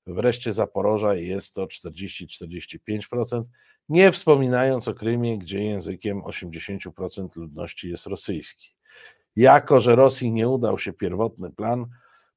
wreszcie 0.06 0.52
Zaporoża 0.52 1.14
jest 1.14 1.54
to 1.54 1.66
40-45%, 1.66 3.42
nie 3.88 4.12
wspominając 4.12 4.88
o 4.88 4.94
Krymie, 4.94 5.38
gdzie 5.38 5.64
językiem 5.64 6.20
80% 6.20 7.36
ludności 7.36 7.90
jest 7.90 8.06
rosyjski. 8.06 8.75
Jako, 9.36 9.80
że 9.80 9.96
Rosji 9.96 10.32
nie 10.32 10.48
udał 10.48 10.78
się 10.78 10.92
pierwotny 10.92 11.50
plan, 11.50 11.86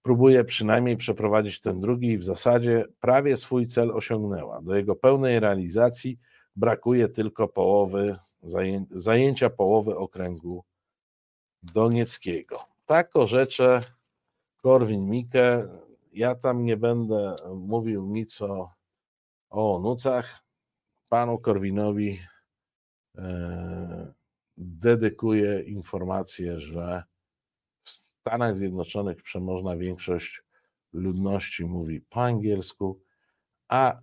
próbuje 0.02 0.44
przynajmniej 0.44 0.98
przeprowadzić 0.98 1.62
ten 1.62 1.80
drugi 1.80 2.08
i 2.08 2.18
w 2.18 2.24
zasadzie 2.24 2.86
prawie 3.00 3.38
swój 3.38 3.66
cel 3.66 3.92
osiągnęła. 3.92 4.62
Do 4.62 4.76
jego 4.76 4.96
pełnej 4.96 5.40
realizacji 5.40 6.20
brakuje 6.56 7.10
tylko 7.10 7.48
połowy, 7.48 8.16
zajęcia 8.92 9.50
połowy 9.50 9.98
okręgu 9.98 10.64
donieckiego. 11.64 12.60
Tak 12.86 13.12
rzecze 13.26 13.82
Korwin-Mikke. 14.64 15.68
Ja 16.14 16.36
tam 16.36 16.66
nie 16.66 16.78
będę 16.78 17.36
mówił 17.56 18.06
nic 18.06 18.42
o, 18.42 18.74
o 19.50 19.76
onucach. 19.76 20.44
Panu 21.10 21.38
Korwinowi 21.38 22.20
e, 23.18 24.14
dedykuję 24.60 25.61
informację, 25.61 26.60
że 26.60 27.03
Stanach 28.30 28.57
Zjednoczonych 28.57 29.23
przemożna 29.23 29.77
większość 29.77 30.44
ludności 30.94 31.65
mówi 31.65 32.02
po 32.02 32.23
angielsku, 32.23 33.02
a 33.68 34.02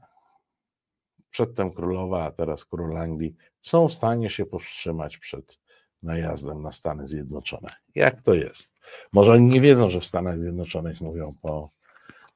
przedtem 1.31 1.73
królowa, 1.73 2.25
a 2.25 2.31
teraz 2.31 2.65
król 2.65 2.97
Anglii 2.97 3.37
są 3.61 3.89
w 3.89 3.95
stanie 3.95 4.31
się 4.31 4.47
powstrzymać 4.47 5.19
przed 5.19 5.59
najazdem 6.03 6.63
na 6.63 6.73
Stany 6.73 7.07
Zjednoczone. 7.07 7.69
Jak 7.95 8.23
to 8.23 8.35
jest? 8.35 8.73
Może 9.13 9.33
oni 9.33 9.49
nie 9.49 9.61
wiedzą, 9.61 9.91
że 9.91 10.01
w 10.01 10.07
Stanach 10.07 10.41
Zjednoczonych 10.41 11.01
mówią 11.01 11.33
po 11.43 11.71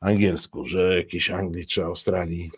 angielsku, 0.00 0.66
że 0.66 0.96
jakiejś 0.96 1.30
Anglii 1.30 1.66
czy 1.66 1.84
Australii 1.84 2.50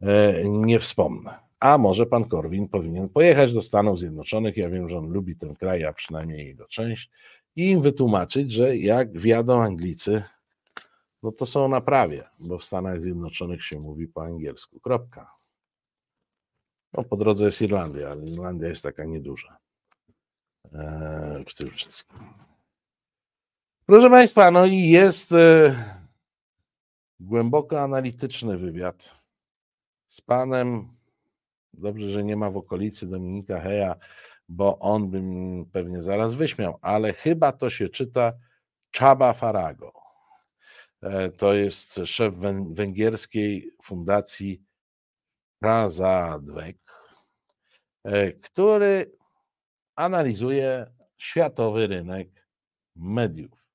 e, 0.00 0.44
nie 0.48 0.80
wspomnę. 0.80 1.45
A 1.60 1.78
może 1.78 2.06
pan 2.06 2.24
Korwin 2.28 2.68
powinien 2.68 3.08
pojechać 3.08 3.54
do 3.54 3.62
Stanów 3.62 4.00
Zjednoczonych. 4.00 4.56
Ja 4.56 4.70
wiem, 4.70 4.88
że 4.88 4.98
on 4.98 5.12
lubi 5.12 5.36
ten 5.36 5.54
kraj, 5.54 5.84
a 5.84 5.92
przynajmniej 5.92 6.46
jego 6.46 6.66
część, 6.66 7.10
i 7.56 7.70
im 7.70 7.80
wytłumaczyć, 7.80 8.52
że 8.52 8.76
jak 8.76 9.18
wjadą 9.18 9.62
Anglicy, 9.62 10.22
no 11.22 11.32
to 11.32 11.46
są 11.46 11.68
na 11.68 11.80
prawie, 11.80 12.24
bo 12.38 12.58
w 12.58 12.64
Stanach 12.64 13.02
Zjednoczonych 13.02 13.64
się 13.64 13.80
mówi 13.80 14.08
po 14.08 14.24
angielsku. 14.24 14.80
Kropka. 14.80 15.36
No, 16.92 17.04
po 17.04 17.16
drodze 17.16 17.44
jest 17.44 17.62
Irlandia, 17.62 18.10
ale 18.10 18.24
Irlandia 18.24 18.68
jest 18.68 18.82
taka 18.82 19.04
nieduża 19.04 19.58
eee, 20.72 21.44
w 21.48 21.54
tym 21.54 21.70
wszystkim. 21.70 22.18
Proszę 23.86 24.10
Państwa, 24.10 24.50
no 24.50 24.66
i 24.66 24.88
jest 24.88 25.32
e, 25.32 25.74
głęboko 27.20 27.80
analityczny 27.80 28.58
wywiad 28.58 29.14
z 30.06 30.20
panem. 30.20 30.88
Dobrze, 31.78 32.10
że 32.10 32.24
nie 32.24 32.36
ma 32.36 32.50
w 32.50 32.56
okolicy 32.56 33.06
Dominika 33.06 33.60
Heja, 33.60 33.96
bo 34.48 34.78
on 34.78 35.10
by 35.10 35.22
pewnie 35.72 36.00
zaraz 36.00 36.34
wyśmiał, 36.34 36.78
ale 36.82 37.12
chyba 37.12 37.52
to 37.52 37.70
się 37.70 37.88
czyta 37.88 38.32
Czaba 38.90 39.32
Farago. 39.32 39.92
E, 41.02 41.28
to 41.28 41.54
jest 41.54 42.00
szef 42.04 42.34
węgierskiej 42.70 43.70
fundacji 43.82 44.62
Razadwek, 45.62 46.76
e, 48.04 48.32
który 48.32 49.12
analizuje 49.96 50.86
światowy 51.16 51.86
rynek 51.86 52.48
mediów. 52.96 53.66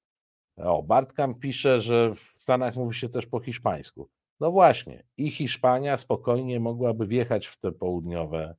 O, 0.57 0.83
Bartkam 0.83 1.35
pisze, 1.35 1.81
że 1.81 2.15
w 2.15 2.41
Stanach 2.43 2.75
mówi 2.75 2.95
się 2.95 3.09
też 3.09 3.25
po 3.25 3.39
hiszpańsku. 3.39 4.09
No 4.41 4.51
właśnie, 4.51 5.03
i 5.17 5.31
Hiszpania 5.31 5.97
spokojnie 5.97 6.59
mogłaby 6.59 7.07
wjechać 7.07 7.47
w 7.47 7.59
te 7.59 7.71
południowe 7.71 8.55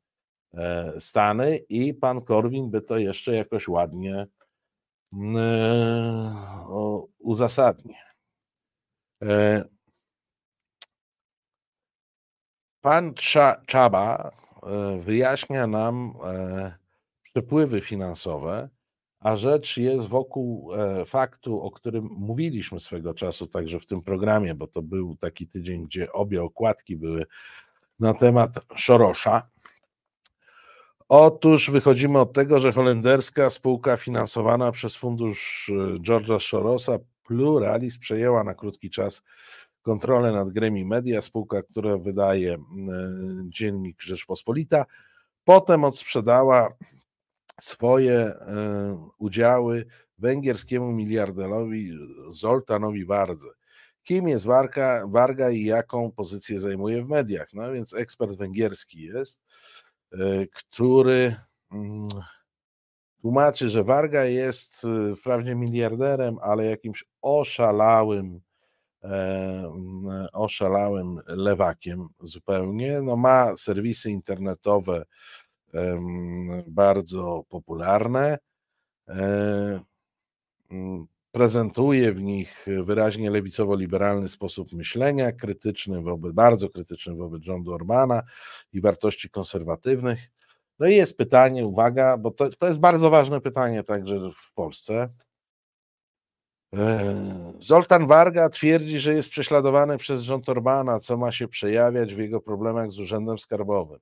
E, 0.54 0.92
Stany 1.00 1.56
i 1.56 1.94
pan 1.94 2.20
Korwin 2.20 2.70
by 2.70 2.82
to 2.82 2.98
jeszcze 2.98 3.34
jakoś 3.34 3.68
ładnie 3.68 4.26
mm, 5.12 5.36
e, 5.36 7.02
uzasadnił. 7.18 7.96
E, 9.22 9.64
pan 12.80 13.14
Czaba 13.66 14.30
wyjaśnia 15.00 15.66
nam 15.66 16.14
przepływy 17.22 17.80
finansowe, 17.80 18.68
a 19.22 19.36
rzecz 19.36 19.76
jest 19.76 20.06
wokół 20.06 20.74
e, 20.74 21.04
faktu, 21.04 21.62
o 21.62 21.70
którym 21.70 22.04
mówiliśmy 22.04 22.80
swego 22.80 23.14
czasu 23.14 23.46
także 23.46 23.80
w 23.80 23.86
tym 23.86 24.02
programie, 24.02 24.54
bo 24.54 24.66
to 24.66 24.82
był 24.82 25.16
taki 25.16 25.46
tydzień, 25.46 25.84
gdzie 25.84 26.12
obie 26.12 26.42
okładki 26.42 26.96
były 26.96 27.26
na 28.00 28.14
temat 28.14 28.50
Szorosza. 28.76 29.48
Otóż 31.08 31.70
wychodzimy 31.70 32.18
od 32.18 32.32
tego, 32.32 32.60
że 32.60 32.72
holenderska 32.72 33.50
spółka 33.50 33.96
finansowana 33.96 34.72
przez 34.72 34.96
fundusz 34.96 35.70
e, 35.74 35.98
George'a 35.98 36.40
Sorosa 36.40 36.98
Pluralizm 37.26 38.00
przejęła 38.00 38.44
na 38.44 38.54
krótki 38.54 38.90
czas 38.90 39.22
kontrolę 39.82 40.32
nad 40.32 40.48
Gremi 40.48 40.84
Media, 40.84 41.22
spółka, 41.22 41.62
która 41.62 41.98
wydaje 41.98 42.54
e, 42.54 42.58
dziennik 43.44 44.02
Rzeczpospolita. 44.02 44.86
Potem 45.44 45.84
odsprzedała 45.84 46.68
swoje 47.62 48.18
e, 48.18 48.34
udziały 49.18 49.86
węgierskiemu 50.18 50.92
miliarderowi 50.92 51.98
Zoltanowi 52.32 53.04
Wardze. 53.04 53.48
Kim 54.02 54.28
jest 54.28 54.46
Warga, 54.46 55.06
Warga 55.06 55.50
i 55.50 55.64
jaką 55.64 56.12
pozycję 56.12 56.60
zajmuje 56.60 57.04
w 57.04 57.08
mediach? 57.08 57.48
No 57.52 57.72
więc 57.72 57.94
ekspert 57.94 58.36
węgierski 58.36 59.02
jest, 59.02 59.42
e, 60.12 60.16
który 60.46 61.36
mm, 61.72 62.08
tłumaczy, 63.20 63.70
że 63.70 63.84
Warga 63.84 64.24
jest 64.24 64.84
e, 64.84 65.16
wprawdzie 65.16 65.54
miliarderem, 65.54 66.38
ale 66.42 66.64
jakimś 66.64 67.04
oszalałym, 67.22 68.40
oszalałym 70.32 71.20
lewakiem 71.26 72.08
zupełnie. 72.20 73.02
No 73.02 73.16
ma 73.16 73.56
serwisy 73.56 74.10
internetowe, 74.10 75.04
bardzo 76.66 77.44
popularne. 77.48 78.38
Prezentuje 81.32 82.12
w 82.12 82.22
nich 82.22 82.66
wyraźnie 82.84 83.30
lewicowo-liberalny 83.30 84.28
sposób 84.28 84.72
myślenia, 84.72 85.32
krytyczny 85.32 86.02
wobec, 86.02 86.32
bardzo 86.32 86.68
krytyczny 86.68 87.14
wobec 87.14 87.42
rządu 87.42 87.72
Orbana 87.72 88.22
i 88.72 88.80
wartości 88.80 89.30
konserwatywnych. 89.30 90.30
No 90.78 90.86
i 90.88 90.96
jest 90.96 91.18
pytanie, 91.18 91.66
uwaga, 91.66 92.16
bo 92.16 92.30
to, 92.30 92.48
to 92.58 92.66
jest 92.66 92.80
bardzo 92.80 93.10
ważne 93.10 93.40
pytanie 93.40 93.82
także 93.82 94.30
w 94.36 94.52
Polsce. 94.54 95.08
E, 96.74 97.52
Zoltan 97.58 98.06
Warga 98.06 98.48
twierdzi, 98.48 99.00
że 99.00 99.14
jest 99.14 99.30
prześladowany 99.30 99.98
przez 99.98 100.20
rząd 100.20 100.48
Orbana, 100.48 101.00
co 101.00 101.16
ma 101.16 101.32
się 101.32 101.48
przejawiać 101.48 102.14
w 102.14 102.18
jego 102.18 102.40
problemach 102.40 102.92
z 102.92 103.00
urzędem 103.00 103.38
skarbowym. 103.38 103.98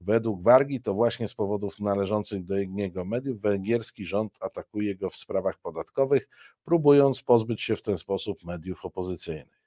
Według 0.00 0.42
Wargi 0.42 0.80
to 0.80 0.94
właśnie 0.94 1.28
z 1.28 1.34
powodów 1.34 1.80
należących 1.80 2.44
do 2.44 2.56
jego 2.56 3.04
mediów 3.04 3.40
węgierski 3.40 4.06
rząd 4.06 4.32
atakuje 4.40 4.96
go 4.96 5.10
w 5.10 5.16
sprawach 5.16 5.58
podatkowych, 5.58 6.28
próbując 6.64 7.22
pozbyć 7.22 7.62
się 7.62 7.76
w 7.76 7.82
ten 7.82 7.98
sposób 7.98 8.44
mediów 8.44 8.84
opozycyjnych. 8.84 9.58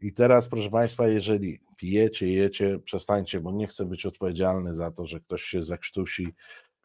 I 0.00 0.12
teraz, 0.12 0.48
proszę 0.48 0.70
Państwa, 0.70 1.08
jeżeli 1.08 1.60
pijecie, 1.76 2.28
jecie, 2.28 2.78
przestańcie, 2.78 3.40
bo 3.40 3.52
nie 3.52 3.66
chcę 3.66 3.84
być 3.84 4.06
odpowiedzialny 4.06 4.74
za 4.74 4.90
to, 4.90 5.06
że 5.06 5.20
ktoś 5.20 5.42
się 5.42 5.62
zakrztusi 5.62 6.34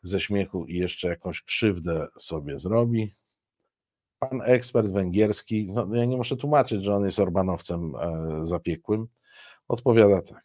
ze 0.04 0.20
śmiechu 0.20 0.66
i 0.66 0.76
jeszcze 0.76 1.08
jakąś 1.08 1.42
krzywdę 1.42 2.08
sobie 2.20 2.60
zrobi. 2.60 3.12
Pan 4.20 4.42
ekspert 4.42 4.92
węgierski, 4.92 5.72
no 5.74 5.96
ja 5.96 6.06
nie 6.06 6.18
muszę 6.18 6.38
tłumaczyć, 6.38 6.84
że 6.84 6.96
on 6.96 7.06
jest 7.06 7.20
Orbanowcem 7.20 7.96
e, 7.96 8.46
zapiekłym, 8.46 9.08
odpowiada 9.68 10.22
tak. 10.22 10.44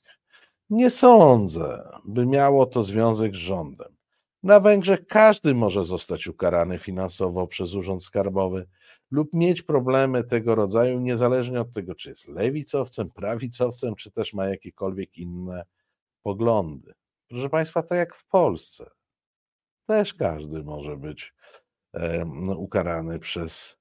Nie 0.70 0.90
sądzę, 0.90 1.88
by 2.04 2.26
miało 2.26 2.66
to 2.66 2.84
związek 2.84 3.34
z 3.34 3.38
rządem. 3.38 3.96
Na 4.42 4.60
Węgrzech 4.60 5.06
każdy 5.06 5.54
może 5.54 5.84
zostać 5.84 6.26
ukarany 6.26 6.78
finansowo 6.78 7.46
przez 7.46 7.74
Urząd 7.74 8.04
Skarbowy 8.04 8.66
lub 9.10 9.34
mieć 9.34 9.62
problemy 9.62 10.24
tego 10.24 10.54
rodzaju, 10.54 11.00
niezależnie 11.00 11.60
od 11.60 11.72
tego, 11.72 11.94
czy 11.94 12.08
jest 12.08 12.28
lewicowcem, 12.28 13.10
prawicowcem, 13.10 13.94
czy 13.94 14.10
też 14.10 14.34
ma 14.34 14.46
jakiekolwiek 14.46 15.16
inne 15.18 15.64
poglądy. 16.22 16.94
Proszę 17.28 17.48
Państwa, 17.48 17.82
to 17.82 17.94
jak 17.94 18.14
w 18.14 18.26
Polsce. 18.26 18.90
Też 19.86 20.14
każdy 20.14 20.62
może 20.62 20.96
być 20.96 21.34
e, 21.94 22.24
ukarany 22.56 23.18
przez 23.18 23.78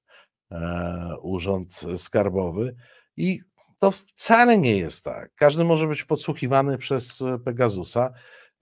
e, 0.50 1.16
Urząd 1.22 1.80
Skarbowy. 1.96 2.76
I 3.16 3.40
to 3.78 3.90
wcale 3.90 4.58
nie 4.58 4.76
jest 4.76 5.04
tak. 5.04 5.34
Każdy 5.34 5.64
może 5.64 5.86
być 5.86 6.04
podsłuchiwany 6.04 6.78
przez 6.78 7.22
e, 7.22 7.38
Pegasusa 7.38 8.12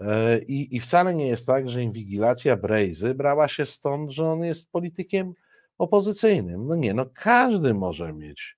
e, 0.01 0.39
i, 0.39 0.77
i 0.77 0.81
wcale 0.81 1.15
nie 1.15 1.29
jest 1.29 1.47
tak, 1.47 1.71
że 1.71 1.83
inwigilacja 1.83 2.57
Brejzy 2.57 3.15
brała 3.15 3.49
się 3.49 3.67
stąd, 3.67 4.11
że 4.11 4.29
on 4.29 4.45
jest 4.45 4.71
politykiem 4.71 5.33
opozycyjnym. 5.79 6.67
No 6.67 6.75
nie, 6.75 6.95
no 6.95 7.07
każdy 7.15 7.75
może 7.75 8.13
mieć 8.13 8.57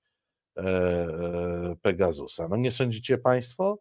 e, 0.57 1.77
Pegasusa. 1.83 2.49
No 2.49 2.57
nie 2.57 2.71
sądzicie 2.71 3.19
Państwo? 3.19 3.79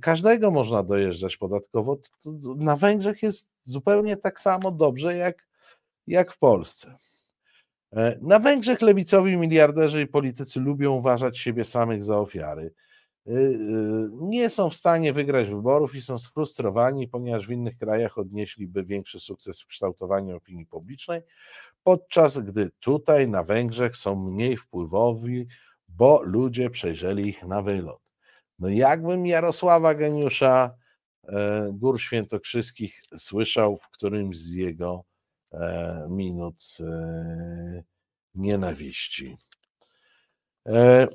Każdego 0.00 0.50
można 0.50 0.82
dojeżdżać 0.82 1.36
podatkowo. 1.36 1.98
Na 2.56 2.76
Węgrzech 2.76 3.22
jest 3.22 3.52
zupełnie 3.62 4.16
tak 4.16 4.40
samo 4.40 4.70
dobrze 4.70 5.16
jak, 5.16 5.46
jak 6.06 6.32
w 6.32 6.38
Polsce. 6.38 6.94
E, 7.96 8.18
na 8.22 8.38
Węgrzech 8.38 8.82
lewicowi 8.82 9.36
miliarderzy 9.36 10.02
i 10.02 10.06
politycy 10.06 10.60
lubią 10.60 10.92
uważać 10.92 11.38
siebie 11.38 11.64
samych 11.64 12.04
za 12.04 12.18
ofiary. 12.18 12.74
E, 13.26 13.30
e, 13.32 13.36
nie 14.20 14.50
są 14.50 14.70
w 14.70 14.74
stanie 14.74 15.12
wygrać 15.12 15.48
wyborów 15.48 15.94
i 15.94 16.02
są 16.02 16.18
sfrustrowani, 16.18 17.08
ponieważ 17.08 17.46
w 17.46 17.50
innych 17.50 17.76
krajach 17.76 18.18
odnieśliby 18.18 18.84
większy 18.84 19.20
sukces 19.20 19.60
w 19.60 19.66
kształtowaniu 19.66 20.36
opinii 20.36 20.66
publicznej, 20.66 21.20
podczas 21.82 22.38
gdy 22.38 22.70
tutaj 22.80 23.28
na 23.28 23.42
Węgrzech 23.42 23.96
są 23.96 24.16
mniej 24.16 24.56
wpływowi, 24.56 25.46
bo 25.88 26.22
ludzie 26.22 26.70
przejrzeli 26.70 27.28
ich 27.28 27.42
na 27.42 27.62
wylot. 27.62 28.00
No 28.58 28.68
jakbym 28.68 29.26
Jarosława 29.26 29.94
Geniusza 29.94 30.74
Gór 31.72 32.00
Świętokrzyskich 32.00 33.02
słyszał 33.16 33.76
w 33.76 33.90
którymś 33.90 34.36
z 34.36 34.52
jego 34.52 35.04
minut 36.08 36.64
e, 36.80 37.82
nienawiści. 38.34 39.36
E, 40.66 41.08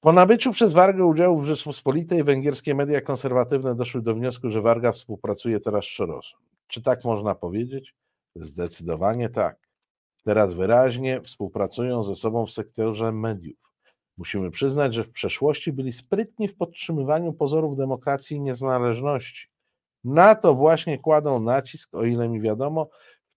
po 0.00 0.12
nabyciu 0.12 0.52
przez 0.52 0.72
Wargę 0.72 1.04
udziału 1.04 1.40
w 1.40 1.46
Rzeczpospolitej 1.46 2.24
węgierskie 2.24 2.74
media 2.74 3.00
konserwatywne 3.00 3.74
doszły 3.74 4.02
do 4.02 4.14
wniosku, 4.14 4.50
że 4.50 4.62
Warga 4.62 4.92
współpracuje 4.92 5.60
teraz 5.60 5.84
z 5.84 5.88
Szorosem. 5.88 6.40
Czy 6.66 6.82
tak 6.82 7.04
można 7.04 7.34
powiedzieć? 7.34 7.94
Zdecydowanie 8.34 9.28
tak. 9.28 9.58
Teraz 10.24 10.54
wyraźnie 10.54 11.20
współpracują 11.20 12.02
ze 12.02 12.14
sobą 12.14 12.46
w 12.46 12.50
sektorze 12.50 13.12
mediów. 13.12 13.58
Musimy 14.16 14.50
przyznać, 14.50 14.94
że 14.94 15.04
w 15.04 15.10
przeszłości 15.10 15.72
byli 15.72 15.92
sprytni 15.92 16.48
w 16.48 16.56
podtrzymywaniu 16.56 17.32
pozorów 17.32 17.76
demokracji 17.76 18.36
i 18.36 18.40
niezależności. 18.40 19.48
Na 20.04 20.34
to 20.34 20.54
właśnie 20.54 20.98
kładą 20.98 21.40
nacisk, 21.40 21.94
o 21.94 22.04
ile 22.04 22.28
mi 22.28 22.40
wiadomo, 22.40 22.88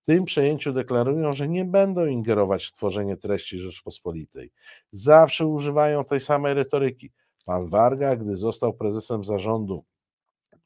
tym 0.09 0.25
przejęciu 0.25 0.71
deklarują, 0.71 1.33
że 1.33 1.47
nie 1.47 1.65
będą 1.65 2.05
ingerować 2.05 2.65
w 2.65 2.73
tworzenie 2.73 3.17
treści 3.17 3.59
Rzeczpospolitej. 3.59 4.51
Zawsze 4.91 5.45
używają 5.45 6.03
tej 6.03 6.19
samej 6.19 6.53
retoryki. 6.53 7.11
Pan 7.45 7.69
Warga, 7.69 8.15
gdy 8.15 8.35
został 8.35 8.73
prezesem 8.73 9.23
zarządu 9.23 9.83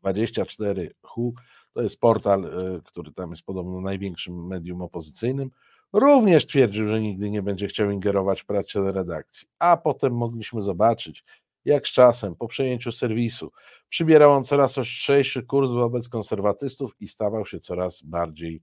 24HU, 0.04 1.32
to 1.74 1.82
jest 1.82 2.00
portal, 2.00 2.46
e, 2.46 2.82
który 2.86 3.12
tam 3.12 3.30
jest 3.30 3.44
podobno 3.44 3.82
największym 3.82 4.48
medium 4.48 4.82
opozycyjnym, 4.82 5.52
również 5.94 6.46
twierdził, 6.46 6.88
że 6.88 7.02
nigdy 7.02 7.30
nie 7.30 7.42
będzie 7.42 7.68
chciał 7.68 7.92
ingerować 7.92 8.42
w 8.42 8.46
pracę 8.46 8.92
redakcji. 8.92 9.48
A 9.60 9.78
potem 9.78 10.14
mogliśmy 10.14 10.62
zobaczyć, 10.62 11.24
jak 11.66 11.88
z 11.88 11.92
czasem, 11.92 12.36
po 12.36 12.48
przejęciu 12.48 12.92
serwisu, 12.92 13.52
przybierał 13.90 14.32
on 14.32 14.44
coraz 14.44 14.78
ostrzejszy 14.78 15.44
kurs 15.44 15.72
wobec 15.72 16.10
konserwatystów 16.10 16.96
i 17.00 17.08
stawał 17.08 17.46
się 17.46 17.60
coraz 17.60 18.02
bardziej 18.02 18.62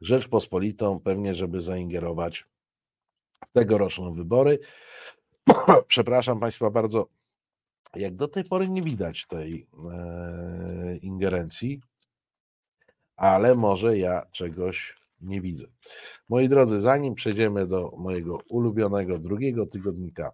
Rzeczpospolitą 0.00 1.00
pewnie, 1.00 1.34
żeby 1.34 1.62
zaingerować 1.62 2.44
w 3.34 3.52
tegoroczne 3.52 4.14
wybory. 4.14 4.58
Przepraszam 5.86 6.40
Państwa 6.40 6.70
bardzo 6.70 7.08
jak 7.96 8.16
do 8.16 8.28
tej 8.28 8.44
pory 8.44 8.68
nie 8.68 8.82
widać 8.82 9.26
tej 9.26 9.66
e, 9.92 10.96
ingerencji, 10.96 11.80
ale 13.16 13.54
może 13.54 13.98
ja 13.98 14.26
czegoś 14.32 14.96
nie 15.20 15.40
widzę. 15.40 15.66
Moi 16.28 16.48
drodzy, 16.48 16.80
zanim 16.80 17.14
przejdziemy 17.14 17.66
do 17.66 17.90
mojego 17.98 18.38
ulubionego 18.48 19.18
drugiego 19.18 19.66
tygodnika, 19.66 20.32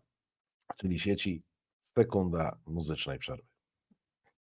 czyli 0.76 1.00
sieci, 1.00 1.42
sekunda 1.98 2.58
muzycznej 2.66 3.18
przerwy. 3.18 3.46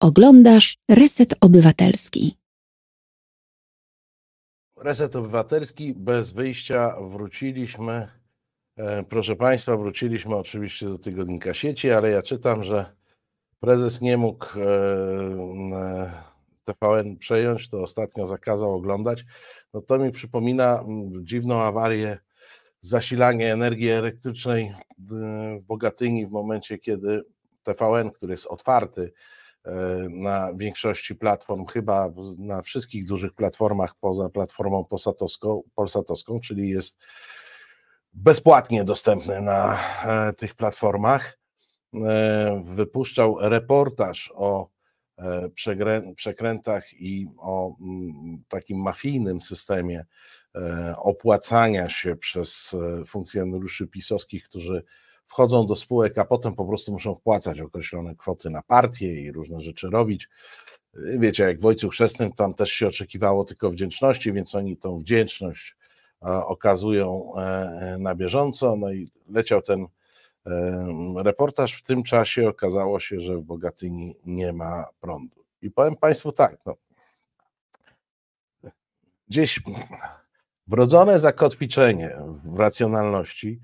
Oglądasz 0.01 0.79
Reset 0.91 1.35
Obywatelski. 1.41 2.37
Reset 4.77 5.17
Obywatelski, 5.17 5.95
bez 5.95 6.31
wyjścia 6.31 6.97
wróciliśmy. 7.01 8.20
E, 8.81 9.05
Proszę 9.09 9.37
Państwa, 9.37 9.77
wróciliśmy 9.77 10.37
oczywiście 10.37 10.87
do 10.87 10.99
tygodnika 10.99 11.55
sieci, 11.55 11.91
ale 11.91 12.11
ja 12.11 12.23
czytam, 12.23 12.65
że 12.65 12.97
prezes 13.61 14.01
nie 14.01 14.17
mógł 14.17 14.47
e, 14.59 14.63
e, 15.75 16.13
TVN 16.65 17.17
przejąć, 17.17 17.69
to 17.69 17.83
ostatnio 17.83 18.27
zakazał 18.27 18.75
oglądać. 18.75 19.25
No 19.75 19.81
to 19.81 19.99
mi 19.99 20.13
przypomina 20.13 20.85
dziwną 21.23 21.63
awarię 21.63 22.19
zasilania 22.81 23.53
energii 23.53 23.89
elektrycznej 23.89 24.75
w 24.99 25.59
Bogatyni 25.63 26.27
w 26.27 26.31
momencie, 26.31 26.79
kiedy 26.79 27.23
TVN, 27.63 28.11
który 28.11 28.33
jest 28.33 28.47
otwarty 28.47 29.13
na 30.11 30.55
większości 30.55 31.15
platform, 31.15 31.67
chyba 31.67 32.13
na 32.39 32.63
wszystkich 32.63 33.07
dużych 33.07 33.33
platformach 33.33 33.95
poza 34.01 34.29
platformą 34.29 34.85
polsatowską, 34.85 35.63
polsatowską 35.75 36.41
czyli 36.41 36.69
jest 36.69 36.99
bezpłatnie 38.13 38.85
dostępny 38.85 39.41
na 39.41 39.79
e, 40.05 40.33
tych 40.33 40.55
platformach. 40.55 41.39
E, 41.95 42.65
Wypuszczał 42.75 43.37
reportaż 43.41 44.33
o 44.35 44.69
e, 45.19 45.49
przekrętach 46.17 46.93
i 46.93 47.27
o 47.39 47.77
mm, 47.81 48.43
takim 48.49 48.79
mafijnym 48.79 49.41
systemie 49.41 50.05
opłacania 50.97 51.89
się 51.89 52.17
przez 52.17 52.77
funkcjonariuszy 53.07 53.87
pisowskich, 53.87 54.45
którzy 54.45 54.85
wchodzą 55.27 55.67
do 55.67 55.77
spółek, 55.77 56.19
a 56.19 56.25
potem 56.25 56.55
po 56.55 56.65
prostu 56.65 56.93
muszą 56.93 57.15
wpłacać 57.15 57.61
określone 57.61 58.17
kwoty 58.17 58.51
na 58.51 58.63
partie 58.63 59.21
i 59.21 59.33
różne 59.33 59.61
rzeczy 59.61 59.91
robić. 59.91 60.29
Wiecie, 60.95 61.45
jak 61.45 61.61
w 61.61 61.67
Ojcu 61.67 61.89
Chrzestnym 61.89 62.33
tam 62.33 62.55
też 62.55 62.71
się 62.71 62.89
oczekiwało 62.89 63.45
tylko 63.45 63.71
wdzięczności, 63.71 64.33
więc 64.33 64.55
oni 64.55 64.77
tą 64.77 64.99
wdzięczność 64.99 65.77
okazują 66.21 67.33
e, 67.37 67.41
e, 67.41 67.99
na 67.99 68.15
bieżąco. 68.15 68.77
No 68.77 68.93
i 68.93 69.11
leciał 69.29 69.63
ten 69.63 69.87
reportaż. 71.17 71.75
W 71.75 71.87
tym 71.87 72.03
czasie 72.03 72.49
okazało 72.49 73.01
się, 73.01 73.21
że 73.21 73.37
w 73.37 73.43
Bogatyni 73.43 74.17
nie 74.27 74.53
ma 74.53 74.87
prądu. 75.01 75.45
I 75.63 75.71
powiem 75.71 75.97
Państwu 75.97 76.33
tak, 76.33 76.57
no, 76.67 76.75
gdzieś 79.29 79.61
wrodzone 80.67 81.19
zakotwiczenie 81.19 82.17
w 82.45 82.59
racjonalności 82.59 83.61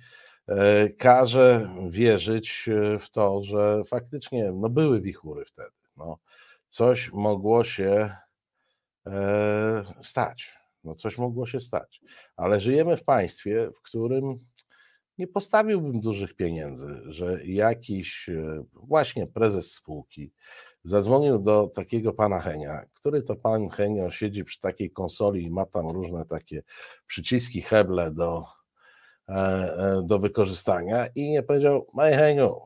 e, 0.48 0.88
każe 0.88 1.70
wierzyć 1.90 2.68
e, 2.68 2.98
w 2.98 3.10
to, 3.10 3.42
że 3.44 3.82
faktycznie 3.86 4.52
no, 4.52 4.68
były 4.68 5.00
wichury 5.00 5.44
wtedy. 5.44 5.70
No, 5.96 6.18
coś 6.68 7.12
mogło 7.12 7.64
się 7.64 8.16
e, 9.06 9.84
stać. 10.02 10.58
No, 10.86 10.94
coś 10.94 11.18
mogło 11.18 11.46
się 11.46 11.60
stać. 11.60 12.00
Ale 12.36 12.60
żyjemy 12.60 12.96
w 12.96 13.04
państwie, 13.04 13.70
w 13.70 13.82
którym 13.82 14.38
nie 15.18 15.26
postawiłbym 15.26 16.00
dużych 16.00 16.34
pieniędzy, 16.34 17.00
że 17.04 17.44
jakiś 17.44 18.28
e, 18.28 18.64
właśnie 18.72 19.26
prezes 19.26 19.72
spółki 19.72 20.32
zadzwonił 20.84 21.38
do 21.38 21.66
takiego 21.66 22.12
pana 22.12 22.40
Henia, 22.40 22.86
który 22.94 23.22
to 23.22 23.36
pan 23.36 23.68
Henio 23.68 24.10
siedzi 24.10 24.44
przy 24.44 24.60
takiej 24.60 24.90
konsoli 24.90 25.44
i 25.44 25.50
ma 25.50 25.66
tam 25.66 25.90
różne 25.90 26.26
takie 26.26 26.62
przyciski, 27.06 27.62
heble 27.62 28.10
do, 28.10 28.44
e, 29.28 29.32
e, 29.32 30.02
do 30.04 30.18
wykorzystania 30.18 31.06
i 31.14 31.30
nie 31.30 31.42
powiedział, 31.42 31.86
Maj 31.94 32.14
Heniu, 32.14 32.60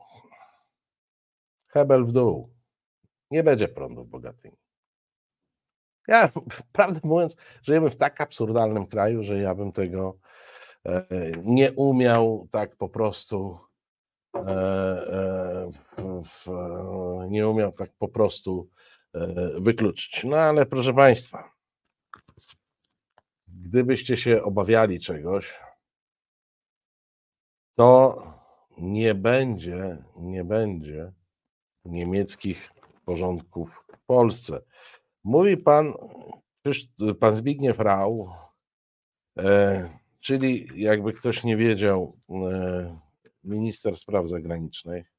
hebel 1.67 2.05
w 2.05 2.11
dół, 2.11 2.53
nie 3.31 3.43
będzie 3.43 3.67
prądu 3.67 4.03
w 4.03 4.09
Bogatyni. 4.09 4.60
Ja, 6.11 6.29
prawdę 6.77 6.99
mówiąc, 7.03 7.35
żyjemy 7.63 7.89
w 7.89 7.95
tak 7.95 8.21
absurdalnym 8.21 8.87
kraju, 8.87 9.23
że 9.23 9.37
ja 9.37 9.55
bym 9.55 9.71
tego 9.71 10.17
e, 10.85 11.05
nie 11.43 11.71
umiał 11.71 12.47
tak 12.51 12.75
po 12.75 12.89
prostu 12.89 13.59
e, 14.35 14.39
e, 15.97 16.21
nie 17.29 17.47
umiał 17.47 17.71
tak 17.71 17.91
po 17.99 18.07
prostu 18.07 18.69
wykluczyć. 19.59 20.23
No 20.23 20.37
ale 20.37 20.65
proszę 20.65 20.93
Państwa, 20.93 21.51
gdybyście 23.47 24.17
się 24.17 24.43
obawiali 24.43 24.99
czegoś, 24.99 25.59
to 27.75 28.23
nie 28.77 29.15
będzie, 29.15 29.97
nie 30.15 30.43
będzie 30.43 31.11
niemieckich 31.85 32.71
porządków 33.05 33.85
w 33.93 34.05
Polsce. 34.05 34.61
Mówi 35.23 35.57
pan, 35.57 35.93
pan 37.19 37.35
Zbigniew 37.35 37.79
Rau, 37.79 38.29
e, 39.37 39.89
czyli 40.19 40.67
jakby 40.75 41.13
ktoś 41.13 41.43
nie 41.43 41.57
wiedział, 41.57 42.17
e, 42.29 42.99
minister 43.43 43.97
spraw 43.97 44.27
zagranicznych, 44.27 45.13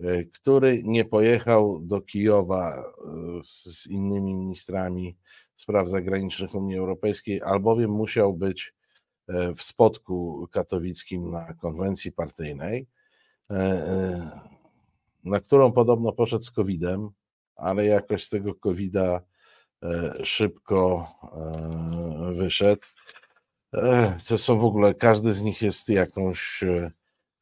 e, 0.00 0.24
który 0.24 0.82
nie 0.84 1.04
pojechał 1.04 1.80
do 1.80 2.00
Kijowa 2.00 2.92
z, 3.44 3.64
z 3.64 3.86
innymi 3.86 4.34
ministrami 4.34 5.16
spraw 5.56 5.88
zagranicznych 5.88 6.54
Unii 6.54 6.78
Europejskiej, 6.78 7.42
albowiem 7.42 7.90
musiał 7.90 8.34
być 8.34 8.74
w 9.56 9.62
Spodku 9.62 10.48
Katowickim 10.50 11.30
na 11.30 11.54
konwencji 11.54 12.12
partyjnej, 12.12 12.86
na 15.24 15.40
którą 15.40 15.72
podobno 15.72 16.12
poszedł 16.12 16.42
z 16.42 16.50
COVID-em, 16.50 17.10
ale 17.60 17.86
jakoś 17.86 18.24
z 18.24 18.30
tego 18.30 18.54
COVID-a 18.54 19.20
e, 19.82 20.14
szybko 20.24 21.06
e, 21.22 22.34
wyszedł. 22.34 22.82
E, 23.74 24.16
To 24.28 24.38
są 24.38 24.58
w 24.58 24.64
ogóle, 24.64 24.94
każdy 24.94 25.32
z 25.32 25.40
nich 25.40 25.62
jest 25.62 25.88
jakąś 25.88 26.64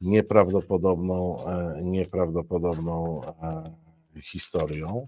nieprawdopodobną, 0.01 1.45
nieprawdopodobną 1.81 3.21
historią. 4.23 5.07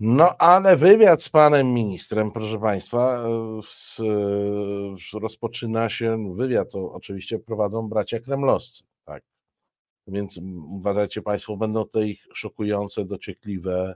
No, 0.00 0.36
ale 0.38 0.76
wywiad 0.76 1.22
z 1.22 1.28
panem 1.28 1.74
ministrem, 1.74 2.30
proszę 2.30 2.58
państwa, 2.58 3.24
rozpoczyna 5.12 5.88
się, 5.88 6.34
wywiad 6.34 6.72
to 6.72 6.92
oczywiście 6.92 7.38
prowadzą 7.38 7.88
bracia 7.88 8.20
kremlowscy. 8.20 8.84
Więc 10.10 10.40
uważajcie 10.70 11.22
państwo, 11.22 11.56
będą 11.56 11.84
to 11.84 12.00
ich 12.02 12.24
szokujące, 12.34 13.04
dociekliwe 13.04 13.94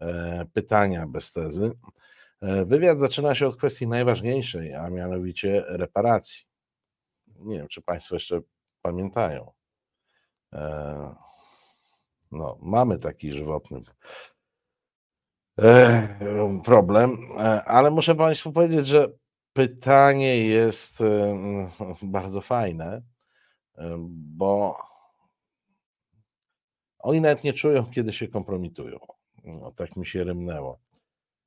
e, 0.00 0.46
pytania 0.52 1.06
bez 1.06 1.32
tezy. 1.32 1.72
E, 2.40 2.64
Wywiad 2.64 2.98
zaczyna 2.98 3.34
się 3.34 3.46
od 3.46 3.56
kwestii 3.56 3.86
najważniejszej, 3.88 4.74
a 4.74 4.90
mianowicie 4.90 5.64
reparacji. 5.68 6.44
Nie 7.26 7.58
wiem, 7.58 7.68
czy 7.68 7.82
Państwo 7.82 8.14
jeszcze 8.14 8.40
pamiętają. 8.82 9.52
E, 10.52 11.14
No, 12.32 12.58
mamy 12.62 12.98
taki 12.98 13.32
żywotny 13.32 13.80
problem, 16.64 17.18
ale 17.66 17.90
muszę 17.90 18.14
Państwu 18.14 18.52
powiedzieć, 18.52 18.86
że 18.86 19.08
pytanie 19.52 20.38
jest 20.46 21.02
bardzo 22.02 22.40
fajne, 22.40 23.02
bo 24.08 24.76
oni 27.02 27.20
nawet 27.20 27.44
nie 27.44 27.52
czują, 27.52 27.86
kiedy 27.86 28.12
się 28.12 28.28
kompromitują. 28.28 28.98
No, 29.44 29.72
tak 29.72 29.96
mi 29.96 30.06
się 30.06 30.24
rymnęło. 30.24 30.78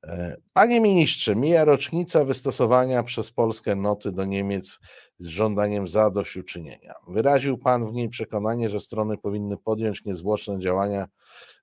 E, 0.03 0.37
Panie 0.53 0.81
ministrze, 0.81 1.35
mija 1.35 1.65
rocznica 1.65 2.25
wystosowania 2.25 3.03
przez 3.03 3.31
Polskę 3.31 3.75
noty 3.75 4.11
do 4.11 4.25
Niemiec 4.25 4.79
z 5.17 5.25
żądaniem 5.25 5.87
zadośćuczynienia. 5.87 6.93
Wyraził 7.07 7.57
pan 7.57 7.91
w 7.91 7.93
niej 7.93 8.09
przekonanie, 8.09 8.69
że 8.69 8.79
strony 8.79 9.17
powinny 9.17 9.57
podjąć 9.57 10.05
niezwłoczne 10.05 10.59
działania 10.59 11.07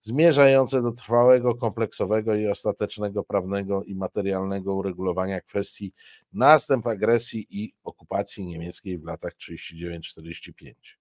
zmierzające 0.00 0.82
do 0.82 0.92
trwałego, 0.92 1.54
kompleksowego 1.54 2.34
i 2.34 2.48
ostatecznego 2.48 3.24
prawnego 3.24 3.84
i 3.84 3.94
materialnego 3.94 4.74
uregulowania 4.74 5.40
kwestii 5.40 5.92
następ 6.32 6.86
agresji 6.86 7.46
i 7.50 7.72
okupacji 7.84 8.46
niemieckiej 8.46 8.98
w 8.98 9.04
latach 9.04 9.32
39-45. 9.36 10.99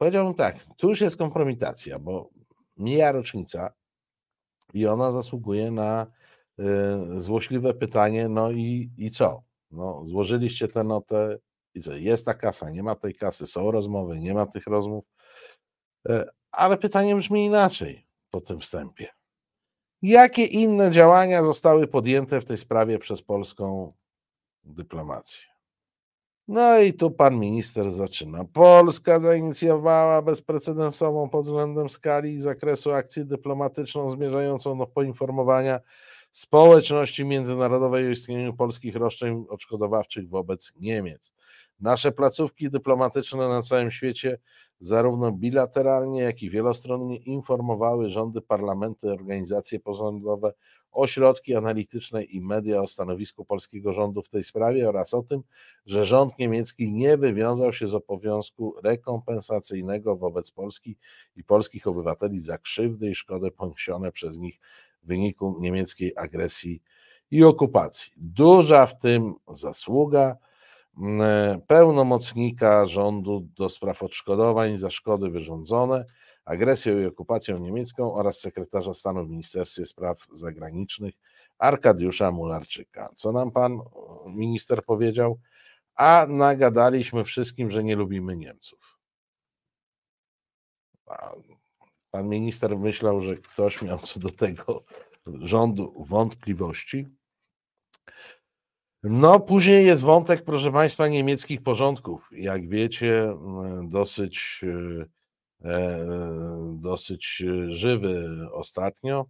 Powiedziałbym 0.00 0.34
tak, 0.34 0.56
tu 0.76 0.88
już 0.88 1.00
jest 1.00 1.16
kompromitacja, 1.16 1.98
bo 1.98 2.30
mija 2.76 3.12
rocznica 3.12 3.72
i 4.74 4.86
ona 4.86 5.12
zasługuje 5.12 5.70
na 5.70 6.06
y, 6.60 7.20
złośliwe 7.20 7.74
pytanie, 7.74 8.28
no 8.28 8.50
i, 8.50 8.90
i 8.96 9.10
co? 9.10 9.42
No, 9.70 10.02
złożyliście 10.06 10.68
tę 10.68 10.84
notę 10.84 11.38
i 11.74 11.80
co? 11.80 11.96
Jest 11.96 12.26
ta 12.26 12.34
kasa, 12.34 12.70
nie 12.70 12.82
ma 12.82 12.94
tej 12.94 13.14
kasy, 13.14 13.46
są 13.46 13.70
rozmowy, 13.70 14.20
nie 14.20 14.34
ma 14.34 14.46
tych 14.46 14.66
rozmów, 14.66 15.04
E, 16.08 16.26
ale 16.52 16.78
pytanie 16.78 17.16
brzmi 17.16 17.44
inaczej 17.44 18.06
po 18.30 18.40
tym 18.40 18.60
wstępie. 18.60 19.08
Jakie 20.02 20.44
inne 20.44 20.90
działania 20.90 21.44
zostały 21.44 21.86
podjęte 21.86 22.40
w 22.40 22.44
tej 22.44 22.58
sprawie 22.58 22.98
przez 22.98 23.22
polską 23.22 23.92
dyplomację? 24.64 25.49
No 26.52 26.78
i 26.80 26.92
tu 26.92 27.10
pan 27.10 27.38
minister 27.38 27.90
zaczyna. 27.90 28.44
Polska 28.44 29.20
zainicjowała 29.20 30.22
bezprecedensową 30.22 31.28
pod 31.28 31.44
względem 31.44 31.88
skali 31.88 32.34
i 32.34 32.40
zakresu 32.40 32.92
akcję 32.92 33.24
dyplomatyczną 33.24 34.10
zmierzającą 34.10 34.78
do 34.78 34.86
poinformowania 34.86 35.80
społeczności 36.32 37.24
międzynarodowej 37.24 38.06
o 38.06 38.10
istnieniu 38.10 38.54
polskich 38.54 38.96
roszczeń 38.96 39.44
odszkodowawczych 39.48 40.28
wobec 40.28 40.72
Niemiec. 40.80 41.32
Nasze 41.80 42.12
placówki 42.12 42.70
dyplomatyczne 42.70 43.48
na 43.48 43.62
całym 43.62 43.90
świecie, 43.90 44.38
zarówno 44.80 45.32
bilateralnie, 45.32 46.22
jak 46.22 46.42
i 46.42 46.50
wielostronnie, 46.50 47.16
informowały 47.16 48.08
rządy, 48.08 48.40
parlamenty, 48.40 49.10
organizacje 49.10 49.80
pozarządowe, 49.80 50.52
ośrodki 50.92 51.54
analityczne 51.54 52.24
i 52.24 52.40
media 52.40 52.80
o 52.80 52.86
stanowisku 52.86 53.44
polskiego 53.44 53.92
rządu 53.92 54.22
w 54.22 54.28
tej 54.28 54.44
sprawie 54.44 54.88
oraz 54.88 55.14
o 55.14 55.22
tym, 55.22 55.42
że 55.86 56.04
rząd 56.04 56.38
niemiecki 56.38 56.92
nie 56.92 57.16
wywiązał 57.16 57.72
się 57.72 57.86
z 57.86 57.94
obowiązku 57.94 58.74
rekompensacyjnego 58.82 60.16
wobec 60.16 60.50
Polski 60.50 60.96
i 61.36 61.44
polskich 61.44 61.86
obywateli 61.86 62.40
za 62.40 62.58
krzywdy 62.58 63.10
i 63.10 63.14
szkodę 63.14 63.50
poniesione 63.50 64.12
przez 64.12 64.38
nich 64.38 64.60
w 65.02 65.06
wyniku 65.06 65.56
niemieckiej 65.60 66.12
agresji 66.16 66.82
i 67.30 67.44
okupacji. 67.44 68.12
Duża 68.16 68.86
w 68.86 68.98
tym 68.98 69.34
zasługa 69.48 70.36
pełnomocnika 71.66 72.86
rządu 72.86 73.48
do 73.56 73.68
spraw 73.68 74.02
odszkodowań 74.02 74.76
za 74.76 74.90
szkody 74.90 75.30
wyrządzone 75.30 76.04
agresją 76.50 76.98
i 76.98 77.06
okupacją 77.06 77.58
niemiecką 77.58 78.14
oraz 78.14 78.40
sekretarza 78.40 78.94
stanu 78.94 79.26
w 79.26 79.30
Ministerstwie 79.30 79.86
Spraw 79.86 80.26
Zagranicznych 80.32 81.14
Arkadiusza 81.58 82.30
Mularczyka. 82.30 83.08
Co 83.14 83.32
nam 83.32 83.50
pan 83.50 83.80
minister 84.26 84.84
powiedział? 84.84 85.40
A 85.94 86.26
nagadaliśmy 86.28 87.24
wszystkim, 87.24 87.70
że 87.70 87.84
nie 87.84 87.96
lubimy 87.96 88.36
Niemców. 88.36 88.98
Pan 92.10 92.28
minister 92.28 92.78
myślał, 92.78 93.22
że 93.22 93.36
ktoś 93.36 93.82
miał 93.82 93.98
co 93.98 94.20
do 94.20 94.30
tego 94.30 94.84
rządu 95.26 96.04
wątpliwości. 96.08 97.06
No, 99.02 99.40
później 99.40 99.86
jest 99.86 100.02
wątek, 100.02 100.44
proszę 100.44 100.72
Państwa, 100.72 101.08
niemieckich 101.08 101.62
porządków. 101.62 102.28
Jak 102.32 102.68
wiecie, 102.68 103.34
dosyć, 103.88 104.60
e, 104.64 105.19
dosyć 106.74 107.42
żywy 107.68 108.28
ostatnio. 108.52 109.26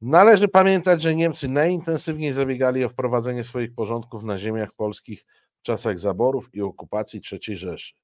Należy 0.00 0.48
pamiętać, 0.48 1.02
że 1.02 1.14
Niemcy 1.14 1.48
najintensywniej 1.48 2.32
zabiegali 2.32 2.84
o 2.84 2.88
wprowadzenie 2.88 3.44
swoich 3.44 3.74
porządków 3.74 4.24
na 4.24 4.38
ziemiach 4.38 4.72
polskich 4.72 5.24
w 5.58 5.62
czasach 5.62 5.98
zaborów 5.98 6.48
i 6.52 6.62
okupacji 6.62 7.20
III 7.32 7.56
Rzeszy. 7.56 7.94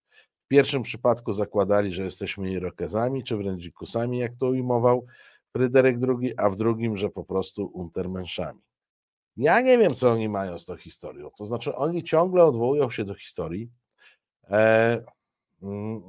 W 0.45 0.49
pierwszym 0.49 0.83
przypadku 0.83 1.33
zakładali, 1.33 1.93
że 1.93 2.03
jesteśmy 2.03 2.51
Irokezami 2.51 3.25
czy 3.25 3.37
wręcz 3.37 3.63
Dzikusami, 3.63 4.19
jak 4.19 4.37
to 4.37 4.47
ujmował 4.47 5.07
Fryderyk 5.53 5.97
II, 6.09 6.35
a 6.37 6.51
w 6.51 6.57
drugim, 6.57 6.97
że 6.97 7.11
po 7.11 7.25
prostu 7.25 7.67
Untermenschami. 7.67 8.61
Ja 9.37 9.61
nie 9.61 9.79
wiem, 9.79 9.95
co 9.95 10.11
oni 10.11 10.29
mają 10.29 10.59
z 10.59 10.65
tą 10.65 10.77
historią. 10.77 11.31
To 11.39 11.45
znaczy, 11.45 11.75
oni 11.75 12.05
ciągle 12.05 12.45
odwołują 12.45 12.91
się 12.91 13.05
do 13.05 13.15
historii, 13.15 13.71
e, 14.51 15.05
m, 15.63 16.03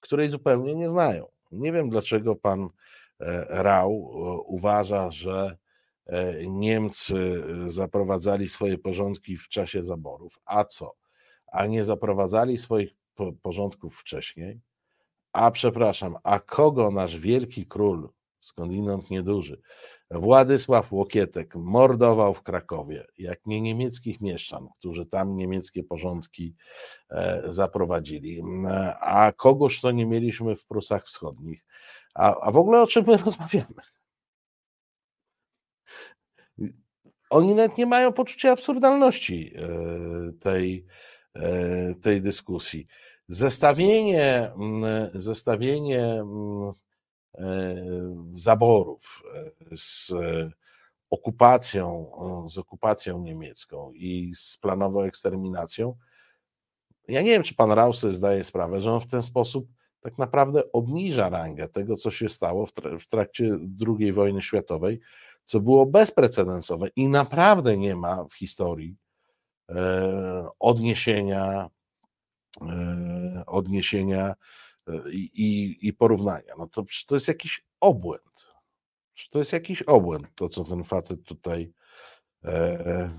której 0.00 0.28
zupełnie 0.28 0.74
nie 0.74 0.90
znają. 0.90 1.26
Nie 1.52 1.72
wiem, 1.72 1.90
dlaczego 1.90 2.36
pan 2.36 2.68
e, 3.20 3.46
Rau 3.48 3.90
e, 3.90 4.40
uważa, 4.46 5.10
że 5.10 5.56
e, 6.06 6.46
Niemcy 6.46 7.42
zaprowadzali 7.66 8.48
swoje 8.48 8.78
porządki 8.78 9.36
w 9.36 9.48
czasie 9.48 9.82
zaborów. 9.82 10.38
A 10.44 10.64
co? 10.64 10.94
A 11.52 11.66
nie 11.66 11.84
zaprowadzali 11.84 12.58
swoich 12.58 12.94
porządków 13.42 13.96
wcześniej? 13.96 14.60
A 15.32 15.50
przepraszam, 15.50 16.16
a 16.22 16.40
kogo 16.40 16.90
nasz 16.90 17.16
wielki 17.16 17.66
król 17.66 18.08
skądinąd 18.40 19.10
nieduży. 19.10 19.60
Władysław 20.10 20.92
Łokietek 20.92 21.54
mordował 21.54 22.34
w 22.34 22.42
Krakowie, 22.42 23.06
jak 23.18 23.46
nie 23.46 23.60
niemieckich 23.60 24.20
mieszczan, 24.20 24.68
którzy 24.78 25.06
tam 25.06 25.36
niemieckie 25.36 25.82
porządki 25.82 26.54
e, 27.10 27.42
zaprowadzili. 27.48 28.42
A 29.00 29.32
kogoż 29.36 29.80
to 29.80 29.90
nie 29.90 30.06
mieliśmy 30.06 30.56
w 30.56 30.66
Prusach 30.66 31.06
Wschodnich? 31.06 31.64
A, 32.14 32.40
a 32.40 32.50
w 32.50 32.56
ogóle 32.56 32.82
o 32.82 32.86
czym 32.86 33.04
my 33.06 33.16
rozmawiamy? 33.24 33.74
Oni 37.30 37.54
nawet 37.54 37.78
nie 37.78 37.86
mają 37.86 38.12
poczucia 38.12 38.52
absurdalności 38.52 39.54
e, 39.56 40.32
tej, 40.32 40.86
e, 41.34 41.94
tej 41.94 42.22
dyskusji. 42.22 42.86
Zestawienie, 43.28 44.52
zestawienie 45.14 46.24
E, 46.24 46.72
zaborów, 48.34 49.22
e, 49.34 49.50
z 49.76 50.12
okupacją, 51.10 52.12
z 52.48 52.58
okupacją 52.58 53.22
niemiecką 53.22 53.92
i 53.92 54.32
z 54.34 54.58
planową 54.58 55.02
eksterminacją. 55.02 55.96
Ja 57.08 57.22
nie 57.22 57.30
wiem, 57.30 57.42
czy 57.42 57.54
pan 57.54 57.72
Rause 57.72 58.12
zdaje 58.12 58.44
sprawę, 58.44 58.80
że 58.80 58.92
on 58.92 59.00
w 59.00 59.06
ten 59.06 59.22
sposób 59.22 59.66
tak 60.00 60.18
naprawdę 60.18 60.72
obniża 60.72 61.28
rangę 61.28 61.68
tego, 61.68 61.96
co 61.96 62.10
się 62.10 62.28
stało 62.28 62.66
w 63.00 63.06
trakcie 63.10 63.58
II 63.98 64.12
wojny 64.12 64.42
światowej, 64.42 65.00
co 65.44 65.60
było 65.60 65.86
bezprecedensowe 65.86 66.88
i 66.96 67.08
naprawdę 67.08 67.78
nie 67.78 67.96
ma 67.96 68.24
w 68.24 68.34
historii 68.34 68.96
e, 69.68 70.48
odniesienia, 70.58 71.70
odniesienia 73.46 74.34
i, 75.12 75.30
i, 75.34 75.78
i 75.88 75.92
porównania. 75.92 76.54
No 76.58 76.66
to, 76.66 76.84
to 77.06 77.14
jest 77.14 77.28
jakiś 77.28 77.64
obłęd. 77.80 78.50
To 79.30 79.38
jest 79.38 79.52
jakiś 79.52 79.82
obłęd, 79.82 80.26
to 80.34 80.48
co 80.48 80.64
ten 80.64 80.84
facet 80.84 81.24
tutaj 81.24 81.72
e, 82.44 83.10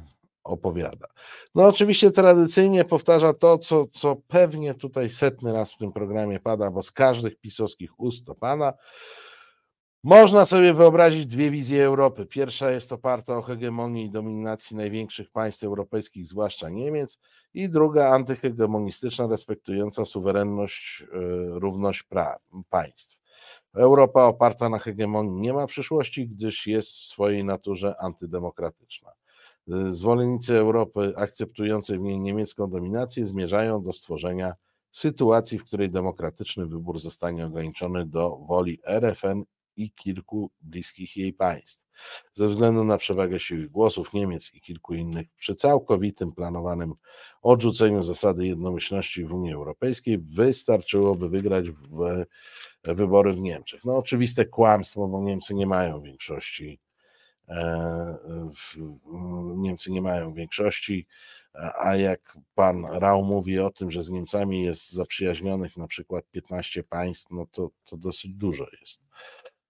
opowiada. 0.44 1.08
No 1.56 1.68
oczywiście 1.68 2.12
tradycyjnie 2.12 2.86
powtarza 2.86 3.34
to, 3.34 3.58
co, 3.58 3.86
co 3.86 4.16
pewnie 4.16 4.74
tutaj 4.74 5.10
setny 5.10 5.54
raz 5.54 5.74
w 5.74 5.78
tym 5.78 5.92
programie 5.92 6.40
pada, 6.40 6.72
bo 6.72 6.82
z 6.82 6.92
każdych 6.92 7.40
pisowskich 7.40 8.00
ust 8.00 8.26
to 8.26 8.36
pada. 8.36 8.74
Można 10.04 10.46
sobie 10.46 10.74
wyobrazić 10.74 11.26
dwie 11.26 11.52
wizje 11.52 11.86
Europy. 11.86 12.26
Pierwsza 12.26 12.72
jest 12.72 12.92
oparta 12.92 13.38
o 13.38 13.42
hegemonię 13.42 14.06
i 14.06 14.10
dominacji 14.10 14.78
największych 14.78 15.30
państw 15.30 15.64
europejskich, 15.64 16.28
zwłaszcza 16.28 16.70
Niemiec, 16.70 17.20
i 17.54 17.70
druga 17.70 18.10
antyhegemonistyczna, 18.10 19.28
respektująca 19.28 20.06
suwerenność, 20.06 21.04
e, 21.04 21.06
równość 21.60 22.04
praw, 22.04 22.42
państw. 22.70 23.18
Europa 23.74 24.26
oparta 24.26 24.70
na 24.70 24.80
hegemonii 24.80 25.42
nie 25.42 25.54
ma 25.54 25.68
przyszłości, 25.68 26.28
gdyż 26.28 26.68
jest 26.68 26.90
w 26.90 27.06
swojej 27.06 27.46
naturze 27.46 27.96
antydemokratyczna. 28.00 29.12
Zwolennicy 29.86 30.58
Europy 30.58 31.14
akceptującej 31.16 32.00
w 32.00 32.02
niej 32.02 32.20
niemiecką 32.20 32.70
dominację 32.70 33.26
zmierzają 33.26 33.84
do 33.84 33.94
stworzenia 33.94 34.54
sytuacji, 34.92 35.60
w 35.60 35.64
której 35.64 35.90
demokratyczny 35.90 36.66
wybór 36.66 37.00
zostanie 37.00 37.46
ograniczony 37.46 38.06
do 38.06 38.38
woli 38.38 38.80
RFN 38.86 39.44
i 39.76 39.92
kilku 39.92 40.52
bliskich 40.62 41.18
jej 41.18 41.34
państw. 41.34 41.88
Ze 42.34 42.50
względu 42.50 42.84
na 42.84 42.98
przewagę 42.98 43.40
sił 43.40 43.70
głosów 43.70 44.14
Niemiec 44.14 44.54
i 44.54 44.62
kilku 44.62 44.94
innych, 44.94 45.28
przy 45.38 45.56
całkowitym 45.56 46.32
planowanym 46.32 46.94
odrzuceniu 47.42 48.04
zasady 48.04 48.48
jednomyślności 48.48 49.26
w 49.26 49.34
Unii 49.34 49.54
Europejskiej, 49.54 50.18
wystarczyłoby 50.18 51.30
wygrać 51.30 51.70
w 51.70 52.26
wybory 52.84 53.34
w 53.34 53.40
Niemczech. 53.40 53.86
No 53.86 53.98
oczywiste 53.98 54.46
kłamstwo, 54.46 55.08
bo 55.08 55.22
Niemcy 55.22 55.54
nie 55.54 55.68
mają 55.68 56.02
większości. 56.02 56.80
E, 57.50 58.18
Niemcy 59.56 59.92
nie 59.92 60.02
mają 60.02 60.34
większości, 60.34 61.08
a 61.80 61.96
jak 61.96 62.38
pan 62.56 62.86
Rau 62.86 63.24
mówi 63.24 63.60
o 63.60 63.70
tym, 63.70 63.92
że 63.92 64.04
z 64.04 64.10
Niemcami 64.10 64.64
jest 64.64 64.92
zaprzyjaźnionych 64.92 65.78
na 65.78 65.88
przykład 65.88 66.26
15 66.32 66.84
państw, 66.84 67.32
no 67.32 67.46
to, 67.52 67.70
to 67.86 67.98
dosyć 67.98 68.34
dużo 68.34 68.68
jest. 68.82 69.04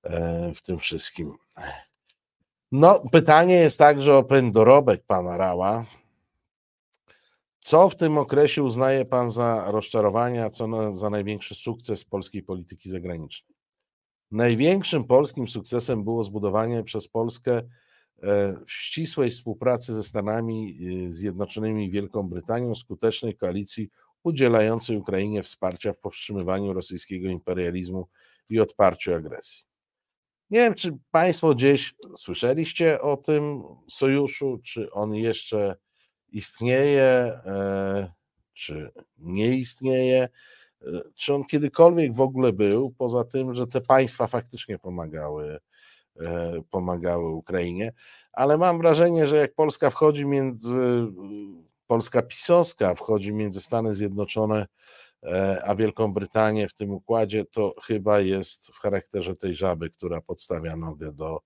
E, 0.04 0.52
w 0.56 0.62
tym 0.62 0.80
wszystkim. 0.80 1.34
No, 2.72 3.04
pytanie 3.12 3.56
jest 3.56 3.80
także 3.80 4.16
o 4.18 4.24
pendorobek 4.24 5.04
pana 5.04 5.38
Rała. 5.38 5.86
Co 7.60 7.90
w 7.90 7.96
tym 7.96 8.18
okresie 8.18 8.64
uznaje 8.64 9.06
pan 9.06 9.32
za 9.32 9.72
rozczarowanie, 9.72 10.44
a 10.44 10.50
co 10.50 10.68
na, 10.68 10.96
za 10.96 11.10
największy 11.10 11.56
sukces 11.56 12.06
polskiej 12.06 12.44
polityki 12.44 12.90
zagranicznej? 12.90 13.56
Największym 14.32 15.04
polskim 15.04 15.48
sukcesem 15.48 16.04
było 16.04 16.24
zbudowanie 16.24 16.84
przez 16.84 17.08
Polskę 17.08 17.58
e, 17.58 17.64
w 18.68 18.72
ścisłej 18.72 19.32
współpracy 19.32 19.94
ze 19.94 20.04
Stanami 20.04 20.80
e, 21.08 21.14
Zjednoczonymi 21.14 21.86
i 21.86 21.92
Wielką 21.92 22.30
Brytanią 22.30 22.76
skutecznej 22.76 23.36
koalicji 23.36 23.90
udzielającej 24.24 24.98
Ukrainie 24.98 25.44
wsparcia 25.44 25.94
w 25.94 25.98
powstrzymywaniu 25.98 26.74
rosyjskiego 26.74 27.30
imperializmu 27.30 28.08
i 28.50 28.60
odparciu 28.60 29.14
agresji. 29.14 29.71
Nie 30.52 30.60
wiem, 30.60 30.76
czy 30.76 30.98
Państwo 31.12 31.56
gdzieś 31.56 31.94
słyszeliście 32.16 33.02
o 33.02 33.18
tym 33.18 33.64
sojuszu, 33.90 34.60
czy 34.64 34.92
on 34.92 35.16
jeszcze 35.16 35.76
istnieje, 36.30 37.04
e, 37.46 38.12
czy 38.54 38.92
nie 39.18 39.48
istnieje, 39.48 40.30
e, 40.82 41.02
czy 41.16 41.34
on 41.34 41.44
kiedykolwiek 41.44 42.16
w 42.16 42.22
ogóle 42.22 42.54
był, 42.54 42.92
poza 42.98 43.24
tym, 43.24 43.56
że 43.56 43.68
te 43.68 43.82
państwa 43.82 44.28
faktycznie 44.28 44.80
pomagały, 44.80 45.60
e, 46.20 46.62
pomagały 46.70 47.30
Ukrainie, 47.30 47.94
ale 48.34 48.58
mam 48.58 48.78
wrażenie, 48.78 49.28
że 49.28 49.38
jak 49.38 49.54
Polska 49.54 49.90
wchodzi 49.90 50.26
między, 50.26 51.08
Polska 51.88 52.22
pisowska 52.22 52.96
wchodzi 52.96 53.34
między 53.34 53.62
Stany 53.62 53.96
Zjednoczone 53.96 54.66
a 55.64 55.76
Wielką 55.76 56.14
Brytanię 56.14 56.68
w 56.68 56.74
tym 56.74 56.92
układzie, 56.92 57.46
to 57.46 57.74
chyba 57.84 58.20
jest 58.20 58.68
w 58.68 58.80
charakterze 58.80 59.36
tej 59.36 59.56
żaby, 59.56 59.90
która 59.90 60.22
podstawia 60.22 60.76
nogę 60.76 61.12
do 61.12 61.42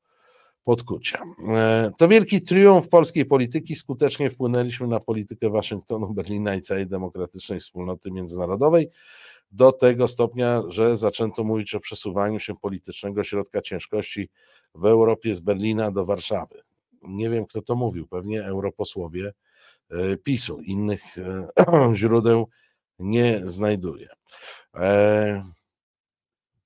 podkucia. 0.65 1.23
E, 1.47 1.91
to 1.97 2.07
wielki 2.07 2.41
triumf 2.41 2.89
polskiej 2.89 3.26
polityki. 3.26 3.76
Skutecznie 3.76 4.30
wpłynęliśmy 4.30 4.88
na 4.88 4.99
politykę 4.99 5.49
Waszyngtonu, 5.49 6.14
Berlina 6.14 6.56
i 6.56 6.61
całej 6.61 6.88
demokratycznej 6.88 7.60
wspólnoty 7.60 8.11
międzynarodowej 8.11 8.89
do 9.52 9.72
tego 9.72 10.07
stopnia, 10.07 10.61
że 10.68 10.97
zaczęto 10.97 11.43
mówić 11.43 11.76
o 11.76 11.80
przesuwaniu 11.80 12.39
się 12.39 12.56
politycznego 12.56 13.23
środka 13.23 13.61
ciężkości 13.61 14.30
w 14.76 14.85
Europie 14.85 15.35
z 15.35 15.39
Berlina 15.39 15.91
do 15.91 16.06
Warszawy. 16.06 16.61
Nie 17.02 17.30
wiem, 17.30 17.45
kto 17.45 17.61
to 17.61 17.76
mówił, 17.76 18.07
pewnie 18.07 18.45
europosłowie 18.45 19.34
e, 19.91 20.18
PiSu. 20.18 20.60
Innych 20.60 21.02
źródeł 21.93 22.47
nie 22.99 23.47
znajduje. 23.47 24.09
E, 24.76 25.43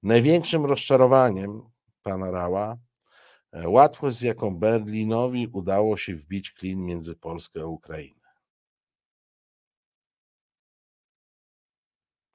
największym 0.03 0.65
rozczarowaniem 0.65 1.69
pana 2.03 2.31
Rała 2.31 2.77
e, 3.51 3.69
łatwość, 3.69 4.18
z 4.18 4.22
jaką 4.22 4.57
Berlinowi 4.57 5.47
udało 5.47 5.97
się 5.97 6.15
wbić 6.15 6.51
klin 6.51 6.85
między 6.85 7.15
Polskę 7.15 7.61
a 7.61 7.65
Ukrainę. 7.65 8.19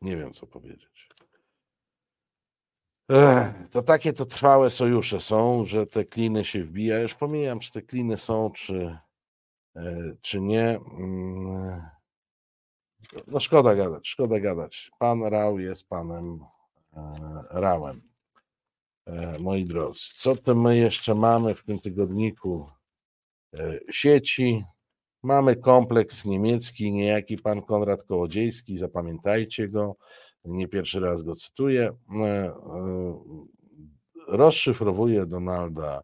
Nie 0.00 0.16
wiem, 0.16 0.32
co 0.32 0.46
powiedzieć. 0.46 1.08
Ech, 3.10 3.70
to 3.70 3.82
takie 3.82 4.12
to 4.12 4.26
trwałe 4.26 4.70
sojusze 4.70 5.20
są, 5.20 5.66
że 5.66 5.86
te 5.86 6.04
kliny 6.04 6.44
się 6.44 6.64
wbija. 6.64 7.00
Już 7.00 7.14
pomijam, 7.14 7.60
czy 7.60 7.72
te 7.72 7.82
kliny 7.82 8.16
są, 8.16 8.50
czy, 8.50 8.98
e, 9.76 10.16
czy 10.20 10.40
nie. 10.40 10.80
No 13.26 13.40
szkoda 13.40 13.74
gadać, 13.74 14.08
szkoda 14.08 14.40
gadać. 14.40 14.90
Pan 14.98 15.24
Rał 15.24 15.58
jest 15.58 15.88
panem 15.88 16.38
e, 16.92 17.00
Rałem. 17.50 18.02
E, 19.06 19.38
moi 19.38 19.64
drodzy, 19.64 20.00
co 20.16 20.36
to 20.36 20.54
my 20.54 20.76
jeszcze 20.76 21.14
mamy 21.14 21.54
w 21.54 21.64
tym 21.64 21.80
tygodniku 21.80 22.70
e, 23.58 23.78
sieci? 23.90 24.64
Mamy 25.22 25.56
kompleks 25.56 26.24
niemiecki, 26.24 26.92
niejaki 26.92 27.38
pan 27.38 27.62
Konrad 27.62 28.02
Kołodziejski, 28.02 28.78
zapamiętajcie 28.78 29.68
go, 29.68 29.96
nie 30.44 30.68
pierwszy 30.68 31.00
raz 31.00 31.22
go 31.22 31.34
cytuję. 31.34 31.90
Rozszyfrowuje 34.28 35.26
Donalda 35.26 36.02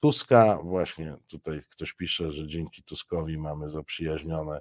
Tuska. 0.00 0.58
Właśnie 0.62 1.16
tutaj 1.26 1.60
ktoś 1.70 1.94
pisze, 1.94 2.32
że 2.32 2.46
dzięki 2.46 2.82
Tuskowi 2.82 3.38
mamy 3.38 3.68
zaprzyjaźnione 3.68 4.60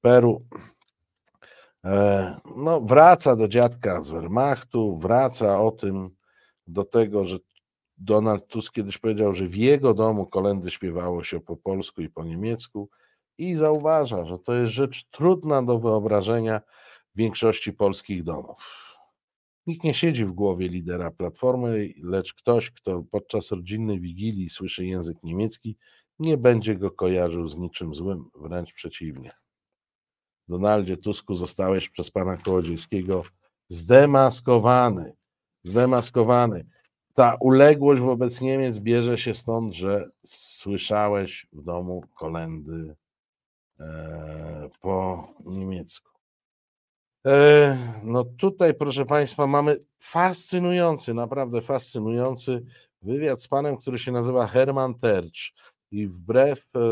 Peru. 0.00 0.46
E, 1.84 2.40
no, 2.56 2.80
wraca 2.80 3.36
do 3.36 3.48
dziadka 3.48 4.02
z 4.02 4.10
Wehrmachtu, 4.10 4.98
wraca 4.98 5.60
o 5.60 5.70
tym 5.70 6.10
do 6.66 6.84
tego, 6.84 7.26
że 7.26 7.38
Donald 7.98 8.46
Tusk 8.46 8.74
kiedyś 8.74 8.98
powiedział, 8.98 9.32
że 9.32 9.46
w 9.46 9.56
jego 9.56 9.94
domu 9.94 10.26
kolendy 10.26 10.70
śpiewało 10.70 11.22
się 11.22 11.40
po 11.40 11.56
polsku 11.56 12.02
i 12.02 12.08
po 12.08 12.24
niemiecku 12.24 12.90
i 13.38 13.54
zauważa, 13.54 14.24
że 14.24 14.38
to 14.38 14.54
jest 14.54 14.72
rzecz 14.72 15.08
trudna 15.10 15.62
do 15.62 15.78
wyobrażenia 15.78 16.60
w 17.14 17.18
większości 17.18 17.72
polskich 17.72 18.22
domów. 18.22 18.82
Nikt 19.66 19.84
nie 19.84 19.94
siedzi 19.94 20.24
w 20.24 20.32
głowie 20.32 20.68
lidera 20.68 21.10
Platformy, 21.10 21.92
lecz 22.02 22.34
ktoś, 22.34 22.70
kto 22.70 23.02
podczas 23.10 23.52
rodzinnej 23.52 24.00
wigilii 24.00 24.50
słyszy 24.50 24.86
język 24.86 25.16
niemiecki, 25.22 25.76
nie 26.18 26.36
będzie 26.36 26.76
go 26.76 26.90
kojarzył 26.90 27.48
z 27.48 27.56
niczym 27.56 27.94
złym, 27.94 28.24
wręcz 28.34 28.72
przeciwnie. 28.72 29.41
Donaldzie 30.52 30.96
Tusku 30.96 31.34
zostałeś 31.34 31.88
przez 31.88 32.10
pana 32.10 32.36
Kołodziejskiego 32.36 33.24
zdemaskowany. 33.68 35.12
Zdemaskowany. 35.64 36.66
Ta 37.14 37.36
uległość 37.40 38.00
wobec 38.00 38.40
Niemiec 38.40 38.78
bierze 38.78 39.18
się 39.18 39.34
stąd, 39.34 39.74
że 39.74 40.08
słyszałeś 40.26 41.46
w 41.52 41.62
domu 41.62 42.04
kolendy 42.14 42.94
e, 43.80 44.70
po 44.80 45.28
niemiecku. 45.46 46.10
E, 47.26 47.78
no 48.04 48.24
tutaj, 48.24 48.74
proszę 48.74 49.06
Państwa, 49.06 49.46
mamy 49.46 49.76
fascynujący, 49.98 51.14
naprawdę 51.14 51.62
fascynujący 51.62 52.64
wywiad 53.02 53.42
z 53.42 53.48
panem, 53.48 53.76
który 53.76 53.98
się 53.98 54.12
nazywa 54.12 54.46
Herman 54.46 54.94
Tercz 54.94 55.54
i 55.92 56.08
wbrew 56.08 56.58
e, 56.74 56.78
e, 56.78 56.84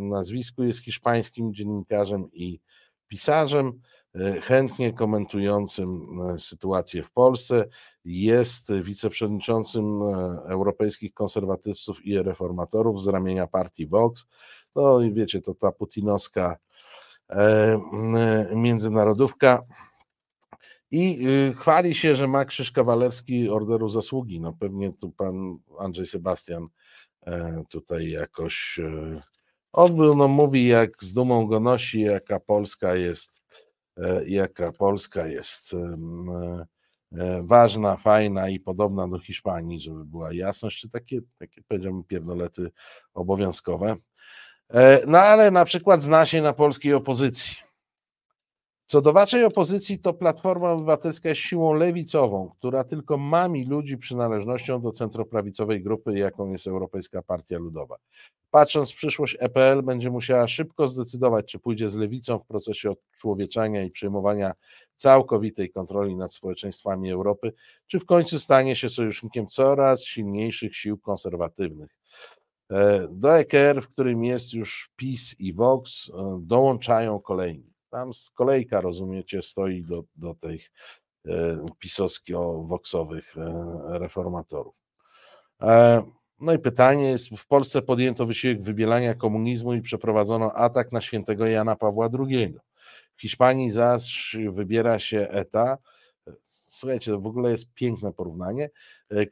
nazwisku 0.00 0.64
jest 0.64 0.84
hiszpańskim 0.84 1.54
dziennikarzem 1.54 2.32
i 2.32 2.60
pisarzem, 3.08 3.80
e, 4.14 4.40
chętnie 4.40 4.92
komentującym 4.92 6.18
sytuację 6.38 7.02
w 7.02 7.10
Polsce. 7.10 7.64
Jest 8.04 8.72
wiceprzewodniczącym 8.72 10.02
europejskich 10.46 11.14
konserwatystów 11.14 12.06
i 12.06 12.18
reformatorów 12.18 13.02
z 13.02 13.06
ramienia 13.06 13.46
partii 13.46 13.86
Vox. 13.86 14.26
No 14.74 15.00
i 15.00 15.12
wiecie, 15.12 15.40
to 15.40 15.54
ta 15.54 15.72
putinowska 15.72 16.56
międzynarodówka. 18.54 19.62
I 20.90 21.26
chwali 21.54 21.94
się, 21.94 22.16
że 22.16 22.26
ma 22.26 22.44
krzyż 22.44 22.72
kawalerski 22.72 23.48
Orderu 23.48 23.88
Zasługi. 23.88 24.40
No 24.40 24.52
pewnie 24.52 24.92
tu 24.92 25.10
pan 25.10 25.58
Andrzej 25.78 26.06
Sebastian 26.06 26.68
tutaj 27.68 28.10
jakoś 28.10 28.78
e, 28.78 29.20
odbył, 29.72 30.16
no 30.16 30.28
mówi 30.28 30.66
jak 30.66 31.04
z 31.04 31.12
dumą 31.12 31.46
go 31.46 31.60
nosi, 31.60 32.00
jaka 32.00 32.40
Polska 32.40 32.94
jest, 32.94 33.40
e, 33.96 34.24
jaka 34.28 34.72
Polska 34.72 35.26
jest 35.26 35.76
ważna, 37.42 37.96
fajna 37.96 38.48
i 38.48 38.60
podobna 38.60 39.08
do 39.08 39.18
Hiszpanii, 39.18 39.80
żeby 39.80 40.04
była 40.04 40.32
jasność, 40.32 40.80
czy 40.80 40.88
takie, 40.88 41.20
takie 41.38 41.62
powiedziałbym 41.68 42.04
pierdolety 42.04 42.70
obowiązkowe. 43.14 43.96
No 45.06 45.18
ale 45.18 45.50
na 45.50 45.64
przykład 45.64 46.02
zna 46.02 46.26
się 46.26 46.42
na 46.42 46.52
polskiej 46.52 46.94
opozycji. 46.94 47.63
Co 48.94 49.00
do 49.00 49.12
waszej 49.12 49.44
opozycji, 49.44 49.98
to 49.98 50.12
Platforma 50.12 50.72
Obywatelska 50.72 51.28
jest 51.28 51.40
siłą 51.40 51.74
lewicową, 51.74 52.50
która 52.58 52.84
tylko 52.84 53.16
mami 53.16 53.64
ludzi 53.64 53.98
przynależnością 53.98 54.80
do 54.80 54.90
centroprawicowej 54.90 55.82
grupy, 55.82 56.18
jaką 56.18 56.50
jest 56.50 56.66
Europejska 56.66 57.22
Partia 57.22 57.58
Ludowa. 57.58 57.96
Patrząc 58.50 58.92
w 58.92 58.96
przyszłość, 58.96 59.36
EPL 59.40 59.82
będzie 59.82 60.10
musiała 60.10 60.48
szybko 60.48 60.88
zdecydować, 60.88 61.46
czy 61.46 61.58
pójdzie 61.58 61.88
z 61.88 61.96
lewicą 61.96 62.38
w 62.38 62.46
procesie 62.46 62.90
odczłowieczania 62.90 63.82
i 63.82 63.90
przejmowania 63.90 64.52
całkowitej 64.94 65.70
kontroli 65.70 66.16
nad 66.16 66.32
społeczeństwami 66.32 67.10
Europy, 67.10 67.52
czy 67.86 67.98
w 67.98 68.06
końcu 68.06 68.38
stanie 68.38 68.76
się 68.76 68.88
sojusznikiem 68.88 69.46
coraz 69.46 70.04
silniejszych 70.04 70.76
sił 70.76 70.98
konserwatywnych. 70.98 71.96
E, 72.70 73.08
do 73.10 73.38
EKR, 73.38 73.82
w 73.82 73.88
którym 73.88 74.24
jest 74.24 74.52
już 74.52 74.90
PiS 74.96 75.34
i 75.38 75.52
Vox, 75.52 76.10
e, 76.10 76.38
dołączają 76.42 77.20
kolejni. 77.20 77.73
Tam 77.94 78.12
z 78.12 78.30
kolejka, 78.30 78.80
rozumiecie, 78.80 79.42
stoi 79.42 79.82
do, 79.82 80.04
do 80.16 80.34
tych 80.34 80.70
e, 81.26 81.64
pisowsko-woksowych 81.78 83.36
e, 83.36 83.98
reformatorów. 83.98 84.74
E, 85.62 86.02
no 86.40 86.52
i 86.52 86.58
pytanie 86.58 87.10
jest, 87.10 87.28
w 87.38 87.46
Polsce 87.46 87.82
podjęto 87.82 88.26
wysiłek 88.26 88.62
wybielania 88.62 89.14
komunizmu 89.14 89.74
i 89.74 89.80
przeprowadzono 89.80 90.52
atak 90.52 90.92
na 90.92 91.00
świętego 91.00 91.46
Jana 91.46 91.76
Pawła 91.76 92.08
II. 92.18 92.54
W 93.16 93.20
Hiszpanii 93.20 93.70
zaś 93.70 94.36
wybiera 94.52 94.98
się 94.98 95.28
ETA, 95.30 95.78
słuchajcie, 96.74 97.10
to 97.10 97.20
w 97.20 97.26
ogóle 97.26 97.50
jest 97.50 97.74
piękne 97.74 98.12
porównanie, 98.12 98.70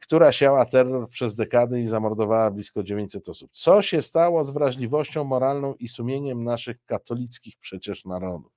która 0.01 0.31
siała 0.31 0.65
terror 0.65 1.09
przez 1.09 1.35
dekady 1.35 1.81
i 1.81 1.87
zamordowała 1.87 2.51
blisko 2.51 2.83
900 2.83 3.29
osób. 3.29 3.51
Co 3.53 3.81
się 3.81 4.01
stało 4.01 4.43
z 4.43 4.51
wrażliwością 4.51 5.23
moralną 5.23 5.73
i 5.73 5.87
sumieniem 5.87 6.43
naszych 6.43 6.85
katolickich 6.85 7.53
przecież 7.59 8.05
narodów? 8.05 8.51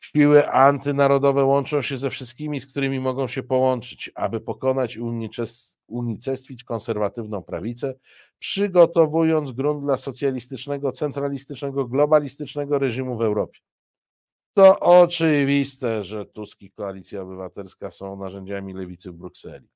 Siły 0.00 0.48
antynarodowe 0.48 1.44
łączą 1.44 1.82
się 1.82 1.96
ze 1.96 2.10
wszystkimi, 2.10 2.60
z 2.60 2.66
którymi 2.66 3.00
mogą 3.00 3.26
się 3.26 3.42
połączyć, 3.42 4.10
aby 4.14 4.40
pokonać 4.40 4.96
i 4.96 5.00
unicestwić 5.86 6.64
konserwatywną 6.64 7.42
prawicę, 7.42 7.94
przygotowując 8.38 9.52
grunt 9.52 9.84
dla 9.84 9.96
socjalistycznego, 9.96 10.92
centralistycznego, 10.92 11.84
globalistycznego 11.84 12.78
reżimu 12.78 13.16
w 13.16 13.22
Europie. 13.22 13.58
To 14.56 14.80
oczywiste, 14.80 16.04
że 16.04 16.26
Tusk 16.26 16.62
i 16.62 16.70
Koalicja 16.70 17.22
Obywatelska 17.22 17.90
są 17.90 18.16
narzędziami 18.16 18.74
lewicy 18.74 19.12
w 19.12 19.14
Brukseli. 19.14 19.68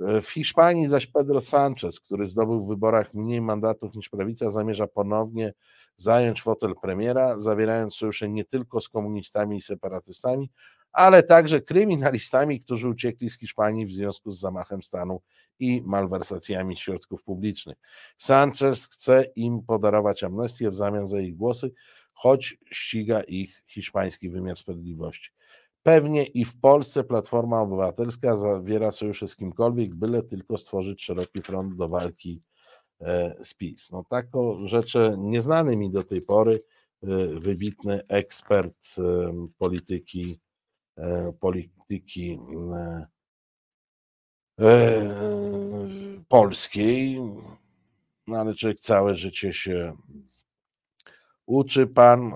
E, 0.00 0.22
W 0.22 0.30
Hiszpanii 0.30 0.88
zaś 0.88 1.06
Pedro 1.06 1.42
Sanchez, 1.42 2.00
który 2.00 2.30
zdobył 2.30 2.64
w 2.64 2.68
wyborach 2.68 3.14
mniej 3.14 3.40
mandatów 3.40 3.94
niż 3.94 4.08
prawica, 4.08 4.50
zamierza 4.50 4.86
ponownie 4.86 5.52
zająć 5.96 6.42
fotel 6.42 6.74
premiera, 6.82 7.38
zawierając 7.38 7.94
sojusze 7.94 8.28
nie 8.28 8.44
tylko 8.44 8.80
z 8.80 8.88
komunistami 8.88 9.56
i 9.56 9.60
separatystami, 9.60 10.50
ale 10.92 11.22
także 11.22 11.60
kryminalistami, 11.60 12.60
którzy 12.60 12.88
uciekli 12.88 13.30
z 13.30 13.38
Hiszpanii 13.38 13.86
w 13.86 13.92
związku 13.92 14.30
z 14.30 14.40
zamachem 14.40 14.82
stanu 14.82 15.20
i 15.58 15.82
malwersacjami 15.84 16.76
środków 16.76 17.22
publicznych. 17.22 17.76
Sanchez 18.16 18.88
chce 18.88 19.24
im 19.36 19.62
podarować 19.62 20.24
amnestię 20.24 20.70
w 20.70 20.76
zamian 20.76 21.06
za 21.06 21.20
ich 21.20 21.36
głosy, 21.36 21.72
choć 22.14 22.58
ściga 22.72 23.22
ich 23.22 23.62
hiszpański 23.66 24.30
wymiar 24.30 24.56
sprawiedliwości. 24.56 25.30
Pewnie 25.82 26.24
i 26.24 26.44
w 26.44 26.60
Polsce 26.60 27.04
Platforma 27.04 27.60
Obywatelska 27.60 28.36
zawiera 28.36 28.90
sojusze 28.90 29.28
z 29.28 29.36
kimkolwiek, 29.36 29.94
byle 29.94 30.22
tylko 30.22 30.58
stworzyć 30.58 31.02
szeroki 31.02 31.42
front 31.42 31.76
do 31.76 31.88
walki 31.88 32.42
e, 33.00 33.34
z 33.44 33.54
PiS. 33.54 33.92
No 33.92 34.04
tako 34.08 34.58
rzeczy 34.64 35.14
nieznany 35.18 35.76
mi 35.76 35.90
do 35.90 36.04
tej 36.04 36.22
pory 36.22 36.62
e, 37.02 37.06
wybitny 37.40 38.00
ekspert 38.08 38.76
e, 38.98 39.02
polityki 39.58 40.40
polityki 41.40 42.38
polskiej, 46.28 47.20
no 48.26 48.36
ale 48.36 48.54
człowiek 48.54 48.78
całe 48.78 49.16
życie 49.16 49.52
się 49.52 49.96
uczy. 51.46 51.86
Pan 51.86 52.32
e, 52.32 52.34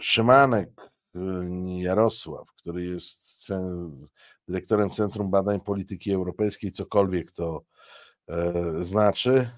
Szymanek 0.00 0.70
e, 1.14 1.20
Jarosław, 1.80 2.52
który 2.52 2.84
jest 2.84 3.48
dyrektorem 4.48 4.90
Centrum 4.90 5.30
Badań 5.30 5.60
Polityki 5.60 6.12
Europejskiej, 6.12 6.72
cokolwiek 6.72 7.32
to 7.32 7.62
e, 8.28 8.62
znaczy, 8.84 9.50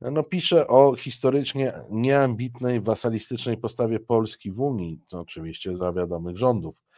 no 0.00 0.22
pisze 0.22 0.66
o 0.66 0.96
historycznie 0.96 1.72
nieambitnej, 1.90 2.80
wasalistycznej 2.80 3.56
postawie 3.56 4.00
Polski 4.00 4.52
w 4.52 4.60
Unii, 4.60 5.00
to 5.08 5.20
oczywiście 5.20 5.76
za 5.76 5.92
wiadomych 5.92 6.38
rządów 6.38 6.89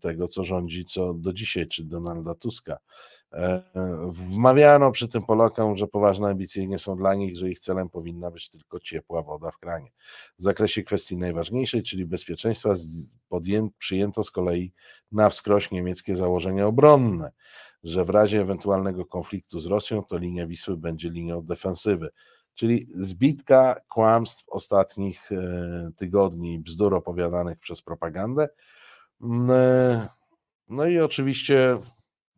tego, 0.00 0.28
co 0.28 0.44
rządzi, 0.44 0.84
co 0.84 1.14
do 1.14 1.32
dzisiaj, 1.32 1.68
czy 1.68 1.84
Donalda 1.84 2.34
Tuska. 2.34 2.78
E, 3.32 3.62
Wmawiano 4.06 4.92
przy 4.92 5.08
tym 5.08 5.22
Polakom, 5.22 5.76
że 5.76 5.86
poważne 5.86 6.28
ambicje 6.28 6.66
nie 6.66 6.78
są 6.78 6.96
dla 6.96 7.14
nich, 7.14 7.36
że 7.36 7.50
ich 7.50 7.58
celem 7.58 7.88
powinna 7.88 8.30
być 8.30 8.50
tylko 8.50 8.80
ciepła 8.80 9.22
woda 9.22 9.50
w 9.50 9.58
kranie. 9.58 9.90
W 10.38 10.42
zakresie 10.42 10.82
kwestii 10.82 11.16
najważniejszej, 11.16 11.82
czyli 11.82 12.06
bezpieczeństwa, 12.06 12.74
przyjęto 13.78 14.24
z 14.24 14.30
kolei 14.30 14.72
na 15.12 15.28
wskroś 15.28 15.70
niemieckie 15.70 16.16
założenia 16.16 16.66
obronne, 16.66 17.32
że 17.84 18.04
w 18.04 18.10
razie 18.10 18.40
ewentualnego 18.40 19.06
konfliktu 19.06 19.60
z 19.60 19.66
Rosją, 19.66 20.02
to 20.04 20.18
linia 20.18 20.46
Wisły 20.46 20.76
będzie 20.76 21.10
linią 21.10 21.42
defensywy. 21.42 22.10
Czyli 22.54 22.88
zbitka 22.94 23.80
kłamstw 23.88 24.44
ostatnich 24.48 25.32
e, 25.32 25.90
tygodni, 25.96 26.58
bzdur 26.58 26.94
opowiadanych 26.94 27.58
przez 27.58 27.82
propagandę. 27.82 28.48
E, 29.22 30.08
No 30.68 30.86
i 30.86 30.98
oczywiście 30.98 31.78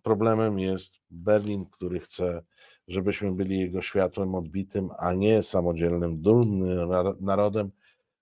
problemem 0.02 0.58
jest 0.58 0.98
Berlin, 1.10 1.66
który 1.66 2.00
chce, 2.00 2.42
żebyśmy 2.88 3.32
byli 3.32 3.58
jego 3.58 3.82
światłem 3.82 4.34
odbitym, 4.34 4.90
a 4.98 5.14
nie 5.14 5.42
samodzielnym, 5.42 6.22
dumnym 6.22 6.88
nar- 6.88 7.20
narodem, 7.20 7.70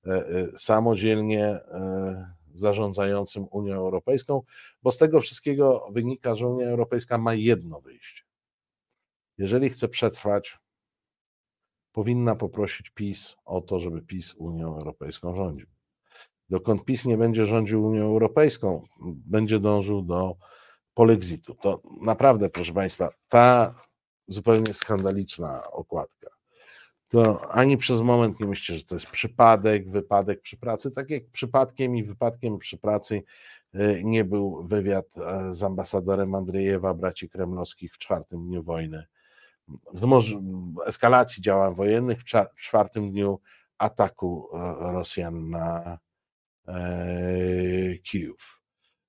e, 0.07 0.11
e, 0.11 0.49
samodzielnie 0.57 1.45
e, 1.47 2.35
zarządzającym 2.55 3.47
Unią 3.51 3.75
Europejską, 3.75 4.43
bo 4.83 4.91
z 4.91 4.99
tego 4.99 5.21
wszystkiego 5.21 5.89
wynika, 5.93 6.37
że 6.37 6.49
Unia 6.49 6.67
Europejska 6.69 7.19
ma 7.19 7.35
jedno 7.35 7.81
wyjście. 7.81 8.23
Jeżeli 9.39 9.69
chce 9.69 9.89
przetrwać, 9.89 10.59
powinna 11.93 12.37
poprosić 12.37 12.91
PiS 12.91 13.37
o 13.45 13.61
to, 13.61 13.79
żeby 13.81 14.03
PiS 14.03 14.35
Unią 14.35 14.75
Europejską 14.75 15.35
rządził. 15.35 15.67
Dokąd 16.53 16.85
PiS 16.85 17.05
nie 17.05 17.17
będzie 17.17 17.47
rządził 17.47 17.87
Unią 17.87 18.05
Europejską, 18.05 18.83
będzie 19.27 19.59
dążył 19.61 20.03
do 20.03 20.37
polexitu. 20.95 21.55
To 21.55 21.83
naprawdę, 22.01 22.51
proszę 22.51 22.73
Państwa, 22.73 23.09
ta 23.29 23.75
zupełnie 24.29 24.75
skandaliczna 24.75 25.71
okładka. 25.71 26.31
To 27.09 27.51
ani 27.51 27.77
przez 27.77 28.01
moment 28.01 28.41
nie 28.41 28.47
myślcie, 28.47 28.79
że 28.79 28.85
to 28.85 28.95
jest 28.95 29.07
przypadek, 29.07 29.91
wypadek 29.91 30.41
przy 30.41 30.57
pracy, 30.57 30.91
tak 30.91 31.11
jak 31.11 31.31
przypadkiem 31.31 31.97
i 31.97 32.05
wypadkiem 32.05 32.59
przy 32.59 32.79
pracy 32.79 33.23
e, 33.75 34.05
nie 34.05 34.25
był 34.25 34.65
wywiad 34.65 35.07
e, 35.17 35.55
z 35.55 35.63
ambasadorem 35.63 36.35
Andrzejewa, 36.35 36.95
braci 36.95 37.29
kremlowskich 37.29 37.95
w 37.95 37.99
czwartym 37.99 38.47
dniu 38.47 38.63
wojny. 38.63 39.05
W 39.95 40.07
eskalacji 40.87 41.43
działań 41.43 41.75
wojennych, 41.75 42.19
w 42.57 42.61
czwartym 42.61 43.11
dniu 43.11 43.41
ataku 43.79 44.49
e, 44.53 44.93
Rosjan 44.93 45.51
na 45.51 45.99
Kijów. 48.03 48.61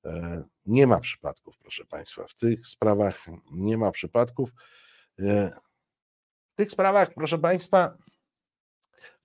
E, 0.06 0.44
Nie 0.66 0.88
ma 0.88 1.00
przypadków, 1.00 1.58
proszę 1.58 1.86
Państwa. 1.86 2.26
W 2.28 2.36
tych 2.36 2.68
sprawach 2.68 3.26
nie 3.52 3.78
ma 3.78 3.92
przypadków. 3.92 4.50
E, 5.20 5.52
W 6.54 6.56
tych 6.56 6.72
sprawach, 6.72 7.14
proszę 7.14 7.38
Państwa, 7.40 7.98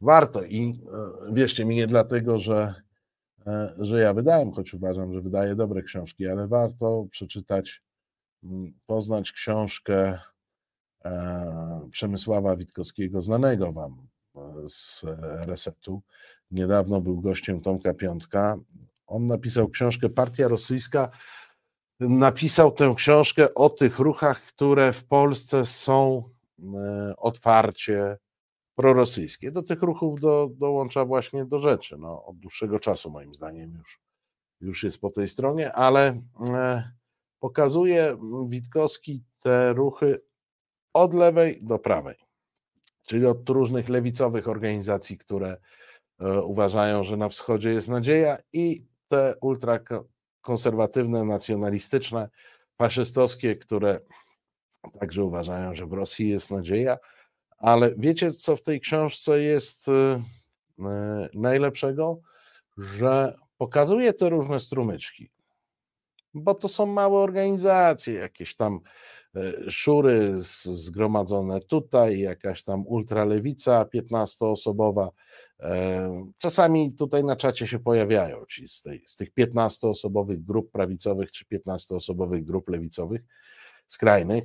warto 0.01 0.43
i 0.43 0.81
e, 1.29 1.35
wierzcie 1.35 1.65
mi, 1.65 1.77
nie 1.77 1.87
dlatego, 1.87 2.39
że, 2.41 2.75
e, 3.47 3.75
że 3.79 4.01
ja 4.01 4.15
wydałem, 4.15 4.53
choć 4.53 4.75
uważam, 4.75 5.15
że 5.15 5.21
wydaję 5.21 5.55
dobre 5.55 5.83
książki, 5.83 6.27
ale 6.29 6.49
warto 6.49 7.07
przeczytać, 7.11 7.83
poznać 8.87 9.33
książkę 9.33 10.19
e, 11.05 11.89
Przemysława 11.91 12.57
Witkowskiego, 12.57 13.23
znanego 13.23 13.73
Wam 13.73 14.09
z 14.67 15.05
Resetu. 15.47 16.03
Niedawno 16.51 17.01
był 17.01 17.21
gościem 17.21 17.61
Tomka 17.61 17.95
Piątka. 17.95 18.57
On 19.07 19.27
napisał 19.27 19.69
książkę 19.69 20.09
Partia 20.09 20.49
Rosyjska. 20.49 21.11
Napisał 22.01 22.73
tę 22.73 22.95
książkę 22.97 23.55
o 23.55 23.71
tych 23.71 23.99
ruchach, 23.99 24.41
które 24.41 24.93
w 24.93 25.05
Polsce 25.05 25.67
są 25.67 26.23
e, 26.75 27.15
otwarcie 27.17 28.19
prorosyjskie. 28.75 29.51
Do 29.51 29.63
tych 29.63 29.83
ruchów 29.83 30.21
do, 30.21 30.51
dołącza 30.57 31.05
właśnie 31.05 31.45
do 31.45 31.61
rzeczy. 31.61 31.99
No, 31.99 32.25
od 32.25 32.39
dłuższego 32.39 32.81
czasu, 32.81 33.11
moim 33.11 33.35
zdaniem, 33.35 33.75
już, 33.79 34.01
już 34.61 34.85
jest 34.85 35.01
po 35.01 35.11
tej 35.11 35.29
stronie, 35.29 35.73
ale 35.73 36.23
e, 36.49 36.93
pokazuje 37.41 38.17
Witkowski 38.49 39.25
te 39.43 39.73
ruchy 39.73 40.21
od 40.93 41.15
lewej 41.15 41.59
do 41.63 41.79
prawej, 41.79 42.17
czyli 43.09 43.27
od 43.27 43.49
różnych 43.49 43.89
lewicowych 43.89 44.49
organizacji, 44.49 45.19
które 45.19 45.57
e, 46.21 46.43
uważają, 46.43 47.05
że 47.05 47.17
na 47.17 47.29
wschodzie 47.29 47.71
jest 47.71 47.89
nadzieja, 47.89 48.39
i 48.53 48.85
te 49.09 49.35
ultrakonserwatywne, 49.41 51.25
nacjonalistyczne, 51.25 52.29
faszystowskie, 52.79 53.57
które 53.57 54.01
także 55.01 55.25
uważają, 55.25 55.75
że 55.75 55.87
w 55.87 55.93
Rosji 55.93 56.29
jest 56.29 56.51
nadzieja. 56.51 56.99
Ale 57.59 57.95
wiecie, 57.97 58.31
co 58.31 58.57
w 58.57 58.63
tej 58.63 58.81
książce 58.81 59.43
jest 59.43 59.89
e, 59.89 60.23
e, 60.79 61.29
najlepszego? 61.35 62.21
Że 62.79 63.37
pokazuje 63.59 64.13
te 64.13 64.29
różne 64.29 64.61
strumyczki, 64.61 65.31
bo 66.39 66.55
to 66.55 66.69
są 66.69 66.87
małe 66.87 67.19
organizacje, 67.19 68.15
jakieś 68.15 68.57
tam 68.57 68.81
e, 69.37 69.71
szury 69.71 70.35
zgromadzone 70.65 71.61
tutaj, 71.61 72.19
jakaś 72.19 72.65
tam 72.65 72.87
ultralewica 72.87 73.85
15-osobowa. 73.95 75.09
E, 75.61 76.31
Czasami 76.39 76.95
tutaj 76.95 77.25
na 77.25 77.37
czacie 77.37 77.67
się 77.67 77.79
pojawiają 77.79 78.45
ci 78.47 78.69
z, 78.69 78.83
tej, 78.83 79.03
z 79.07 79.17
tych 79.17 79.35
15-osobowych 79.35 80.45
grup 80.45 80.71
prawicowych 80.71 81.33
czy 81.33 81.45
15-osobowych 81.45 82.45
grup 82.45 82.69
lewicowych, 82.69 83.21
skrajnych. 83.87 84.45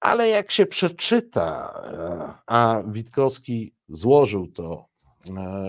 Ale 0.00 0.28
jak 0.28 0.50
się 0.50 0.66
przeczyta, 0.66 1.72
e, 1.86 2.34
a 2.46 2.82
Witkowski 2.86 3.74
złożył 3.88 4.46
to 4.46 4.88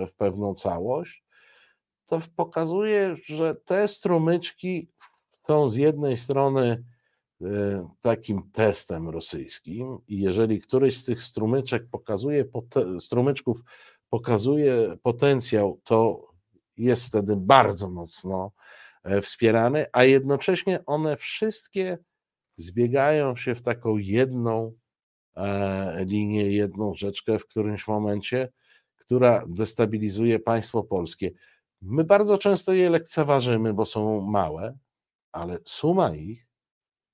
w 0.08 0.14
pewną 0.18 0.54
całość, 0.56 1.25
to 2.06 2.22
pokazuje, 2.36 3.16
że 3.26 3.56
te 3.56 3.88
strumyczki 3.88 4.90
są 5.48 5.70
z 5.70 5.76
jednej 5.76 6.18
strony 6.18 6.84
e, 7.42 7.90
takim 8.02 8.52
testem 8.52 9.10
rosyjskim 9.10 9.98
i 10.08 10.20
jeżeli 10.22 10.62
któryś 10.62 10.98
z 10.98 11.06
tych 11.06 11.24
strumyczek 11.24 11.88
pokazuje, 11.92 12.46
strumyczków 13.00 13.62
pokazuje 14.10 14.98
potencjał, 15.04 15.82
to 15.84 16.28
jest 16.78 17.06
wtedy 17.06 17.36
bardzo 17.36 17.90
mocno 17.90 18.52
e, 19.04 19.22
wspierany, 19.22 19.86
a 19.92 20.04
jednocześnie 20.04 20.86
one 20.86 21.18
wszystkie 21.18 21.98
zbiegają 22.58 23.36
się 23.36 23.56
w 23.56 23.62
taką 23.62 23.98
jedną 23.98 24.74
e, 25.36 26.06
linię, 26.06 26.52
jedną 26.52 26.96
rzeczkę 26.96 27.40
w 27.40 27.46
którymś 27.46 27.88
momencie, 27.88 28.52
która 28.96 29.46
destabilizuje 29.48 30.40
państwo 30.40 30.84
polskie. 30.84 31.32
My 31.88 32.04
bardzo 32.04 32.38
często 32.38 32.74
je 32.74 32.90
lekceważymy, 32.90 33.74
bo 33.74 33.86
są 33.86 34.22
małe, 34.22 34.78
ale 35.32 35.60
suma 35.66 36.16
ich 36.16 36.48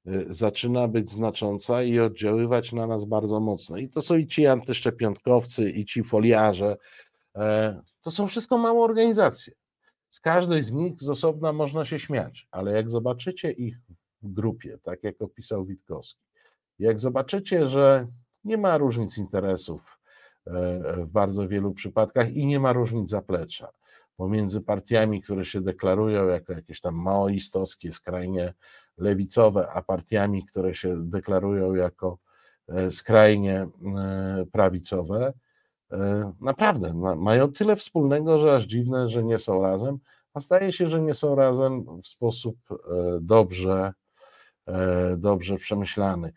y, 0.08 0.26
zaczyna 0.30 0.88
być 0.88 1.12
znacząca 1.12 1.84
i 1.84 2.00
oddziaływać 2.00 2.72
na 2.72 2.88
nas 2.88 3.06
bardzo 3.06 3.40
mocno. 3.40 3.78
I 3.78 3.90
to 3.90 4.02
są 4.02 4.18
i 4.18 4.28
ci 4.28 4.48
antyszczepionkowcy, 4.48 5.70
i 5.70 5.86
ci 5.86 6.04
foliarze. 6.04 6.78
e, 7.36 7.82
To 8.02 8.12
są 8.12 8.28
wszystko 8.28 8.58
małe 8.58 8.80
organizacje. 8.80 9.54
Z 10.10 10.20
każdej 10.20 10.64
z 10.64 10.72
nich 10.72 11.02
z 11.02 11.10
osobna 11.10 11.54
można 11.54 11.86
się 11.86 12.00
śmiać, 12.00 12.48
ale 12.52 12.72
jak 12.72 12.90
zobaczycie 12.90 13.52
ich 13.52 13.78
w 14.22 14.34
grupie, 14.34 14.78
tak 14.84 15.04
jak 15.04 15.22
opisał 15.22 15.66
Witkowski, 15.66 16.22
jak 16.80 17.00
zobaczycie, 17.00 17.68
że 17.68 18.08
nie 18.44 18.58
ma 18.58 18.78
różnic 18.78 19.18
interesów 19.18 19.98
e, 20.48 20.52
w 21.06 21.08
bardzo 21.08 21.48
wielu 21.48 21.74
przypadkach 21.74 22.32
i 22.34 22.46
nie 22.46 22.60
ma 22.60 22.74
różnic 22.74 23.10
zaplecza 23.10 23.72
pomiędzy 24.22 24.62
partiami, 24.62 25.22
które 25.22 25.46
się 25.46 25.62
deklarują 25.62 26.28
jako 26.28 26.54
jakieś 26.54 26.82
tam 26.82 26.96
maoistowskie, 26.96 27.92
skrajnie 27.92 28.54
lewicowe, 28.98 29.68
a 29.74 29.82
partiami, 29.82 30.46
które 30.46 30.74
się 30.74 31.10
deklarują 31.10 31.76
jako 31.76 32.18
e, 32.70 32.92
skrajnie 32.92 33.56
e, 33.60 33.70
prawicowe, 34.52 35.34
e, 35.92 36.32
naprawdę 36.42 36.94
ma- 36.94 37.16
mają 37.16 37.52
tyle 37.52 37.76
wspólnego, 37.76 38.40
że 38.40 38.56
aż 38.56 38.64
dziwne, 38.64 39.10
że 39.10 39.24
nie 39.24 39.38
są 39.38 39.62
razem, 39.62 39.98
a 40.34 40.40
zdaje 40.40 40.74
się, 40.74 40.90
że 40.90 41.02
nie 41.02 41.14
są 41.14 41.36
razem 41.36 42.02
w 42.04 42.08
sposób 42.08 42.56
dobrze, 43.22 43.94
dobrze 45.18 45.58
przemyślany. 45.58 46.32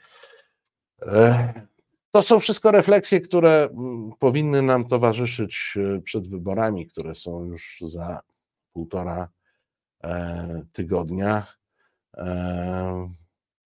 To 2.15 2.23
są 2.23 2.41
wszystko 2.41 2.71
refleksje, 2.71 3.21
które 3.21 3.69
mm, 3.71 4.13
powinny 4.19 4.63
nam 4.63 4.89
towarzyszyć 4.89 5.75
e, 5.77 6.01
przed 6.01 6.29
wyborami, 6.29 6.87
które 6.87 7.15
są 7.15 7.45
już 7.45 7.79
za 7.87 8.21
półtora 8.73 9.29
e, 10.05 10.63
tygodnia. 10.73 11.47
E, 12.17 13.09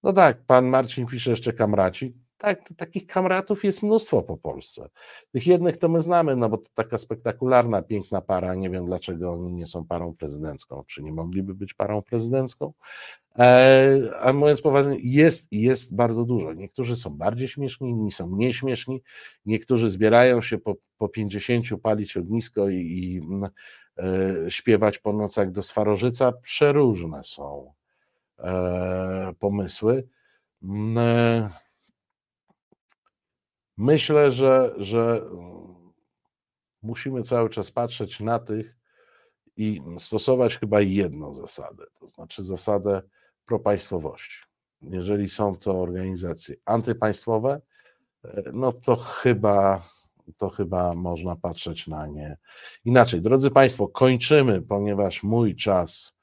No 0.03 0.13
tak, 0.13 0.43
pan 0.47 0.67
Marcin 0.67 1.07
pisze 1.07 1.31
jeszcze 1.31 1.53
kamraci. 1.53 2.15
Tak, 2.39 2.73
takich 2.77 3.07
kamratów 3.07 3.65
jest 3.65 3.83
mnóstwo 3.83 4.23
po 4.23 4.37
Polsce. 4.37 4.89
Tych 5.33 5.47
jednych 5.47 5.77
to 5.77 5.89
my 5.89 6.01
znamy, 6.01 6.37
no 6.37 6.49
bo 6.49 6.59
to 6.59 6.71
taka 6.75 6.99
spektakularna, 6.99 7.83
piękna 7.83 8.21
para. 8.21 8.55
Nie 8.55 8.71
wiem, 8.71 8.87
dlaczego 8.87 9.33
oni 9.33 9.53
nie 9.53 9.67
są 9.67 9.87
parą 9.87 10.15
prezydencką. 10.15 10.85
Czy 10.87 11.03
nie 11.03 11.13
mogliby 11.13 11.55
być 11.55 11.75
parą 11.75 12.03
prezydencką? 12.03 12.73
E, 13.39 14.11
A 14.21 14.33
mówiąc 14.33 14.63
poważnie, 14.63 14.97
jest, 15.01 15.49
jest 15.53 15.97
bardzo 15.97 16.25
dużo. 16.25 16.53
Niektórzy 16.53 16.97
są 16.97 17.11
bardziej 17.11 17.49
śmieszni, 17.49 17.91
inni 17.91 18.13
są 18.13 18.27
mniej 18.27 18.53
śmieszni. 18.53 19.03
Niektórzy 19.47 19.91
zbierają 19.91 20.41
się 20.41 20.59
po, 20.59 20.75
po 20.99 21.09
50, 21.09 21.67
palić 21.83 22.17
ognisko 22.17 22.69
i, 22.69 22.77
i 22.77 23.19
mm, 23.19 23.51
e, 23.99 24.51
śpiewać 24.51 24.99
po 24.99 25.13
nocach 25.13 25.51
do 25.51 25.63
Swarożyca. 25.63 26.33
Przeróżne 26.33 27.25
są 27.25 27.73
e, 28.39 29.33
pomysły. 29.39 30.09
Mm, 30.63 30.99
e, 30.99 31.68
Myślę, 33.79 34.33
że, 34.33 34.75
że 34.77 35.23
mm, 35.33 35.93
musimy 36.83 37.23
cały 37.23 37.51
czas 37.51 37.71
patrzeć 37.71 38.21
na 38.21 38.39
tych 38.39 38.77
i 39.57 39.83
stosować 39.99 40.57
chyba 40.57 40.81
jedną 40.81 41.35
zasadę, 41.35 41.85
to 42.01 42.09
znaczy 42.09 42.43
zasadę 42.43 43.03
propaństwowości. 43.47 44.39
Jeżeli 44.83 45.29
są 45.29 45.57
to 45.57 45.81
organizacje 45.81 46.57
antypaństwowe, 46.65 47.61
e, 48.25 48.43
no 48.53 48.73
to 48.73 48.97
chyba, 48.97 49.83
to 50.37 50.49
chyba 50.49 50.95
można 50.95 51.37
patrzeć 51.37 51.87
na 51.87 52.07
nie 52.07 52.37
inaczej. 52.85 53.23
Drodzy 53.23 53.51
Państwo, 53.51 53.89
kończymy, 53.89 54.63
ponieważ 54.63 55.23
mój 55.23 55.57
czas 55.57 56.17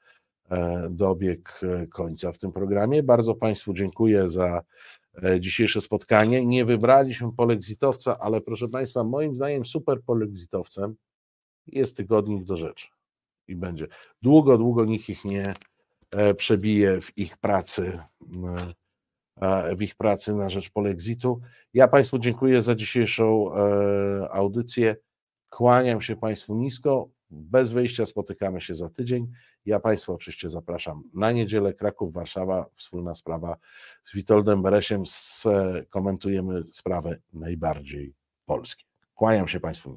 e, 0.50 0.88
dobiegł 0.90 1.50
e, 1.62 1.86
końca 1.86 2.32
w 2.32 2.38
tym 2.38 2.52
programie. 2.52 3.02
Bardzo 3.02 3.34
Państwu 3.34 3.74
dziękuję 3.74 4.30
za 4.30 4.62
dzisiejsze 5.40 5.80
spotkanie. 5.80 6.46
Nie 6.46 6.64
wybraliśmy 6.64 7.32
polexitowca, 7.32 8.18
ale 8.18 8.40
proszę 8.40 8.68
Państwa, 8.68 9.04
moim 9.04 9.36
zdaniem 9.36 9.66
super 9.66 10.02
polexitowcem 10.02 10.96
jest 11.66 11.96
tygodnik 11.96 12.44
do 12.44 12.56
rzeczy 12.56 12.86
i 13.48 13.56
będzie. 13.56 13.86
Długo, 14.22 14.58
długo 14.58 14.84
nikt 14.84 15.08
ich 15.08 15.24
nie 15.24 15.54
e, 16.10 16.34
przebije 16.34 17.00
w 17.00 17.18
ich 17.18 17.36
pracy, 17.36 17.98
e, 19.40 19.76
w 19.76 19.82
ich 19.82 19.94
pracy 19.94 20.34
na 20.34 20.50
rzecz 20.50 20.70
polexitu. 20.70 21.40
Ja 21.74 21.88
Państwu 21.88 22.18
dziękuję 22.18 22.62
za 22.62 22.74
dzisiejszą 22.74 23.54
e, 23.54 24.28
audycję. 24.30 24.96
Kłaniam 25.48 26.02
się 26.02 26.16
Państwu 26.16 26.54
nisko. 26.54 27.08
Bez 27.30 27.72
wyjścia 27.72 28.06
spotykamy 28.06 28.60
się 28.60 28.74
za 28.74 28.88
tydzień. 28.88 29.32
Ja 29.66 29.80
Państwa 29.80 30.12
oczywiście 30.12 30.50
zapraszam 30.50 31.02
na 31.14 31.32
niedzielę 31.32 31.74
Kraków, 31.74 32.12
Warszawa, 32.12 32.66
wspólna 32.76 33.14
sprawa 33.14 33.56
z 34.04 34.14
Witoldem 34.14 34.62
Beresiem. 34.62 35.02
Skomentujemy 35.06 36.62
sprawy 36.72 37.22
najbardziej 37.32 38.14
polskie. 38.46 38.84
Kłaniam 39.14 39.48
się 39.48 39.60
Państwu. 39.60 39.94